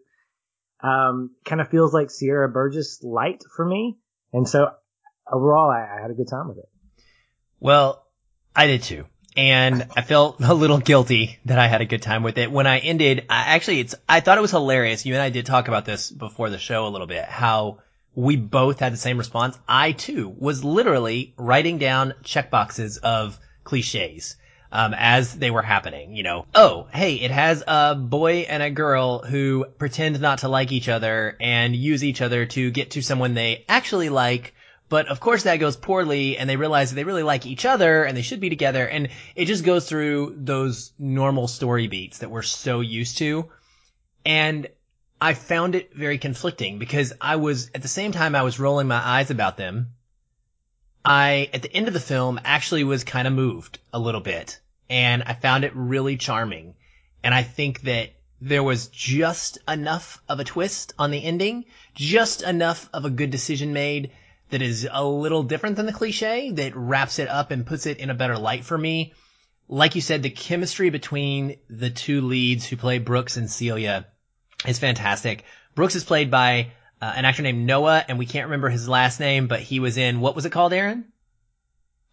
Um, 0.82 1.32
kind 1.46 1.62
of 1.62 1.70
feels 1.70 1.94
like 1.94 2.12
Sierra 2.12 2.50
Burgess 2.50 3.02
light 3.02 3.44
for 3.56 3.66
me, 3.66 3.98
and 4.34 4.48
so 4.48 4.72
overall, 5.32 5.70
I, 5.70 5.98
I 5.98 6.02
had 6.02 6.12
a 6.12 6.16
good 6.16 6.30
time 6.30 6.48
with 6.48 6.58
it. 6.58 6.70
Well, 7.60 8.06
I 8.56 8.68
did 8.68 8.84
too. 8.84 9.06
And 9.38 9.88
I 9.96 10.02
felt 10.02 10.40
a 10.44 10.54
little 10.54 10.78
guilty 10.78 11.40
that 11.46 11.60
I 11.60 11.68
had 11.68 11.82
a 11.82 11.86
good 11.86 12.02
time 12.02 12.24
with 12.24 12.38
it. 12.38 12.52
When 12.52 12.68
I 12.68 12.80
ended, 12.80 13.26
I 13.30 13.56
actually, 13.56 13.82
it's, 13.82 13.96
I 14.08 14.20
thought 14.20 14.38
it 14.38 14.42
was 14.42 14.52
hilarious. 14.52 15.06
You 15.06 15.14
and 15.14 15.22
I 15.22 15.30
did 15.30 15.46
talk 15.46 15.68
about 15.68 15.86
this 15.86 16.10
before 16.10 16.50
the 16.50 16.58
show 16.58 16.88
a 16.88 16.90
little 16.90 17.08
bit, 17.08 17.26
how 17.26 17.80
we 18.14 18.38
both 18.38 18.80
had 18.80 18.94
the 18.94 18.98
same 18.98 19.18
response. 19.18 19.58
I 19.68 19.92
too 19.92 20.30
was 20.30 20.64
literally 20.64 21.34
writing 21.38 21.78
down 21.80 22.14
checkboxes 22.24 22.98
of 23.00 23.38
cliches. 23.66 24.38
Um, 24.72 24.94
as 24.98 25.34
they 25.34 25.52
were 25.52 25.62
happening, 25.62 26.18
you 26.18 26.24
know, 26.24 26.48
oh, 26.54 26.88
hey, 26.92 27.16
it 27.16 27.32
has 27.32 27.64
a 27.66 27.96
boy 27.96 28.46
and 28.50 28.62
a 28.62 28.70
girl 28.70 29.20
who 29.20 29.66
pretend 29.78 30.20
not 30.20 30.40
to 30.40 30.50
like 30.50 30.72
each 30.74 30.90
other 30.90 31.38
and 31.40 31.74
use 31.74 32.04
each 32.04 32.22
other 32.22 32.46
to 32.48 32.72
get 32.72 32.92
to 32.92 33.02
someone 33.02 33.36
they 33.36 33.64
actually 33.70 34.10
like 34.10 34.54
but 34.88 35.08
of 35.08 35.20
course 35.20 35.44
that 35.44 35.58
goes 35.58 35.76
poorly 35.76 36.38
and 36.38 36.50
they 36.50 36.58
realize 36.58 36.90
that 36.90 36.96
they 36.96 37.04
really 37.04 37.24
like 37.24 37.46
each 37.46 37.66
other 37.66 38.04
and 38.04 38.16
they 38.16 38.22
should 38.22 38.40
be 38.40 38.50
together. 38.50 38.88
And 38.88 39.10
it 39.36 39.46
just 39.46 39.64
goes 39.64 39.88
through 39.88 40.36
those 40.38 40.92
normal 41.00 41.48
story 41.48 41.88
beats 41.88 42.20
that 42.20 42.30
we're 42.30 42.44
so 42.44 42.82
used 42.82 43.18
to. 43.18 43.50
And 44.26 44.68
I 45.20 45.34
found 45.34 45.76
it 45.76 45.94
very 45.96 46.18
conflicting 46.18 46.78
because 46.78 47.14
I 47.20 47.38
was, 47.38 47.72
at 47.74 47.82
the 47.82 47.88
same 47.88 48.12
time 48.12 48.36
I 48.36 48.44
was 48.44 48.60
rolling 48.60 48.88
my 48.88 49.02
eyes 49.04 49.32
about 49.32 49.58
them, 49.58 49.94
I, 51.06 51.50
at 51.54 51.62
the 51.62 51.74
end 51.74 51.88
of 51.88 51.94
the 51.94 52.00
film, 52.00 52.40
actually 52.44 52.84
was 52.84 53.04
kind 53.04 53.28
of 53.28 53.34
moved 53.34 53.80
a 53.94 54.00
little 54.00 54.22
bit. 54.22 54.60
And 54.90 55.24
I 55.24 55.34
found 55.34 55.64
it 55.64 55.76
really 55.76 56.18
charming. 56.18 56.76
And 57.24 57.34
I 57.34 57.44
think 57.44 57.82
that 57.82 58.12
there 58.42 58.64
was 58.64 58.88
just 58.88 59.58
enough 59.68 60.22
of 60.28 60.40
a 60.40 60.44
twist 60.44 60.94
on 61.00 61.12
the 61.12 61.24
ending, 61.24 61.66
just 61.94 62.42
enough 62.42 62.90
of 62.94 63.06
a 63.06 63.10
good 63.10 63.32
decision 63.32 63.74
made 63.74 64.12
that 64.50 64.62
is 64.62 64.88
a 64.92 65.04
little 65.04 65.44
different 65.44 65.76
than 65.76 65.86
the 65.86 65.94
cliche 65.94 66.52
that 66.52 66.76
wraps 66.76 67.20
it 67.20 67.30
up 67.30 67.52
and 67.52 67.66
puts 67.66 67.86
it 67.86 67.98
in 67.98 68.10
a 68.10 68.16
better 68.16 68.38
light 68.38 68.66
for 68.66 68.78
me. 68.78 69.14
Like 69.68 69.96
you 69.96 70.02
said, 70.02 70.22
the 70.22 70.30
chemistry 70.30 70.92
between 70.92 71.58
the 71.70 71.90
two 71.90 72.22
leads 72.22 72.66
who 72.66 72.78
play 72.78 73.00
Brooks 73.00 73.38
and 73.38 73.50
Celia 73.50 74.06
is 74.68 74.78
fantastic. 74.78 75.44
Brooks 75.74 75.96
is 75.96 76.04
played 76.04 76.30
by 76.30 76.72
uh, 77.02 77.14
an 77.16 77.26
actor 77.26 77.42
named 77.42 77.66
Noah, 77.66 78.04
and 78.08 78.18
we 78.18 78.26
can't 78.26 78.46
remember 78.46 78.70
his 78.70 78.88
last 78.88 79.20
name, 79.20 79.48
but 79.48 79.60
he 79.60 79.80
was 79.80 79.98
in 79.98 80.20
what 80.20 80.36
was 80.36 80.46
it 80.46 80.52
called, 80.52 80.74
Aaron? 80.74 81.06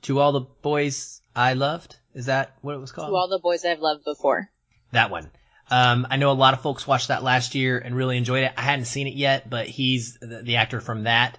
To 0.02 0.18
all 0.18 0.32
the 0.32 0.40
boys 0.40 1.20
I 1.34 1.54
loved. 1.54 1.96
Is 2.14 2.26
that 2.26 2.56
what 2.60 2.74
it 2.74 2.78
was 2.78 2.92
called? 2.92 3.08
To 3.08 3.14
all 3.14 3.28
the 3.28 3.38
boys 3.38 3.64
I've 3.64 3.80
loved 3.80 4.04
before. 4.04 4.50
That 4.92 5.10
one. 5.10 5.30
Um, 5.70 6.06
I 6.10 6.16
know 6.16 6.30
a 6.30 6.34
lot 6.34 6.52
of 6.52 6.60
folks 6.60 6.86
watched 6.86 7.08
that 7.08 7.22
last 7.22 7.54
year 7.54 7.78
and 7.78 7.96
really 7.96 8.18
enjoyed 8.18 8.44
it. 8.44 8.52
I 8.56 8.62
hadn't 8.62 8.84
seen 8.84 9.06
it 9.06 9.14
yet, 9.14 9.48
but 9.48 9.66
he's 9.66 10.18
the, 10.20 10.42
the 10.42 10.56
actor 10.56 10.80
from 10.80 11.04
that. 11.04 11.38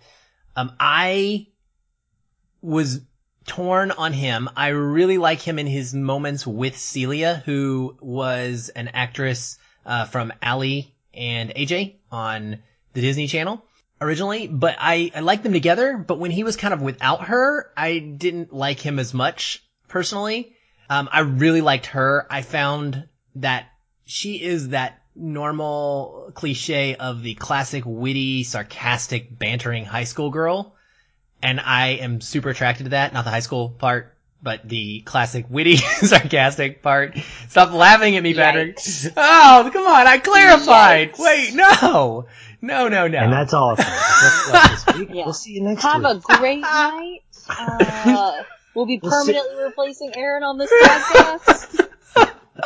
Um, 0.56 0.72
I 0.80 1.48
was 2.62 3.02
torn 3.46 3.92
on 3.92 4.14
him. 4.14 4.50
I 4.56 4.70
really 4.70 5.18
like 5.18 5.42
him 5.42 5.60
in 5.60 5.68
his 5.68 5.94
moments 5.94 6.48
with 6.48 6.78
Celia, 6.78 7.44
who 7.46 7.98
was 8.02 8.70
an 8.70 8.88
actress 8.88 9.58
uh, 9.86 10.06
from 10.06 10.34
Ali 10.42 10.96
and 11.14 11.52
AJ 11.52 11.98
on 12.12 12.60
the 12.94 13.02
Disney 13.02 13.28
Channel 13.28 13.64
originally, 14.02 14.48
but 14.48 14.76
I, 14.80 15.12
I 15.16 15.22
liked 15.22 15.44
them 15.44 15.54
together. 15.54 15.98
But 15.98 16.20
when 16.20 16.32
he 16.32 16.44
was 16.44 16.56
kind 16.56 16.74
of 16.74 16.82
without 16.82 17.26
her, 17.26 17.72
I 17.76 18.00
didn't 18.00 18.54
like 18.54 18.80
him 18.80 19.00
as 19.00 19.14
much 19.14 19.64
personally. 19.88 20.56
Um, 20.90 21.10
I 21.12 21.22
really 21.22 21.62
liked 21.62 21.88
her. 21.88 22.28
I 22.30 22.42
found 22.42 23.08
that 23.36 23.66
she 24.06 24.42
is 24.42 24.70
that 24.70 25.02
normal 25.16 26.32
cliche 26.34 26.96
of 26.96 27.24
the 27.24 27.36
classic 27.36 27.84
witty, 27.86 28.44
sarcastic, 28.44 29.38
bantering 29.38 29.86
high 29.86 30.04
school 30.04 30.30
girl. 30.30 30.76
And 31.42 31.60
I 31.60 31.90
am 32.02 32.22
super 32.22 32.50
attracted 32.50 32.86
to 32.86 32.90
that. 32.92 33.14
Not 33.14 33.26
the 33.26 33.32
high 33.32 33.42
school 33.42 33.70
part, 33.70 34.16
but 34.42 34.68
the 34.68 35.02
classic 35.02 35.46
witty, 35.50 35.78
sarcastic 35.78 36.82
part. 36.82 37.18
Stop 37.50 37.74
laughing 37.74 38.16
at 38.16 38.24
me, 38.24 38.34
Patrick. 38.34 38.78
Oh, 39.16 39.70
come 39.72 39.86
on. 39.86 40.08
I 40.08 40.18
clarified. 40.20 41.14
Yikes. 41.14 41.20
Wait, 41.20 41.54
no. 41.54 42.28
No, 42.64 42.88
no, 42.88 43.10
no. 43.10 43.18
And 43.18 43.34
that's 43.34 43.54
all. 43.54 43.76
yeah. 43.78 45.10
We'll 45.26 45.34
see 45.34 45.52
you 45.52 45.64
next 45.64 45.84
Have 45.84 46.02
week. 46.02 46.08
Have 46.08 46.18
a 46.18 46.40
great 46.40 46.62
night. 46.62 47.20
Uh, 47.50 48.44
we'll 48.74 48.86
be 48.86 49.00
permanently 49.00 49.56
we'll 49.56 49.66
replacing 49.66 50.12
Aaron 50.16 50.44
on 50.44 50.58
this 50.58 50.72
podcast. 50.72 51.90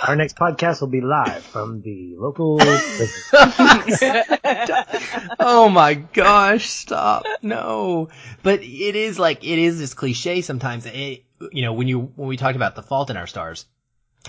Our 0.07 0.15
next 0.15 0.37
podcast 0.37 0.81
will 0.81 0.89
be 0.89 1.01
live 1.01 1.43
from 1.43 1.81
the 1.81 2.15
local. 2.15 2.59
oh 5.39 5.69
my 5.69 5.95
gosh! 5.95 6.69
Stop! 6.69 7.25
No, 7.41 8.09
but 8.43 8.61
it 8.61 8.95
is 8.95 9.17
like 9.17 9.43
it 9.43 9.57
is 9.57 9.79
this 9.79 9.95
cliche 9.95 10.41
sometimes. 10.41 10.85
It, 10.85 11.23
you 11.51 11.63
know, 11.63 11.73
when 11.73 11.87
you 11.87 12.11
when 12.15 12.27
we 12.27 12.37
talked 12.37 12.55
about 12.55 12.75
the 12.75 12.83
Fault 12.83 13.09
in 13.09 13.17
Our 13.17 13.27
Stars, 13.27 13.65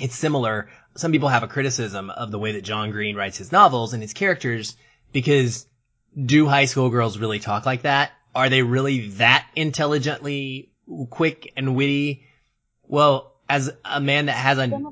it's 0.00 0.14
similar. 0.14 0.70
Some 0.96 1.12
people 1.12 1.28
have 1.28 1.42
a 1.42 1.48
criticism 1.48 2.08
of 2.08 2.30
the 2.30 2.38
way 2.38 2.52
that 2.52 2.62
John 2.62 2.90
Green 2.90 3.16
writes 3.16 3.36
his 3.36 3.52
novels 3.52 3.92
and 3.92 4.02
his 4.02 4.14
characters 4.14 4.74
because 5.12 5.66
do 6.16 6.46
high 6.46 6.64
school 6.64 6.90
girls 6.90 7.18
really 7.18 7.38
talk 7.38 7.66
like 7.66 7.82
that? 7.82 8.12
Are 8.34 8.48
they 8.48 8.62
really 8.62 9.08
that 9.10 9.46
intelligently 9.56 10.70
quick 11.10 11.52
and 11.56 11.74
witty? 11.74 12.24
Well, 12.82 13.34
as 13.48 13.70
a 13.84 14.00
man 14.00 14.26
that 14.26 14.36
has 14.36 14.58
an 14.58 14.86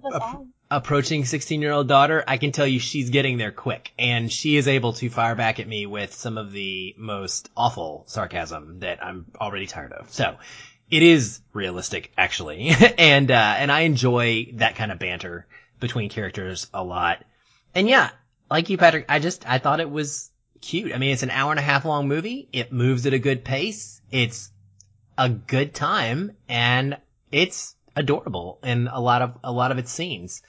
approaching 0.70 1.24
16 1.24 1.60
year 1.62 1.72
old 1.72 1.88
daughter, 1.88 2.24
I 2.26 2.38
can 2.38 2.52
tell 2.52 2.66
you 2.66 2.78
she's 2.78 3.10
getting 3.10 3.38
there 3.38 3.52
quick 3.52 3.92
and 3.98 4.32
she 4.32 4.56
is 4.56 4.68
able 4.68 4.94
to 4.94 5.10
fire 5.10 5.34
back 5.34 5.60
at 5.60 5.68
me 5.68 5.86
with 5.86 6.14
some 6.14 6.38
of 6.38 6.52
the 6.52 6.94
most 6.98 7.50
awful 7.56 8.04
sarcasm 8.06 8.80
that 8.80 9.04
I'm 9.04 9.26
already 9.40 9.66
tired 9.66 9.92
of. 9.92 10.12
So 10.12 10.36
it 10.90 11.02
is 11.02 11.40
realistic 11.52 12.12
actually. 12.16 12.70
and, 12.98 13.30
uh, 13.30 13.54
and 13.58 13.70
I 13.70 13.80
enjoy 13.80 14.52
that 14.54 14.76
kind 14.76 14.90
of 14.90 14.98
banter 14.98 15.46
between 15.78 16.08
characters 16.08 16.68
a 16.72 16.82
lot. 16.82 17.24
And 17.74 17.88
yeah, 17.88 18.10
like 18.50 18.70
you, 18.70 18.78
Patrick, 18.78 19.06
I 19.08 19.18
just, 19.18 19.48
I 19.48 19.58
thought 19.58 19.80
it 19.80 19.90
was 19.90 20.30
cute. 20.60 20.92
I 20.92 20.98
mean, 20.98 21.12
it's 21.12 21.22
an 21.22 21.30
hour 21.30 21.50
and 21.50 21.58
a 21.60 21.62
half 21.62 21.84
long 21.84 22.08
movie. 22.08 22.48
It 22.52 22.72
moves 22.72 23.06
at 23.06 23.12
a 23.12 23.18
good 23.18 23.44
pace. 23.44 24.00
It's 24.10 24.50
a 25.18 25.28
good 25.28 25.74
time 25.74 26.32
and 26.48 26.98
it's 27.32 27.74
adorable 27.94 28.58
in 28.62 28.88
a 28.88 29.00
lot 29.00 29.22
of, 29.22 29.38
a 29.42 29.52
lot 29.52 29.70
of 29.70 29.78
its 29.78 29.90
scenes. 29.90 30.42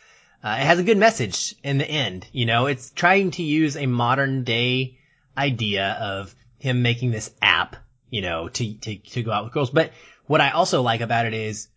Uh, 0.43 0.57
it 0.59 0.65
has 0.65 0.79
a 0.79 0.83
good 0.83 0.97
message 0.97 1.55
in 1.63 1.77
the 1.77 1.89
end. 1.89 2.27
You 2.31 2.45
know, 2.45 2.67
it's 2.67 2.91
trying 2.91 3.31
to 3.31 3.43
use 3.43 3.75
a 3.75 3.85
modern 3.85 4.43
day 4.43 4.97
idea 5.37 5.97
of 5.99 6.35
him 6.59 6.81
making 6.81 7.11
this 7.11 7.31
app, 7.41 7.75
you 8.09 8.21
know, 8.21 8.49
to, 8.49 8.73
to, 8.79 8.97
to 8.97 9.23
go 9.23 9.31
out 9.31 9.45
with 9.45 9.53
girls. 9.53 9.69
But 9.71 9.91
what 10.25 10.41
I 10.41 10.51
also 10.51 10.81
like 10.81 11.01
about 11.01 11.25
it 11.25 11.33
is 11.33 11.69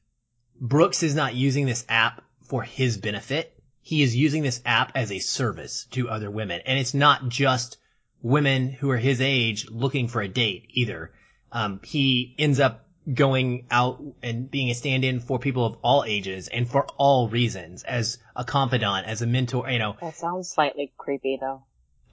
Brooks 0.61 1.03
is 1.03 1.14
not 1.14 1.35
using 1.35 1.66
this 1.66 1.85
app 1.89 2.23
for 2.43 2.62
his 2.62 2.99
benefit. 2.99 3.60
He 3.91 4.03
is 4.03 4.14
using 4.14 4.45
this 4.45 4.62
app 4.64 4.93
as 4.95 5.11
a 5.11 5.18
service 5.18 5.86
to 5.91 6.09
other 6.09 6.30
women. 6.30 6.61
And 6.64 6.78
it's 6.78 6.95
not 6.95 7.28
just 7.28 7.76
women 8.22 8.70
who 8.70 8.88
are 8.91 8.97
his 8.97 9.20
age 9.20 9.68
looking 9.68 10.07
for 10.07 10.22
a 10.22 10.28
date 10.28 10.68
either. 10.70 11.11
Um, 11.51 11.80
he 11.82 12.36
ends 12.38 12.61
up 12.61 12.86
going 13.12 13.66
out 13.68 14.01
and 14.22 14.49
being 14.49 14.70
a 14.70 14.76
stand-in 14.76 15.18
for 15.18 15.41
people 15.41 15.66
of 15.66 15.78
all 15.82 16.05
ages 16.05 16.47
and 16.47 16.70
for 16.70 16.86
all 16.99 17.28
reasons 17.28 17.82
as 17.82 18.18
a 18.36 18.45
confidant, 18.45 19.09
as 19.09 19.22
a 19.22 19.26
mentor, 19.26 19.68
you 19.68 19.80
know. 19.80 19.97
That 20.01 20.16
sounds 20.16 20.49
slightly 20.49 20.93
creepy 20.97 21.38
though. 21.41 21.64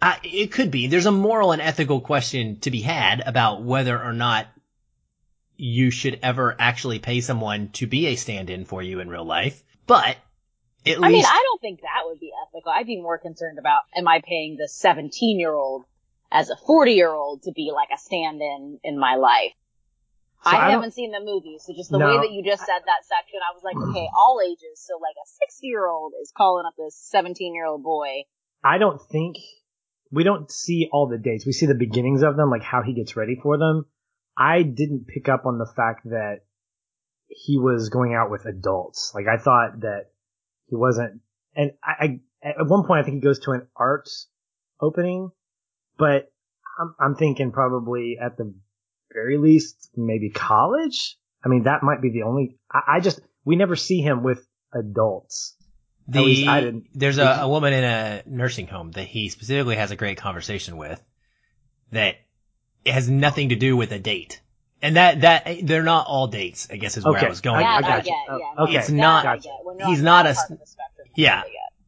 Uh, 0.02 0.16
it 0.24 0.52
could 0.52 0.72
be. 0.72 0.88
There's 0.88 1.06
a 1.06 1.12
moral 1.12 1.52
and 1.52 1.62
ethical 1.62 2.02
question 2.02 2.60
to 2.62 2.72
be 2.72 2.82
had 2.82 3.22
about 3.24 3.62
whether 3.62 4.02
or 4.02 4.14
not 4.14 4.48
you 5.58 5.92
should 5.92 6.22
ever 6.24 6.56
actually 6.58 6.98
pay 6.98 7.22
someone 7.22 7.70
to 7.74 7.86
be 7.86 8.08
a 8.08 8.16
stand-in 8.16 8.66
for 8.66 8.82
you 8.82 9.00
in 9.00 9.10
real 9.10 9.26
life. 9.26 9.64
But 9.86 10.18
at 10.92 11.02
I 11.02 11.08
least, 11.08 11.14
mean, 11.14 11.26
I 11.26 11.44
don't 11.44 11.62
think 11.62 11.82
that 11.82 12.04
would 12.06 12.20
be 12.20 12.32
ethical. 12.48 12.72
I'd 12.72 12.88
be 12.88 13.02
more 13.02 13.18
concerned 13.18 13.60
about, 13.60 13.82
am 13.96 14.08
I 14.08 14.22
paying 14.26 14.58
the 14.58 14.68
17 14.68 15.40
year 15.40 15.54
old 15.54 15.86
as 16.32 16.50
a 16.50 16.56
40 16.56 16.94
year 16.94 17.12
old 17.12 17.44
to 17.44 17.52
be 17.52 17.72
like 17.74 17.90
a 17.94 17.98
stand-in 17.98 18.80
in 18.84 19.00
my 19.00 19.16
life? 19.16 19.54
So 20.44 20.52
I, 20.52 20.68
I 20.68 20.70
haven't 20.72 20.94
seen 20.94 21.12
the 21.12 21.20
movie, 21.20 21.58
so 21.60 21.74
just 21.74 21.90
the 21.90 21.98
No. 21.98 22.06
way 22.06 22.18
that 22.20 22.32
you 22.32 22.44
just 22.46 22.64
said 22.64 22.80
that 22.86 23.04
section, 23.06 23.40
I 23.42 23.54
was 23.56 23.64
like, 23.64 23.76
okay, 23.90 24.08
all 24.16 24.40
ages. 24.46 24.80
So 24.80 24.98
like 25.02 25.16
a 25.16 25.28
60 25.48 25.68
year 25.68 25.88
old 25.88 26.14
is 26.22 26.32
calling 26.36 26.66
up 26.66 26.74
this 26.78 26.96
17 26.96 27.56
year 27.56 27.66
old 27.66 27.84
boy. 27.84 28.24
I 28.64 28.78
don't 28.78 29.02
think 29.12 29.38
we 30.12 30.24
don't 30.24 30.50
see 30.52 30.90
all 30.92 31.08
the 31.08 31.18
dates. 31.18 31.46
We 31.46 31.52
see 31.54 31.66
the 31.66 31.76
beginnings 31.76 32.24
of 32.24 32.38
them, 32.38 32.50
like 32.50 32.64
how 32.64 32.82
he 32.82 32.94
gets 32.94 33.16
ready 33.16 33.38
for 33.42 33.58
them. 33.58 33.86
I 34.38 34.62
didn't 34.62 35.08
pick 35.08 35.28
up 35.28 35.46
on 35.46 35.58
the 35.58 35.72
fact 35.76 36.06
that 36.06 36.42
he 37.28 37.58
was 37.58 37.90
going 37.90 38.14
out 38.14 38.30
with 38.30 38.46
adults. 38.46 39.12
Like 39.16 39.26
I 39.28 39.38
thought 39.38 39.82
that 39.82 40.12
he 40.70 40.76
wasn't. 40.76 41.22
And 41.56 41.72
I, 41.84 42.20
I 42.44 42.50
at 42.60 42.68
one 42.68 42.86
point 42.86 43.02
I 43.02 43.04
think 43.04 43.16
he 43.16 43.22
goes 43.22 43.40
to 43.40 43.52
an 43.52 43.68
arts 43.76 44.28
opening, 44.80 45.32
but 45.98 46.32
I'm, 46.80 46.96
I'm 47.00 47.16
thinking 47.16 47.52
probably 47.52 48.18
at 48.22 48.38
the 48.38 48.54
very 49.12 49.38
least 49.38 49.90
maybe 49.96 50.30
college. 50.30 51.18
I 51.44 51.50
mean 51.50 51.64
that 51.64 51.84
might 51.84 52.02
be 52.02 52.12
the 52.12 52.24
only. 52.24 52.58
I, 52.72 52.98
I 52.98 53.00
just 53.00 53.20
we 53.46 53.56
never 53.56 53.76
see 53.76 54.02
him 54.02 54.24
with 54.24 54.46
adults. 54.74 55.56
the, 56.08 56.20
at 56.20 56.26
least 56.26 56.48
I 56.48 56.62
didn't. 56.62 56.86
there's 56.94 57.18
a, 57.18 57.40
a 57.42 57.50
woman 57.50 57.74
in 57.74 57.84
a 57.84 58.24
nursing 58.26 58.68
home 58.68 58.92
that 58.92 59.08
he 59.08 59.30
specifically 59.30 59.76
has 59.76 59.92
a 59.92 59.96
great 59.96 60.18
conversation 60.18 60.78
with 60.78 61.02
that 61.92 62.16
it 62.86 62.94
has 62.94 63.10
nothing 63.10 63.50
to 63.50 63.56
do 63.56 63.76
with 63.76 63.92
a 63.92 64.00
date. 64.00 64.42
And 64.82 64.96
that, 64.96 65.22
that, 65.22 65.48
they're 65.64 65.84
not 65.84 66.06
all 66.08 66.28
dates, 66.28 66.68
I 66.72 66.78
guess 66.78 66.98
is 66.98 67.06
where 67.06 67.16
Okay. 67.18 67.26
I 67.26 67.30
was 67.30 67.42
going. 67.42 67.62
yeah, 67.62 67.78
with 67.78 67.86
I 67.86 67.90
that 67.90 68.06
that. 68.06 68.06
got 68.06 68.08
you. 68.08 68.14
I 68.14 68.18
get, 68.18 68.30
Oh, 68.30 68.38
yeah. 68.58 68.64
okay. 68.64 68.78
It's 68.78 68.88
That 68.88 68.94
not- 68.94 69.24
Gotcha. 69.24 69.50
get. 69.78 69.88
He's 69.88 70.02
not 70.02 70.26
a- 70.28 70.34
part 70.36 70.52
of 70.52 70.60
the 70.60 70.66
spectrum, 70.68 71.08
Yeah. 71.16 71.44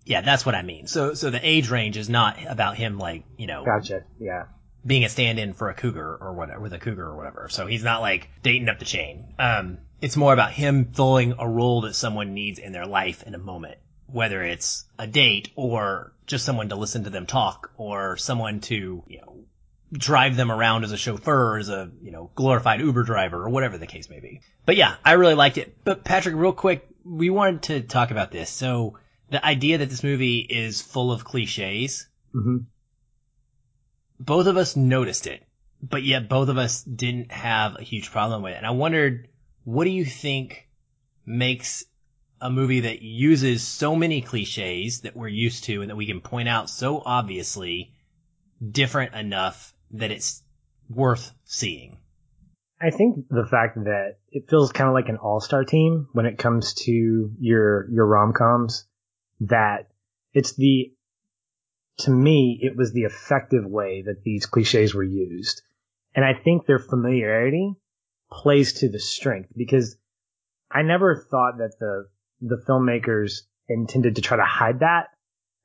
Yeah, 0.05 0.21
that's 0.21 0.43
what 0.43 0.55
I 0.55 0.63
mean. 0.63 0.87
So, 0.87 1.13
so 1.13 1.29
the 1.29 1.39
age 1.47 1.69
range 1.69 1.95
is 1.95 2.09
not 2.09 2.37
about 2.47 2.77
him 2.77 2.97
like, 2.97 3.25
you 3.37 3.45
know, 3.45 3.63
Gotcha. 3.63 4.03
Yeah. 4.19 4.45
being 4.83 5.03
a 5.05 5.09
stand-in 5.09 5.53
for 5.53 5.69
a 5.69 5.75
cougar 5.75 6.17
or 6.19 6.33
whatever, 6.33 6.61
with 6.61 6.73
a 6.73 6.79
cougar 6.79 7.05
or 7.05 7.15
whatever. 7.15 7.47
So 7.51 7.67
he's 7.67 7.83
not 7.83 8.01
like 8.01 8.27
dating 8.41 8.69
up 8.69 8.79
the 8.79 8.85
chain. 8.85 9.35
Um, 9.37 9.77
it's 10.01 10.17
more 10.17 10.33
about 10.33 10.51
him 10.51 10.85
filling 10.93 11.35
a 11.37 11.47
role 11.47 11.81
that 11.81 11.93
someone 11.93 12.33
needs 12.33 12.57
in 12.57 12.71
their 12.71 12.87
life 12.87 13.21
in 13.21 13.35
a 13.35 13.37
moment, 13.37 13.77
whether 14.07 14.41
it's 14.41 14.85
a 14.97 15.05
date 15.05 15.49
or 15.55 16.11
just 16.25 16.43
someone 16.43 16.69
to 16.69 16.75
listen 16.75 17.03
to 17.03 17.11
them 17.11 17.27
talk 17.27 17.69
or 17.77 18.17
someone 18.17 18.61
to, 18.61 19.03
you 19.05 19.21
know, 19.21 19.35
drive 19.91 20.35
them 20.35 20.51
around 20.51 20.83
as 20.83 20.91
a 20.91 20.97
chauffeur, 20.97 21.57
as 21.57 21.69
a, 21.69 21.91
you 22.01 22.11
know, 22.11 22.31
glorified 22.35 22.79
Uber 22.79 23.03
driver 23.03 23.43
or 23.43 23.49
whatever 23.49 23.77
the 23.77 23.87
case 23.87 24.09
may 24.09 24.19
be. 24.19 24.41
But 24.65 24.75
yeah, 24.75 24.95
I 25.03 25.13
really 25.13 25.33
liked 25.33 25.57
it. 25.57 25.83
But 25.83 26.03
Patrick, 26.03 26.35
real 26.35 26.53
quick, 26.53 26.87
we 27.03 27.29
wanted 27.29 27.63
to 27.63 27.81
talk 27.81 28.11
about 28.11 28.31
this. 28.31 28.49
So 28.49 28.99
the 29.29 29.43
idea 29.43 29.79
that 29.79 29.89
this 29.89 30.03
movie 30.03 30.39
is 30.39 30.81
full 30.81 31.11
of 31.11 31.23
cliches, 31.23 32.07
hmm 32.33 32.57
both 34.19 34.47
of 34.47 34.57
us 34.57 34.75
noticed 34.75 35.27
it, 35.27 35.45
but 35.81 36.03
yet 36.03 36.27
both 36.27 36.49
of 36.49 36.57
us 36.57 36.83
didn't 36.83 37.31
have 37.31 37.77
a 37.79 37.83
huge 37.83 38.11
problem 38.11 38.41
with 38.43 38.53
it. 38.53 38.57
And 38.57 38.65
I 38.65 38.71
wondered, 38.71 39.29
what 39.63 39.85
do 39.85 39.91
you 39.91 40.03
think 40.03 40.67
makes 41.25 41.85
a 42.41 42.49
movie 42.49 42.81
that 42.81 43.01
uses 43.01 43.65
so 43.65 43.95
many 43.95 44.21
cliches 44.21 45.01
that 45.01 45.15
we're 45.15 45.29
used 45.29 45.65
to 45.65 45.81
and 45.81 45.89
that 45.89 45.95
we 45.95 46.05
can 46.05 46.21
point 46.21 46.49
out 46.49 46.69
so 46.69 47.01
obviously 47.05 47.93
different 48.71 49.15
enough 49.15 49.73
that 49.91 50.11
it's 50.11 50.43
worth 50.89 51.31
seeing? 51.45 51.97
I 52.81 52.91
think 52.91 53.27
the 53.29 53.45
fact 53.45 53.75
that 53.75 54.17
it 54.31 54.49
feels 54.49 54.71
kind 54.71 54.87
of 54.87 54.93
like 54.93 55.09
an 55.09 55.17
all-star 55.17 55.65
team 55.65 56.07
when 56.13 56.25
it 56.25 56.37
comes 56.37 56.73
to 56.85 57.31
your 57.39 57.89
your 57.91 58.05
rom-coms 58.05 58.85
that 59.41 59.89
it's 60.33 60.55
the 60.55 60.93
to 61.99 62.11
me 62.11 62.59
it 62.61 62.77
was 62.77 62.93
the 62.93 63.03
effective 63.03 63.65
way 63.65 64.03
that 64.05 64.23
these 64.23 64.45
cliches 64.45 64.95
were 64.95 65.03
used. 65.03 65.61
And 66.15 66.23
I 66.23 66.33
think 66.33 66.65
their 66.65 66.79
familiarity 66.79 67.75
plays 68.31 68.73
to 68.79 68.89
the 68.89 68.99
strength 68.99 69.49
because 69.55 69.97
I 70.71 70.83
never 70.83 71.27
thought 71.29 71.57
that 71.57 71.73
the 71.79 72.07
the 72.41 72.63
filmmakers 72.67 73.41
intended 73.67 74.15
to 74.15 74.21
try 74.21 74.37
to 74.37 74.45
hide 74.45 74.79
that. 74.79 75.07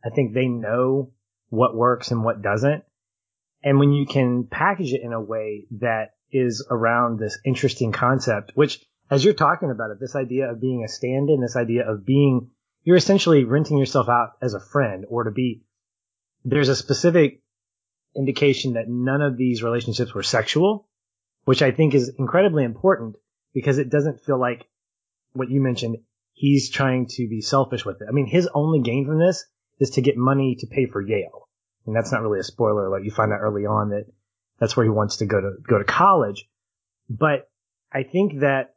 I 0.05 0.11
think 0.11 0.35
they 0.35 0.49
know 0.49 1.13
what 1.49 1.77
works 1.77 2.11
and 2.11 2.25
what 2.25 2.43
doesn't. 2.43 2.83
And 3.65 3.79
when 3.79 3.93
you 3.93 4.05
can 4.05 4.45
package 4.45 4.93
it 4.93 5.01
in 5.03 5.15
a 5.15 5.21
way 5.21 5.67
that 5.81 6.11
is 6.31 6.65
around 6.71 7.19
this 7.19 7.39
interesting 7.47 7.93
concept, 7.93 8.53
which 8.55 8.85
as 9.11 9.25
you're 9.25 9.33
talking 9.33 9.71
about 9.71 9.91
it, 9.91 9.99
this 9.99 10.15
idea 10.15 10.51
of 10.51 10.61
being 10.61 10.85
a 10.85 10.89
stand-in, 10.89 11.41
this 11.41 11.57
idea 11.57 11.91
of 11.91 12.05
being, 12.05 12.51
you're 12.83 12.97
essentially 12.97 13.45
renting 13.45 13.79
yourself 13.79 14.09
out 14.09 14.33
as 14.43 14.53
a 14.53 14.61
friend 14.61 15.07
or 15.09 15.25
to 15.25 15.31
be, 15.31 15.63
there's 16.45 16.69
a 16.69 16.77
specific 16.77 17.41
indication 18.15 18.75
that 18.75 18.89
none 18.89 19.23
of 19.23 19.39
these 19.39 19.63
relationships 19.63 20.15
were 20.15 20.23
sexual, 20.23 20.87
which 21.45 21.63
I 21.63 21.71
think 21.71 21.95
is 21.95 22.13
incredibly 22.19 22.65
important 22.65 23.17
because 23.55 23.79
it 23.79 23.89
doesn't 23.89 24.21
feel 24.21 24.39
like 24.39 24.69
what 25.33 25.51
you 25.51 25.63
mentioned, 25.63 25.97
he's 26.33 26.71
trying 26.71 27.07
to 27.07 27.29
be 27.29 27.41
selfish 27.41 27.85
with 27.85 28.03
it. 28.03 28.09
I 28.09 28.13
mean, 28.13 28.27
his 28.27 28.49
only 28.53 28.81
gain 28.81 29.07
from 29.07 29.19
this 29.19 29.45
is 29.79 29.91
to 29.91 30.03
get 30.03 30.17
money 30.19 30.57
to 30.61 30.67
pay 30.67 30.87
for 30.87 31.01
Yale. 31.01 31.44
And 31.87 31.95
that's 31.95 32.13
not 32.13 32.23
really 32.23 32.41
a 32.41 32.45
spoiler 32.45 32.89
Like 32.89 33.05
You 33.05 33.11
find 33.11 33.33
out 33.33 33.41
early 33.41 33.67
on 33.67 33.91
that 33.91 34.07
that's 34.59 34.77
where 34.77 34.85
he 34.85 34.91
wants 34.91 35.19
to 35.19 35.27
go 35.27 35.41
to 35.41 35.53
go 35.67 35.79
to 35.79 35.85
college. 35.85 36.49
But 37.11 37.51
I 37.93 38.03
think 38.03 38.41
that 38.41 38.75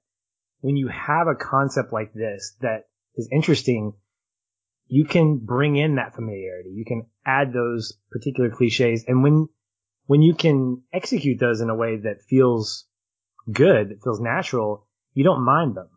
when 0.61 0.75
you 0.75 0.87
have 0.87 1.27
a 1.27 1.35
concept 1.35 1.93
like 1.93 2.13
this 2.13 2.55
that 2.61 2.87
is 3.15 3.29
interesting, 3.31 3.93
you 4.87 5.05
can 5.05 5.37
bring 5.37 5.75
in 5.75 5.95
that 5.95 6.15
familiarity. 6.15 6.69
You 6.69 6.85
can 6.85 7.05
add 7.25 7.53
those 7.53 7.93
particular 8.11 8.49
cliches. 8.49 9.05
And 9.07 9.23
when, 9.23 9.49
when 10.05 10.21
you 10.21 10.33
can 10.33 10.83
execute 10.93 11.39
those 11.39 11.61
in 11.61 11.69
a 11.69 11.75
way 11.75 11.97
that 11.97 12.23
feels 12.29 12.85
good, 13.51 13.89
that 13.89 14.03
feels 14.03 14.19
natural, 14.19 14.87
you 15.13 15.23
don't 15.23 15.43
mind 15.43 15.75
them. 15.75 15.89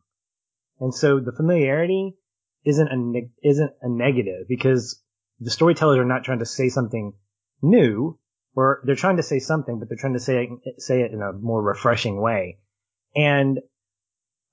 And 0.80 0.94
so 0.94 1.20
the 1.20 1.32
familiarity 1.32 2.16
isn't 2.64 2.88
a, 2.88 3.48
isn't 3.48 3.72
a 3.82 3.88
negative 3.88 4.46
because 4.48 5.00
the 5.40 5.50
storytellers 5.50 5.98
are 5.98 6.04
not 6.04 6.24
trying 6.24 6.40
to 6.40 6.46
say 6.46 6.68
something 6.68 7.14
new 7.62 8.18
or 8.54 8.82
they're 8.84 8.96
trying 8.96 9.16
to 9.16 9.22
say 9.22 9.38
something, 9.38 9.78
but 9.78 9.88
they're 9.88 9.98
trying 9.98 10.14
to 10.14 10.20
say 10.20 10.48
it, 10.64 10.82
say 10.82 11.02
it 11.02 11.12
in 11.12 11.22
a 11.22 11.32
more 11.32 11.62
refreshing 11.62 12.20
way. 12.20 12.58
And 13.14 13.60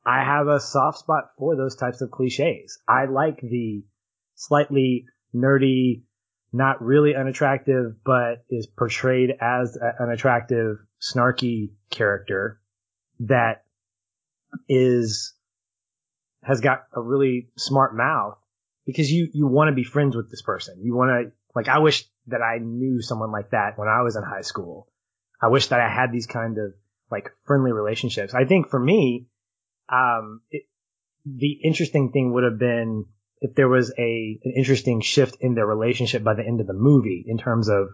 I 0.06 0.24
have 0.24 0.48
a 0.48 0.60
soft 0.60 1.00
spot 1.00 1.32
for 1.38 1.56
those 1.56 1.76
types 1.76 2.02
of 2.02 2.12
cliches. 2.12 2.80
I 2.88 3.06
like 3.06 3.42
the 3.42 3.84
slightly 4.36 5.06
nerdy 5.36 6.04
not 6.54 6.82
really 6.82 7.16
unattractive, 7.16 7.96
but 8.06 8.46
is 8.50 8.68
portrayed 8.68 9.32
as 9.42 9.78
an 10.00 10.10
attractive, 10.10 10.78
snarky 11.02 11.72
character 11.90 12.62
that 13.20 13.66
is, 14.70 15.34
has 16.44 16.62
got 16.62 16.84
a 16.96 17.02
really 17.02 17.50
smart 17.58 17.96
mouth 17.96 18.38
because 18.88 19.12
you, 19.12 19.28
you 19.34 19.46
want 19.46 19.68
to 19.68 19.76
be 19.76 19.84
friends 19.84 20.16
with 20.16 20.32
this 20.32 20.42
person. 20.42 20.80
You 20.82 20.96
want 20.96 21.10
to, 21.12 21.32
like, 21.54 21.68
I 21.68 21.80
wish 21.80 22.06
that 22.28 22.42
I 22.42 22.58
knew 22.60 23.02
someone 23.02 23.32
like 23.32 23.52
that 23.52 23.78
when 23.78 23.90
I 23.90 24.02
was 24.02 24.16
in 24.16 24.24
high 24.24 24.42
school. 24.42 24.88
I 25.40 25.50
wish 25.50 25.68
that 25.68 25.82
I 25.82 25.90
had 25.90 26.12
these 26.12 26.26
kind 26.26 26.58
of 26.58 26.74
like 27.12 27.30
friendly 27.46 27.72
relationships. 27.72 28.34
I 28.34 28.46
think 28.46 28.70
for 28.70 28.80
me, 28.80 29.28
um, 29.90 30.42
it, 30.50 30.64
the 31.26 31.60
interesting 31.64 32.12
thing 32.12 32.34
would 32.34 32.44
have 32.44 32.58
been 32.58 33.06
if 33.40 33.54
there 33.56 33.70
was 33.70 33.92
a 33.98 34.40
an 34.44 34.54
interesting 34.56 35.02
shift 35.02 35.38
in 35.42 35.54
their 35.54 35.66
relationship 35.66 36.24
by 36.24 36.34
the 36.34 36.46
end 36.46 36.60
of 36.60 36.68
the 36.68 36.74
movie 36.74 37.24
in 37.28 37.38
terms 37.38 37.70
of, 37.70 37.90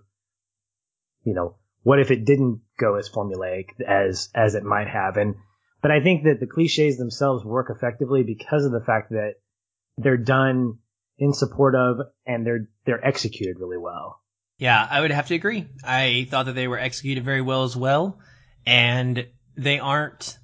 you 1.24 1.34
know, 1.34 1.58
what 1.82 2.00
if 2.00 2.12
it 2.12 2.26
didn't 2.26 2.62
go 2.80 2.96
as 2.96 3.10
formulaic 3.10 3.66
as 3.86 4.30
as 4.34 4.56
it 4.56 4.64
might 4.64 4.88
have, 4.88 5.18
and 5.18 5.36
but 5.82 5.92
I 5.92 6.02
think 6.02 6.24
that 6.24 6.40
the 6.40 6.48
cliches 6.48 6.98
themselves 6.98 7.44
work 7.44 7.70
effectively 7.70 8.24
because 8.24 8.64
of 8.64 8.72
the 8.72 8.84
fact 8.86 9.10
that 9.10 9.34
they're 9.98 10.18
done 10.18 10.80
in 11.18 11.34
support 11.34 11.76
of 11.76 11.98
and 12.26 12.46
they're 12.46 12.70
they're 12.86 13.06
executed 13.06 13.58
really 13.60 13.78
well. 13.78 14.20
Yeah, 14.58 14.88
I 14.90 15.02
would 15.02 15.12
have 15.12 15.28
to 15.28 15.36
agree. 15.36 15.68
I 15.84 16.28
thought 16.30 16.46
that 16.46 16.56
they 16.56 16.68
were 16.68 16.80
executed 16.80 17.26
very 17.26 17.42
well 17.42 17.64
as 17.64 17.76
well, 17.76 18.20
and 18.66 19.28
they 19.56 19.80
aren't 19.80 20.38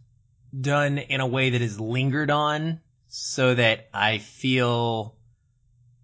done 0.60 0.98
in 0.98 1.22
a 1.22 1.28
way 1.28 1.52
that 1.52 1.62
is 1.62 1.80
lingered 1.80 2.32
on 2.32 2.82
so 3.08 3.54
that 3.56 3.90
I 3.94 4.18
feel 4.18 5.16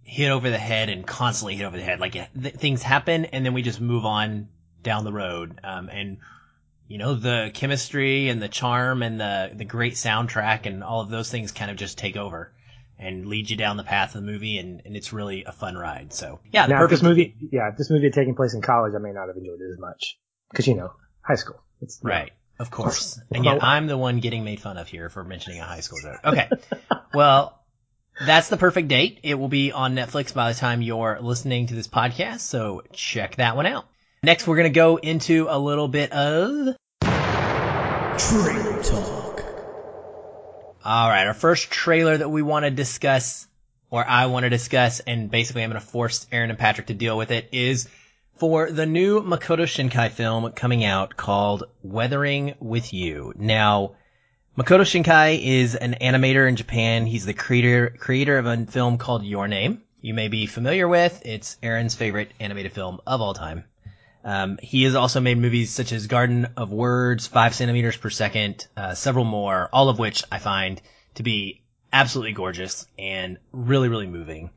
hit 0.02 0.30
over 0.30 0.50
the 0.50 0.58
head 0.58 0.90
and 0.90 1.06
constantly 1.06 1.56
hit 1.56 1.66
over 1.66 1.78
the 1.78 1.84
head. 1.84 2.00
Like 2.00 2.14
th- 2.14 2.56
things 2.56 2.84
happen 2.84 3.26
and 3.26 3.46
then 3.46 3.54
we 3.54 3.64
just 3.64 3.82
move 3.82 4.06
on 4.06 4.50
down 4.84 5.04
the 5.04 5.12
road. 5.12 5.60
Um, 5.64 5.90
and 5.90 6.18
you 6.88 7.00
know, 7.00 7.16
the 7.16 7.50
chemistry 7.54 8.30
and 8.30 8.40
the 8.40 8.48
charm 8.48 9.02
and 9.02 9.20
the, 9.20 9.52
the 9.54 9.66
great 9.66 9.94
soundtrack 9.94 10.68
and 10.68 10.84
all 10.84 11.02
of 11.02 11.10
those 11.10 11.32
things 11.32 11.52
kind 11.52 11.72
of 11.72 11.78
just 11.78 11.98
take 11.98 12.18
over 12.18 12.54
and 12.98 13.26
lead 13.28 13.50
you 13.50 13.58
down 13.58 13.78
the 13.78 13.84
path 13.84 14.16
of 14.16 14.22
the 14.22 14.32
movie, 14.32 14.58
and, 14.58 14.82
and 14.86 14.96
it's 14.96 15.14
really 15.14 15.44
a 15.44 15.52
fun 15.52 15.76
ride. 15.76 16.14
So 16.14 16.40
yeah, 16.52 16.66
now, 16.66 16.80
perfect. 16.80 16.94
If 16.94 17.00
this 17.00 17.04
movie, 17.04 17.36
yeah, 17.52 17.70
if 17.70 17.78
this 17.78 17.90
movie 17.90 18.06
had 18.06 18.14
taken 18.14 18.36
place 18.36 18.54
in 18.54 18.62
college, 18.62 18.94
I 18.96 19.00
may 19.00 19.12
not 19.12 19.28
have 19.28 19.38
enjoyed 19.38 19.62
it 19.62 19.72
as 19.72 19.80
much 19.80 20.18
because 20.52 20.68
you 20.68 20.76
know, 20.76 20.94
high 21.22 21.36
school. 21.36 21.62
It's 21.82 22.00
right. 22.04 22.32
Of 22.58 22.72
course. 22.72 23.20
And 23.34 23.44
yet 23.44 23.62
I'm 23.64 23.88
the 23.88 23.98
one 23.98 24.20
getting 24.20 24.46
made 24.46 24.62
fun 24.62 24.78
of 24.78 24.88
here 24.88 25.10
for 25.10 25.24
mentioning 25.24 25.60
a 25.60 25.66
high 25.66 25.82
school 25.82 26.00
joke. 26.02 26.20
Okay. 26.24 26.50
well, 27.14 27.62
that's 28.20 28.48
the 28.48 28.56
perfect 28.56 28.88
date. 28.88 29.20
It 29.24 29.36
will 29.36 29.50
be 29.50 29.74
on 29.74 29.94
Netflix 29.94 30.34
by 30.34 30.54
the 30.54 30.58
time 30.58 30.82
you're 30.82 31.20
listening 31.20 31.68
to 31.68 31.76
this 31.76 31.88
podcast, 31.88 32.40
so 32.40 32.84
check 32.94 33.36
that 33.38 33.58
one 33.58 33.66
out. 33.66 33.86
Next, 34.24 34.48
we're 34.48 34.56
going 34.56 34.72
to 34.72 34.76
go 34.76 34.96
into 34.96 35.48
a 35.50 35.60
little 35.60 35.90
bit 35.90 36.12
of 36.14 36.76
trailer 38.18 38.84
talk. 38.84 39.45
All 40.88 41.10
right, 41.10 41.26
our 41.26 41.34
first 41.34 41.72
trailer 41.72 42.16
that 42.16 42.30
we 42.30 42.44
want 42.44 42.64
to 42.66 42.70
discuss, 42.70 43.48
or 43.90 44.08
I 44.08 44.28
want 44.28 44.44
to 44.44 44.52
discuss, 44.52 45.00
and 45.00 45.32
basically 45.32 45.64
I'm 45.64 45.72
going 45.72 45.82
to 45.82 45.88
force 45.88 46.28
Aaron 46.32 46.52
and 46.52 46.60
Patrick 46.60 46.86
to 46.88 46.94
deal 46.94 47.18
with 47.18 47.32
it, 47.32 47.50
is 47.52 47.90
for 48.36 48.70
the 48.70 48.86
new 48.86 49.24
Makoto 49.24 49.64
Shinkai 49.64 50.12
film 50.12 50.52
coming 50.52 50.86
out 50.86 51.18
called 51.18 51.64
Weathering 51.82 52.54
with 52.60 52.94
You. 52.94 53.34
Now, 53.36 53.96
Makoto 54.56 54.82
Shinkai 54.82 55.44
is 55.44 55.74
an 55.74 55.96
animator 56.00 56.48
in 56.48 56.56
Japan. 56.56 57.08
He's 57.08 57.26
the 57.26 57.34
creator 57.34 57.96
creator 57.98 58.38
of 58.38 58.46
a 58.46 58.68
film 58.68 59.00
called 59.00 59.26
Your 59.26 59.48
Name. 59.48 59.82
You 60.02 60.14
may 60.14 60.28
be 60.28 60.46
familiar 60.46 60.88
with. 60.88 61.20
It's 61.26 61.58
Aaron's 61.64 61.96
favorite 61.96 62.32
animated 62.40 62.74
film 62.74 63.02
of 63.08 63.22
all 63.22 63.34
time. 63.34 63.64
Um, 64.26 64.58
he 64.60 64.84
has 64.84 64.96
also 64.96 65.22
made 65.22 65.38
movies 65.38 65.72
such 65.72 65.92
as 65.92 66.08
Garden 66.08 66.48
of 66.58 66.72
Words, 66.72 67.28
Five 67.28 67.54
Centimeters 67.54 67.96
Per 67.96 68.10
Second, 68.10 68.66
uh, 68.76 68.96
several 68.96 69.24
more, 69.24 69.70
all 69.72 69.88
of 69.88 70.00
which 70.00 70.24
I 70.32 70.40
find 70.40 70.82
to 71.14 71.24
be 71.24 71.62
absolutely 71.94 72.34
gorgeous 72.34 72.88
and 72.98 73.38
really, 73.52 73.88
really 73.88 74.08
moving. 74.08 74.50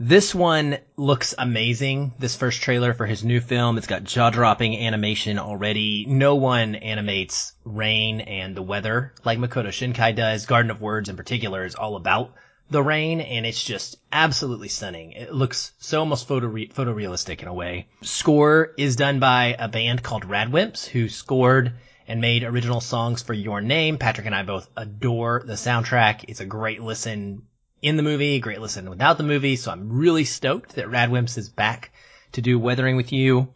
This 0.00 0.34
one 0.34 0.78
looks 0.96 1.34
amazing. 1.36 2.14
This 2.18 2.36
first 2.36 2.62
trailer 2.62 2.94
for 2.94 3.04
his 3.04 3.24
new 3.24 3.40
film. 3.40 3.76
It's 3.76 3.86
got 3.88 4.04
jaw 4.04 4.30
dropping 4.30 4.78
animation 4.78 5.38
already. 5.38 6.06
No 6.08 6.36
one 6.36 6.74
animates 6.76 7.52
rain 7.64 8.20
and 8.20 8.56
the 8.56 8.62
weather 8.62 9.12
like 9.24 9.38
Makoto 9.38 9.68
Shinkai 9.68 10.16
does. 10.16 10.46
Garden 10.46 10.70
of 10.70 10.80
Words 10.80 11.08
in 11.08 11.16
particular 11.16 11.64
is 11.64 11.74
all 11.74 11.96
about 11.96 12.32
the 12.70 12.82
rain 12.82 13.20
and 13.20 13.46
it's 13.46 13.62
just 13.62 13.96
absolutely 14.12 14.68
stunning. 14.68 15.12
It 15.12 15.32
looks 15.32 15.72
so 15.78 16.00
almost 16.00 16.28
photo 16.28 16.48
photorealistic 16.48 17.42
in 17.42 17.48
a 17.48 17.54
way. 17.54 17.88
Score 18.02 18.74
is 18.76 18.96
done 18.96 19.20
by 19.20 19.56
a 19.58 19.68
band 19.68 20.02
called 20.02 20.24
Radwimps 20.24 20.86
who 20.86 21.08
scored 21.08 21.74
and 22.06 22.20
made 22.20 22.42
original 22.42 22.80
songs 22.80 23.22
for 23.22 23.34
Your 23.34 23.60
Name. 23.60 23.98
Patrick 23.98 24.26
and 24.26 24.34
I 24.34 24.42
both 24.42 24.68
adore 24.76 25.42
the 25.46 25.54
soundtrack. 25.54 26.24
It's 26.28 26.40
a 26.40 26.46
great 26.46 26.82
listen 26.82 27.42
in 27.80 27.96
the 27.96 28.02
movie, 28.02 28.40
great 28.40 28.60
listen 28.60 28.90
without 28.90 29.18
the 29.18 29.24
movie. 29.24 29.56
So 29.56 29.70
I'm 29.70 29.90
really 29.90 30.24
stoked 30.24 30.76
that 30.76 30.88
Radwimps 30.88 31.38
is 31.38 31.48
back 31.48 31.92
to 32.32 32.42
do 32.42 32.58
Weathering 32.58 32.96
with 32.96 33.12
You. 33.12 33.48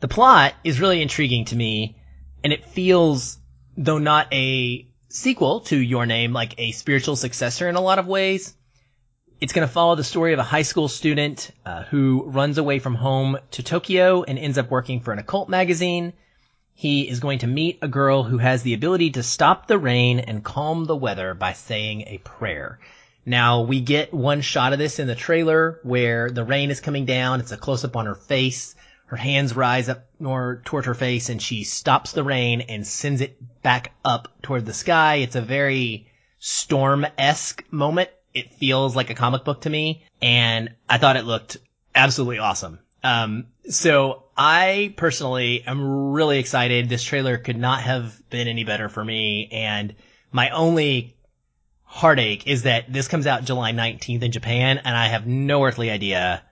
The 0.00 0.08
plot 0.08 0.54
is 0.64 0.80
really 0.80 1.00
intriguing 1.00 1.46
to 1.46 1.56
me 1.56 1.96
and 2.44 2.52
it 2.52 2.68
feels, 2.68 3.38
though 3.76 3.98
not 3.98 4.32
a 4.32 4.88
sequel 5.12 5.60
to 5.60 5.76
Your 5.76 6.06
Name, 6.06 6.32
like 6.32 6.54
a 6.58 6.72
spiritual 6.72 7.16
successor 7.16 7.68
in 7.68 7.76
a 7.76 7.80
lot 7.80 7.98
of 7.98 8.06
ways. 8.06 8.54
It's 9.40 9.52
going 9.52 9.66
to 9.66 9.72
follow 9.72 9.94
the 9.94 10.04
story 10.04 10.32
of 10.32 10.38
a 10.38 10.44
high 10.44 10.62
school 10.62 10.88
student 10.88 11.50
uh, 11.66 11.82
who 11.84 12.24
runs 12.26 12.56
away 12.56 12.78
from 12.78 12.94
home 12.94 13.38
to 13.52 13.62
Tokyo 13.62 14.22
and 14.22 14.38
ends 14.38 14.56
up 14.56 14.70
working 14.70 15.00
for 15.00 15.12
an 15.12 15.18
occult 15.18 15.48
magazine. 15.48 16.14
He 16.72 17.08
is 17.08 17.20
going 17.20 17.40
to 17.40 17.46
meet 17.46 17.78
a 17.82 17.88
girl 17.88 18.22
who 18.22 18.38
has 18.38 18.62
the 18.62 18.72
ability 18.72 19.10
to 19.10 19.22
stop 19.22 19.66
the 19.66 19.78
rain 19.78 20.18
and 20.20 20.42
calm 20.42 20.86
the 20.86 20.96
weather 20.96 21.34
by 21.34 21.52
saying 21.52 22.04
a 22.06 22.18
prayer. 22.18 22.78
Now 23.26 23.62
we 23.62 23.80
get 23.80 24.14
one 24.14 24.40
shot 24.40 24.72
of 24.72 24.78
this 24.78 24.98
in 24.98 25.08
the 25.08 25.14
trailer 25.14 25.78
where 25.82 26.30
the 26.30 26.44
rain 26.44 26.70
is 26.70 26.80
coming 26.80 27.04
down. 27.04 27.40
It's 27.40 27.52
a 27.52 27.58
close 27.58 27.84
up 27.84 27.96
on 27.96 28.06
her 28.06 28.14
face 28.14 28.74
her 29.12 29.18
hands 29.18 29.54
rise 29.54 29.90
up 29.90 30.08
toward 30.64 30.86
her 30.86 30.94
face 30.94 31.28
and 31.28 31.42
she 31.42 31.64
stops 31.64 32.12
the 32.12 32.24
rain 32.24 32.62
and 32.62 32.86
sends 32.86 33.20
it 33.20 33.36
back 33.60 33.92
up 34.02 34.28
toward 34.40 34.64
the 34.64 34.72
sky. 34.72 35.16
It's 35.16 35.36
a 35.36 35.42
very 35.42 36.08
storm-esque 36.38 37.62
moment. 37.70 38.08
It 38.32 38.54
feels 38.54 38.96
like 38.96 39.10
a 39.10 39.14
comic 39.14 39.44
book 39.44 39.60
to 39.60 39.70
me 39.70 40.06
and 40.22 40.70
I 40.88 40.96
thought 40.96 41.18
it 41.18 41.26
looked 41.26 41.58
absolutely 41.94 42.38
awesome. 42.38 42.78
Um, 43.04 43.48
so 43.68 44.24
I 44.34 44.94
personally 44.96 45.62
am 45.66 46.12
really 46.12 46.38
excited. 46.38 46.88
This 46.88 47.04
trailer 47.04 47.36
could 47.36 47.58
not 47.58 47.82
have 47.82 48.18
been 48.30 48.48
any 48.48 48.64
better 48.64 48.88
for 48.88 49.04
me. 49.04 49.50
And 49.52 49.94
my 50.30 50.48
only 50.48 51.18
heartache 51.82 52.46
is 52.46 52.62
that 52.62 52.90
this 52.90 53.08
comes 53.08 53.26
out 53.26 53.44
July 53.44 53.72
19th 53.72 54.22
in 54.22 54.32
Japan 54.32 54.78
and 54.82 54.96
I 54.96 55.08
have 55.08 55.26
no 55.26 55.62
earthly 55.64 55.90
idea 55.90 56.42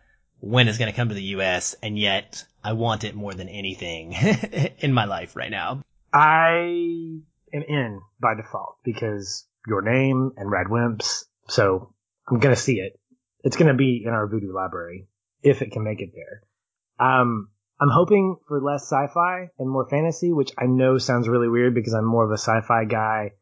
when 0.41 0.69
it's 0.69 0.79
going 0.79 0.91
to 0.91 0.97
come 0.97 1.09
to 1.09 1.15
the 1.15 1.23
US. 1.37 1.75
And 1.83 1.99
yet 1.99 2.45
I 2.65 2.73
want 2.73 3.05
it 3.05 3.15
more 3.15 3.35
than 3.35 3.49
anything 3.49 4.13
in 4.79 4.93
my 4.93 5.05
life 5.05 5.37
right 5.37 5.51
now. 5.51 5.83
I 6.13 7.21
am 7.53 7.63
in 7.69 8.01
by 8.21 8.35
default 8.35 8.77
because 8.85 9.47
your 9.67 9.83
name 9.83 10.33
and 10.37 10.51
Radwimps. 10.51 11.25
So 11.49 11.95
I'm 12.29 12.39
going 12.39 12.55
to 12.55 12.61
see 12.61 12.79
it. 12.81 12.99
It's 13.43 13.57
going 13.57 13.69
to 13.69 13.75
be 13.75 14.03
in 14.05 14.13
our 14.13 14.29
Vudu 14.29 14.53
library 14.53 15.09
if 15.43 15.63
it 15.63 15.73
can 15.73 15.85
make 15.85 16.01
it 16.01 16.11
there. 16.15 17.07
Um, 17.07 17.49
I'm 17.81 17.89
hoping 17.89 18.37
for 18.47 18.61
less 18.61 18.83
sci-fi 18.83 19.49
and 19.59 19.71
more 19.71 19.89
fantasy, 19.89 20.33
which 20.33 20.53
I 20.59 20.67
know 20.67 20.99
sounds 20.99 21.29
really 21.29 21.49
weird 21.49 21.75
because 21.75 21.95
I'm 21.95 22.05
more 22.05 22.25
of 22.25 22.31
a 22.31 22.35
sci-fi 22.35 22.85
guy 22.85 23.33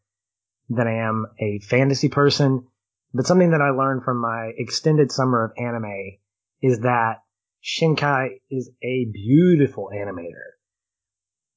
than 0.69 0.87
I 0.87 1.09
am 1.09 1.27
a 1.41 1.59
fantasy 1.59 2.09
person. 2.09 2.69
But 3.13 3.27
something 3.27 3.51
that 3.51 3.63
I 3.63 3.71
learned 3.71 4.05
from 4.05 4.21
my 4.21 4.53
extended 4.57 5.11
summer 5.11 5.45
of 5.45 5.53
anime 5.57 6.19
is 6.63 6.81
that 6.81 7.23
Shinkai 7.63 8.41
is 8.51 8.71
a 8.83 9.07
beautiful 9.13 9.91
animator, 9.95 10.57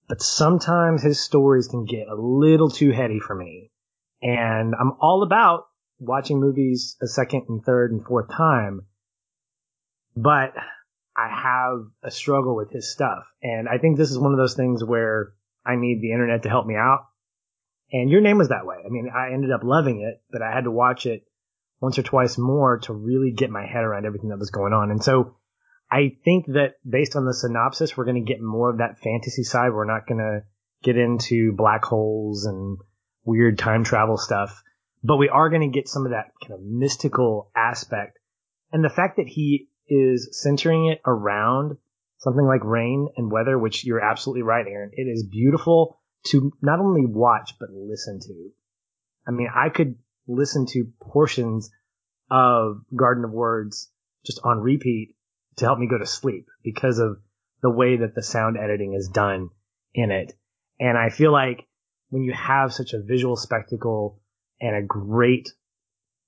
but 0.07 0.21
sometimes 0.21 1.03
his 1.03 1.19
stories 1.19 1.67
can 1.67 1.85
get 1.85 2.07
a 2.07 2.15
little 2.15 2.69
too 2.69 2.91
heady 2.91 3.19
for 3.19 3.35
me. 3.35 3.71
And 4.21 4.73
I'm 4.79 4.93
all 4.99 5.23
about 5.23 5.65
watching 5.99 6.39
movies 6.39 6.97
a 7.01 7.07
second 7.07 7.45
and 7.49 7.63
third 7.63 7.91
and 7.91 8.05
fourth 8.05 8.29
time, 8.29 8.81
but 10.15 10.53
I 11.15 11.27
have 11.29 11.85
a 12.03 12.11
struggle 12.11 12.55
with 12.55 12.71
his 12.71 12.91
stuff. 12.91 13.23
And 13.41 13.67
I 13.67 13.77
think 13.77 13.97
this 13.97 14.11
is 14.11 14.19
one 14.19 14.31
of 14.31 14.37
those 14.37 14.55
things 14.55 14.83
where 14.83 15.33
I 15.65 15.75
need 15.75 16.01
the 16.01 16.11
internet 16.11 16.43
to 16.43 16.49
help 16.49 16.65
me 16.65 16.75
out. 16.75 17.07
And 17.91 18.09
your 18.09 18.21
name 18.21 18.37
was 18.37 18.49
that 18.49 18.65
way. 18.65 18.77
I 18.85 18.89
mean, 18.89 19.09
I 19.13 19.33
ended 19.33 19.51
up 19.51 19.63
loving 19.63 20.01
it, 20.01 20.21
but 20.31 20.41
I 20.41 20.51
had 20.51 20.63
to 20.63 20.71
watch 20.71 21.05
it 21.05 21.23
once 21.81 21.97
or 21.97 22.03
twice 22.03 22.37
more 22.37 22.79
to 22.79 22.93
really 22.93 23.31
get 23.31 23.49
my 23.49 23.65
head 23.65 23.83
around 23.83 24.05
everything 24.05 24.29
that 24.29 24.39
was 24.39 24.51
going 24.51 24.73
on. 24.73 24.91
And 24.91 25.03
so 25.03 25.35
I 25.89 26.17
think 26.23 26.45
that 26.47 26.75
based 26.87 27.15
on 27.15 27.25
the 27.25 27.33
synopsis, 27.33 27.97
we're 27.97 28.05
going 28.05 28.23
to 28.23 28.31
get 28.33 28.41
more 28.41 28.69
of 28.69 28.77
that 28.77 28.99
fantasy 28.99 29.43
side. 29.43 29.73
We're 29.73 29.85
not 29.85 30.07
going 30.07 30.19
to 30.19 30.43
get 30.83 30.97
into 30.97 31.53
black 31.53 31.83
holes 31.83 32.45
and 32.45 32.77
weird 33.25 33.57
time 33.57 33.83
travel 33.83 34.17
stuff, 34.17 34.63
but 35.03 35.17
we 35.17 35.29
are 35.29 35.49
going 35.49 35.69
to 35.69 35.75
get 35.75 35.89
some 35.89 36.05
of 36.05 36.11
that 36.11 36.31
kind 36.41 36.53
of 36.53 36.65
mystical 36.65 37.51
aspect. 37.55 38.19
And 38.71 38.83
the 38.83 38.89
fact 38.89 39.17
that 39.17 39.27
he 39.27 39.67
is 39.87 40.29
centering 40.31 40.87
it 40.87 41.01
around 41.05 41.77
something 42.19 42.45
like 42.45 42.63
rain 42.63 43.09
and 43.17 43.31
weather, 43.31 43.57
which 43.57 43.83
you're 43.83 43.99
absolutely 43.99 44.43
right, 44.43 44.65
Aaron. 44.67 44.91
It 44.93 45.09
is 45.09 45.25
beautiful 45.25 45.99
to 46.27 46.51
not 46.61 46.79
only 46.79 47.05
watch, 47.05 47.55
but 47.59 47.69
listen 47.71 48.19
to. 48.21 48.49
I 49.27 49.31
mean, 49.31 49.49
I 49.53 49.69
could 49.69 49.95
listen 50.27 50.65
to 50.67 50.91
portions 51.01 51.69
of 52.29 52.81
Garden 52.95 53.25
of 53.25 53.31
Words 53.31 53.89
just 54.25 54.39
on 54.43 54.59
repeat 54.59 55.15
to 55.57 55.65
help 55.65 55.79
me 55.79 55.87
go 55.87 55.97
to 55.97 56.05
sleep 56.05 56.47
because 56.63 56.99
of 56.99 57.17
the 57.61 57.69
way 57.69 57.97
that 57.97 58.15
the 58.15 58.23
sound 58.23 58.57
editing 58.57 58.93
is 58.93 59.09
done 59.09 59.49
in 59.93 60.11
it. 60.11 60.33
And 60.79 60.97
I 60.97 61.09
feel 61.09 61.31
like 61.31 61.67
when 62.09 62.23
you 62.23 62.33
have 62.33 62.73
such 62.73 62.93
a 62.93 63.01
visual 63.01 63.35
spectacle 63.35 64.19
and 64.59 64.75
a 64.75 64.81
great, 64.81 65.49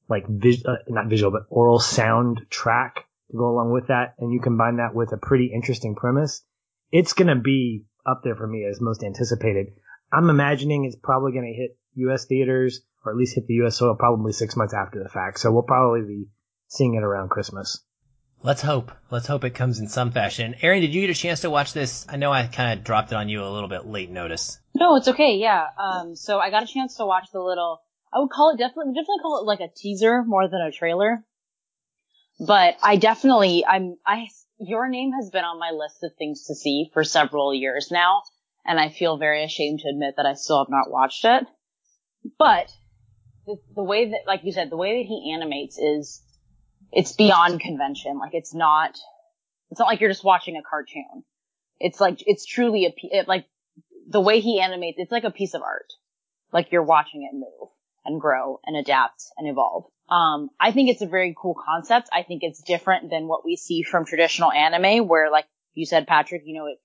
like, 0.10 0.28
vis- 0.28 0.66
uh, 0.66 0.76
not 0.88 1.08
visual, 1.08 1.32
but 1.32 1.46
oral 1.50 1.80
sound 1.80 2.42
track 2.50 3.06
to 3.32 3.38
go 3.38 3.50
along 3.50 3.72
with 3.72 3.88
that, 3.88 4.16
and 4.20 4.32
you 4.32 4.40
combine 4.40 4.78
that 4.78 4.94
with 4.94 5.12
a 5.14 5.18
pretty 5.18 5.52
interesting 5.54 5.96
premise, 5.96 6.44
it's 6.92 7.14
going 7.14 7.28
to 7.28 7.42
be 7.42 7.86
up 8.06 8.22
there 8.24 8.36
for 8.36 8.48
me 8.48 8.66
as 8.66 8.82
most 8.82 9.04
anticipated. 9.04 9.68
I'm 10.12 10.30
imagining 10.30 10.86
it's 10.86 10.96
probably 10.96 11.32
going 11.32 11.52
to 11.52 11.60
hit 11.60 11.78
U.S. 11.96 12.26
theaters, 12.26 12.82
or 13.06 13.12
at 13.12 13.18
least 13.18 13.36
hit 13.36 13.48
the 13.48 13.54
U.S. 13.56 13.78
soil 13.78 13.96
probably 13.98 14.32
six 14.32 14.56
months 14.56 14.74
after 14.74 15.02
the 15.02 15.10
fact. 15.10 15.40
So 15.40 15.52
we'll 15.52 15.64
probably 15.64 16.02
be 16.02 16.26
seeing 16.68 16.96
it 16.96 17.04
around 17.04 17.30
Christmas. 17.30 17.84
Let's 18.42 18.62
hope. 18.62 18.92
Let's 19.10 19.28
hope 19.28 19.46
it 19.46 19.52
comes 19.52 19.80
in 19.80 19.88
some 19.88 20.12
fashion. 20.12 20.56
Aaron, 20.62 20.82
did 20.82 20.94
you 20.94 21.02
get 21.02 21.10
a 21.10 21.20
chance 21.20 21.42
to 21.42 21.50
watch 21.50 21.72
this? 21.72 22.06
I 22.10 22.18
know 22.18 22.32
I 22.32 22.46
kind 22.48 22.78
of 22.78 22.84
dropped 22.84 23.14
it 23.14 23.16
on 23.16 23.30
you 23.30 23.42
a 23.42 23.48
little 23.48 23.70
bit 23.70 23.86
late 23.86 24.12
notice. 24.12 24.60
No, 24.76 24.98
it's 24.98 25.08
okay. 25.08 25.38
Yeah. 25.38 25.66
Um, 25.82 26.16
so 26.18 26.40
I 26.40 26.50
got 26.50 26.64
a 26.64 26.68
chance 26.68 26.98
to 26.98 27.06
watch 27.06 27.30
the 27.32 27.40
little, 27.40 27.80
I 28.14 28.20
would 28.20 28.30
call 28.30 28.54
it 28.54 28.58
definitely, 28.58 28.94
definitely 28.94 29.22
call 29.22 29.40
it 29.42 29.48
like 29.48 29.62
a 29.62 29.74
teaser 29.74 30.24
more 30.24 30.50
than 30.50 30.60
a 30.60 30.72
trailer. 30.72 31.24
But 32.46 32.76
I 32.84 32.98
definitely, 32.98 33.66
I'm, 33.66 33.96
I, 34.06 34.28
your 34.60 34.90
name 34.90 35.12
has 35.14 35.30
been 35.30 35.46
on 35.46 35.58
my 35.58 35.72
list 35.72 36.04
of 36.04 36.12
things 36.18 36.48
to 36.48 36.56
see 36.56 36.90
for 36.94 37.06
several 37.06 37.54
years 37.54 37.90
now. 37.92 38.24
And 38.66 38.78
I 38.78 38.90
feel 38.90 39.18
very 39.18 39.46
ashamed 39.46 39.80
to 39.82 39.90
admit 39.90 40.16
that 40.18 40.26
I 40.26 40.34
still 40.34 40.60
have 40.60 40.70
not 40.70 40.92
watched 40.92 41.24
it. 41.24 41.46
But 42.38 42.70
the, 43.46 43.84
way 43.84 44.12
that, 44.12 44.22
like 44.28 44.42
you 44.44 44.52
said, 44.52 44.70
the 44.70 44.78
way 44.78 45.02
that 45.02 45.08
he 45.08 45.34
animates 45.34 45.78
is, 45.78 46.22
it's 46.92 47.14
beyond 47.14 47.60
convention. 47.60 48.20
Like 48.20 48.34
it's 48.34 48.54
not, 48.54 48.98
it's 49.72 49.80
not 49.80 49.88
like 49.88 50.00
you're 50.00 50.10
just 50.10 50.24
watching 50.24 50.56
a 50.58 50.62
cartoon. 50.62 51.24
It's 51.80 52.00
like, 52.00 52.20
it's 52.26 52.46
truly 52.46 52.86
a, 52.86 52.94
it, 53.02 53.28
like 53.28 53.46
the 54.08 54.22
way 54.22 54.40
he 54.40 54.62
animates, 54.62 54.98
it's 55.00 55.12
like 55.12 55.24
a 55.24 55.32
piece 55.32 55.54
of 55.54 55.62
art. 55.62 55.92
Like 56.52 56.72
you're 56.72 56.84
watching 56.84 57.24
it 57.24 57.36
move 57.36 57.70
and 58.06 58.22
grow 58.22 58.60
and 58.66 58.78
adapt 58.78 59.24
and 59.38 59.48
evolve. 59.48 59.86
Um, 60.10 60.50
I 60.60 60.72
think 60.72 60.90
it's 60.90 61.02
a 61.02 61.08
very 61.08 61.36
cool 61.40 61.56
concept. 61.56 62.10
I 62.14 62.24
think 62.24 62.44
it's 62.44 62.62
different 62.62 63.10
than 63.10 63.28
what 63.28 63.46
we 63.46 63.56
see 63.56 63.84
from 63.84 64.06
traditional 64.06 64.52
anime 64.52 65.08
where 65.08 65.32
like 65.32 65.46
you 65.74 65.86
said, 65.86 66.08
Patrick, 66.08 66.44
you 66.46 66.54
know, 66.60 66.68
it, 66.68 66.78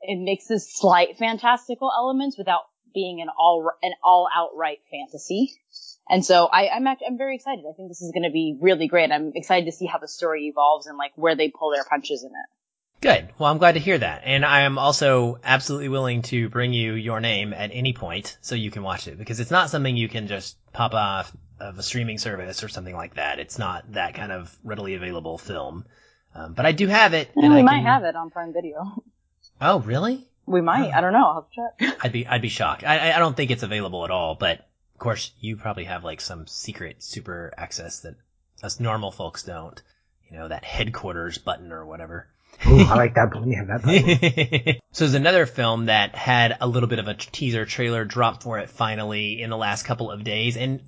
it 0.00 0.18
mixes 0.22 0.68
slight 0.70 1.16
fantastical 1.18 1.90
elements 1.96 2.36
without 2.36 2.62
being 2.92 3.20
an 3.20 3.28
all, 3.38 3.70
an 3.82 3.92
all 4.02 4.28
outright 4.34 4.78
fantasy. 4.90 5.54
And 6.10 6.24
so 6.24 6.46
I, 6.46 6.68
I'm 6.68 6.86
act- 6.86 7.02
I'm 7.06 7.18
very 7.18 7.36
excited. 7.36 7.64
I 7.68 7.74
think 7.76 7.88
this 7.88 8.00
is 8.00 8.12
going 8.12 8.24
to 8.24 8.32
be 8.32 8.56
really 8.60 8.88
great. 8.88 9.12
I'm 9.12 9.32
excited 9.34 9.66
to 9.66 9.72
see 9.72 9.86
how 9.86 9.98
the 9.98 10.08
story 10.08 10.46
evolves 10.46 10.86
and 10.86 10.96
like 10.96 11.12
where 11.16 11.36
they 11.36 11.48
pull 11.48 11.70
their 11.70 11.84
punches 11.84 12.22
in 12.22 12.30
it. 12.30 13.00
Good. 13.00 13.28
Well, 13.38 13.50
I'm 13.50 13.58
glad 13.58 13.72
to 13.72 13.80
hear 13.80 13.98
that. 13.98 14.22
And 14.24 14.44
I 14.44 14.62
am 14.62 14.76
also 14.76 15.38
absolutely 15.44 15.88
willing 15.88 16.22
to 16.22 16.48
bring 16.48 16.72
you 16.72 16.94
your 16.94 17.20
name 17.20 17.52
at 17.52 17.70
any 17.72 17.92
point 17.92 18.36
so 18.40 18.56
you 18.56 18.72
can 18.72 18.82
watch 18.82 19.06
it 19.06 19.16
because 19.18 19.38
it's 19.38 19.52
not 19.52 19.70
something 19.70 19.96
you 19.96 20.08
can 20.08 20.26
just 20.26 20.56
pop 20.72 20.94
off 20.94 21.30
of 21.60 21.78
a 21.78 21.82
streaming 21.82 22.18
service 22.18 22.64
or 22.64 22.68
something 22.68 22.94
like 22.94 23.14
that. 23.14 23.38
It's 23.38 23.58
not 23.58 23.92
that 23.92 24.14
kind 24.14 24.32
of 24.32 24.56
readily 24.64 24.94
available 24.94 25.38
film. 25.38 25.84
Um, 26.34 26.54
but 26.54 26.66
I 26.66 26.72
do 26.72 26.86
have 26.88 27.14
it. 27.14 27.30
And, 27.36 27.52
we 27.52 27.60
I 27.60 27.62
might 27.62 27.76
can... 27.76 27.84
have 27.84 28.04
it 28.04 28.16
on 28.16 28.30
Prime 28.30 28.52
Video. 28.52 29.04
Oh, 29.60 29.80
really? 29.80 30.28
We 30.46 30.60
might. 30.60 30.88
Oh. 30.88 30.96
I 30.96 31.00
don't 31.00 31.12
know. 31.12 31.26
I'll 31.26 31.48
check. 31.52 31.98
I'd 32.02 32.12
be, 32.12 32.26
I'd 32.26 32.42
be 32.42 32.48
shocked. 32.48 32.82
I, 32.84 33.12
I 33.12 33.18
don't 33.18 33.36
think 33.36 33.50
it's 33.50 33.62
available 33.62 34.04
at 34.04 34.10
all, 34.10 34.34
but 34.34 34.67
of 34.98 35.00
course, 35.00 35.30
you 35.38 35.56
probably 35.56 35.84
have 35.84 36.02
like 36.02 36.20
some 36.20 36.48
secret 36.48 37.04
super 37.04 37.54
access 37.56 38.00
that 38.00 38.16
us 38.64 38.80
normal 38.80 39.12
folks 39.12 39.44
don't. 39.44 39.80
You 40.28 40.36
know, 40.36 40.48
that 40.48 40.64
headquarters 40.64 41.38
button 41.38 41.70
or 41.70 41.86
whatever. 41.86 42.26
Ooh, 42.66 42.80
I 42.80 42.96
like 42.96 43.14
that 43.14 43.30
button. 43.30 43.52
Yeah, 43.52 43.62
that 43.66 43.82
button. 43.82 44.80
so 44.90 45.04
there's 45.04 45.14
another 45.14 45.46
film 45.46 45.86
that 45.86 46.16
had 46.16 46.56
a 46.60 46.66
little 46.66 46.88
bit 46.88 46.98
of 46.98 47.06
a 47.06 47.14
teaser 47.14 47.64
trailer 47.64 48.04
drop 48.04 48.42
for 48.42 48.58
it 48.58 48.70
finally 48.70 49.40
in 49.40 49.50
the 49.50 49.56
last 49.56 49.84
couple 49.84 50.10
of 50.10 50.24
days, 50.24 50.56
and 50.56 50.82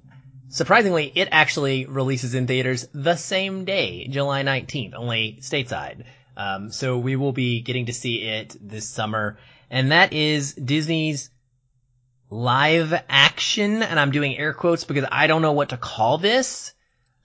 surprisingly, 0.48 1.12
it 1.14 1.28
actually 1.30 1.86
releases 1.86 2.34
in 2.34 2.48
theaters 2.48 2.88
the 2.92 3.14
same 3.14 3.64
day, 3.64 4.08
July 4.08 4.42
19th, 4.42 4.94
only 4.94 5.38
stateside. 5.40 6.02
Um, 6.36 6.72
so 6.72 6.98
we 6.98 7.14
will 7.14 7.32
be 7.32 7.60
getting 7.60 7.86
to 7.86 7.92
see 7.92 8.22
it 8.22 8.56
this 8.60 8.88
summer, 8.88 9.38
and 9.70 9.92
that 9.92 10.12
is 10.12 10.52
Disney's 10.54 11.30
live 12.30 12.94
action, 13.08 13.82
and 13.82 13.98
I'm 13.98 14.12
doing 14.12 14.38
air 14.38 14.54
quotes 14.54 14.84
because 14.84 15.04
I 15.10 15.26
don't 15.26 15.42
know 15.42 15.52
what 15.52 15.70
to 15.70 15.76
call 15.76 16.18
this. 16.18 16.72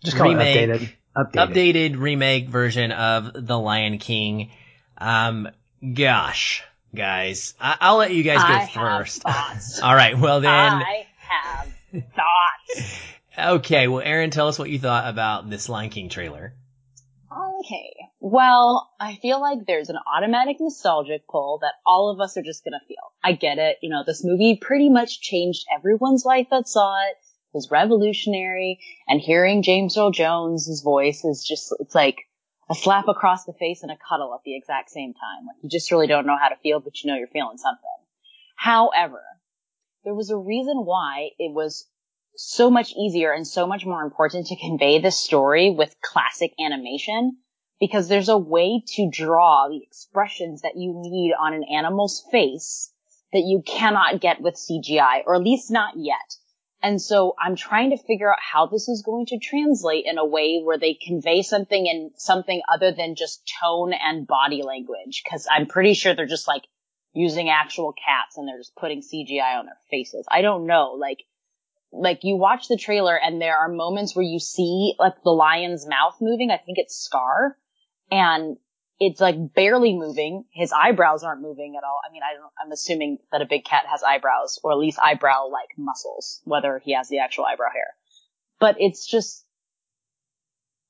Just 0.03 0.17
call 0.17 0.29
remake, 0.29 0.55
it 0.57 0.69
updated. 0.69 0.91
Updated. 1.15 1.53
updated 1.93 1.99
remake 1.99 2.49
version 2.49 2.91
of 2.91 3.31
The 3.33 3.57
Lion 3.57 3.99
King. 3.99 4.51
Um, 4.97 5.47
gosh, 5.93 6.63
guys, 6.93 7.53
I- 7.59 7.91
will 7.91 7.99
let 7.99 8.13
you 8.13 8.23
guys 8.23 8.39
go 8.39 8.53
I 8.53 8.67
first. 8.67 9.21
thoughts. 9.21 9.79
All 9.83 9.95
right, 9.95 10.17
well 10.17 10.41
then. 10.41 10.51
I 10.51 11.07
have 11.17 11.67
thoughts. 11.91 12.99
okay, 13.39 13.87
well, 13.87 14.01
Aaron, 14.03 14.31
tell 14.31 14.47
us 14.47 14.59
what 14.59 14.69
you 14.69 14.79
thought 14.79 15.07
about 15.07 15.49
this 15.49 15.69
Lion 15.69 15.89
King 15.89 16.09
trailer. 16.09 16.53
Okay. 17.31 17.94
Well, 18.27 18.89
I 18.99 19.17
feel 19.21 19.39
like 19.39 19.67
there's 19.67 19.91
an 19.91 19.99
automatic 20.11 20.57
nostalgic 20.59 21.27
pull 21.27 21.59
that 21.61 21.73
all 21.85 22.09
of 22.09 22.19
us 22.19 22.35
are 22.37 22.41
just 22.41 22.63
gonna 22.63 22.81
feel. 22.87 23.13
I 23.23 23.33
get 23.33 23.59
it. 23.59 23.77
You 23.83 23.91
know, 23.91 24.03
this 24.03 24.23
movie 24.25 24.57
pretty 24.59 24.89
much 24.89 25.21
changed 25.21 25.63
everyone's 25.71 26.25
life 26.25 26.47
that 26.49 26.67
saw 26.67 27.03
it. 27.03 27.11
It 27.11 27.53
was 27.53 27.69
revolutionary 27.69 28.79
and 29.07 29.21
hearing 29.21 29.61
James 29.61 29.95
Earl 29.95 30.09
Jones' 30.09 30.81
voice 30.83 31.23
is 31.23 31.45
just, 31.47 31.71
it's 31.79 31.93
like 31.93 32.17
a 32.67 32.73
slap 32.73 33.07
across 33.07 33.45
the 33.45 33.53
face 33.53 33.83
and 33.83 33.91
a 33.91 33.97
cuddle 34.09 34.33
at 34.33 34.41
the 34.43 34.57
exact 34.57 34.89
same 34.89 35.13
time. 35.13 35.45
Like 35.45 35.57
you 35.61 35.69
just 35.69 35.91
really 35.91 36.07
don't 36.07 36.25
know 36.25 36.37
how 36.41 36.49
to 36.49 36.55
feel, 36.63 36.79
but 36.79 37.03
you 37.03 37.11
know 37.11 37.17
you're 37.17 37.27
feeling 37.27 37.59
something. 37.59 37.85
However, 38.55 39.21
there 40.03 40.15
was 40.15 40.31
a 40.31 40.37
reason 40.37 40.77
why 40.77 41.29
it 41.37 41.53
was 41.53 41.87
so 42.35 42.71
much 42.71 42.91
easier 42.93 43.31
and 43.31 43.45
so 43.45 43.67
much 43.67 43.85
more 43.85 44.01
important 44.01 44.47
to 44.47 44.55
convey 44.55 44.97
this 44.97 45.15
story 45.15 45.69
with 45.69 45.95
classic 46.01 46.55
animation 46.59 47.37
because 47.79 48.07
there's 48.07 48.29
a 48.29 48.37
way 48.37 48.83
to 48.95 49.09
draw 49.11 49.67
the 49.69 49.81
expressions 49.83 50.61
that 50.61 50.77
you 50.77 50.93
need 50.95 51.33
on 51.39 51.53
an 51.53 51.63
animal's 51.63 52.23
face 52.31 52.91
that 53.33 53.43
you 53.45 53.61
cannot 53.65 54.21
get 54.21 54.41
with 54.41 54.55
CGI, 54.55 55.23
or 55.25 55.35
at 55.35 55.41
least 55.41 55.69
not 55.69 55.93
yet. 55.97 56.37
And 56.81 57.01
so 57.01 57.33
I'm 57.39 57.55
trying 57.55 57.89
to 57.89 57.97
figure 57.97 58.29
out 58.29 58.39
how 58.39 58.67
this 58.67 58.87
is 58.87 59.01
going 59.01 59.25
to 59.27 59.39
translate 59.39 60.05
in 60.05 60.17
a 60.17 60.25
way 60.25 60.61
where 60.63 60.77
they 60.77 60.93
convey 60.93 61.41
something 61.41 61.85
in 61.85 62.11
something 62.15 62.61
other 62.71 62.91
than 62.91 63.15
just 63.15 63.41
tone 63.59 63.91
and 63.91 64.27
body 64.27 64.61
language. 64.61 65.23
Cause 65.29 65.47
I'm 65.49 65.65
pretty 65.65 65.95
sure 65.95 66.13
they're 66.13 66.27
just 66.27 66.47
like 66.47 66.61
using 67.13 67.49
actual 67.49 67.93
cats 67.93 68.37
and 68.37 68.47
they're 68.47 68.59
just 68.59 68.75
putting 68.75 69.01
CGI 69.01 69.57
on 69.57 69.65
their 69.65 69.77
faces. 69.89 70.25
I 70.29 70.41
don't 70.41 70.67
know. 70.67 70.95
Like, 70.99 71.23
like 71.91 72.19
you 72.23 72.35
watch 72.35 72.67
the 72.67 72.77
trailer 72.77 73.17
and 73.17 73.41
there 73.41 73.57
are 73.57 73.69
moments 73.69 74.15
where 74.15 74.25
you 74.25 74.39
see 74.39 74.93
like 74.99 75.23
the 75.23 75.31
lion's 75.31 75.87
mouth 75.87 76.17
moving. 76.21 76.51
I 76.51 76.57
think 76.57 76.77
it's 76.77 76.95
Scar 76.95 77.57
and 78.11 78.57
it's 78.99 79.19
like 79.19 79.53
barely 79.53 79.93
moving. 79.93 80.45
His 80.51 80.71
eyebrows 80.71 81.23
aren't 81.23 81.41
moving 81.41 81.75
at 81.77 81.83
all. 81.83 81.99
I 82.07 82.11
mean, 82.11 82.21
I 82.23 82.33
don't, 82.33 82.51
I'm 82.63 82.71
assuming 82.71 83.17
that 83.31 83.41
a 83.41 83.45
big 83.45 83.65
cat 83.65 83.83
has 83.91 84.03
eyebrows 84.03 84.59
or 84.63 84.71
at 84.71 84.77
least 84.77 84.99
eyebrow 84.99 85.47
like 85.51 85.69
muscles, 85.77 86.41
whether 86.45 86.81
he 86.83 86.93
has 86.93 87.09
the 87.09 87.19
actual 87.19 87.45
eyebrow 87.45 87.71
hair. 87.73 87.93
But 88.59 88.77
it's 88.79 89.05
just, 89.05 89.45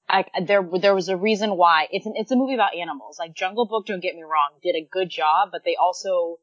I, 0.07 0.25
there, 0.45 0.67
there 0.79 0.93
was 0.93 1.09
a 1.09 1.17
reason 1.17 1.57
why 1.57 1.87
it's 1.91 2.05
an, 2.05 2.13
it's 2.15 2.31
a 2.31 2.35
movie 2.35 2.53
about 2.53 2.75
animals. 2.75 3.17
Like 3.17 3.33
Jungle 3.33 3.65
Book, 3.65 3.87
don't 3.87 4.01
get 4.01 4.15
me 4.15 4.21
wrong, 4.21 4.59
did 4.61 4.75
a 4.75 4.87
good 4.91 5.09
job, 5.09 5.49
but 5.51 5.63
they 5.65 5.75
also, 5.75 6.37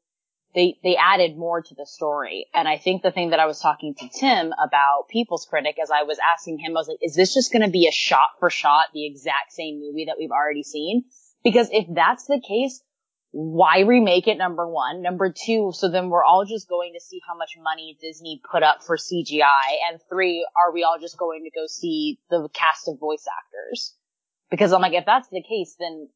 they, 0.55 0.79
they 0.83 0.97
added 0.97 1.37
more 1.37 1.63
to 1.63 1.75
the 1.75 1.87
story. 1.87 2.47
And 2.55 2.69
I 2.69 2.77
think 2.77 3.03
the 3.03 3.11
thing 3.11 3.31
that 3.31 3.41
I 3.41 3.47
was 3.47 3.61
talking 3.61 3.95
to 3.95 4.09
Tim 4.09 4.53
about 4.53 5.09
People's 5.09 5.47
Critic 5.49 5.77
as 5.83 5.91
I 5.91 6.03
was 6.03 6.19
asking 6.19 6.59
him, 6.59 6.73
I 6.73 6.81
was 6.81 6.89
like, 6.89 6.99
is 7.01 7.15
this 7.15 7.33
just 7.33 7.53
going 7.53 7.63
to 7.63 7.71
be 7.71 7.87
a 7.87 7.93
shot 7.93 8.31
for 8.39 8.51
shot, 8.51 8.87
the 8.93 9.07
exact 9.07 9.53
same 9.53 9.81
movie 9.81 10.07
that 10.07 10.17
we've 10.19 10.31
already 10.31 10.63
seen? 10.63 11.05
Because 11.43 11.69
if 11.73 11.87
that's 11.95 12.27
the 12.27 12.41
case, 12.47 12.83
why 13.31 13.81
remake 13.81 14.29
it? 14.29 14.37
Number 14.37 14.69
one. 14.69 15.01
Number 15.01 15.33
two, 15.33 15.73
so 15.75 15.91
then 15.91 16.11
we're 16.11 16.25
all 16.25 16.45
just 16.45 16.69
going 16.69 16.93
to 16.95 17.01
see 17.01 17.21
how 17.27 17.35
much 17.35 17.57
money 17.63 17.97
Disney 17.99 18.43
put 18.51 18.63
up 18.63 18.83
for 18.83 18.99
CGI. 18.99 19.89
And 19.89 20.01
three, 20.11 20.47
are 20.55 20.73
we 20.73 20.85
all 20.85 20.99
just 21.01 21.17
going 21.17 21.45
to 21.45 21.51
go 21.59 21.67
see 21.67 22.21
the 22.29 22.49
cast 22.53 22.89
of 22.89 23.01
voice 23.01 23.25
actors? 23.27 23.95
Because 24.51 24.75
I'm 24.75 24.83
like, 24.83 24.93
if 24.93 25.07
that's 25.07 25.29
the 25.29 25.43
case, 25.43 25.77
then 25.79 26.11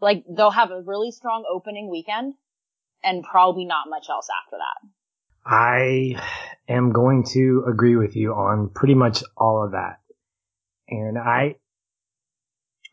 like 0.00 0.24
they'll 0.28 0.50
have 0.50 0.72
a 0.72 0.82
really 0.82 1.12
strong 1.12 1.44
opening 1.48 1.88
weekend 1.88 2.34
and 3.04 3.22
probably 3.22 3.64
not 3.64 3.88
much 3.88 4.06
else 4.08 4.28
after 4.44 4.56
that. 4.56 4.88
I 5.46 6.20
am 6.68 6.92
going 6.92 7.24
to 7.34 7.64
agree 7.68 7.96
with 7.96 8.16
you 8.16 8.32
on 8.32 8.70
pretty 8.74 8.94
much 8.94 9.22
all 9.36 9.64
of 9.64 9.72
that. 9.72 10.00
And 10.88 11.18
I, 11.18 11.56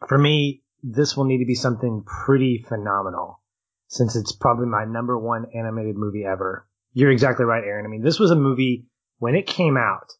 for 0.07 0.18
me, 0.18 0.64
this 0.84 1.16
will 1.16 1.26
need 1.26 1.39
to 1.39 1.45
be 1.45 1.55
something 1.55 2.03
pretty 2.05 2.66
phenomenal 2.68 3.41
since 3.88 4.16
it's 4.16 4.32
probably 4.32 4.68
my 4.68 4.86
number 4.86 5.18
one 5.18 5.45
animated 5.53 5.95
movie 5.95 6.26
ever. 6.26 6.68
You're 6.93 7.12
exactly 7.12 7.45
right, 7.45 7.64
Aaron. 7.64 7.86
I 7.86 7.89
mean, 7.89 8.01
this 8.01 8.20
was 8.20 8.32
a 8.32 8.36
movie 8.36 8.86
when 9.20 9.36
it 9.36 9.47
came 9.47 9.78
out. 9.78 10.12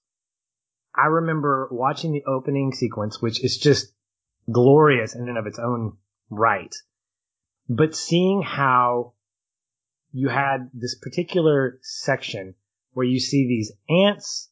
I 0.96 1.08
remember 1.08 1.70
watching 1.72 2.12
the 2.12 2.26
opening 2.26 2.74
sequence, 2.74 3.22
which 3.22 3.44
is 3.44 3.58
just 3.58 3.94
glorious 4.52 5.16
in 5.16 5.28
and 5.30 5.38
of 5.38 5.48
its 5.48 5.60
own 5.60 5.98
right. 6.30 6.74
But 7.70 7.96
seeing 7.96 8.42
how 8.42 9.14
you 10.14 10.30
had 10.30 10.70
this 10.74 10.96
particular 10.96 11.80
section 11.82 12.56
where 12.94 13.06
you 13.06 13.20
see 13.20 13.48
these 13.48 13.72
ants 13.90 14.50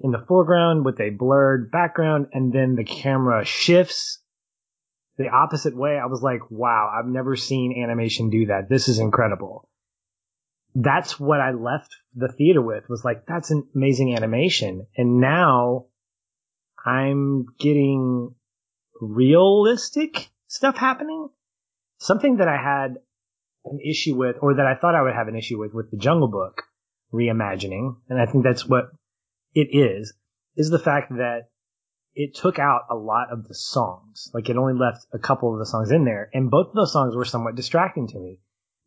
in 0.00 0.10
the 0.10 0.24
foreground 0.26 0.84
with 0.84 1.00
a 1.00 1.10
blurred 1.10 1.70
background 1.70 2.26
and 2.32 2.52
then 2.52 2.74
the 2.74 2.84
camera 2.84 3.44
shifts 3.44 4.20
the 5.18 5.28
opposite 5.28 5.76
way. 5.76 5.98
I 5.98 6.06
was 6.06 6.22
like, 6.22 6.50
wow, 6.50 6.90
I've 6.94 7.10
never 7.10 7.36
seen 7.36 7.82
animation 7.82 8.30
do 8.30 8.46
that. 8.46 8.68
This 8.68 8.88
is 8.88 8.98
incredible. 8.98 9.68
That's 10.74 11.18
what 11.18 11.40
I 11.40 11.52
left 11.52 11.94
the 12.14 12.28
theater 12.28 12.62
with 12.62 12.88
was 12.88 13.04
like, 13.04 13.26
that's 13.26 13.50
an 13.50 13.66
amazing 13.74 14.14
animation. 14.16 14.86
And 14.96 15.20
now 15.20 15.86
I'm 16.84 17.46
getting 17.58 18.34
realistic 19.00 20.30
stuff 20.46 20.76
happening. 20.76 21.28
Something 21.98 22.36
that 22.36 22.48
I 22.48 22.56
had 22.56 22.98
an 23.70 23.80
issue 23.80 24.16
with, 24.16 24.36
or 24.40 24.54
that 24.54 24.66
I 24.66 24.74
thought 24.74 24.94
I 24.94 25.02
would 25.02 25.14
have 25.14 25.28
an 25.28 25.36
issue 25.36 25.58
with, 25.58 25.72
with 25.72 25.90
the 25.90 25.96
Jungle 25.96 26.28
Book 26.28 26.62
reimagining, 27.12 27.96
and 28.08 28.20
I 28.20 28.26
think 28.26 28.44
that's 28.44 28.66
what 28.66 28.90
it 29.54 29.68
is, 29.72 30.12
is 30.56 30.70
the 30.70 30.78
fact 30.78 31.10
that 31.10 31.48
it 32.14 32.34
took 32.34 32.58
out 32.58 32.82
a 32.90 32.94
lot 32.94 33.28
of 33.32 33.46
the 33.46 33.54
songs. 33.54 34.30
Like 34.34 34.48
it 34.48 34.56
only 34.56 34.74
left 34.74 35.06
a 35.12 35.18
couple 35.18 35.52
of 35.52 35.58
the 35.58 35.66
songs 35.66 35.90
in 35.90 36.04
there, 36.04 36.28
and 36.32 36.50
both 36.50 36.68
of 36.68 36.74
those 36.74 36.92
songs 36.92 37.14
were 37.14 37.24
somewhat 37.24 37.54
distracting 37.54 38.08
to 38.08 38.18
me. 38.18 38.40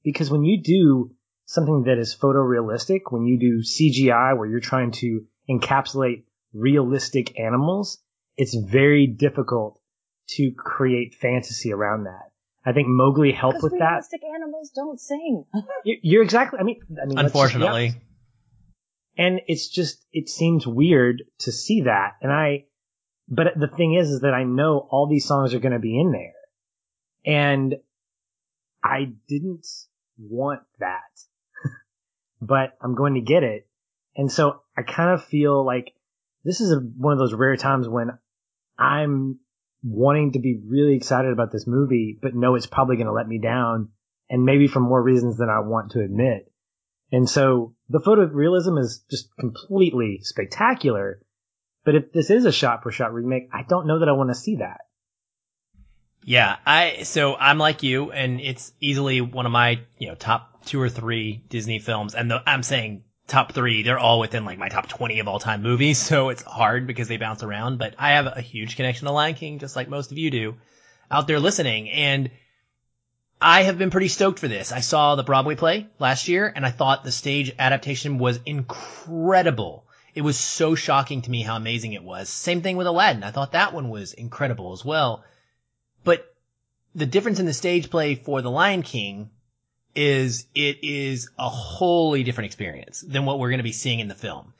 Because 0.03 0.29
when 0.29 0.43
you 0.43 0.61
do 0.61 1.11
something 1.45 1.83
that 1.83 1.97
is 1.97 2.15
photorealistic, 2.15 3.01
when 3.09 3.25
you 3.25 3.39
do 3.39 3.61
CGI 3.61 4.37
where 4.37 4.47
you're 4.47 4.59
trying 4.59 4.91
to 4.91 5.25
encapsulate 5.49 6.23
realistic 6.53 7.39
animals, 7.39 8.01
it's 8.35 8.55
very 8.55 9.07
difficult 9.07 9.79
to 10.27 10.51
create 10.57 11.15
fantasy 11.15 11.73
around 11.73 12.05
that. 12.05 12.32
I 12.65 12.71
think 12.71 12.87
Mowgli 12.87 13.31
helped 13.31 13.61
with 13.61 13.73
that. 13.73 13.89
Realistic 13.89 14.21
animals 14.23 14.71
don't 14.73 14.99
sing. 14.99 15.45
You're 15.83 16.23
exactly. 16.23 16.59
I 16.59 16.63
mean, 16.63 16.79
I 17.01 17.05
mean, 17.05 17.19
unfortunately, 17.19 17.87
just, 17.87 17.97
yeah. 19.17 19.25
and 19.25 19.41
it's 19.47 19.67
just 19.67 20.05
it 20.13 20.29
seems 20.29 20.65
weird 20.65 21.23
to 21.39 21.51
see 21.51 21.81
that. 21.81 22.13
And 22.21 22.31
I, 22.31 22.65
but 23.27 23.47
the 23.57 23.67
thing 23.67 23.95
is, 23.95 24.09
is 24.09 24.21
that 24.21 24.33
I 24.33 24.43
know 24.43 24.87
all 24.89 25.07
these 25.09 25.25
songs 25.25 25.53
are 25.53 25.59
going 25.59 25.73
to 25.73 25.79
be 25.79 25.99
in 25.99 26.11
there, 26.11 27.33
and 27.33 27.75
I 28.81 29.11
didn't 29.27 29.67
want 30.17 30.61
that, 30.79 31.01
but 32.41 32.77
I'm 32.81 32.95
going 32.95 33.15
to 33.15 33.21
get 33.21 33.43
it, 33.43 33.67
and 34.15 34.31
so 34.31 34.61
I 34.77 34.83
kind 34.83 35.11
of 35.11 35.25
feel 35.25 35.65
like 35.65 35.93
this 36.45 36.61
is 36.61 36.71
a, 36.71 36.77
one 36.77 37.11
of 37.11 37.19
those 37.19 37.33
rare 37.33 37.57
times 37.57 37.89
when 37.89 38.17
I'm 38.77 39.39
wanting 39.83 40.31
to 40.33 40.39
be 40.39 40.59
really 40.65 40.95
excited 40.95 41.31
about 41.31 41.51
this 41.51 41.67
movie, 41.67 42.17
but 42.21 42.33
know 42.33 42.55
it's 42.55 42.65
probably 42.65 42.95
going 42.95 43.07
to 43.07 43.13
let 43.13 43.27
me 43.27 43.39
down, 43.39 43.89
and 44.29 44.45
maybe 44.45 44.67
for 44.67 44.79
more 44.79 45.01
reasons 45.01 45.37
than 45.37 45.49
I 45.49 45.59
want 45.59 45.91
to 45.91 45.99
admit. 45.99 46.51
And 47.11 47.29
so 47.29 47.75
the 47.89 47.99
photorealism 47.99 48.79
is 48.79 49.03
just 49.11 49.29
completely 49.37 50.19
spectacular. 50.23 51.21
But 51.85 51.95
if 51.95 52.11
this 52.13 52.29
is 52.29 52.45
a 52.45 52.51
shot 52.51 52.81
for 52.81 52.91
shot 52.91 53.13
remake, 53.13 53.49
I 53.53 53.63
don't 53.67 53.85
know 53.85 53.99
that 53.99 54.09
I 54.09 54.13
want 54.13 54.29
to 54.29 54.35
see 54.35 54.55
that. 54.57 54.81
Yeah, 56.25 56.55
I 56.65 57.03
so 57.03 57.35
I'm 57.35 57.57
like 57.57 57.83
you, 57.83 58.11
and 58.11 58.39
it's 58.39 58.71
easily 58.79 59.19
one 59.19 59.45
of 59.45 59.51
my 59.51 59.81
you 59.97 60.07
know 60.07 60.15
top 60.15 60.65
two 60.65 60.81
or 60.81 60.87
three 60.87 61.43
Disney 61.49 61.79
films, 61.79 62.15
and 62.15 62.31
the, 62.31 62.41
I'm 62.47 62.63
saying 62.63 63.03
top 63.27 63.53
three, 63.53 63.83
they're 63.83 63.99
all 63.99 64.19
within 64.19 64.45
like 64.45 64.57
my 64.57 64.69
top 64.69 64.87
20 64.87 65.19
of 65.19 65.27
all 65.27 65.39
time 65.39 65.61
movies. 65.61 65.97
So 66.13 66.29
it's 66.29 66.43
hard 66.43 66.87
because 66.87 67.07
they 67.07 67.17
bounce 67.17 67.43
around, 67.43 67.79
but 67.79 67.95
I 67.97 68.11
have 68.11 68.27
a 68.27 68.41
huge 68.41 68.75
connection 68.75 69.07
to 69.07 69.11
Lion 69.13 69.35
King, 69.35 69.59
just 69.59 69.75
like 69.75 69.89
most 69.89 70.11
of 70.11 70.17
you 70.17 70.29
do 70.29 70.55
out 71.09 71.27
there 71.27 71.39
listening. 71.39 71.89
And 71.89 72.29
I 73.41 73.63
have 73.63 73.77
been 73.77 73.89
pretty 73.89 74.07
stoked 74.07 74.39
for 74.39 74.47
this. 74.47 74.71
I 74.71 74.79
saw 74.79 75.15
the 75.15 75.23
Broadway 75.23 75.55
play 75.55 75.87
last 75.99 76.27
year 76.27 76.51
and 76.53 76.65
I 76.65 76.71
thought 76.71 77.03
the 77.03 77.11
stage 77.11 77.53
adaptation 77.59 78.17
was 78.17 78.39
incredible. 78.45 79.85
It 80.15 80.21
was 80.21 80.37
so 80.37 80.75
shocking 80.75 81.23
to 81.23 81.31
me 81.31 81.41
how 81.41 81.55
amazing 81.55 81.93
it 81.93 82.03
was. 82.03 82.29
Same 82.29 82.61
thing 82.61 82.77
with 82.77 82.87
Aladdin. 82.87 83.23
I 83.23 83.31
thought 83.31 83.53
that 83.53 83.73
one 83.73 83.89
was 83.89 84.13
incredible 84.13 84.73
as 84.73 84.85
well. 84.85 85.23
But 86.03 86.33
the 86.93 87.05
difference 87.05 87.39
in 87.39 87.45
the 87.45 87.53
stage 87.53 87.89
play 87.89 88.15
for 88.15 88.41
The 88.41 88.51
Lion 88.51 88.83
King 88.83 89.31
is 89.95 90.47
it 90.55 90.79
is 90.83 91.29
a 91.37 91.49
wholly 91.49 92.23
different 92.23 92.47
experience 92.47 93.01
than 93.01 93.25
what 93.25 93.39
we're 93.39 93.49
going 93.49 93.59
to 93.59 93.63
be 93.63 93.71
seeing 93.71 93.99
in 93.99 94.07
the 94.07 94.15
film. 94.15 94.53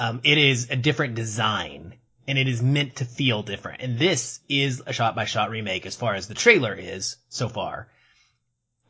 Um, 0.00 0.20
it 0.24 0.38
is 0.38 0.70
a 0.70 0.76
different 0.76 1.14
design 1.14 1.94
and 2.26 2.38
it 2.38 2.48
is 2.48 2.62
meant 2.62 2.96
to 2.96 3.04
feel 3.04 3.42
different. 3.42 3.82
And 3.82 3.98
this 3.98 4.40
is 4.48 4.82
a 4.86 4.92
shot 4.92 5.14
by 5.14 5.26
shot 5.26 5.50
remake 5.50 5.86
as 5.86 5.96
far 5.96 6.14
as 6.14 6.26
the 6.26 6.34
trailer 6.34 6.74
is 6.74 7.16
so 7.28 7.48
far. 7.48 7.88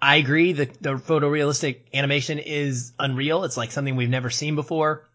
I 0.01 0.17
agree 0.17 0.53
that 0.53 0.83
the 0.83 0.95
photorealistic 0.95 1.93
animation 1.93 2.39
is 2.39 2.93
unreal. 2.99 3.45
It's 3.45 3.57
like 3.57 3.73
something 3.73 3.97
we've 3.97 4.09
never 4.09 4.31
seen 4.31 4.55
before. 4.55 5.09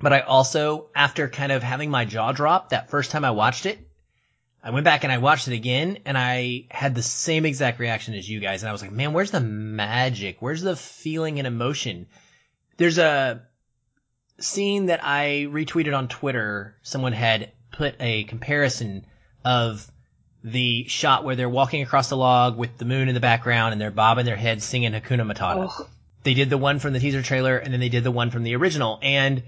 But 0.00 0.12
I 0.12 0.20
also, 0.20 0.88
after 0.94 1.28
kind 1.28 1.52
of 1.52 1.62
having 1.62 1.90
my 1.90 2.04
jaw 2.04 2.32
drop 2.32 2.70
that 2.70 2.90
first 2.90 3.10
time 3.10 3.24
I 3.24 3.30
watched 3.30 3.66
it, 3.66 3.78
I 4.62 4.70
went 4.70 4.84
back 4.84 5.02
and 5.02 5.12
I 5.12 5.18
watched 5.18 5.48
it 5.48 5.54
again 5.54 5.98
and 6.04 6.16
I 6.16 6.66
had 6.70 6.94
the 6.94 7.02
same 7.02 7.44
exact 7.44 7.80
reaction 7.80 8.14
as 8.14 8.28
you 8.28 8.38
guys. 8.38 8.62
And 8.62 8.70
I 8.70 8.72
was 8.72 8.80
like, 8.80 8.92
man, 8.92 9.12
where's 9.12 9.32
the 9.32 9.40
magic? 9.40 10.36
Where's 10.40 10.62
the 10.62 10.76
feeling 10.76 11.38
and 11.38 11.46
emotion? 11.48 12.06
There's 12.76 12.98
a 12.98 13.42
scene 14.38 14.86
that 14.86 15.00
I 15.02 15.46
retweeted 15.50 15.96
on 15.96 16.06
Twitter. 16.06 16.76
Someone 16.82 17.12
had 17.12 17.50
put 17.72 17.96
a 17.98 18.24
comparison 18.24 19.04
of 19.44 19.90
the 20.44 20.86
shot 20.88 21.24
where 21.24 21.34
they're 21.34 21.48
walking 21.48 21.82
across 21.82 22.08
the 22.08 22.16
log 22.16 22.56
with 22.56 22.78
the 22.78 22.84
moon 22.84 23.08
in 23.08 23.14
the 23.14 23.20
background 23.20 23.72
and 23.72 23.80
they're 23.80 23.90
bobbing 23.90 24.26
their 24.26 24.36
heads 24.36 24.64
singing 24.64 24.92
Hakuna 24.92 25.26
Matata. 25.30 25.68
Oh. 25.70 25.88
They 26.22 26.34
did 26.34 26.50
the 26.50 26.58
one 26.58 26.78
from 26.78 26.92
the 26.92 27.00
teaser 27.00 27.22
trailer 27.22 27.56
and 27.58 27.72
then 27.72 27.80
they 27.80 27.88
did 27.88 28.04
the 28.04 28.12
one 28.12 28.30
from 28.30 28.44
the 28.44 28.54
original. 28.54 29.00
And 29.02 29.42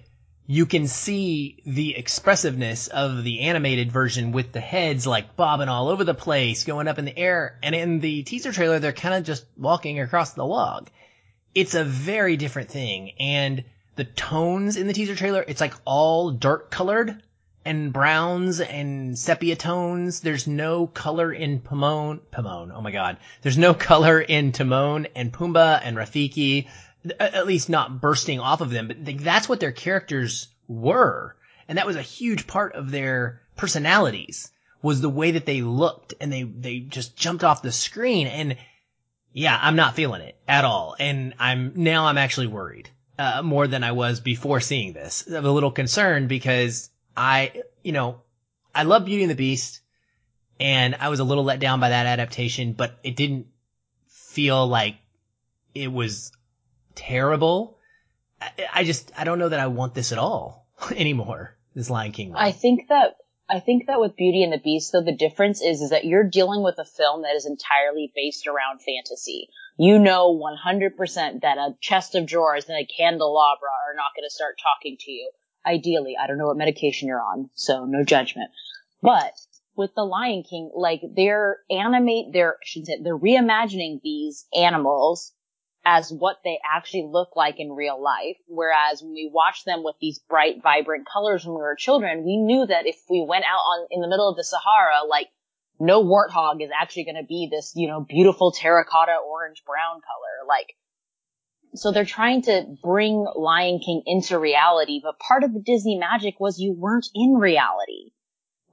you 0.46 0.66
can 0.66 0.86
see 0.86 1.56
the 1.64 1.96
expressiveness 1.96 2.88
of 2.88 3.24
the 3.24 3.40
animated 3.40 3.90
version 3.90 4.30
with 4.32 4.52
the 4.52 4.60
heads 4.60 5.06
like 5.06 5.36
bobbing 5.36 5.70
all 5.70 5.88
over 5.88 6.04
the 6.04 6.14
place, 6.14 6.64
going 6.64 6.86
up 6.86 6.98
in 6.98 7.06
the 7.06 7.18
air. 7.18 7.58
And 7.62 7.74
in 7.74 8.00
the 8.00 8.22
teaser 8.24 8.52
trailer, 8.52 8.78
they're 8.78 8.92
kind 8.92 9.14
of 9.14 9.24
just 9.24 9.46
walking 9.56 10.00
across 10.00 10.32
the 10.32 10.44
log. 10.44 10.90
It's 11.54 11.74
a 11.74 11.84
very 11.84 12.36
different 12.36 12.68
thing. 12.68 13.12
And 13.18 13.64
the 13.96 14.04
tones 14.04 14.76
in 14.76 14.86
the 14.86 14.92
teaser 14.92 15.14
trailer, 15.14 15.42
it's 15.46 15.62
like 15.62 15.74
all 15.86 16.30
dark 16.30 16.70
colored 16.70 17.22
and 17.64 17.90
browns 17.90 18.60
and 18.60 19.18
sepia 19.18 19.56
tones. 19.56 20.20
There's 20.20 20.46
no 20.46 20.86
color 20.86 21.32
in 21.32 21.60
Pomone, 21.60 22.20
Pomone, 22.30 22.70
oh 22.74 22.82
my 22.82 22.90
god. 22.90 23.16
There's 23.40 23.56
no 23.56 23.72
color 23.74 24.20
in 24.20 24.52
Timon 24.52 25.06
and 25.14 25.32
Pumbaa 25.32 25.80
and 25.82 25.96
Rafiki 25.96 26.68
at 27.20 27.46
least 27.46 27.68
not 27.68 28.00
bursting 28.00 28.40
off 28.40 28.60
of 28.60 28.70
them, 28.70 28.88
but 28.88 28.96
that's 29.18 29.48
what 29.48 29.60
their 29.60 29.72
characters 29.72 30.48
were. 30.68 31.36
And 31.68 31.78
that 31.78 31.86
was 31.86 31.96
a 31.96 32.02
huge 32.02 32.46
part 32.46 32.74
of 32.74 32.90
their 32.90 33.42
personalities 33.56 34.50
was 34.82 35.00
the 35.00 35.08
way 35.08 35.32
that 35.32 35.46
they 35.46 35.62
looked 35.62 36.14
and 36.20 36.30
they, 36.32 36.42
they 36.42 36.80
just 36.80 37.16
jumped 37.16 37.42
off 37.42 37.62
the 37.62 37.72
screen. 37.72 38.26
And 38.26 38.56
yeah, 39.32 39.58
I'm 39.60 39.76
not 39.76 39.94
feeling 39.94 40.20
it 40.20 40.36
at 40.46 40.64
all. 40.64 40.94
And 40.98 41.34
I'm, 41.38 41.72
now 41.76 42.06
I'm 42.06 42.18
actually 42.18 42.48
worried, 42.48 42.90
uh, 43.18 43.42
more 43.42 43.66
than 43.66 43.82
I 43.82 43.92
was 43.92 44.20
before 44.20 44.60
seeing 44.60 44.92
this. 44.92 45.26
I'm 45.26 45.44
a 45.44 45.50
little 45.50 45.70
concerned 45.70 46.28
because 46.28 46.90
I, 47.16 47.62
you 47.82 47.92
know, 47.92 48.20
I 48.74 48.82
love 48.82 49.06
Beauty 49.06 49.22
and 49.22 49.30
the 49.30 49.36
Beast 49.36 49.80
and 50.60 50.94
I 51.00 51.08
was 51.08 51.20
a 51.20 51.24
little 51.24 51.44
let 51.44 51.60
down 51.60 51.80
by 51.80 51.88
that 51.88 52.06
adaptation, 52.06 52.74
but 52.74 52.98
it 53.02 53.16
didn't 53.16 53.46
feel 54.08 54.66
like 54.66 54.96
it 55.74 55.90
was 55.90 56.30
terrible. 56.94 57.78
I, 58.40 58.50
I 58.72 58.84
just, 58.84 59.12
I 59.16 59.24
don't 59.24 59.38
know 59.38 59.48
that 59.48 59.60
I 59.60 59.68
want 59.68 59.94
this 59.94 60.12
at 60.12 60.18
all 60.18 60.66
anymore. 60.96 61.56
This 61.74 61.90
Lion 61.90 62.12
King. 62.12 62.30
One. 62.30 62.42
I 62.42 62.52
think 62.52 62.88
that 62.88 63.16
I 63.48 63.60
think 63.60 63.86
that 63.88 64.00
with 64.00 64.16
Beauty 64.16 64.42
and 64.42 64.52
the 64.52 64.58
Beast, 64.58 64.92
though, 64.92 65.02
the 65.02 65.14
difference 65.14 65.60
is, 65.60 65.82
is 65.82 65.90
that 65.90 66.06
you're 66.06 66.24
dealing 66.24 66.62
with 66.62 66.78
a 66.78 66.84
film 66.84 67.22
that 67.22 67.36
is 67.36 67.44
entirely 67.44 68.10
based 68.14 68.46
around 68.46 68.80
fantasy. 68.80 69.48
You 69.76 69.98
know 69.98 70.34
100% 70.34 71.40
that 71.42 71.58
a 71.58 71.76
chest 71.80 72.14
of 72.14 72.26
drawers 72.26 72.68
and 72.68 72.78
a 72.78 72.86
candelabra 72.86 73.68
are 73.68 73.94
not 73.96 74.14
going 74.16 74.26
to 74.26 74.34
start 74.34 74.56
talking 74.62 74.96
to 74.98 75.10
you. 75.10 75.30
Ideally, 75.66 76.16
I 76.18 76.26
don't 76.26 76.38
know 76.38 76.46
what 76.46 76.56
medication 76.56 77.08
you're 77.08 77.20
on, 77.20 77.50
so 77.54 77.84
no 77.84 78.02
judgment. 78.02 78.50
But 79.02 79.34
with 79.76 79.94
the 79.94 80.04
Lion 80.04 80.42
King, 80.48 80.70
like 80.74 81.02
they're 81.14 81.58
animate, 81.70 82.32
they're, 82.32 82.54
I 82.54 82.64
shouldn't 82.64 82.86
say, 82.86 83.02
they're 83.02 83.18
reimagining 83.18 84.00
these 84.02 84.46
animals 84.56 85.33
as 85.84 86.10
what 86.10 86.36
they 86.44 86.58
actually 86.64 87.08
look 87.10 87.36
like 87.36 87.60
in 87.60 87.72
real 87.72 88.02
life. 88.02 88.36
Whereas 88.48 89.02
when 89.02 89.12
we 89.12 89.30
watched 89.32 89.66
them 89.66 89.82
with 89.84 89.96
these 90.00 90.18
bright, 90.18 90.62
vibrant 90.62 91.06
colors 91.06 91.44
when 91.44 91.54
we 91.54 91.60
were 91.60 91.76
children, 91.76 92.24
we 92.24 92.36
knew 92.38 92.66
that 92.66 92.86
if 92.86 92.96
we 93.10 93.24
went 93.26 93.44
out 93.44 93.58
on 93.58 93.86
in 93.90 94.00
the 94.00 94.08
middle 94.08 94.28
of 94.28 94.36
the 94.36 94.44
Sahara, 94.44 95.06
like 95.08 95.28
no 95.78 96.02
warthog 96.02 96.62
is 96.62 96.70
actually 96.74 97.04
going 97.04 97.16
to 97.16 97.26
be 97.26 97.48
this, 97.50 97.72
you 97.74 97.88
know, 97.88 98.00
beautiful 98.00 98.52
terracotta 98.52 99.16
orange 99.28 99.62
brown 99.66 100.00
color. 100.00 100.48
Like, 100.48 100.74
so 101.74 101.90
they're 101.90 102.04
trying 102.04 102.42
to 102.42 102.76
bring 102.82 103.26
Lion 103.36 103.80
King 103.84 104.02
into 104.06 104.38
reality, 104.38 105.00
but 105.02 105.18
part 105.18 105.44
of 105.44 105.52
the 105.52 105.60
Disney 105.60 105.98
magic 105.98 106.38
was 106.40 106.58
you 106.58 106.72
weren't 106.72 107.08
in 107.14 107.34
reality. 107.34 108.12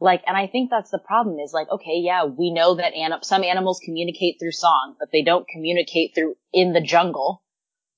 Like, 0.02 0.24
and 0.26 0.36
I 0.36 0.48
think 0.48 0.72
that's 0.72 0.90
the 0.90 0.98
problem 0.98 1.38
is 1.38 1.54
like, 1.54 1.70
okay, 1.70 1.98
yeah, 2.02 2.26
we 2.26 2.52
know 2.52 2.76
that 2.76 2.94
anim- 2.96 3.22
some 3.22 3.44
animals 3.44 3.80
communicate 3.86 4.38
through 4.40 4.52
song, 4.52 4.96
but 5.00 5.10
they 5.14 5.22
don't 5.22 5.48
communicate 5.48 6.16
through 6.16 6.36
in 6.52 6.74
the 6.74 6.82
jungle. 6.82 7.44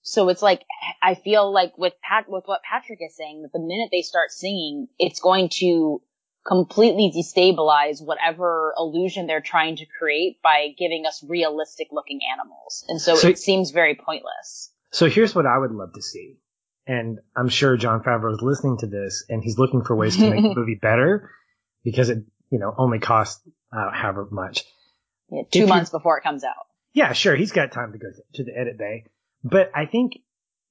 So 0.01 0.27
it's 0.27 0.41
like, 0.41 0.63
I 1.01 1.15
feel 1.15 1.51
like 1.53 1.77
with 1.77 1.93
Pat, 2.03 2.25
with 2.27 2.43
what 2.45 2.59
Patrick 2.69 2.99
is 3.01 3.15
saying, 3.15 3.43
that 3.43 3.53
the 3.53 3.65
minute 3.65 3.87
they 3.89 4.01
start 4.01 4.31
singing, 4.31 4.89
it's 4.99 5.21
going 5.21 5.47
to 5.59 6.01
completely 6.45 7.09
destabilize 7.15 8.05
whatever 8.05 8.73
illusion 8.77 9.25
they're 9.25 9.39
trying 9.39 9.77
to 9.77 9.85
create 9.97 10.41
by 10.43 10.75
giving 10.77 11.05
us 11.07 11.23
realistic 11.25 11.87
looking 11.93 12.19
animals. 12.33 12.83
And 12.89 12.99
so, 12.99 13.15
So- 13.15 13.29
it 13.29 13.39
seems 13.39 13.71
very 13.71 13.95
pointless. 13.95 14.73
So 14.91 15.07
here's 15.09 15.33
what 15.33 15.45
I 15.45 15.57
would 15.57 15.71
love 15.71 15.93
to 15.93 16.01
see. 16.01 16.35
And 16.85 17.19
I'm 17.33 17.47
sure 17.47 17.77
Jon 17.77 18.03
Favreau 18.03 18.33
is 18.33 18.41
listening 18.41 18.77
to 18.79 18.87
this 18.87 19.23
and 19.29 19.41
he's 19.41 19.57
looking 19.57 19.85
for 19.85 19.95
ways 19.95 20.17
to 20.17 20.29
make 20.29 20.43
the 20.43 20.53
movie 20.59 20.77
better 20.81 21.31
because 21.83 22.09
it, 22.09 22.23
you 22.49 22.59
know, 22.59 22.73
only 22.77 22.99
costs 22.99 23.41
uh, 23.75 23.91
however 23.91 24.27
much. 24.31 24.63
Yeah, 25.29 25.41
If 25.41 25.51
two 25.51 25.59
you- 25.59 25.67
months 25.67 25.89
before 25.89 26.17
it 26.17 26.23
comes 26.23 26.43
out. 26.43 26.55
Yeah, 26.93 27.13
sure, 27.13 27.35
he's 27.35 27.51
got 27.51 27.71
time 27.71 27.91
to 27.93 27.97
go 27.97 28.07
to 28.35 28.43
the 28.43 28.55
edit 28.55 28.77
bay. 28.77 29.05
But 29.43 29.71
I 29.73 29.87
think 29.87 30.13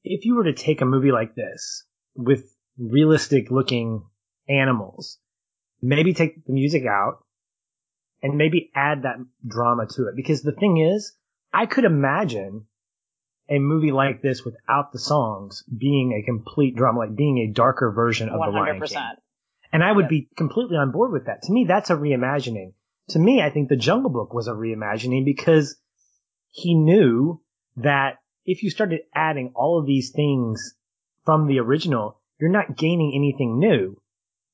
if 0.04 0.24
you 0.24 0.36
were 0.36 0.44
to 0.44 0.52
take 0.52 0.80
a 0.80 0.84
movie 0.84 1.10
like 1.10 1.34
this 1.34 1.84
with 2.14 2.44
realistic 2.78 3.50
looking 3.50 4.04
animals, 4.48 5.18
maybe 5.80 6.14
take 6.14 6.44
the 6.46 6.52
music 6.52 6.84
out 6.86 7.24
and 8.22 8.38
maybe 8.38 8.70
add 8.74 9.02
that 9.02 9.16
drama 9.44 9.86
to 9.96 10.06
it. 10.06 10.14
Because 10.14 10.42
the 10.42 10.52
thing 10.52 10.78
is, 10.78 11.12
I 11.52 11.66
could 11.66 11.84
imagine 11.84 12.66
a 13.50 13.58
movie 13.58 13.90
like 13.90 14.22
this 14.22 14.44
without 14.44 14.92
the 14.92 15.00
songs 15.00 15.64
being 15.76 16.12
a 16.12 16.24
complete 16.24 16.76
drama, 16.76 17.00
like 17.00 17.16
being 17.16 17.38
a 17.38 17.52
darker 17.52 17.90
version 17.90 18.28
of 18.28 18.38
One 18.38 18.52
the 18.52 18.60
Lion 18.60 18.80
King. 18.80 18.98
And 19.72 19.82
I 19.82 19.90
would 19.90 20.04
Yep. 20.04 20.10
be 20.10 20.28
completely 20.36 20.76
on 20.76 20.92
board 20.92 21.12
with 21.12 21.26
that. 21.26 21.42
To 21.42 21.52
me, 21.52 21.64
that's 21.64 21.90
a 21.90 21.96
reimagining. 21.96 22.74
To 23.10 23.18
me, 23.18 23.40
I 23.42 23.50
think 23.50 23.68
the 23.68 23.76
Jungle 23.76 24.10
Book 24.10 24.34
was 24.34 24.46
a 24.46 24.52
reimagining 24.52 25.24
because 25.24 25.80
he 26.50 26.74
knew 26.74 27.40
that 27.76 28.18
if 28.44 28.62
you 28.62 28.70
started 28.70 29.00
adding 29.14 29.52
all 29.54 29.78
of 29.78 29.86
these 29.86 30.10
things 30.10 30.74
from 31.24 31.46
the 31.46 31.60
original, 31.60 32.20
you're 32.38 32.50
not 32.50 32.76
gaining 32.76 33.12
anything 33.14 33.58
new. 33.58 33.96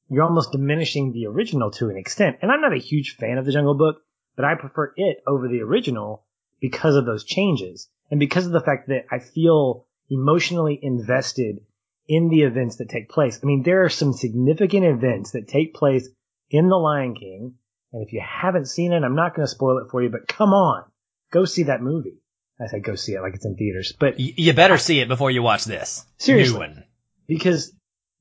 You're 0.09 0.25
almost 0.25 0.53
diminishing 0.53 1.13
the 1.13 1.27
original 1.27 1.71
to 1.73 1.91
an 1.91 1.97
extent. 1.97 2.39
And 2.41 2.51
I'm 2.51 2.61
not 2.61 2.73
a 2.73 2.79
huge 2.79 3.17
fan 3.17 3.39
of 3.39 3.45
the 3.45 3.53
Jungle 3.53 3.75
Book, 3.75 3.97
but 4.37 4.45
I 4.45 4.55
prefer 4.55 4.93
it 4.97 5.19
over 5.27 5.49
the 5.49 5.63
original 5.63 6.25
because 6.61 6.97
of 6.97 7.07
those 7.07 7.25
changes 7.25 7.89
and 8.11 8.21
because 8.21 8.47
of 8.47 8.53
the 8.53 8.61
fact 8.61 8.89
that 8.89 9.07
I 9.11 9.19
feel 9.19 9.87
emotionally 10.11 10.79
invested 10.81 11.61
in 12.09 12.29
the 12.29 12.43
events 12.43 12.77
that 12.77 12.89
take 12.89 13.09
place. 13.09 13.39
I 13.43 13.47
mean, 13.47 13.63
there 13.63 13.85
are 13.85 13.91
some 13.91 14.13
significant 14.13 14.85
events 14.85 15.33
that 15.33 15.47
take 15.47 15.75
place 15.75 16.09
in 16.51 16.69
The 16.69 16.77
Lion 16.77 17.15
King. 17.15 17.55
And 17.93 18.07
if 18.07 18.13
you 18.13 18.23
haven't 18.25 18.67
seen 18.67 18.93
it, 18.93 19.03
I'm 19.03 19.15
not 19.15 19.35
going 19.35 19.47
to 19.47 19.51
spoil 19.51 19.79
it 19.79 19.91
for 19.91 20.03
you, 20.03 20.09
but 20.09 20.27
come 20.27 20.53
on, 20.53 20.85
go 21.31 21.45
see 21.45 21.65
that 21.65 21.83
movie. 21.83 22.21
I 22.61 22.67
say 22.67 22.81
go 22.81 22.97
see 22.97 23.13
it 23.13 23.21
like 23.21 23.35
it's 23.35 23.45
in 23.45 23.55
theaters, 23.55 23.95
but 24.01 24.19
you 24.19 24.53
better 24.53 24.79
see 24.79 24.99
it 24.99 25.07
before 25.07 25.31
you 25.31 25.43
watch 25.43 25.65
this. 25.65 26.05
Seriously. 26.17 26.75
Because 27.29 27.73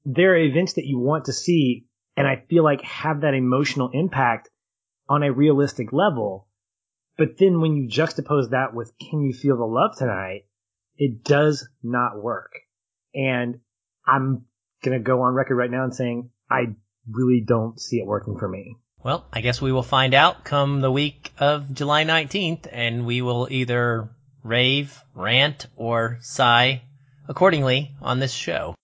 there 0.06 0.34
are 0.34 0.38
events 0.38 0.74
that 0.74 0.86
you 0.86 1.00
want 1.00 1.26
to 1.26 1.34
see 1.34 1.88
and 2.18 2.28
I 2.28 2.44
feel 2.50 2.64
like 2.64 2.82
have 2.82 3.22
that 3.22 3.36
emotional 3.36 3.92
impact 3.94 4.50
on 5.08 5.24
a 5.24 5.32
realistic 5.32 5.94
level. 5.94 6.48
But 7.18 7.38
then 7.38 7.62
when 7.62 7.76
you 7.76 7.88
juxtapose 7.88 8.50
that 8.52 8.74
with 8.74 8.92
can 8.98 9.22
you 9.22 9.34
feel 9.34 9.58
the 9.58 9.66
love 9.66 9.98
tonight, 9.98 10.46
it 10.98 11.24
does 11.24 11.68
not 11.84 12.22
work. 12.22 12.52
And 13.14 13.60
I'm 14.08 14.46
to 14.84 15.00
go 15.00 15.24
on 15.24 15.34
record 15.34 15.56
right 15.56 15.70
now 15.70 15.84
and 15.84 15.94
saying 15.94 16.30
I 16.50 16.76
really 17.12 17.44
don't 17.46 17.78
see 17.78 17.98
it 17.98 18.08
working 18.08 18.38
for 18.40 18.48
me. 18.48 18.78
Well, 19.04 19.28
I 19.34 19.42
guess 19.42 19.62
we 19.62 19.74
will 19.74 19.84
find 19.84 20.14
out 20.14 20.46
come 20.46 20.80
the 20.80 20.92
week 20.92 21.34
of 21.40 21.74
July 21.74 22.06
19th, 22.06 22.68
and 22.72 23.06
we 23.06 23.22
will 23.22 23.48
either 23.52 24.10
rave, 24.44 24.98
rant, 25.14 25.68
or 25.76 26.20
sigh 26.22 26.84
accordingly 27.28 27.96
on 28.02 28.20
this 28.20 28.32
show. 28.32 28.76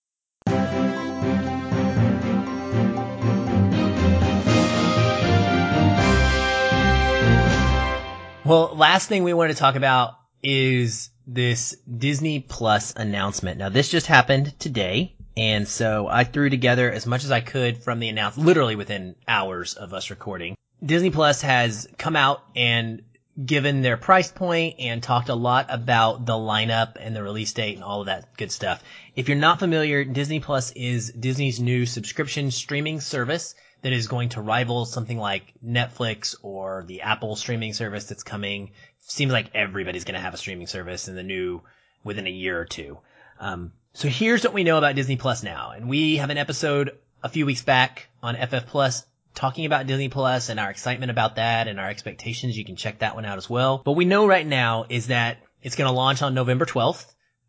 Well, 8.46 8.76
last 8.76 9.08
thing 9.08 9.24
we 9.24 9.32
want 9.32 9.52
to 9.52 9.56
talk 9.56 9.74
about 9.74 10.16
is 10.42 11.08
this 11.26 11.74
Disney 11.96 12.40
Plus 12.40 12.92
announcement. 12.94 13.58
Now, 13.58 13.70
this 13.70 13.88
just 13.88 14.06
happened 14.06 14.58
today, 14.60 15.13
and 15.36 15.66
so 15.66 16.06
I 16.08 16.24
threw 16.24 16.50
together 16.50 16.90
as 16.90 17.06
much 17.06 17.24
as 17.24 17.30
I 17.30 17.40
could 17.40 17.82
from 17.82 17.98
the 17.98 18.08
announcement, 18.08 18.46
literally 18.46 18.76
within 18.76 19.16
hours 19.26 19.74
of 19.74 19.92
us 19.92 20.10
recording. 20.10 20.56
Disney 20.84 21.10
Plus 21.10 21.40
has 21.42 21.88
come 21.98 22.14
out 22.14 22.42
and 22.54 23.02
given 23.42 23.82
their 23.82 23.96
price 23.96 24.30
point 24.30 24.76
and 24.78 25.02
talked 25.02 25.28
a 25.28 25.34
lot 25.34 25.66
about 25.68 26.24
the 26.24 26.34
lineup 26.34 26.96
and 27.00 27.16
the 27.16 27.22
release 27.22 27.52
date 27.52 27.74
and 27.74 27.82
all 27.82 28.00
of 28.00 28.06
that 28.06 28.36
good 28.36 28.52
stuff. 28.52 28.82
If 29.16 29.28
you're 29.28 29.38
not 29.38 29.58
familiar, 29.58 30.04
Disney 30.04 30.38
Plus 30.38 30.70
is 30.72 31.10
Disney's 31.10 31.58
new 31.58 31.84
subscription 31.86 32.50
streaming 32.50 33.00
service 33.00 33.54
that 33.82 33.92
is 33.92 34.06
going 34.06 34.30
to 34.30 34.40
rival 34.40 34.84
something 34.84 35.18
like 35.18 35.52
Netflix 35.64 36.36
or 36.42 36.84
the 36.86 37.02
Apple 37.02 37.34
streaming 37.34 37.72
service 37.72 38.04
that's 38.04 38.22
coming. 38.22 38.70
Seems 39.00 39.32
like 39.32 39.50
everybody's 39.54 40.04
going 40.04 40.14
to 40.14 40.20
have 40.20 40.34
a 40.34 40.38
streaming 40.38 40.68
service 40.68 41.08
in 41.08 41.16
the 41.16 41.22
new 41.22 41.62
within 42.04 42.26
a 42.26 42.30
year 42.30 42.58
or 42.58 42.64
two. 42.64 42.98
Um, 43.40 43.72
so 43.94 44.08
here's 44.08 44.42
what 44.42 44.52
we 44.52 44.64
know 44.64 44.76
about 44.76 44.96
Disney 44.96 45.16
Plus 45.16 45.44
now, 45.44 45.70
and 45.70 45.88
we 45.88 46.16
have 46.16 46.30
an 46.30 46.36
episode 46.36 46.98
a 47.22 47.28
few 47.28 47.46
weeks 47.46 47.62
back 47.62 48.08
on 48.22 48.34
FF 48.34 48.66
Plus 48.66 49.06
talking 49.34 49.66
about 49.66 49.86
Disney 49.86 50.08
Plus 50.08 50.48
and 50.48 50.58
our 50.58 50.68
excitement 50.68 51.10
about 51.10 51.36
that 51.36 51.68
and 51.68 51.78
our 51.78 51.88
expectations. 51.88 52.58
You 52.58 52.64
can 52.64 52.74
check 52.74 52.98
that 52.98 53.14
one 53.14 53.24
out 53.24 53.38
as 53.38 53.48
well. 53.48 53.82
But 53.84 53.92
we 53.92 54.04
know 54.04 54.26
right 54.26 54.46
now 54.46 54.86
is 54.88 55.06
that 55.06 55.38
it's 55.62 55.76
going 55.76 55.88
to 55.88 55.94
launch 55.94 56.22
on 56.22 56.34
November 56.34 56.66
12th, 56.66 57.06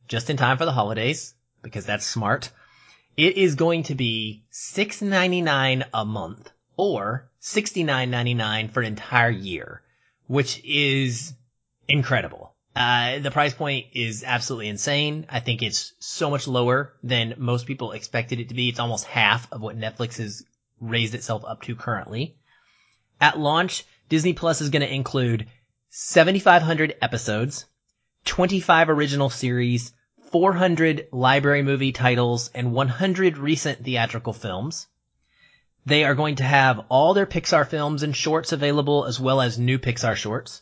just 0.07 0.29
in 0.29 0.37
time 0.37 0.57
for 0.57 0.65
the 0.65 0.71
holidays, 0.71 1.33
because 1.61 1.85
that's 1.85 2.05
smart. 2.05 2.51
It 3.17 3.37
is 3.37 3.55
going 3.55 3.83
to 3.83 3.95
be 3.95 4.43
$6.99 4.51 5.85
a 5.93 6.05
month 6.05 6.51
or 6.77 7.29
$69.99 7.41 8.71
for 8.71 8.81
an 8.81 8.87
entire 8.87 9.29
year, 9.29 9.81
which 10.27 10.61
is 10.63 11.33
incredible. 11.87 12.54
Uh, 12.75 13.19
the 13.19 13.31
price 13.31 13.53
point 13.53 13.85
is 13.93 14.23
absolutely 14.25 14.67
insane. 14.67 15.25
I 15.29 15.39
think 15.39 15.63
it's 15.63 15.93
so 15.99 16.29
much 16.29 16.45
lower 16.45 16.93
than 17.03 17.35
most 17.37 17.67
people 17.67 17.93
expected 17.93 18.41
it 18.41 18.49
to 18.49 18.53
be. 18.53 18.67
It's 18.67 18.79
almost 18.79 19.05
half 19.05 19.47
of 19.53 19.61
what 19.61 19.79
Netflix 19.79 20.17
has 20.17 20.43
raised 20.81 21.15
itself 21.15 21.45
up 21.47 21.61
to 21.63 21.75
currently. 21.75 22.35
At 23.21 23.39
launch, 23.39 23.85
Disney 24.09 24.33
Plus 24.33 24.59
is 24.59 24.71
going 24.71 24.81
to 24.81 24.93
include 24.93 25.47
7,500 25.89 26.95
episodes, 27.01 27.65
25 28.25 28.89
original 28.89 29.29
series, 29.29 29.93
400 30.31 31.07
library 31.13 31.61
movie 31.61 31.93
titles, 31.93 32.49
and 32.53 32.73
100 32.73 33.37
recent 33.37 33.85
theatrical 33.85 34.33
films. 34.33 34.87
They 35.85 36.03
are 36.03 36.15
going 36.15 36.35
to 36.37 36.43
have 36.43 36.81
all 36.89 37.13
their 37.13 37.25
Pixar 37.25 37.65
films 37.67 38.03
and 38.03 38.13
shorts 38.13 38.51
available 38.51 39.05
as 39.05 39.17
well 39.17 39.39
as 39.39 39.57
new 39.57 39.79
Pixar 39.79 40.17
shorts. 40.17 40.61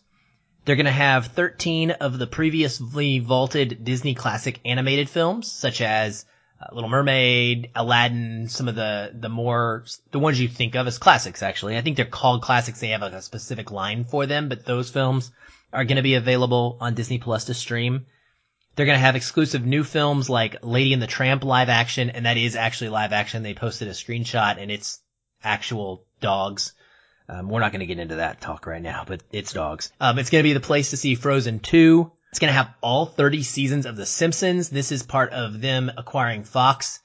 They're 0.66 0.78
going 0.78 0.86
to 0.86 0.91
have 0.91 1.28
13 1.28 1.91
of 1.91 2.18
the 2.18 2.28
previously 2.28 3.20
vaulted 3.20 3.84
Disney 3.84 4.16
classic 4.16 4.59
animated 4.64 5.09
films, 5.09 5.51
such 5.51 5.82
as 5.82 6.26
uh, 6.61 6.74
Little 6.74 6.89
Mermaid, 6.89 7.72
Aladdin, 7.76 8.47
some 8.47 8.70
of 8.70 8.76
the, 8.76 9.11
the 9.14 9.28
more, 9.30 9.84
the 10.11 10.20
ones 10.20 10.39
you 10.39 10.47
think 10.47 10.76
of 10.76 10.88
as 10.88 10.97
classics, 10.97 11.43
actually. 11.43 11.78
I 11.78 11.82
think 11.82 11.97
they're 11.97 12.05
called 12.05 12.41
classics. 12.41 12.80
They 12.80 12.89
have 12.89 13.01
like 13.01 13.14
a 13.14 13.22
specific 13.22 13.72
line 13.72 14.05
for 14.05 14.26
them, 14.26 14.47
but 14.47 14.66
those 14.66 14.89
films 14.89 15.32
are 15.74 15.84
going 15.84 15.97
to 15.97 16.03
be 16.03 16.16
available 16.16 16.78
on 16.80 16.93
Disney 16.93 17.18
Plus 17.18 17.45
to 17.45 17.53
stream. 17.53 18.05
They're 18.76 18.86
going 18.86 18.97
to 18.97 19.05
have 19.05 19.16
exclusive 19.16 19.66
new 19.66 19.84
films 19.84 20.30
like 20.30 20.64
Lady 20.64 20.93
and 20.93 21.01
the 21.01 21.07
Tramp 21.07 21.43
live 21.43 21.70
action, 21.70 22.09
and 22.09 22.26
that 22.26 22.38
is 22.38 22.55
actually 22.55 22.89
live 22.89 23.11
action. 23.11 23.43
They 23.43 23.53
posted 23.53 23.88
a 23.88 23.91
screenshot 23.91 24.57
and 24.57 24.72
it's 24.72 24.99
actual 25.43 26.05
dogs. 26.22 26.74
Um, 27.30 27.49
we're 27.49 27.61
not 27.61 27.71
going 27.71 27.80
to 27.80 27.86
get 27.86 27.99
into 27.99 28.15
that 28.15 28.41
talk 28.41 28.65
right 28.65 28.82
now, 28.82 29.03
but 29.07 29.21
it's 29.32 29.53
dogs. 29.53 29.91
Um, 29.99 30.19
it's 30.19 30.30
going 30.30 30.43
to 30.43 30.47
be 30.47 30.53
the 30.53 30.59
place 30.59 30.89
to 30.89 30.97
see 30.97 31.15
Frozen 31.15 31.59
2. 31.59 32.11
It's 32.32 32.39
going 32.39 32.49
to 32.49 32.57
have 32.57 32.74
all 32.82 33.05
30 33.05 33.43
seasons 33.43 33.86
of 33.86 33.95
The 33.95 34.05
Simpsons. 34.05 34.69
This 34.69 34.91
is 34.91 35.03
part 35.03 35.32
of 35.32 35.61
them 35.61 35.91
acquiring 35.95 36.43
Fox. 36.43 36.99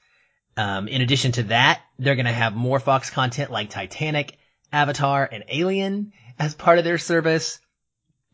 Um, 0.57 0.87
in 0.87 1.01
addition 1.01 1.31
to 1.33 1.43
that, 1.43 1.81
they're 1.99 2.15
going 2.15 2.25
to 2.25 2.31
have 2.31 2.55
more 2.55 2.79
Fox 2.79 3.09
content 3.09 3.51
like 3.51 3.69
Titanic, 3.69 4.37
Avatar, 4.73 5.29
and 5.31 5.45
Alien 5.47 6.11
as 6.37 6.55
part 6.55 6.79
of 6.79 6.83
their 6.83 6.97
service. 6.97 7.59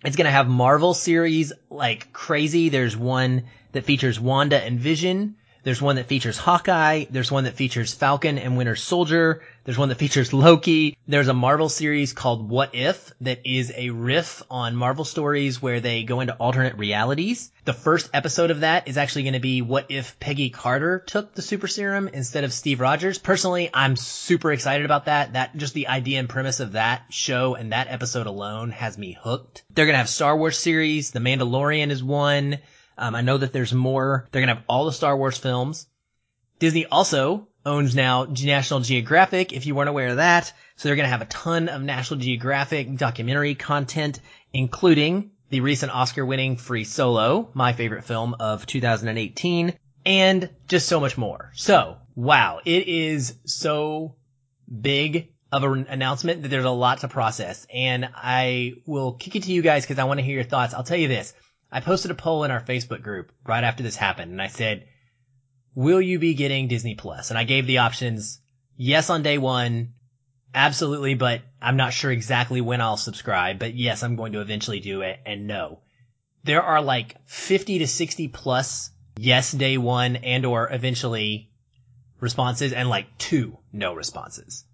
It's 0.04 0.16
going 0.16 0.26
to 0.26 0.32
have 0.32 0.48
Marvel 0.48 0.94
series 0.94 1.54
like 1.70 2.14
crazy. 2.14 2.70
There's 2.70 2.96
one 2.96 3.44
that 3.74 3.86
features 3.86 4.20
Wanda 4.20 4.62
and 4.62 4.80
Vision. 4.80 5.36
There's 5.64 5.82
one 5.82 5.96
that 5.96 6.06
features 6.06 6.38
Hawkeye. 6.38 7.06
There's 7.10 7.32
one 7.32 7.46
that 7.46 7.56
features 7.56 7.94
Falcon 7.94 8.38
and 8.38 8.56
Winter 8.56 8.76
Soldier. 8.76 9.42
There's 9.66 9.78
one 9.80 9.90
that 9.90 9.98
features 9.98 10.32
Loki. 10.32 10.96
There's 11.08 11.28
a 11.28 11.34
Marvel 11.34 11.70
series 11.70 12.14
called 12.14 12.48
What 12.50 12.76
If 12.76 13.12
that 13.22 13.42
is 13.46 13.74
a 13.76 13.90
riff 13.90 14.44
on 14.50 14.76
Marvel 14.76 15.06
stories 15.06 15.60
where 15.60 15.80
they 15.80 16.04
go 16.04 16.20
into 16.20 16.36
alternate 16.36 16.78
realities. 16.78 17.52
The 17.66 17.74
first 17.74 18.12
episode 18.14 18.52
of 18.52 18.60
that 18.60 18.88
is 18.88 18.98
actually 18.98 19.24
going 19.24 19.34
to 19.34 19.40
be 19.40 19.64
what 19.64 19.88
if 19.90 20.20
Peggy 20.20 20.52
Carter 20.52 21.00
took 21.00 21.34
the 21.34 21.42
super 21.42 21.68
serum 21.68 22.08
instead 22.08 22.44
of 22.44 22.54
Steve 22.54 22.80
Rogers. 22.80 23.18
Personally, 23.18 23.72
I'm 23.74 23.96
super 23.96 24.52
excited 24.52 24.86
about 24.86 25.06
that. 25.06 25.34
That 25.34 25.58
just 25.58 25.74
the 25.74 25.88
idea 25.88 26.20
and 26.20 26.30
premise 26.30 26.60
of 26.60 26.74
that 26.74 27.06
show 27.10 27.56
and 27.56 27.72
that 27.72 27.88
episode 27.90 28.28
alone 28.28 28.70
has 28.70 29.00
me 29.00 29.18
hooked. 29.20 29.64
They're 29.74 29.86
going 29.86 29.96
to 29.96 30.00
have 30.00 30.10
Star 30.10 30.38
Wars 30.38 30.60
series. 30.60 31.10
The 31.10 31.20
Mandalorian 31.20 31.90
is 31.90 32.04
one. 32.04 32.60
Um, 32.98 33.16
I 33.16 33.22
know 33.22 33.38
that 33.38 33.52
there's 33.52 33.74
more. 33.74 34.28
They're 34.32 34.42
gonna 34.42 34.56
have 34.56 34.64
all 34.68 34.86
the 34.86 34.94
Star 34.94 35.18
Wars 35.18 35.38
films. 35.38 35.88
Disney 36.60 36.86
also 36.86 37.48
owns 37.66 37.96
now 37.96 38.26
National 38.26 38.80
Geographic, 38.80 39.54
if 39.54 39.66
you 39.66 39.76
weren't 39.76 39.90
aware 39.90 40.10
of 40.10 40.18
that. 40.18 40.54
So 40.76 40.88
they're 40.88 40.96
gonna 40.96 41.08
have 41.08 41.22
a 41.22 41.26
ton 41.26 41.70
of 41.70 41.82
National 41.82 42.20
Geographic 42.20 42.98
documentary 42.98 43.56
content, 43.56 44.20
including 44.54 45.32
the 45.50 45.62
recent 45.62 45.94
Oscar 45.94 46.26
winning 46.26 46.58
Free 46.58 46.84
Solo, 46.84 47.50
my 47.54 47.74
favorite 47.74 48.04
film 48.04 48.36
of 48.40 48.66
2018, 48.66 49.74
and 50.06 50.50
just 50.68 50.88
so 50.88 51.00
much 51.00 51.18
more. 51.18 51.52
So, 51.56 51.98
wow, 52.16 52.60
it 52.64 52.88
is 52.88 53.36
so 53.46 54.16
big 54.82 55.32
of 55.52 55.64
an 55.64 55.88
announcement 55.90 56.42
that 56.42 56.50
there's 56.50 56.66
a 56.66 56.70
lot 56.70 57.00
to 57.00 57.08
process. 57.08 57.66
And 57.74 58.10
I 58.16 58.74
will 58.86 59.14
kick 59.14 59.36
it 59.36 59.44
to 59.44 59.52
you 59.52 59.62
guys 59.62 59.84
because 59.84 60.00
I 60.00 60.04
want 60.04 60.20
to 60.20 60.26
hear 60.26 60.36
your 60.36 60.44
thoughts. 60.44 60.74
I'll 60.74 60.84
tell 60.84 60.98
you 60.98 61.08
this. 61.08 61.34
I 61.72 61.80
posted 61.80 62.12
a 62.12 62.16
poll 62.16 62.44
in 62.44 62.52
our 62.52 62.62
Facebook 62.62 63.02
group 63.02 63.32
right 63.46 63.64
after 63.64 63.84
this 63.84 63.96
happened 63.96 64.32
and 64.32 64.42
I 64.42 64.48
said, 64.48 64.88
will 65.76 66.02
you 66.02 66.18
be 66.18 66.34
getting 66.34 66.68
Disney 66.68 66.96
Plus? 66.96 67.30
And 67.30 67.38
I 67.38 67.44
gave 67.44 67.68
the 67.68 67.80
options 67.80 68.40
yes 68.78 69.10
on 69.10 69.22
day 69.22 69.38
one, 69.38 69.94
absolutely, 70.54 71.14
but 71.14 71.42
I'm 71.62 71.78
not 71.78 71.94
sure 71.94 72.12
exactly 72.12 72.62
when 72.62 72.82
I'll 72.82 72.98
subscribe, 72.98 73.60
but 73.60 73.76
yes, 73.76 74.02
I'm 74.02 74.16
going 74.16 74.34
to 74.34 74.42
eventually 74.42 74.80
do 74.80 75.02
it 75.02 75.20
and 75.26 75.48
no. 75.48 75.80
There 76.44 76.64
are 76.64 76.82
like 76.82 77.18
50 77.26 77.80
to 77.80 77.88
60 77.88 78.30
plus 78.30 78.92
yes 79.18 79.52
day 79.52 79.78
one 79.78 80.16
and 80.18 80.46
or 80.46 80.72
eventually 80.72 81.50
responses 82.20 82.74
and 82.74 82.90
like 82.90 83.18
two 83.18 83.58
no 83.74 83.94
responses. 83.94 84.66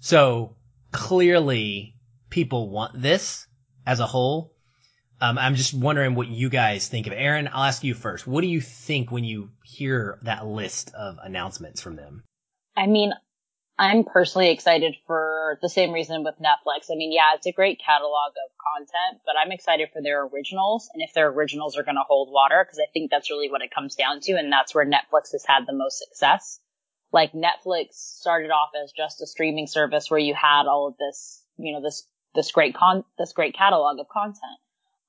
So 0.00 0.56
clearly 0.92 1.94
people 2.28 2.70
want 2.70 3.00
this 3.00 3.46
as 3.86 4.00
a 4.00 4.06
whole. 4.06 4.54
Um, 5.20 5.36
I'm 5.36 5.54
just 5.54 5.74
wondering 5.74 6.14
what 6.14 6.28
you 6.28 6.48
guys 6.48 6.88
think 6.88 7.06
of. 7.06 7.12
Aaron, 7.12 7.48
I'll 7.52 7.64
ask 7.64 7.84
you 7.84 7.94
first. 7.94 8.26
What 8.26 8.40
do 8.40 8.46
you 8.46 8.60
think 8.60 9.10
when 9.10 9.24
you 9.24 9.50
hear 9.64 10.18
that 10.22 10.46
list 10.46 10.94
of 10.94 11.18
announcements 11.22 11.80
from 11.82 11.96
them? 11.96 12.24
I 12.74 12.86
mean, 12.86 13.12
I'm 13.78 14.04
personally 14.04 14.50
excited 14.50 14.94
for 15.06 15.58
the 15.60 15.68
same 15.68 15.92
reason 15.92 16.24
with 16.24 16.36
Netflix. 16.36 16.90
I 16.90 16.96
mean, 16.96 17.12
yeah, 17.12 17.34
it's 17.34 17.46
a 17.46 17.52
great 17.52 17.80
catalog 17.84 18.32
of 18.32 18.50
content, 18.76 19.22
but 19.26 19.34
I'm 19.42 19.52
excited 19.52 19.88
for 19.92 20.00
their 20.00 20.24
originals 20.26 20.90
and 20.92 21.02
if 21.02 21.12
their 21.14 21.28
originals 21.28 21.76
are 21.76 21.82
going 21.82 21.96
to 21.96 22.04
hold 22.06 22.30
water 22.30 22.62
because 22.64 22.78
I 22.78 22.90
think 22.92 23.10
that's 23.10 23.30
really 23.30 23.50
what 23.50 23.62
it 23.62 23.74
comes 23.74 23.94
down 23.94 24.20
to. 24.20 24.32
And 24.32 24.50
that's 24.50 24.74
where 24.74 24.86
Netflix 24.86 25.32
has 25.32 25.44
had 25.46 25.66
the 25.66 25.74
most 25.74 25.98
success. 25.98 26.60
Like 27.12 27.32
Netflix 27.32 27.92
started 27.92 28.50
off 28.50 28.70
as 28.82 28.92
just 28.92 29.20
a 29.20 29.26
streaming 29.26 29.66
service 29.66 30.10
where 30.10 30.20
you 30.20 30.34
had 30.34 30.66
all 30.66 30.88
of 30.88 30.96
this, 30.98 31.42
you 31.56 31.72
know, 31.72 31.82
this, 31.82 32.06
this 32.34 32.52
great 32.52 32.74
con, 32.74 33.04
this 33.18 33.32
great 33.32 33.54
catalog 33.54 33.98
of 33.98 34.08
content. 34.08 34.60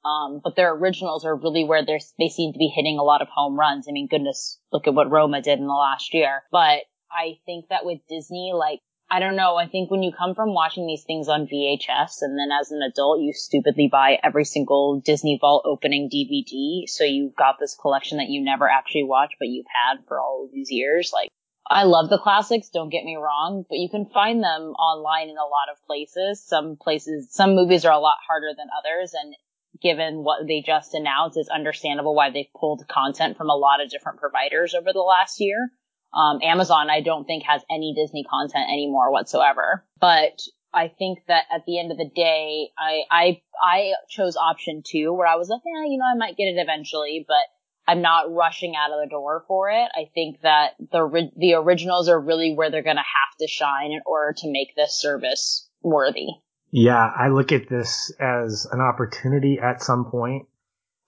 Um, 0.04 0.42
but 0.44 0.56
their 0.56 0.74
originals 0.74 1.26
are 1.26 1.36
really 1.36 1.64
where 1.64 1.86
they 1.86 2.00
they 2.18 2.30
seem 2.30 2.54
to 2.54 2.60
be 2.60 2.72
hitting 2.74 2.98
a 2.98 3.04
lot 3.04 3.22
of 3.22 3.28
home 3.30 3.60
runs. 3.60 3.88
I 3.88 3.92
mean, 3.92 4.08
goodness, 4.10 4.60
look 4.72 4.88
at 4.88 4.94
what 4.94 5.12
Roma 5.12 5.42
did 5.42 5.60
in 5.60 5.68
the 5.68 5.74
last 5.74 6.14
year. 6.14 6.44
But 6.52 6.82
I 7.12 7.38
think 7.46 7.68
that 7.70 7.86
with 7.86 8.00
Disney, 8.10 8.52
like, 8.56 8.80
I 9.14 9.20
don't 9.20 9.36
know. 9.36 9.58
I 9.58 9.68
think 9.68 9.92
when 9.92 10.04
you 10.04 10.14
come 10.18 10.36
from 10.36 10.54
watching 10.54 10.88
these 10.88 11.04
things 11.04 11.28
on 11.28 11.46
VHS 11.46 12.22
and 12.22 12.40
then 12.40 12.58
as 12.58 12.72
an 12.72 12.82
adult, 12.82 13.20
you 13.20 13.34
stupidly 13.34 13.90
buy 13.92 14.18
every 14.24 14.46
single 14.46 15.02
Disney 15.02 15.38
Vault 15.40 15.66
opening 15.66 16.10
DVD. 16.10 16.88
So 16.88 17.04
you've 17.04 17.36
got 17.36 17.58
this 17.60 17.76
collection 17.76 18.20
that 18.20 18.30
you 18.30 18.42
never 18.42 18.70
actually 18.70 19.04
watch, 19.04 19.34
but 19.38 19.50
you've 19.50 19.66
had 19.68 20.06
for 20.08 20.20
all 20.20 20.46
of 20.46 20.54
these 20.54 20.72
years. 20.72 21.12
Like, 21.14 21.28
I 21.70 21.84
love 21.84 22.10
the 22.10 22.20
classics, 22.20 22.70
don't 22.70 22.90
get 22.90 23.04
me 23.04 23.18
wrong, 23.18 23.66
but 23.70 23.80
you 23.80 23.90
can 23.90 24.06
find 24.06 24.42
them 24.42 24.72
online 24.80 25.30
in 25.30 25.38
a 25.38 25.44
lot 25.44 25.70
of 25.72 25.86
places. 25.86 26.42
Some 26.42 26.78
places, 26.82 27.28
some 27.32 27.54
movies 27.54 27.84
are 27.84 27.94
a 27.94 28.00
lot 28.00 28.18
harder 28.26 28.54
than 28.56 28.68
others. 28.80 29.14
And 29.14 29.36
given 29.82 30.24
what 30.24 30.48
they 30.48 30.64
just 30.66 30.94
announced, 30.94 31.38
it's 31.38 31.50
understandable 31.50 32.16
why 32.16 32.30
they've 32.30 32.54
pulled 32.60 32.88
content 32.88 33.38
from 33.38 33.50
a 33.50 33.56
lot 33.56 33.82
of 33.82 33.90
different 33.90 34.20
providers 34.20 34.74
over 34.74 34.94
the 34.94 35.00
last 35.00 35.40
year. 35.40 35.70
Um, 36.14 36.40
Amazon, 36.44 36.90
I 36.90 37.02
don't 37.02 37.26
think 37.26 37.44
has 37.44 37.62
any 37.70 37.94
Disney 37.96 38.26
content 38.30 38.70
anymore 38.70 39.12
whatsoever, 39.12 39.86
but 40.00 40.42
I 40.74 40.88
think 40.88 41.20
that 41.28 41.44
at 41.54 41.66
the 41.66 41.80
end 41.80 41.92
of 41.92 41.98
the 41.98 42.10
day, 42.14 42.70
I, 42.78 43.02
I, 43.10 43.42
I 43.62 43.94
chose 44.10 44.36
option 44.36 44.84
two 44.86 45.14
where 45.14 45.28
I 45.28 45.36
was 45.36 45.50
like, 45.50 45.62
yeah, 45.66 45.90
you 45.90 45.98
know, 45.98 46.06
I 46.06 46.18
might 46.18 46.38
get 46.38 46.46
it 46.46 46.62
eventually, 46.62 47.26
but 47.28 47.44
I'm 47.88 48.02
not 48.02 48.32
rushing 48.32 48.74
out 48.76 48.92
of 48.92 49.00
the 49.04 49.10
door 49.10 49.44
for 49.48 49.70
it. 49.70 49.90
I 49.96 50.10
think 50.14 50.42
that 50.42 50.76
the, 50.92 51.30
the 51.36 51.54
originals 51.54 52.08
are 52.08 52.20
really 52.20 52.54
where 52.54 52.70
they're 52.70 52.84
going 52.84 52.96
to 52.96 53.02
have 53.02 53.38
to 53.40 53.48
shine 53.48 53.92
in 53.92 54.02
order 54.06 54.34
to 54.38 54.52
make 54.52 54.76
this 54.76 55.00
service 55.00 55.70
worthy. 55.82 56.28
Yeah, 56.72 57.06
I 57.06 57.28
look 57.28 57.52
at 57.52 57.68
this 57.68 58.14
as 58.20 58.66
an 58.72 58.80
opportunity 58.80 59.60
at 59.62 59.84
some 59.84 60.06
point. 60.06 60.48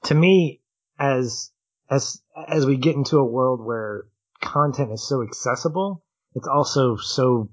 To 0.05 0.15
me, 0.15 0.61
as 0.99 1.51
as 1.89 2.21
as 2.47 2.65
we 2.65 2.75
get 2.77 2.95
into 2.95 3.17
a 3.17 3.25
world 3.25 3.65
where 3.65 4.03
content 4.41 4.91
is 4.91 5.07
so 5.07 5.23
accessible, 5.23 6.03
it's 6.35 6.47
also 6.47 6.97
so 6.97 7.49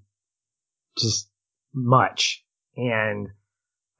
just 0.98 1.30
much. 1.72 2.44
And 2.76 3.28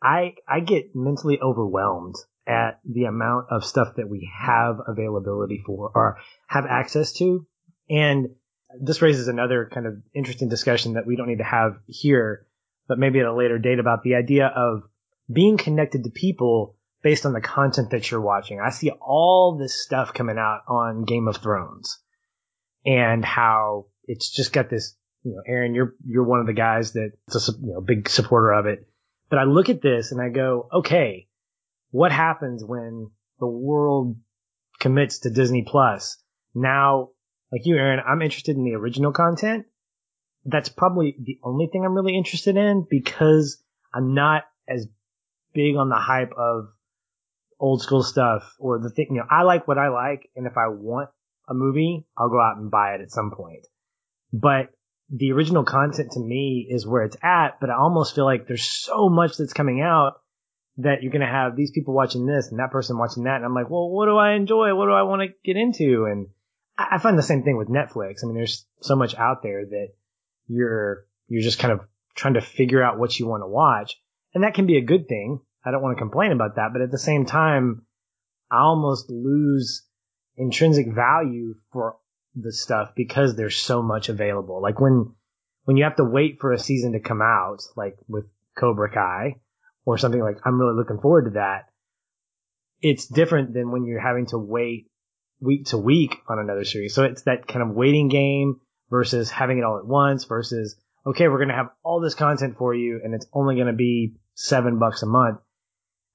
I 0.03 0.35
I 0.49 0.61
get 0.61 0.97
mentally 0.97 1.39
overwhelmed 1.41 2.17
at 2.49 2.81
the 2.85 3.05
amount 3.05 3.47
of 3.51 3.65
stuff 3.65 3.95
that 3.97 4.09
we 4.09 4.29
have 4.37 4.81
availability 4.89 5.63
for 5.65 5.93
or 5.95 6.19
have 6.49 6.65
access 6.69 7.13
to. 7.13 7.47
And 7.89 8.31
this 8.81 9.03
raises 9.03 9.29
another 9.29 9.71
kind 9.73 9.87
of 9.87 10.03
interesting 10.15 10.49
discussion 10.49 10.95
that 10.95 11.07
we 11.07 11.15
don't 11.15 11.29
need 11.29 11.39
to 11.39 11.45
have 11.45 11.77
here 11.87 12.47
but 12.91 12.99
maybe 12.99 13.21
at 13.21 13.27
a 13.27 13.33
later 13.33 13.57
date 13.57 13.79
about 13.79 14.03
the 14.03 14.17
idea 14.17 14.49
of 14.49 14.83
being 15.33 15.57
connected 15.57 16.03
to 16.03 16.11
people 16.11 16.77
based 17.05 17.25
on 17.25 17.33
the 17.33 17.41
content 17.41 17.91
that 17.91 18.11
you're 18.11 18.21
watching. 18.21 18.59
I 18.59 18.71
see 18.71 18.91
all 18.91 19.57
this 19.57 19.81
stuff 19.81 20.13
coming 20.13 20.39
out 20.39 20.63
on 20.67 21.05
Game 21.05 21.29
of 21.29 21.37
Thrones 21.37 22.01
and 22.85 23.25
how 23.25 23.87
it's 24.07 24.29
just 24.29 24.53
got 24.53 24.69
this, 24.69 24.97
you 25.23 25.31
know, 25.31 25.43
Aaron, 25.47 25.73
you're, 25.73 25.95
you're 26.05 26.25
one 26.25 26.41
of 26.41 26.47
the 26.47 26.53
guys 26.53 26.93
that's 26.93 27.49
a 27.49 27.53
you 27.53 27.75
know, 27.75 27.81
big 27.81 28.09
supporter 28.09 28.51
of 28.51 28.67
it. 28.67 28.89
But 29.29 29.39
I 29.39 29.45
look 29.45 29.69
at 29.69 29.83
this 29.83 30.11
and 30.11 30.21
I 30.21 30.29
go, 30.29 30.69
okay, 30.73 31.29
what 31.93 32.11
happens 32.11 32.65
when 32.65 33.13
the 33.39 33.47
world 33.47 34.17
commits 34.81 35.21
to 35.21 35.31
Disney 35.31 35.65
Plus? 35.65 36.21
Now, 36.57 37.11
like 37.53 37.67
you, 37.67 37.77
Aaron, 37.77 38.03
I'm 38.05 38.21
interested 38.21 38.57
in 38.57 38.65
the 38.65 38.75
original 38.75 39.13
content 39.13 39.67
that's 40.45 40.69
probably 40.69 41.17
the 41.19 41.39
only 41.43 41.67
thing 41.67 41.85
I'm 41.85 41.95
really 41.95 42.17
interested 42.17 42.57
in 42.57 42.87
because 42.89 43.63
I'm 43.93 44.15
not 44.15 44.45
as 44.69 44.87
big 45.53 45.77
on 45.77 45.89
the 45.89 45.97
hype 45.97 46.33
of 46.37 46.69
old 47.59 47.83
school 47.83 48.03
stuff 48.03 48.55
or 48.59 48.79
the 48.79 48.91
thing, 48.91 49.09
you 49.11 49.17
know, 49.17 49.27
I 49.31 49.43
like 49.43 49.69
what 49.69 49.79
I 49.79 49.89
like. 49.89 50.31
And 50.35 50.47
if 50.47 50.57
I 50.57 50.69
want 50.69 51.11
a 51.49 51.55
movie, 51.55 52.07
I'll 52.17 52.31
go 52.31 52.41
out 52.41 52.57
and 52.57 52.71
buy 52.71 52.95
it 52.95 53.01
at 53.03 53.11
some 53.11 53.33
point. 53.33 53.67
But 54.33 54.71
the 55.11 55.33
original 55.33 55.65
content 55.65 56.13
to 56.13 56.21
me 56.21 56.67
is 56.71 56.87
where 56.87 57.03
it's 57.03 57.17
at, 57.23 57.61
but 57.61 57.69
I 57.69 57.75
almost 57.75 58.15
feel 58.15 58.25
like 58.25 58.47
there's 58.47 58.65
so 58.65 59.09
much 59.09 59.37
that's 59.37 59.53
coming 59.53 59.83
out 59.83 60.21
that 60.79 61.03
you're 61.03 61.13
going 61.13 61.21
to 61.21 61.27
have 61.27 61.57
these 61.57 61.73
people 61.73 61.95
watching 61.95 62.27
this 62.27 62.49
and 62.49 62.61
that 62.61 62.71
person 62.71 62.97
watching 62.97 63.25
that. 63.25 63.37
And 63.37 63.45
I'm 63.45 63.55
like, 63.55 63.69
well, 63.69 63.91
what 63.91 64.07
do 64.07 64.17
I 64.17 64.33
enjoy? 64.33 64.75
What 64.75 64.87
do 64.87 64.93
I 64.93 65.03
want 65.03 65.23
to 65.23 65.35
get 65.45 65.61
into? 65.61 66.07
And 66.07 66.29
I 66.79 66.99
find 66.99 67.19
the 67.19 67.23
same 67.23 67.43
thing 67.43 67.59
with 67.59 67.69
Netflix. 67.69 68.23
I 68.23 68.27
mean, 68.27 68.37
there's 68.37 68.65
so 68.81 68.97
much 68.97 69.15
out 69.17 69.43
there 69.43 69.67
that 69.67 69.89
you're 70.51 71.07
you're 71.29 71.43
just 71.43 71.59
kind 71.59 71.73
of 71.73 71.81
trying 72.17 72.35
to 72.35 72.41
figure 72.41 72.83
out 72.83 72.99
what 72.99 73.19
you 73.19 73.27
want 73.27 73.43
to 73.43 73.47
watch. 73.47 73.97
And 74.35 74.45
that 74.45 74.55
can 74.55 74.67
be 74.67 74.77
a 74.77 74.85
good 74.85 75.09
thing. 75.09 75.41
I 75.65 75.71
don't 75.71 75.83
want 75.83 75.97
to 75.97 76.01
complain 76.01 76.33
about 76.33 76.57
that, 76.57 76.71
but 76.73 76.83
at 76.83 76.91
the 76.91 76.99
same 76.99 77.25
time, 77.25 77.87
I 78.51 78.61
almost 78.61 79.11
lose 79.11 79.87
intrinsic 80.37 80.93
value 80.93 81.55
for 81.73 81.97
the 82.35 82.53
stuff 82.53 82.91
because 82.97 83.37
there's 83.37 83.57
so 83.57 83.83
much 83.83 84.09
available. 84.09 84.61
Like 84.61 84.81
when 84.81 85.15
when 85.65 85.77
you 85.77 85.85
have 85.85 85.97
to 85.97 86.05
wait 86.05 86.39
for 86.41 86.53
a 86.53 86.59
season 86.59 86.93
to 86.93 87.01
come 87.01 87.23
out, 87.23 87.59
like 87.77 87.97
with 88.09 88.25
Cobra 88.59 88.91
Kai 88.91 89.37
or 89.85 89.99
something 89.99 90.21
like 90.21 90.39
I'm 90.45 90.59
really 90.59 90.77
looking 90.77 91.01
forward 91.01 91.27
to 91.27 91.31
that. 91.33 91.67
It's 92.81 93.07
different 93.07 93.53
than 93.53 93.71
when 93.71 93.85
you're 93.85 94.01
having 94.01 94.27
to 94.27 94.39
wait 94.39 94.91
week 95.41 95.67
to 95.67 95.79
week 95.79 96.17
on 96.29 96.39
another 96.39 96.65
series. 96.65 96.95
So 96.95 97.05
it's 97.05 97.23
that 97.23 97.47
kind 97.47 97.63
of 97.63 97.77
waiting 97.77 98.09
game 98.09 98.61
versus 98.91 99.31
having 99.31 99.59
it 99.59 99.65
all 99.65 99.79
at 99.79 99.87
once 99.87 100.25
versus, 100.25 100.77
okay, 101.07 101.29
we're 101.29 101.39
going 101.39 101.49
to 101.49 101.55
have 101.55 101.71
all 101.83 102.01
this 102.01 102.15
content 102.15 102.57
for 102.59 102.75
you 102.75 103.01
and 103.03 103.15
it's 103.15 103.27
only 103.33 103.55
going 103.55 103.67
to 103.69 103.73
be 103.73 104.15
seven 104.35 104.79
bucks 104.79 105.03
a 105.03 105.07
month. 105.07 105.41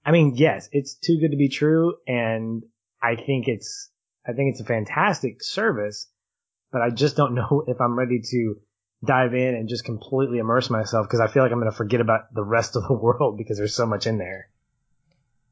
I 0.06 0.12
mean, 0.12 0.34
yes, 0.36 0.70
it's 0.72 0.96
too 0.96 1.20
good 1.20 1.32
to 1.32 1.38
be 1.38 1.50
true. 1.50 1.96
And 2.08 2.64
I 3.02 3.16
think 3.16 3.48
it's, 3.48 3.90
I 4.28 4.34
think 4.34 4.52
it's 4.52 4.62
a 4.62 4.66
fantastic 4.66 5.42
service, 5.42 6.08
but 6.72 6.82
I 6.82 6.90
just 6.90 7.16
don't 7.16 7.36
know 7.36 7.64
if 7.68 7.80
I'm 7.82 7.98
ready 7.98 8.22
to 8.32 8.56
dive 9.04 9.34
in 9.34 9.56
and 9.56 9.70
just 9.70 9.86
completely 9.86 10.40
immerse 10.40 10.70
myself 10.70 11.08
because 11.08 11.20
I 11.20 11.28
feel 11.28 11.44
like 11.44 11.52
I'm 11.52 11.60
going 11.60 11.72
to 11.72 11.78
forget 11.78 12.02
about 12.02 12.34
the 12.34 12.44
rest 12.44 12.76
of 12.76 12.88
the 12.88 12.94
world 13.02 13.38
because 13.38 13.58
there's 13.58 13.76
so 13.76 13.86
much 13.86 14.08
in 14.08 14.18
there. 14.18 14.50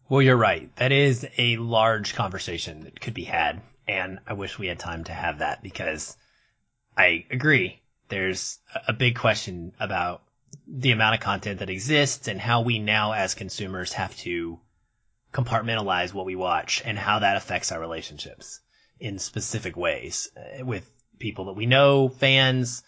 Well, 0.09 0.21
you're 0.21 0.37
right. 0.37 0.73
That 0.75 0.91
is 0.91 1.25
a 1.37 1.57
large 1.57 2.13
conversation 2.13 2.81
that 2.81 2.99
could 2.99 3.13
be 3.13 3.23
had. 3.23 3.61
And 3.87 4.19
I 4.27 4.33
wish 4.33 4.59
we 4.59 4.67
had 4.67 4.79
time 4.79 5.03
to 5.05 5.13
have 5.13 5.39
that 5.39 5.63
because 5.63 6.15
I 6.97 7.25
agree. 7.31 7.81
There's 8.09 8.59
a 8.87 8.93
big 8.93 9.15
question 9.15 9.73
about 9.79 10.21
the 10.67 10.91
amount 10.91 11.15
of 11.15 11.21
content 11.21 11.59
that 11.59 11.69
exists 11.69 12.27
and 12.27 12.39
how 12.39 12.61
we 12.61 12.79
now 12.79 13.13
as 13.13 13.33
consumers 13.33 13.93
have 13.93 14.15
to 14.17 14.59
compartmentalize 15.33 16.13
what 16.13 16.25
we 16.25 16.35
watch 16.35 16.81
and 16.85 16.97
how 16.97 17.19
that 17.19 17.37
affects 17.37 17.71
our 17.71 17.79
relationships 17.79 18.59
in 18.99 19.17
specific 19.19 19.75
ways 19.75 20.29
uh, 20.37 20.63
with 20.63 20.89
people 21.19 21.45
that 21.45 21.53
we 21.53 21.65
know, 21.65 22.07
fans, 22.07 22.83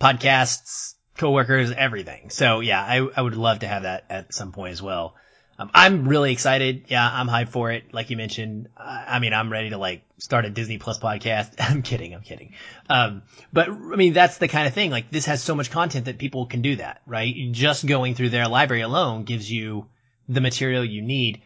podcasts, 0.00 0.94
coworkers, 1.16 1.70
everything. 1.70 2.30
So 2.30 2.60
yeah, 2.60 2.82
I, 2.82 3.08
I 3.16 3.22
would 3.22 3.36
love 3.36 3.60
to 3.60 3.68
have 3.68 3.82
that 3.82 4.04
at 4.10 4.34
some 4.34 4.52
point 4.52 4.72
as 4.72 4.82
well. 4.82 5.14
Um, 5.58 5.70
I'm 5.74 6.08
really 6.08 6.32
excited. 6.32 6.84
Yeah, 6.88 7.08
I'm 7.10 7.26
hyped 7.26 7.48
for 7.48 7.72
it. 7.72 7.92
Like 7.92 8.10
you 8.10 8.16
mentioned, 8.16 8.68
I, 8.76 9.04
I 9.08 9.18
mean, 9.18 9.32
I'm 9.32 9.50
ready 9.50 9.70
to 9.70 9.78
like 9.78 10.02
start 10.18 10.44
a 10.44 10.50
Disney 10.50 10.78
Plus 10.78 10.98
podcast. 10.98 11.54
I'm 11.58 11.82
kidding. 11.82 12.14
I'm 12.14 12.22
kidding. 12.22 12.54
Um, 12.88 13.22
but 13.52 13.68
I 13.68 13.96
mean, 13.96 14.12
that's 14.12 14.38
the 14.38 14.48
kind 14.48 14.68
of 14.68 14.74
thing. 14.74 14.90
Like 14.90 15.10
this 15.10 15.26
has 15.26 15.42
so 15.42 15.54
much 15.54 15.70
content 15.70 16.04
that 16.04 16.18
people 16.18 16.46
can 16.46 16.62
do 16.62 16.76
that, 16.76 17.02
right? 17.06 17.34
Just 17.50 17.86
going 17.86 18.14
through 18.14 18.30
their 18.30 18.46
library 18.46 18.82
alone 18.82 19.24
gives 19.24 19.50
you 19.50 19.86
the 20.28 20.40
material 20.40 20.84
you 20.84 21.02
need. 21.02 21.42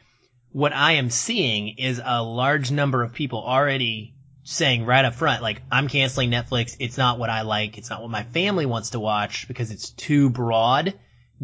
What 0.51 0.75
I 0.75 0.93
am 0.93 1.09
seeing 1.09 1.79
is 1.79 2.01
a 2.05 2.23
large 2.23 2.71
number 2.71 3.03
of 3.03 3.15
people 3.15 3.43
already 3.43 4.15
saying 4.45 4.85
right 4.85 5.05
up 5.05 5.15
front, 5.15 5.41
like, 5.41 5.63
I'm 5.71 5.89
canceling 5.89 6.31
Netflix. 6.31 6.77
It's 6.79 6.99
not 6.99 7.19
what 7.19 7.31
I 7.31 7.43
like. 7.43 7.79
It's 7.79 7.89
not 7.89 8.03
what 8.03 8.11
my 8.11 8.25
family 8.25 8.67
wants 8.67 8.91
to 8.91 9.01
watch 9.01 9.49
because 9.49 9.71
it's 9.71 9.91
too 9.91 10.31
broad. 10.31 10.95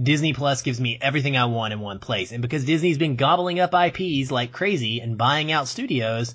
Disney 0.01 0.32
Plus 0.32 0.62
gives 0.62 0.80
me 0.80 0.99
everything 1.01 1.36
I 1.36 1.46
want 1.46 1.72
in 1.72 1.80
one 1.80 1.99
place. 1.99 2.32
And 2.32 2.42
because 2.42 2.64
Disney's 2.64 2.99
been 2.99 3.16
gobbling 3.16 3.61
up 3.61 3.74
IPs 3.74 4.30
like 4.30 4.53
crazy 4.53 5.01
and 5.01 5.18
buying 5.18 5.51
out 5.51 5.68
studios, 5.68 6.34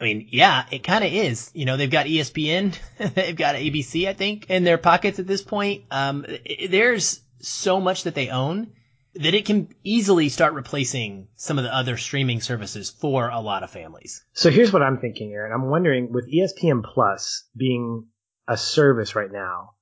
I 0.00 0.04
mean, 0.04 0.28
yeah, 0.30 0.64
it 0.70 0.82
kind 0.82 1.04
of 1.04 1.12
is. 1.12 1.50
You 1.54 1.64
know, 1.64 1.76
they've 1.76 1.90
got 1.90 2.06
ESPN, 2.06 2.76
they've 3.14 3.36
got 3.36 3.54
ABC, 3.54 4.08
I 4.08 4.12
think, 4.12 4.50
in 4.50 4.64
their 4.64 4.78
pockets 4.78 5.18
at 5.18 5.26
this 5.26 5.42
point. 5.42 5.84
Um, 5.90 6.24
it, 6.26 6.70
there's 6.70 7.20
so 7.40 7.80
much 7.80 8.04
that 8.04 8.14
they 8.14 8.28
own 8.28 8.72
that 9.14 9.34
it 9.34 9.46
can 9.46 9.68
easily 9.82 10.28
start 10.28 10.52
replacing 10.52 11.28
some 11.36 11.58
of 11.58 11.64
the 11.64 11.74
other 11.74 11.96
streaming 11.96 12.40
services 12.40 12.90
for 12.90 13.28
a 13.28 13.40
lot 13.40 13.62
of 13.62 13.70
families. 13.70 14.24
So 14.32 14.50
here's 14.50 14.72
what 14.72 14.82
I'm 14.82 14.98
thinking, 14.98 15.32
Aaron. 15.32 15.52
I'm 15.52 15.70
wondering 15.70 16.12
with 16.12 16.30
ESPN 16.30 16.82
Plus 16.84 17.44
being 17.56 18.06
a 18.46 18.56
service 18.56 19.16
right 19.16 19.30
now, 19.32 19.72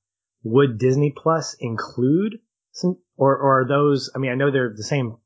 would 0.45 0.79
Disney 0.79 1.13
Plus 1.17 1.57
include 1.59 2.39
some, 2.71 2.99
or, 3.17 3.37
or 3.37 3.61
are 3.61 3.69
those, 3.69 4.11
I 4.15 4.19
mean, 4.19 4.31
I 4.31 4.35
know 4.35 4.51
they're 4.51 4.75
the 4.77 4.83
same 4.83 5.17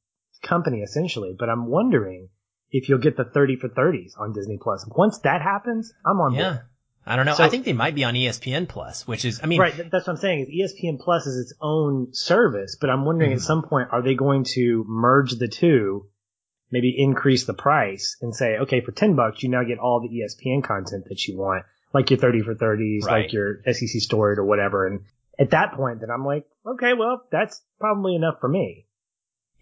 company 0.43 0.81
essentially, 0.81 1.35
but 1.39 1.49
I'm 1.49 1.67
wondering 1.67 2.29
if 2.71 2.89
you'll 2.89 2.99
get 2.99 3.17
the 3.17 3.25
30 3.25 3.57
for 3.57 3.69
30s 3.69 4.13
on 4.19 4.33
Disney 4.33 4.59
Plus. 4.61 4.87
Once 4.89 5.19
that 5.21 5.43
happens, 5.43 5.93
I'm 6.05 6.21
on 6.21 6.35
yeah. 6.35 6.51
board. 6.51 6.61
I 7.07 7.17
don't 7.17 7.25
know. 7.25 7.35
So, 7.35 7.45
I 7.45 7.49
think 7.49 7.65
they 7.65 7.73
might 7.73 7.95
be 7.95 8.05
on 8.05 8.13
ESPN 8.13 8.69
Plus, 8.69 9.07
which 9.07 9.25
is, 9.25 9.41
I 9.43 9.47
mean, 9.47 9.61
right. 9.61 9.75
That's 9.75 10.07
what 10.07 10.09
I'm 10.09 10.17
saying. 10.19 10.41
Is 10.51 10.73
ESPN 10.73 11.01
Plus 11.01 11.27
is 11.27 11.39
its 11.39 11.55
own 11.59 12.09
service, 12.13 12.77
but 12.79 12.91
I'm 12.91 13.07
wondering 13.07 13.31
mm-hmm. 13.31 13.39
at 13.39 13.43
some 13.43 13.63
point 13.63 13.89
are 13.93 14.03
they 14.03 14.15
going 14.15 14.45
to 14.53 14.85
merge 14.87 15.33
the 15.33 15.49
two, 15.49 16.07
maybe 16.71 16.95
increase 16.99 17.45
the 17.45 17.55
price 17.55 18.17
and 18.21 18.37
say, 18.37 18.59
okay, 18.59 18.83
for 18.83 18.93
ten 18.93 19.17
bucks 19.17 19.43
you 19.43 19.49
now 19.49 19.65
get 19.65 19.79
all 19.79 20.01
the 20.01 20.09
ESPN 20.09 20.63
content 20.63 21.07
that 21.09 21.27
you 21.27 21.39
want, 21.39 21.65
like 21.95 22.11
your 22.11 22.19
30 22.19 22.43
for 22.43 22.55
30s, 22.55 23.05
right. 23.05 23.23
like 23.23 23.33
your 23.33 23.63
SEC 23.65 24.03
story 24.03 24.37
or 24.37 24.45
whatever. 24.45 24.87
And 24.87 25.01
at 25.39 25.51
that 25.51 25.75
point, 25.75 26.01
then 26.01 26.11
I'm 26.11 26.25
like, 26.25 26.47
okay, 26.67 26.95
well, 26.95 27.23
that's 27.31 27.63
probably 27.79 28.17
enough 28.17 28.41
for 28.41 28.49
me. 28.49 28.87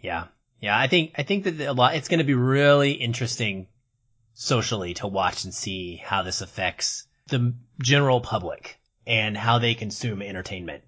Yeah, 0.01 0.25
yeah. 0.61 0.79
I 0.79 0.87
think 0.87 1.13
I 1.17 1.23
think 1.23 1.45
that 1.45 1.61
a 1.61 1.73
lot. 1.73 1.95
It's 1.95 2.09
going 2.09 2.19
to 2.19 2.25
be 2.25 2.35
really 2.35 2.93
interesting 2.93 3.67
socially 4.35 4.95
to 4.95 5.07
watch 5.07 5.45
and 5.45 5.55
see 5.55 5.97
how 5.97 6.23
this 6.23 6.41
affects 6.41 7.07
the 7.29 7.55
general 7.81 8.21
public 8.21 8.79
and 9.07 9.37
how 9.37 9.59
they 9.59 9.75
consume 9.75 10.23
entertainment. 10.23 10.83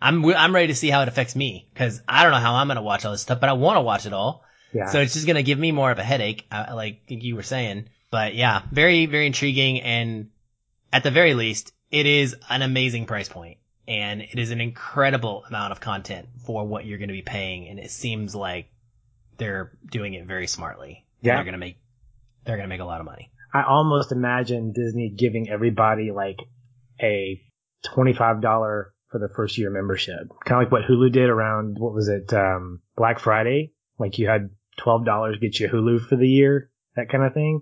I'm 0.00 0.24
I'm 0.24 0.54
ready 0.54 0.68
to 0.68 0.74
see 0.74 0.90
how 0.90 1.02
it 1.02 1.08
affects 1.08 1.36
me 1.36 1.68
because 1.72 2.00
I 2.08 2.22
don't 2.22 2.32
know 2.32 2.38
how 2.38 2.54
I'm 2.54 2.68
gonna 2.68 2.82
watch 2.82 3.04
all 3.04 3.12
this 3.12 3.22
stuff, 3.22 3.40
but 3.40 3.48
I 3.48 3.54
want 3.54 3.76
to 3.76 3.82
watch 3.82 4.06
it 4.06 4.12
all. 4.12 4.44
Yeah. 4.72 4.86
So 4.86 5.00
it's 5.00 5.14
just 5.14 5.26
gonna 5.26 5.42
give 5.42 5.58
me 5.58 5.70
more 5.70 5.90
of 5.90 5.98
a 5.98 6.02
headache, 6.02 6.46
uh, 6.50 6.72
like 6.74 7.02
you 7.08 7.36
were 7.36 7.42
saying. 7.42 7.88
But 8.10 8.34
yeah, 8.34 8.62
very 8.70 9.06
very 9.06 9.26
intriguing, 9.26 9.80
and 9.80 10.30
at 10.92 11.02
the 11.02 11.10
very 11.10 11.34
least, 11.34 11.72
it 11.90 12.06
is 12.06 12.36
an 12.48 12.62
amazing 12.62 13.06
price 13.06 13.28
point, 13.28 13.58
and 13.88 14.22
it 14.22 14.38
is 14.38 14.50
an 14.50 14.60
incredible 14.60 15.44
amount 15.48 15.72
of 15.72 15.80
content 15.80 16.28
for 16.44 16.66
what 16.66 16.86
you're 16.86 16.98
gonna 16.98 17.12
be 17.12 17.22
paying, 17.22 17.68
and 17.68 17.78
it 17.78 17.90
seems 17.90 18.34
like 18.34 18.68
they're 19.38 19.72
doing 19.90 20.14
it 20.14 20.26
very 20.26 20.46
smartly. 20.46 21.04
Yeah. 21.20 21.36
They're 21.36 21.44
gonna 21.44 21.58
make 21.58 21.78
they're 22.44 22.56
gonna 22.56 22.68
make 22.68 22.80
a 22.80 22.84
lot 22.84 23.00
of 23.00 23.06
money. 23.06 23.30
I 23.54 23.64
almost 23.64 24.12
imagine 24.12 24.72
Disney 24.72 25.10
giving 25.10 25.48
everybody 25.50 26.10
like 26.10 26.38
a 27.00 27.40
$25 27.84 28.40
for 29.10 29.18
the 29.18 29.28
first 29.28 29.58
year 29.58 29.70
membership. 29.70 30.28
Kind 30.44 30.62
of 30.62 30.66
like 30.66 30.72
what 30.72 30.90
Hulu 30.90 31.12
did 31.12 31.28
around, 31.28 31.76
what 31.78 31.92
was 31.92 32.08
it, 32.08 32.32
um, 32.32 32.80
Black 32.96 33.18
Friday? 33.18 33.72
Like 33.98 34.18
you 34.18 34.26
had 34.26 34.50
$12 34.80 35.40
get 35.40 35.60
you 35.60 35.68
Hulu 35.68 36.08
for 36.08 36.16
the 36.16 36.28
year, 36.28 36.70
that 36.96 37.10
kind 37.10 37.24
of 37.24 37.34
thing. 37.34 37.60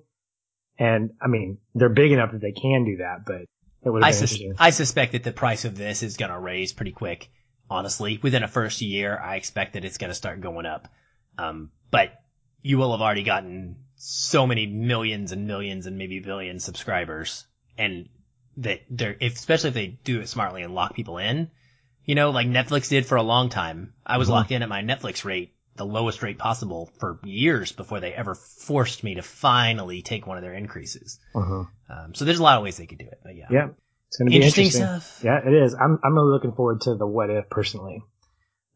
And 0.79 1.11
I 1.21 1.27
mean, 1.27 1.59
they're 1.75 1.89
big 1.89 2.13
enough 2.13 2.33
that 2.33 2.41
they 2.41 2.53
can 2.53 2.85
do 2.85 2.99
that, 2.99 3.27
but 3.27 3.43
it 3.83 3.91
would 3.91 4.05
have 4.05 4.19
been 4.19 4.29
sus- 4.29 4.41
I 4.59 4.71
suspect 4.71 5.13
that 5.13 5.25
the 5.25 5.33
price 5.33 5.65
of 5.65 5.77
this 5.77 6.03
is 6.03 6.17
going 6.17 6.31
to 6.31 6.39
raise 6.39 6.73
pretty 6.73 6.93
quick. 6.93 7.31
Honestly, 7.69 8.19
within 8.21 8.43
a 8.43 8.49
first 8.49 8.81
year, 8.81 9.19
I 9.19 9.37
expect 9.37 9.75
that 9.75 9.85
it's 9.85 9.99
going 9.99 10.11
to 10.11 10.15
start 10.15 10.41
going 10.41 10.67
up. 10.67 10.89
Um, 11.39 11.71
but 11.91 12.13
you 12.63 12.79
will 12.79 12.93
have 12.93 13.01
already 13.01 13.23
gotten 13.23 13.77
so 13.97 14.47
many 14.47 14.67
millions 14.67 15.33
and 15.33 15.47
millions 15.47 15.87
and 15.87 15.97
maybe 15.97 16.21
billions 16.21 16.65
subscribers 16.65 17.47
and 17.79 18.09
that 18.57 18.81
they're, 18.91 19.17
if, 19.21 19.35
especially 19.35 19.69
if 19.69 19.75
they 19.75 19.87
do 19.87 20.21
it 20.21 20.29
smartly 20.29 20.63
and 20.63 20.75
lock 20.75 20.95
people 20.95 21.19
in, 21.19 21.51
you 22.05 22.15
know, 22.15 22.31
like 22.31 22.49
Netflix 22.49 22.89
did 22.89 23.07
for 23.07 23.17
a 23.17 23.23
long 23.23 23.49
time. 23.49 23.95
I 24.05 24.19
was 24.19 24.27
mm-hmm. 24.27 24.35
locked 24.35 24.51
in 24.53 24.63
at 24.63 24.69
my 24.69 24.83
Netflix 24.83 25.25
rate, 25.25 25.55
the 25.81 25.87
lowest 25.87 26.23
rate 26.23 26.37
possible 26.37 26.91
for 26.99 27.19
years 27.25 27.73
before 27.73 28.01
they 28.01 28.13
ever 28.13 28.35
forced 28.35 29.03
me 29.03 29.15
to 29.15 29.23
finally 29.23 30.03
take 30.03 30.27
one 30.27 30.37
of 30.37 30.43
their 30.43 30.53
increases. 30.53 31.19
Uh-huh. 31.35 31.65
Um, 31.89 32.15
so 32.15 32.27
there's 32.27 32.39
a 32.39 32.43
lot 32.43 32.59
of 32.59 32.63
ways 32.63 32.77
they 32.77 32.85
could 32.85 32.99
do 32.99 33.07
it, 33.07 33.19
but 33.23 33.35
yeah. 33.35 33.47
Yeah. 33.51 33.69
It's 34.09 34.19
going 34.19 34.27
to 34.27 34.31
be 34.31 34.37
interesting, 34.37 34.67
interesting, 34.67 35.01
stuff. 35.01 35.21
Yeah, 35.25 35.39
it 35.39 35.55
is. 35.55 35.73
I'm, 35.73 35.99
I'm 36.05 36.15
really 36.15 36.33
looking 36.33 36.53
forward 36.53 36.83
to 36.83 36.97
the 36.97 37.07
what 37.07 37.31
if 37.31 37.49
personally 37.49 38.03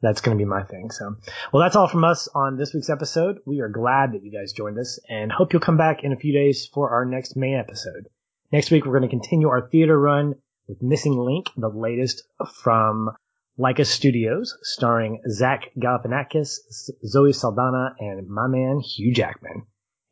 that's 0.00 0.22
going 0.22 0.34
to 0.34 0.42
be 0.42 0.48
my 0.48 0.62
thing. 0.62 0.90
So, 0.92 1.16
well, 1.52 1.62
that's 1.62 1.76
all 1.76 1.88
from 1.88 2.04
us 2.04 2.26
on 2.34 2.56
this 2.56 2.72
week's 2.72 2.88
episode. 2.88 3.40
We 3.44 3.60
are 3.60 3.68
glad 3.68 4.12
that 4.12 4.24
you 4.24 4.32
guys 4.32 4.54
joined 4.54 4.78
us 4.78 4.98
and 5.06 5.30
hope 5.30 5.52
you'll 5.52 5.60
come 5.60 5.76
back 5.76 6.04
in 6.04 6.12
a 6.12 6.16
few 6.16 6.32
days 6.32 6.70
for 6.72 6.88
our 6.88 7.04
next 7.04 7.36
May 7.36 7.54
episode. 7.54 8.08
Next 8.50 8.70
week, 8.70 8.86
we're 8.86 8.98
going 8.98 9.10
to 9.10 9.14
continue 9.14 9.48
our 9.48 9.68
theater 9.68 9.98
run 9.98 10.36
with 10.68 10.80
Missing 10.80 11.18
Link, 11.18 11.48
the 11.54 11.68
latest 11.68 12.22
from 12.62 13.10
Laika 13.58 13.86
Studios, 13.86 14.56
starring 14.62 15.22
Zach 15.28 15.70
Galifianakis, 15.78 16.58
Zoe 17.06 17.32
Saldana, 17.32 17.94
and 18.00 18.28
my 18.28 18.48
man 18.48 18.80
Hugh 18.80 19.14
Jackman. 19.14 19.66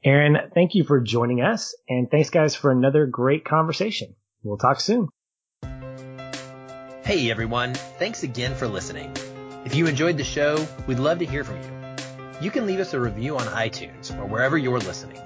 Aaron, 0.04 0.36
thank 0.54 0.74
you 0.74 0.84
for 0.84 1.00
joining 1.00 1.40
us, 1.40 1.74
and 1.88 2.10
thanks 2.10 2.30
guys 2.30 2.54
for 2.54 2.70
another 2.70 3.06
great 3.06 3.44
conversation. 3.44 4.14
We'll 4.42 4.58
talk 4.58 4.80
soon. 4.80 5.08
Hey 7.04 7.30
everyone, 7.32 7.74
thanks 7.74 8.22
again 8.22 8.54
for 8.54 8.68
listening. 8.68 9.12
If 9.64 9.74
you 9.74 9.86
enjoyed 9.86 10.18
the 10.18 10.24
show, 10.24 10.64
we'd 10.86 11.00
love 11.00 11.18
to 11.18 11.26
hear 11.26 11.42
from 11.42 11.60
you. 11.62 11.70
You 12.40 12.50
can 12.50 12.66
leave 12.66 12.80
us 12.80 12.94
a 12.94 13.00
review 13.00 13.36
on 13.38 13.46
iTunes 13.46 14.16
or 14.18 14.26
wherever 14.26 14.56
you're 14.56 14.78
listening. 14.78 15.20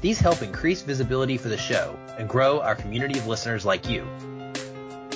These 0.00 0.20
help 0.20 0.42
increase 0.42 0.82
visibility 0.82 1.36
for 1.36 1.48
the 1.48 1.58
show 1.58 1.98
and 2.18 2.28
grow 2.28 2.60
our 2.60 2.74
community 2.74 3.18
of 3.18 3.26
listeners 3.26 3.66
like 3.66 3.88
you. 3.88 4.06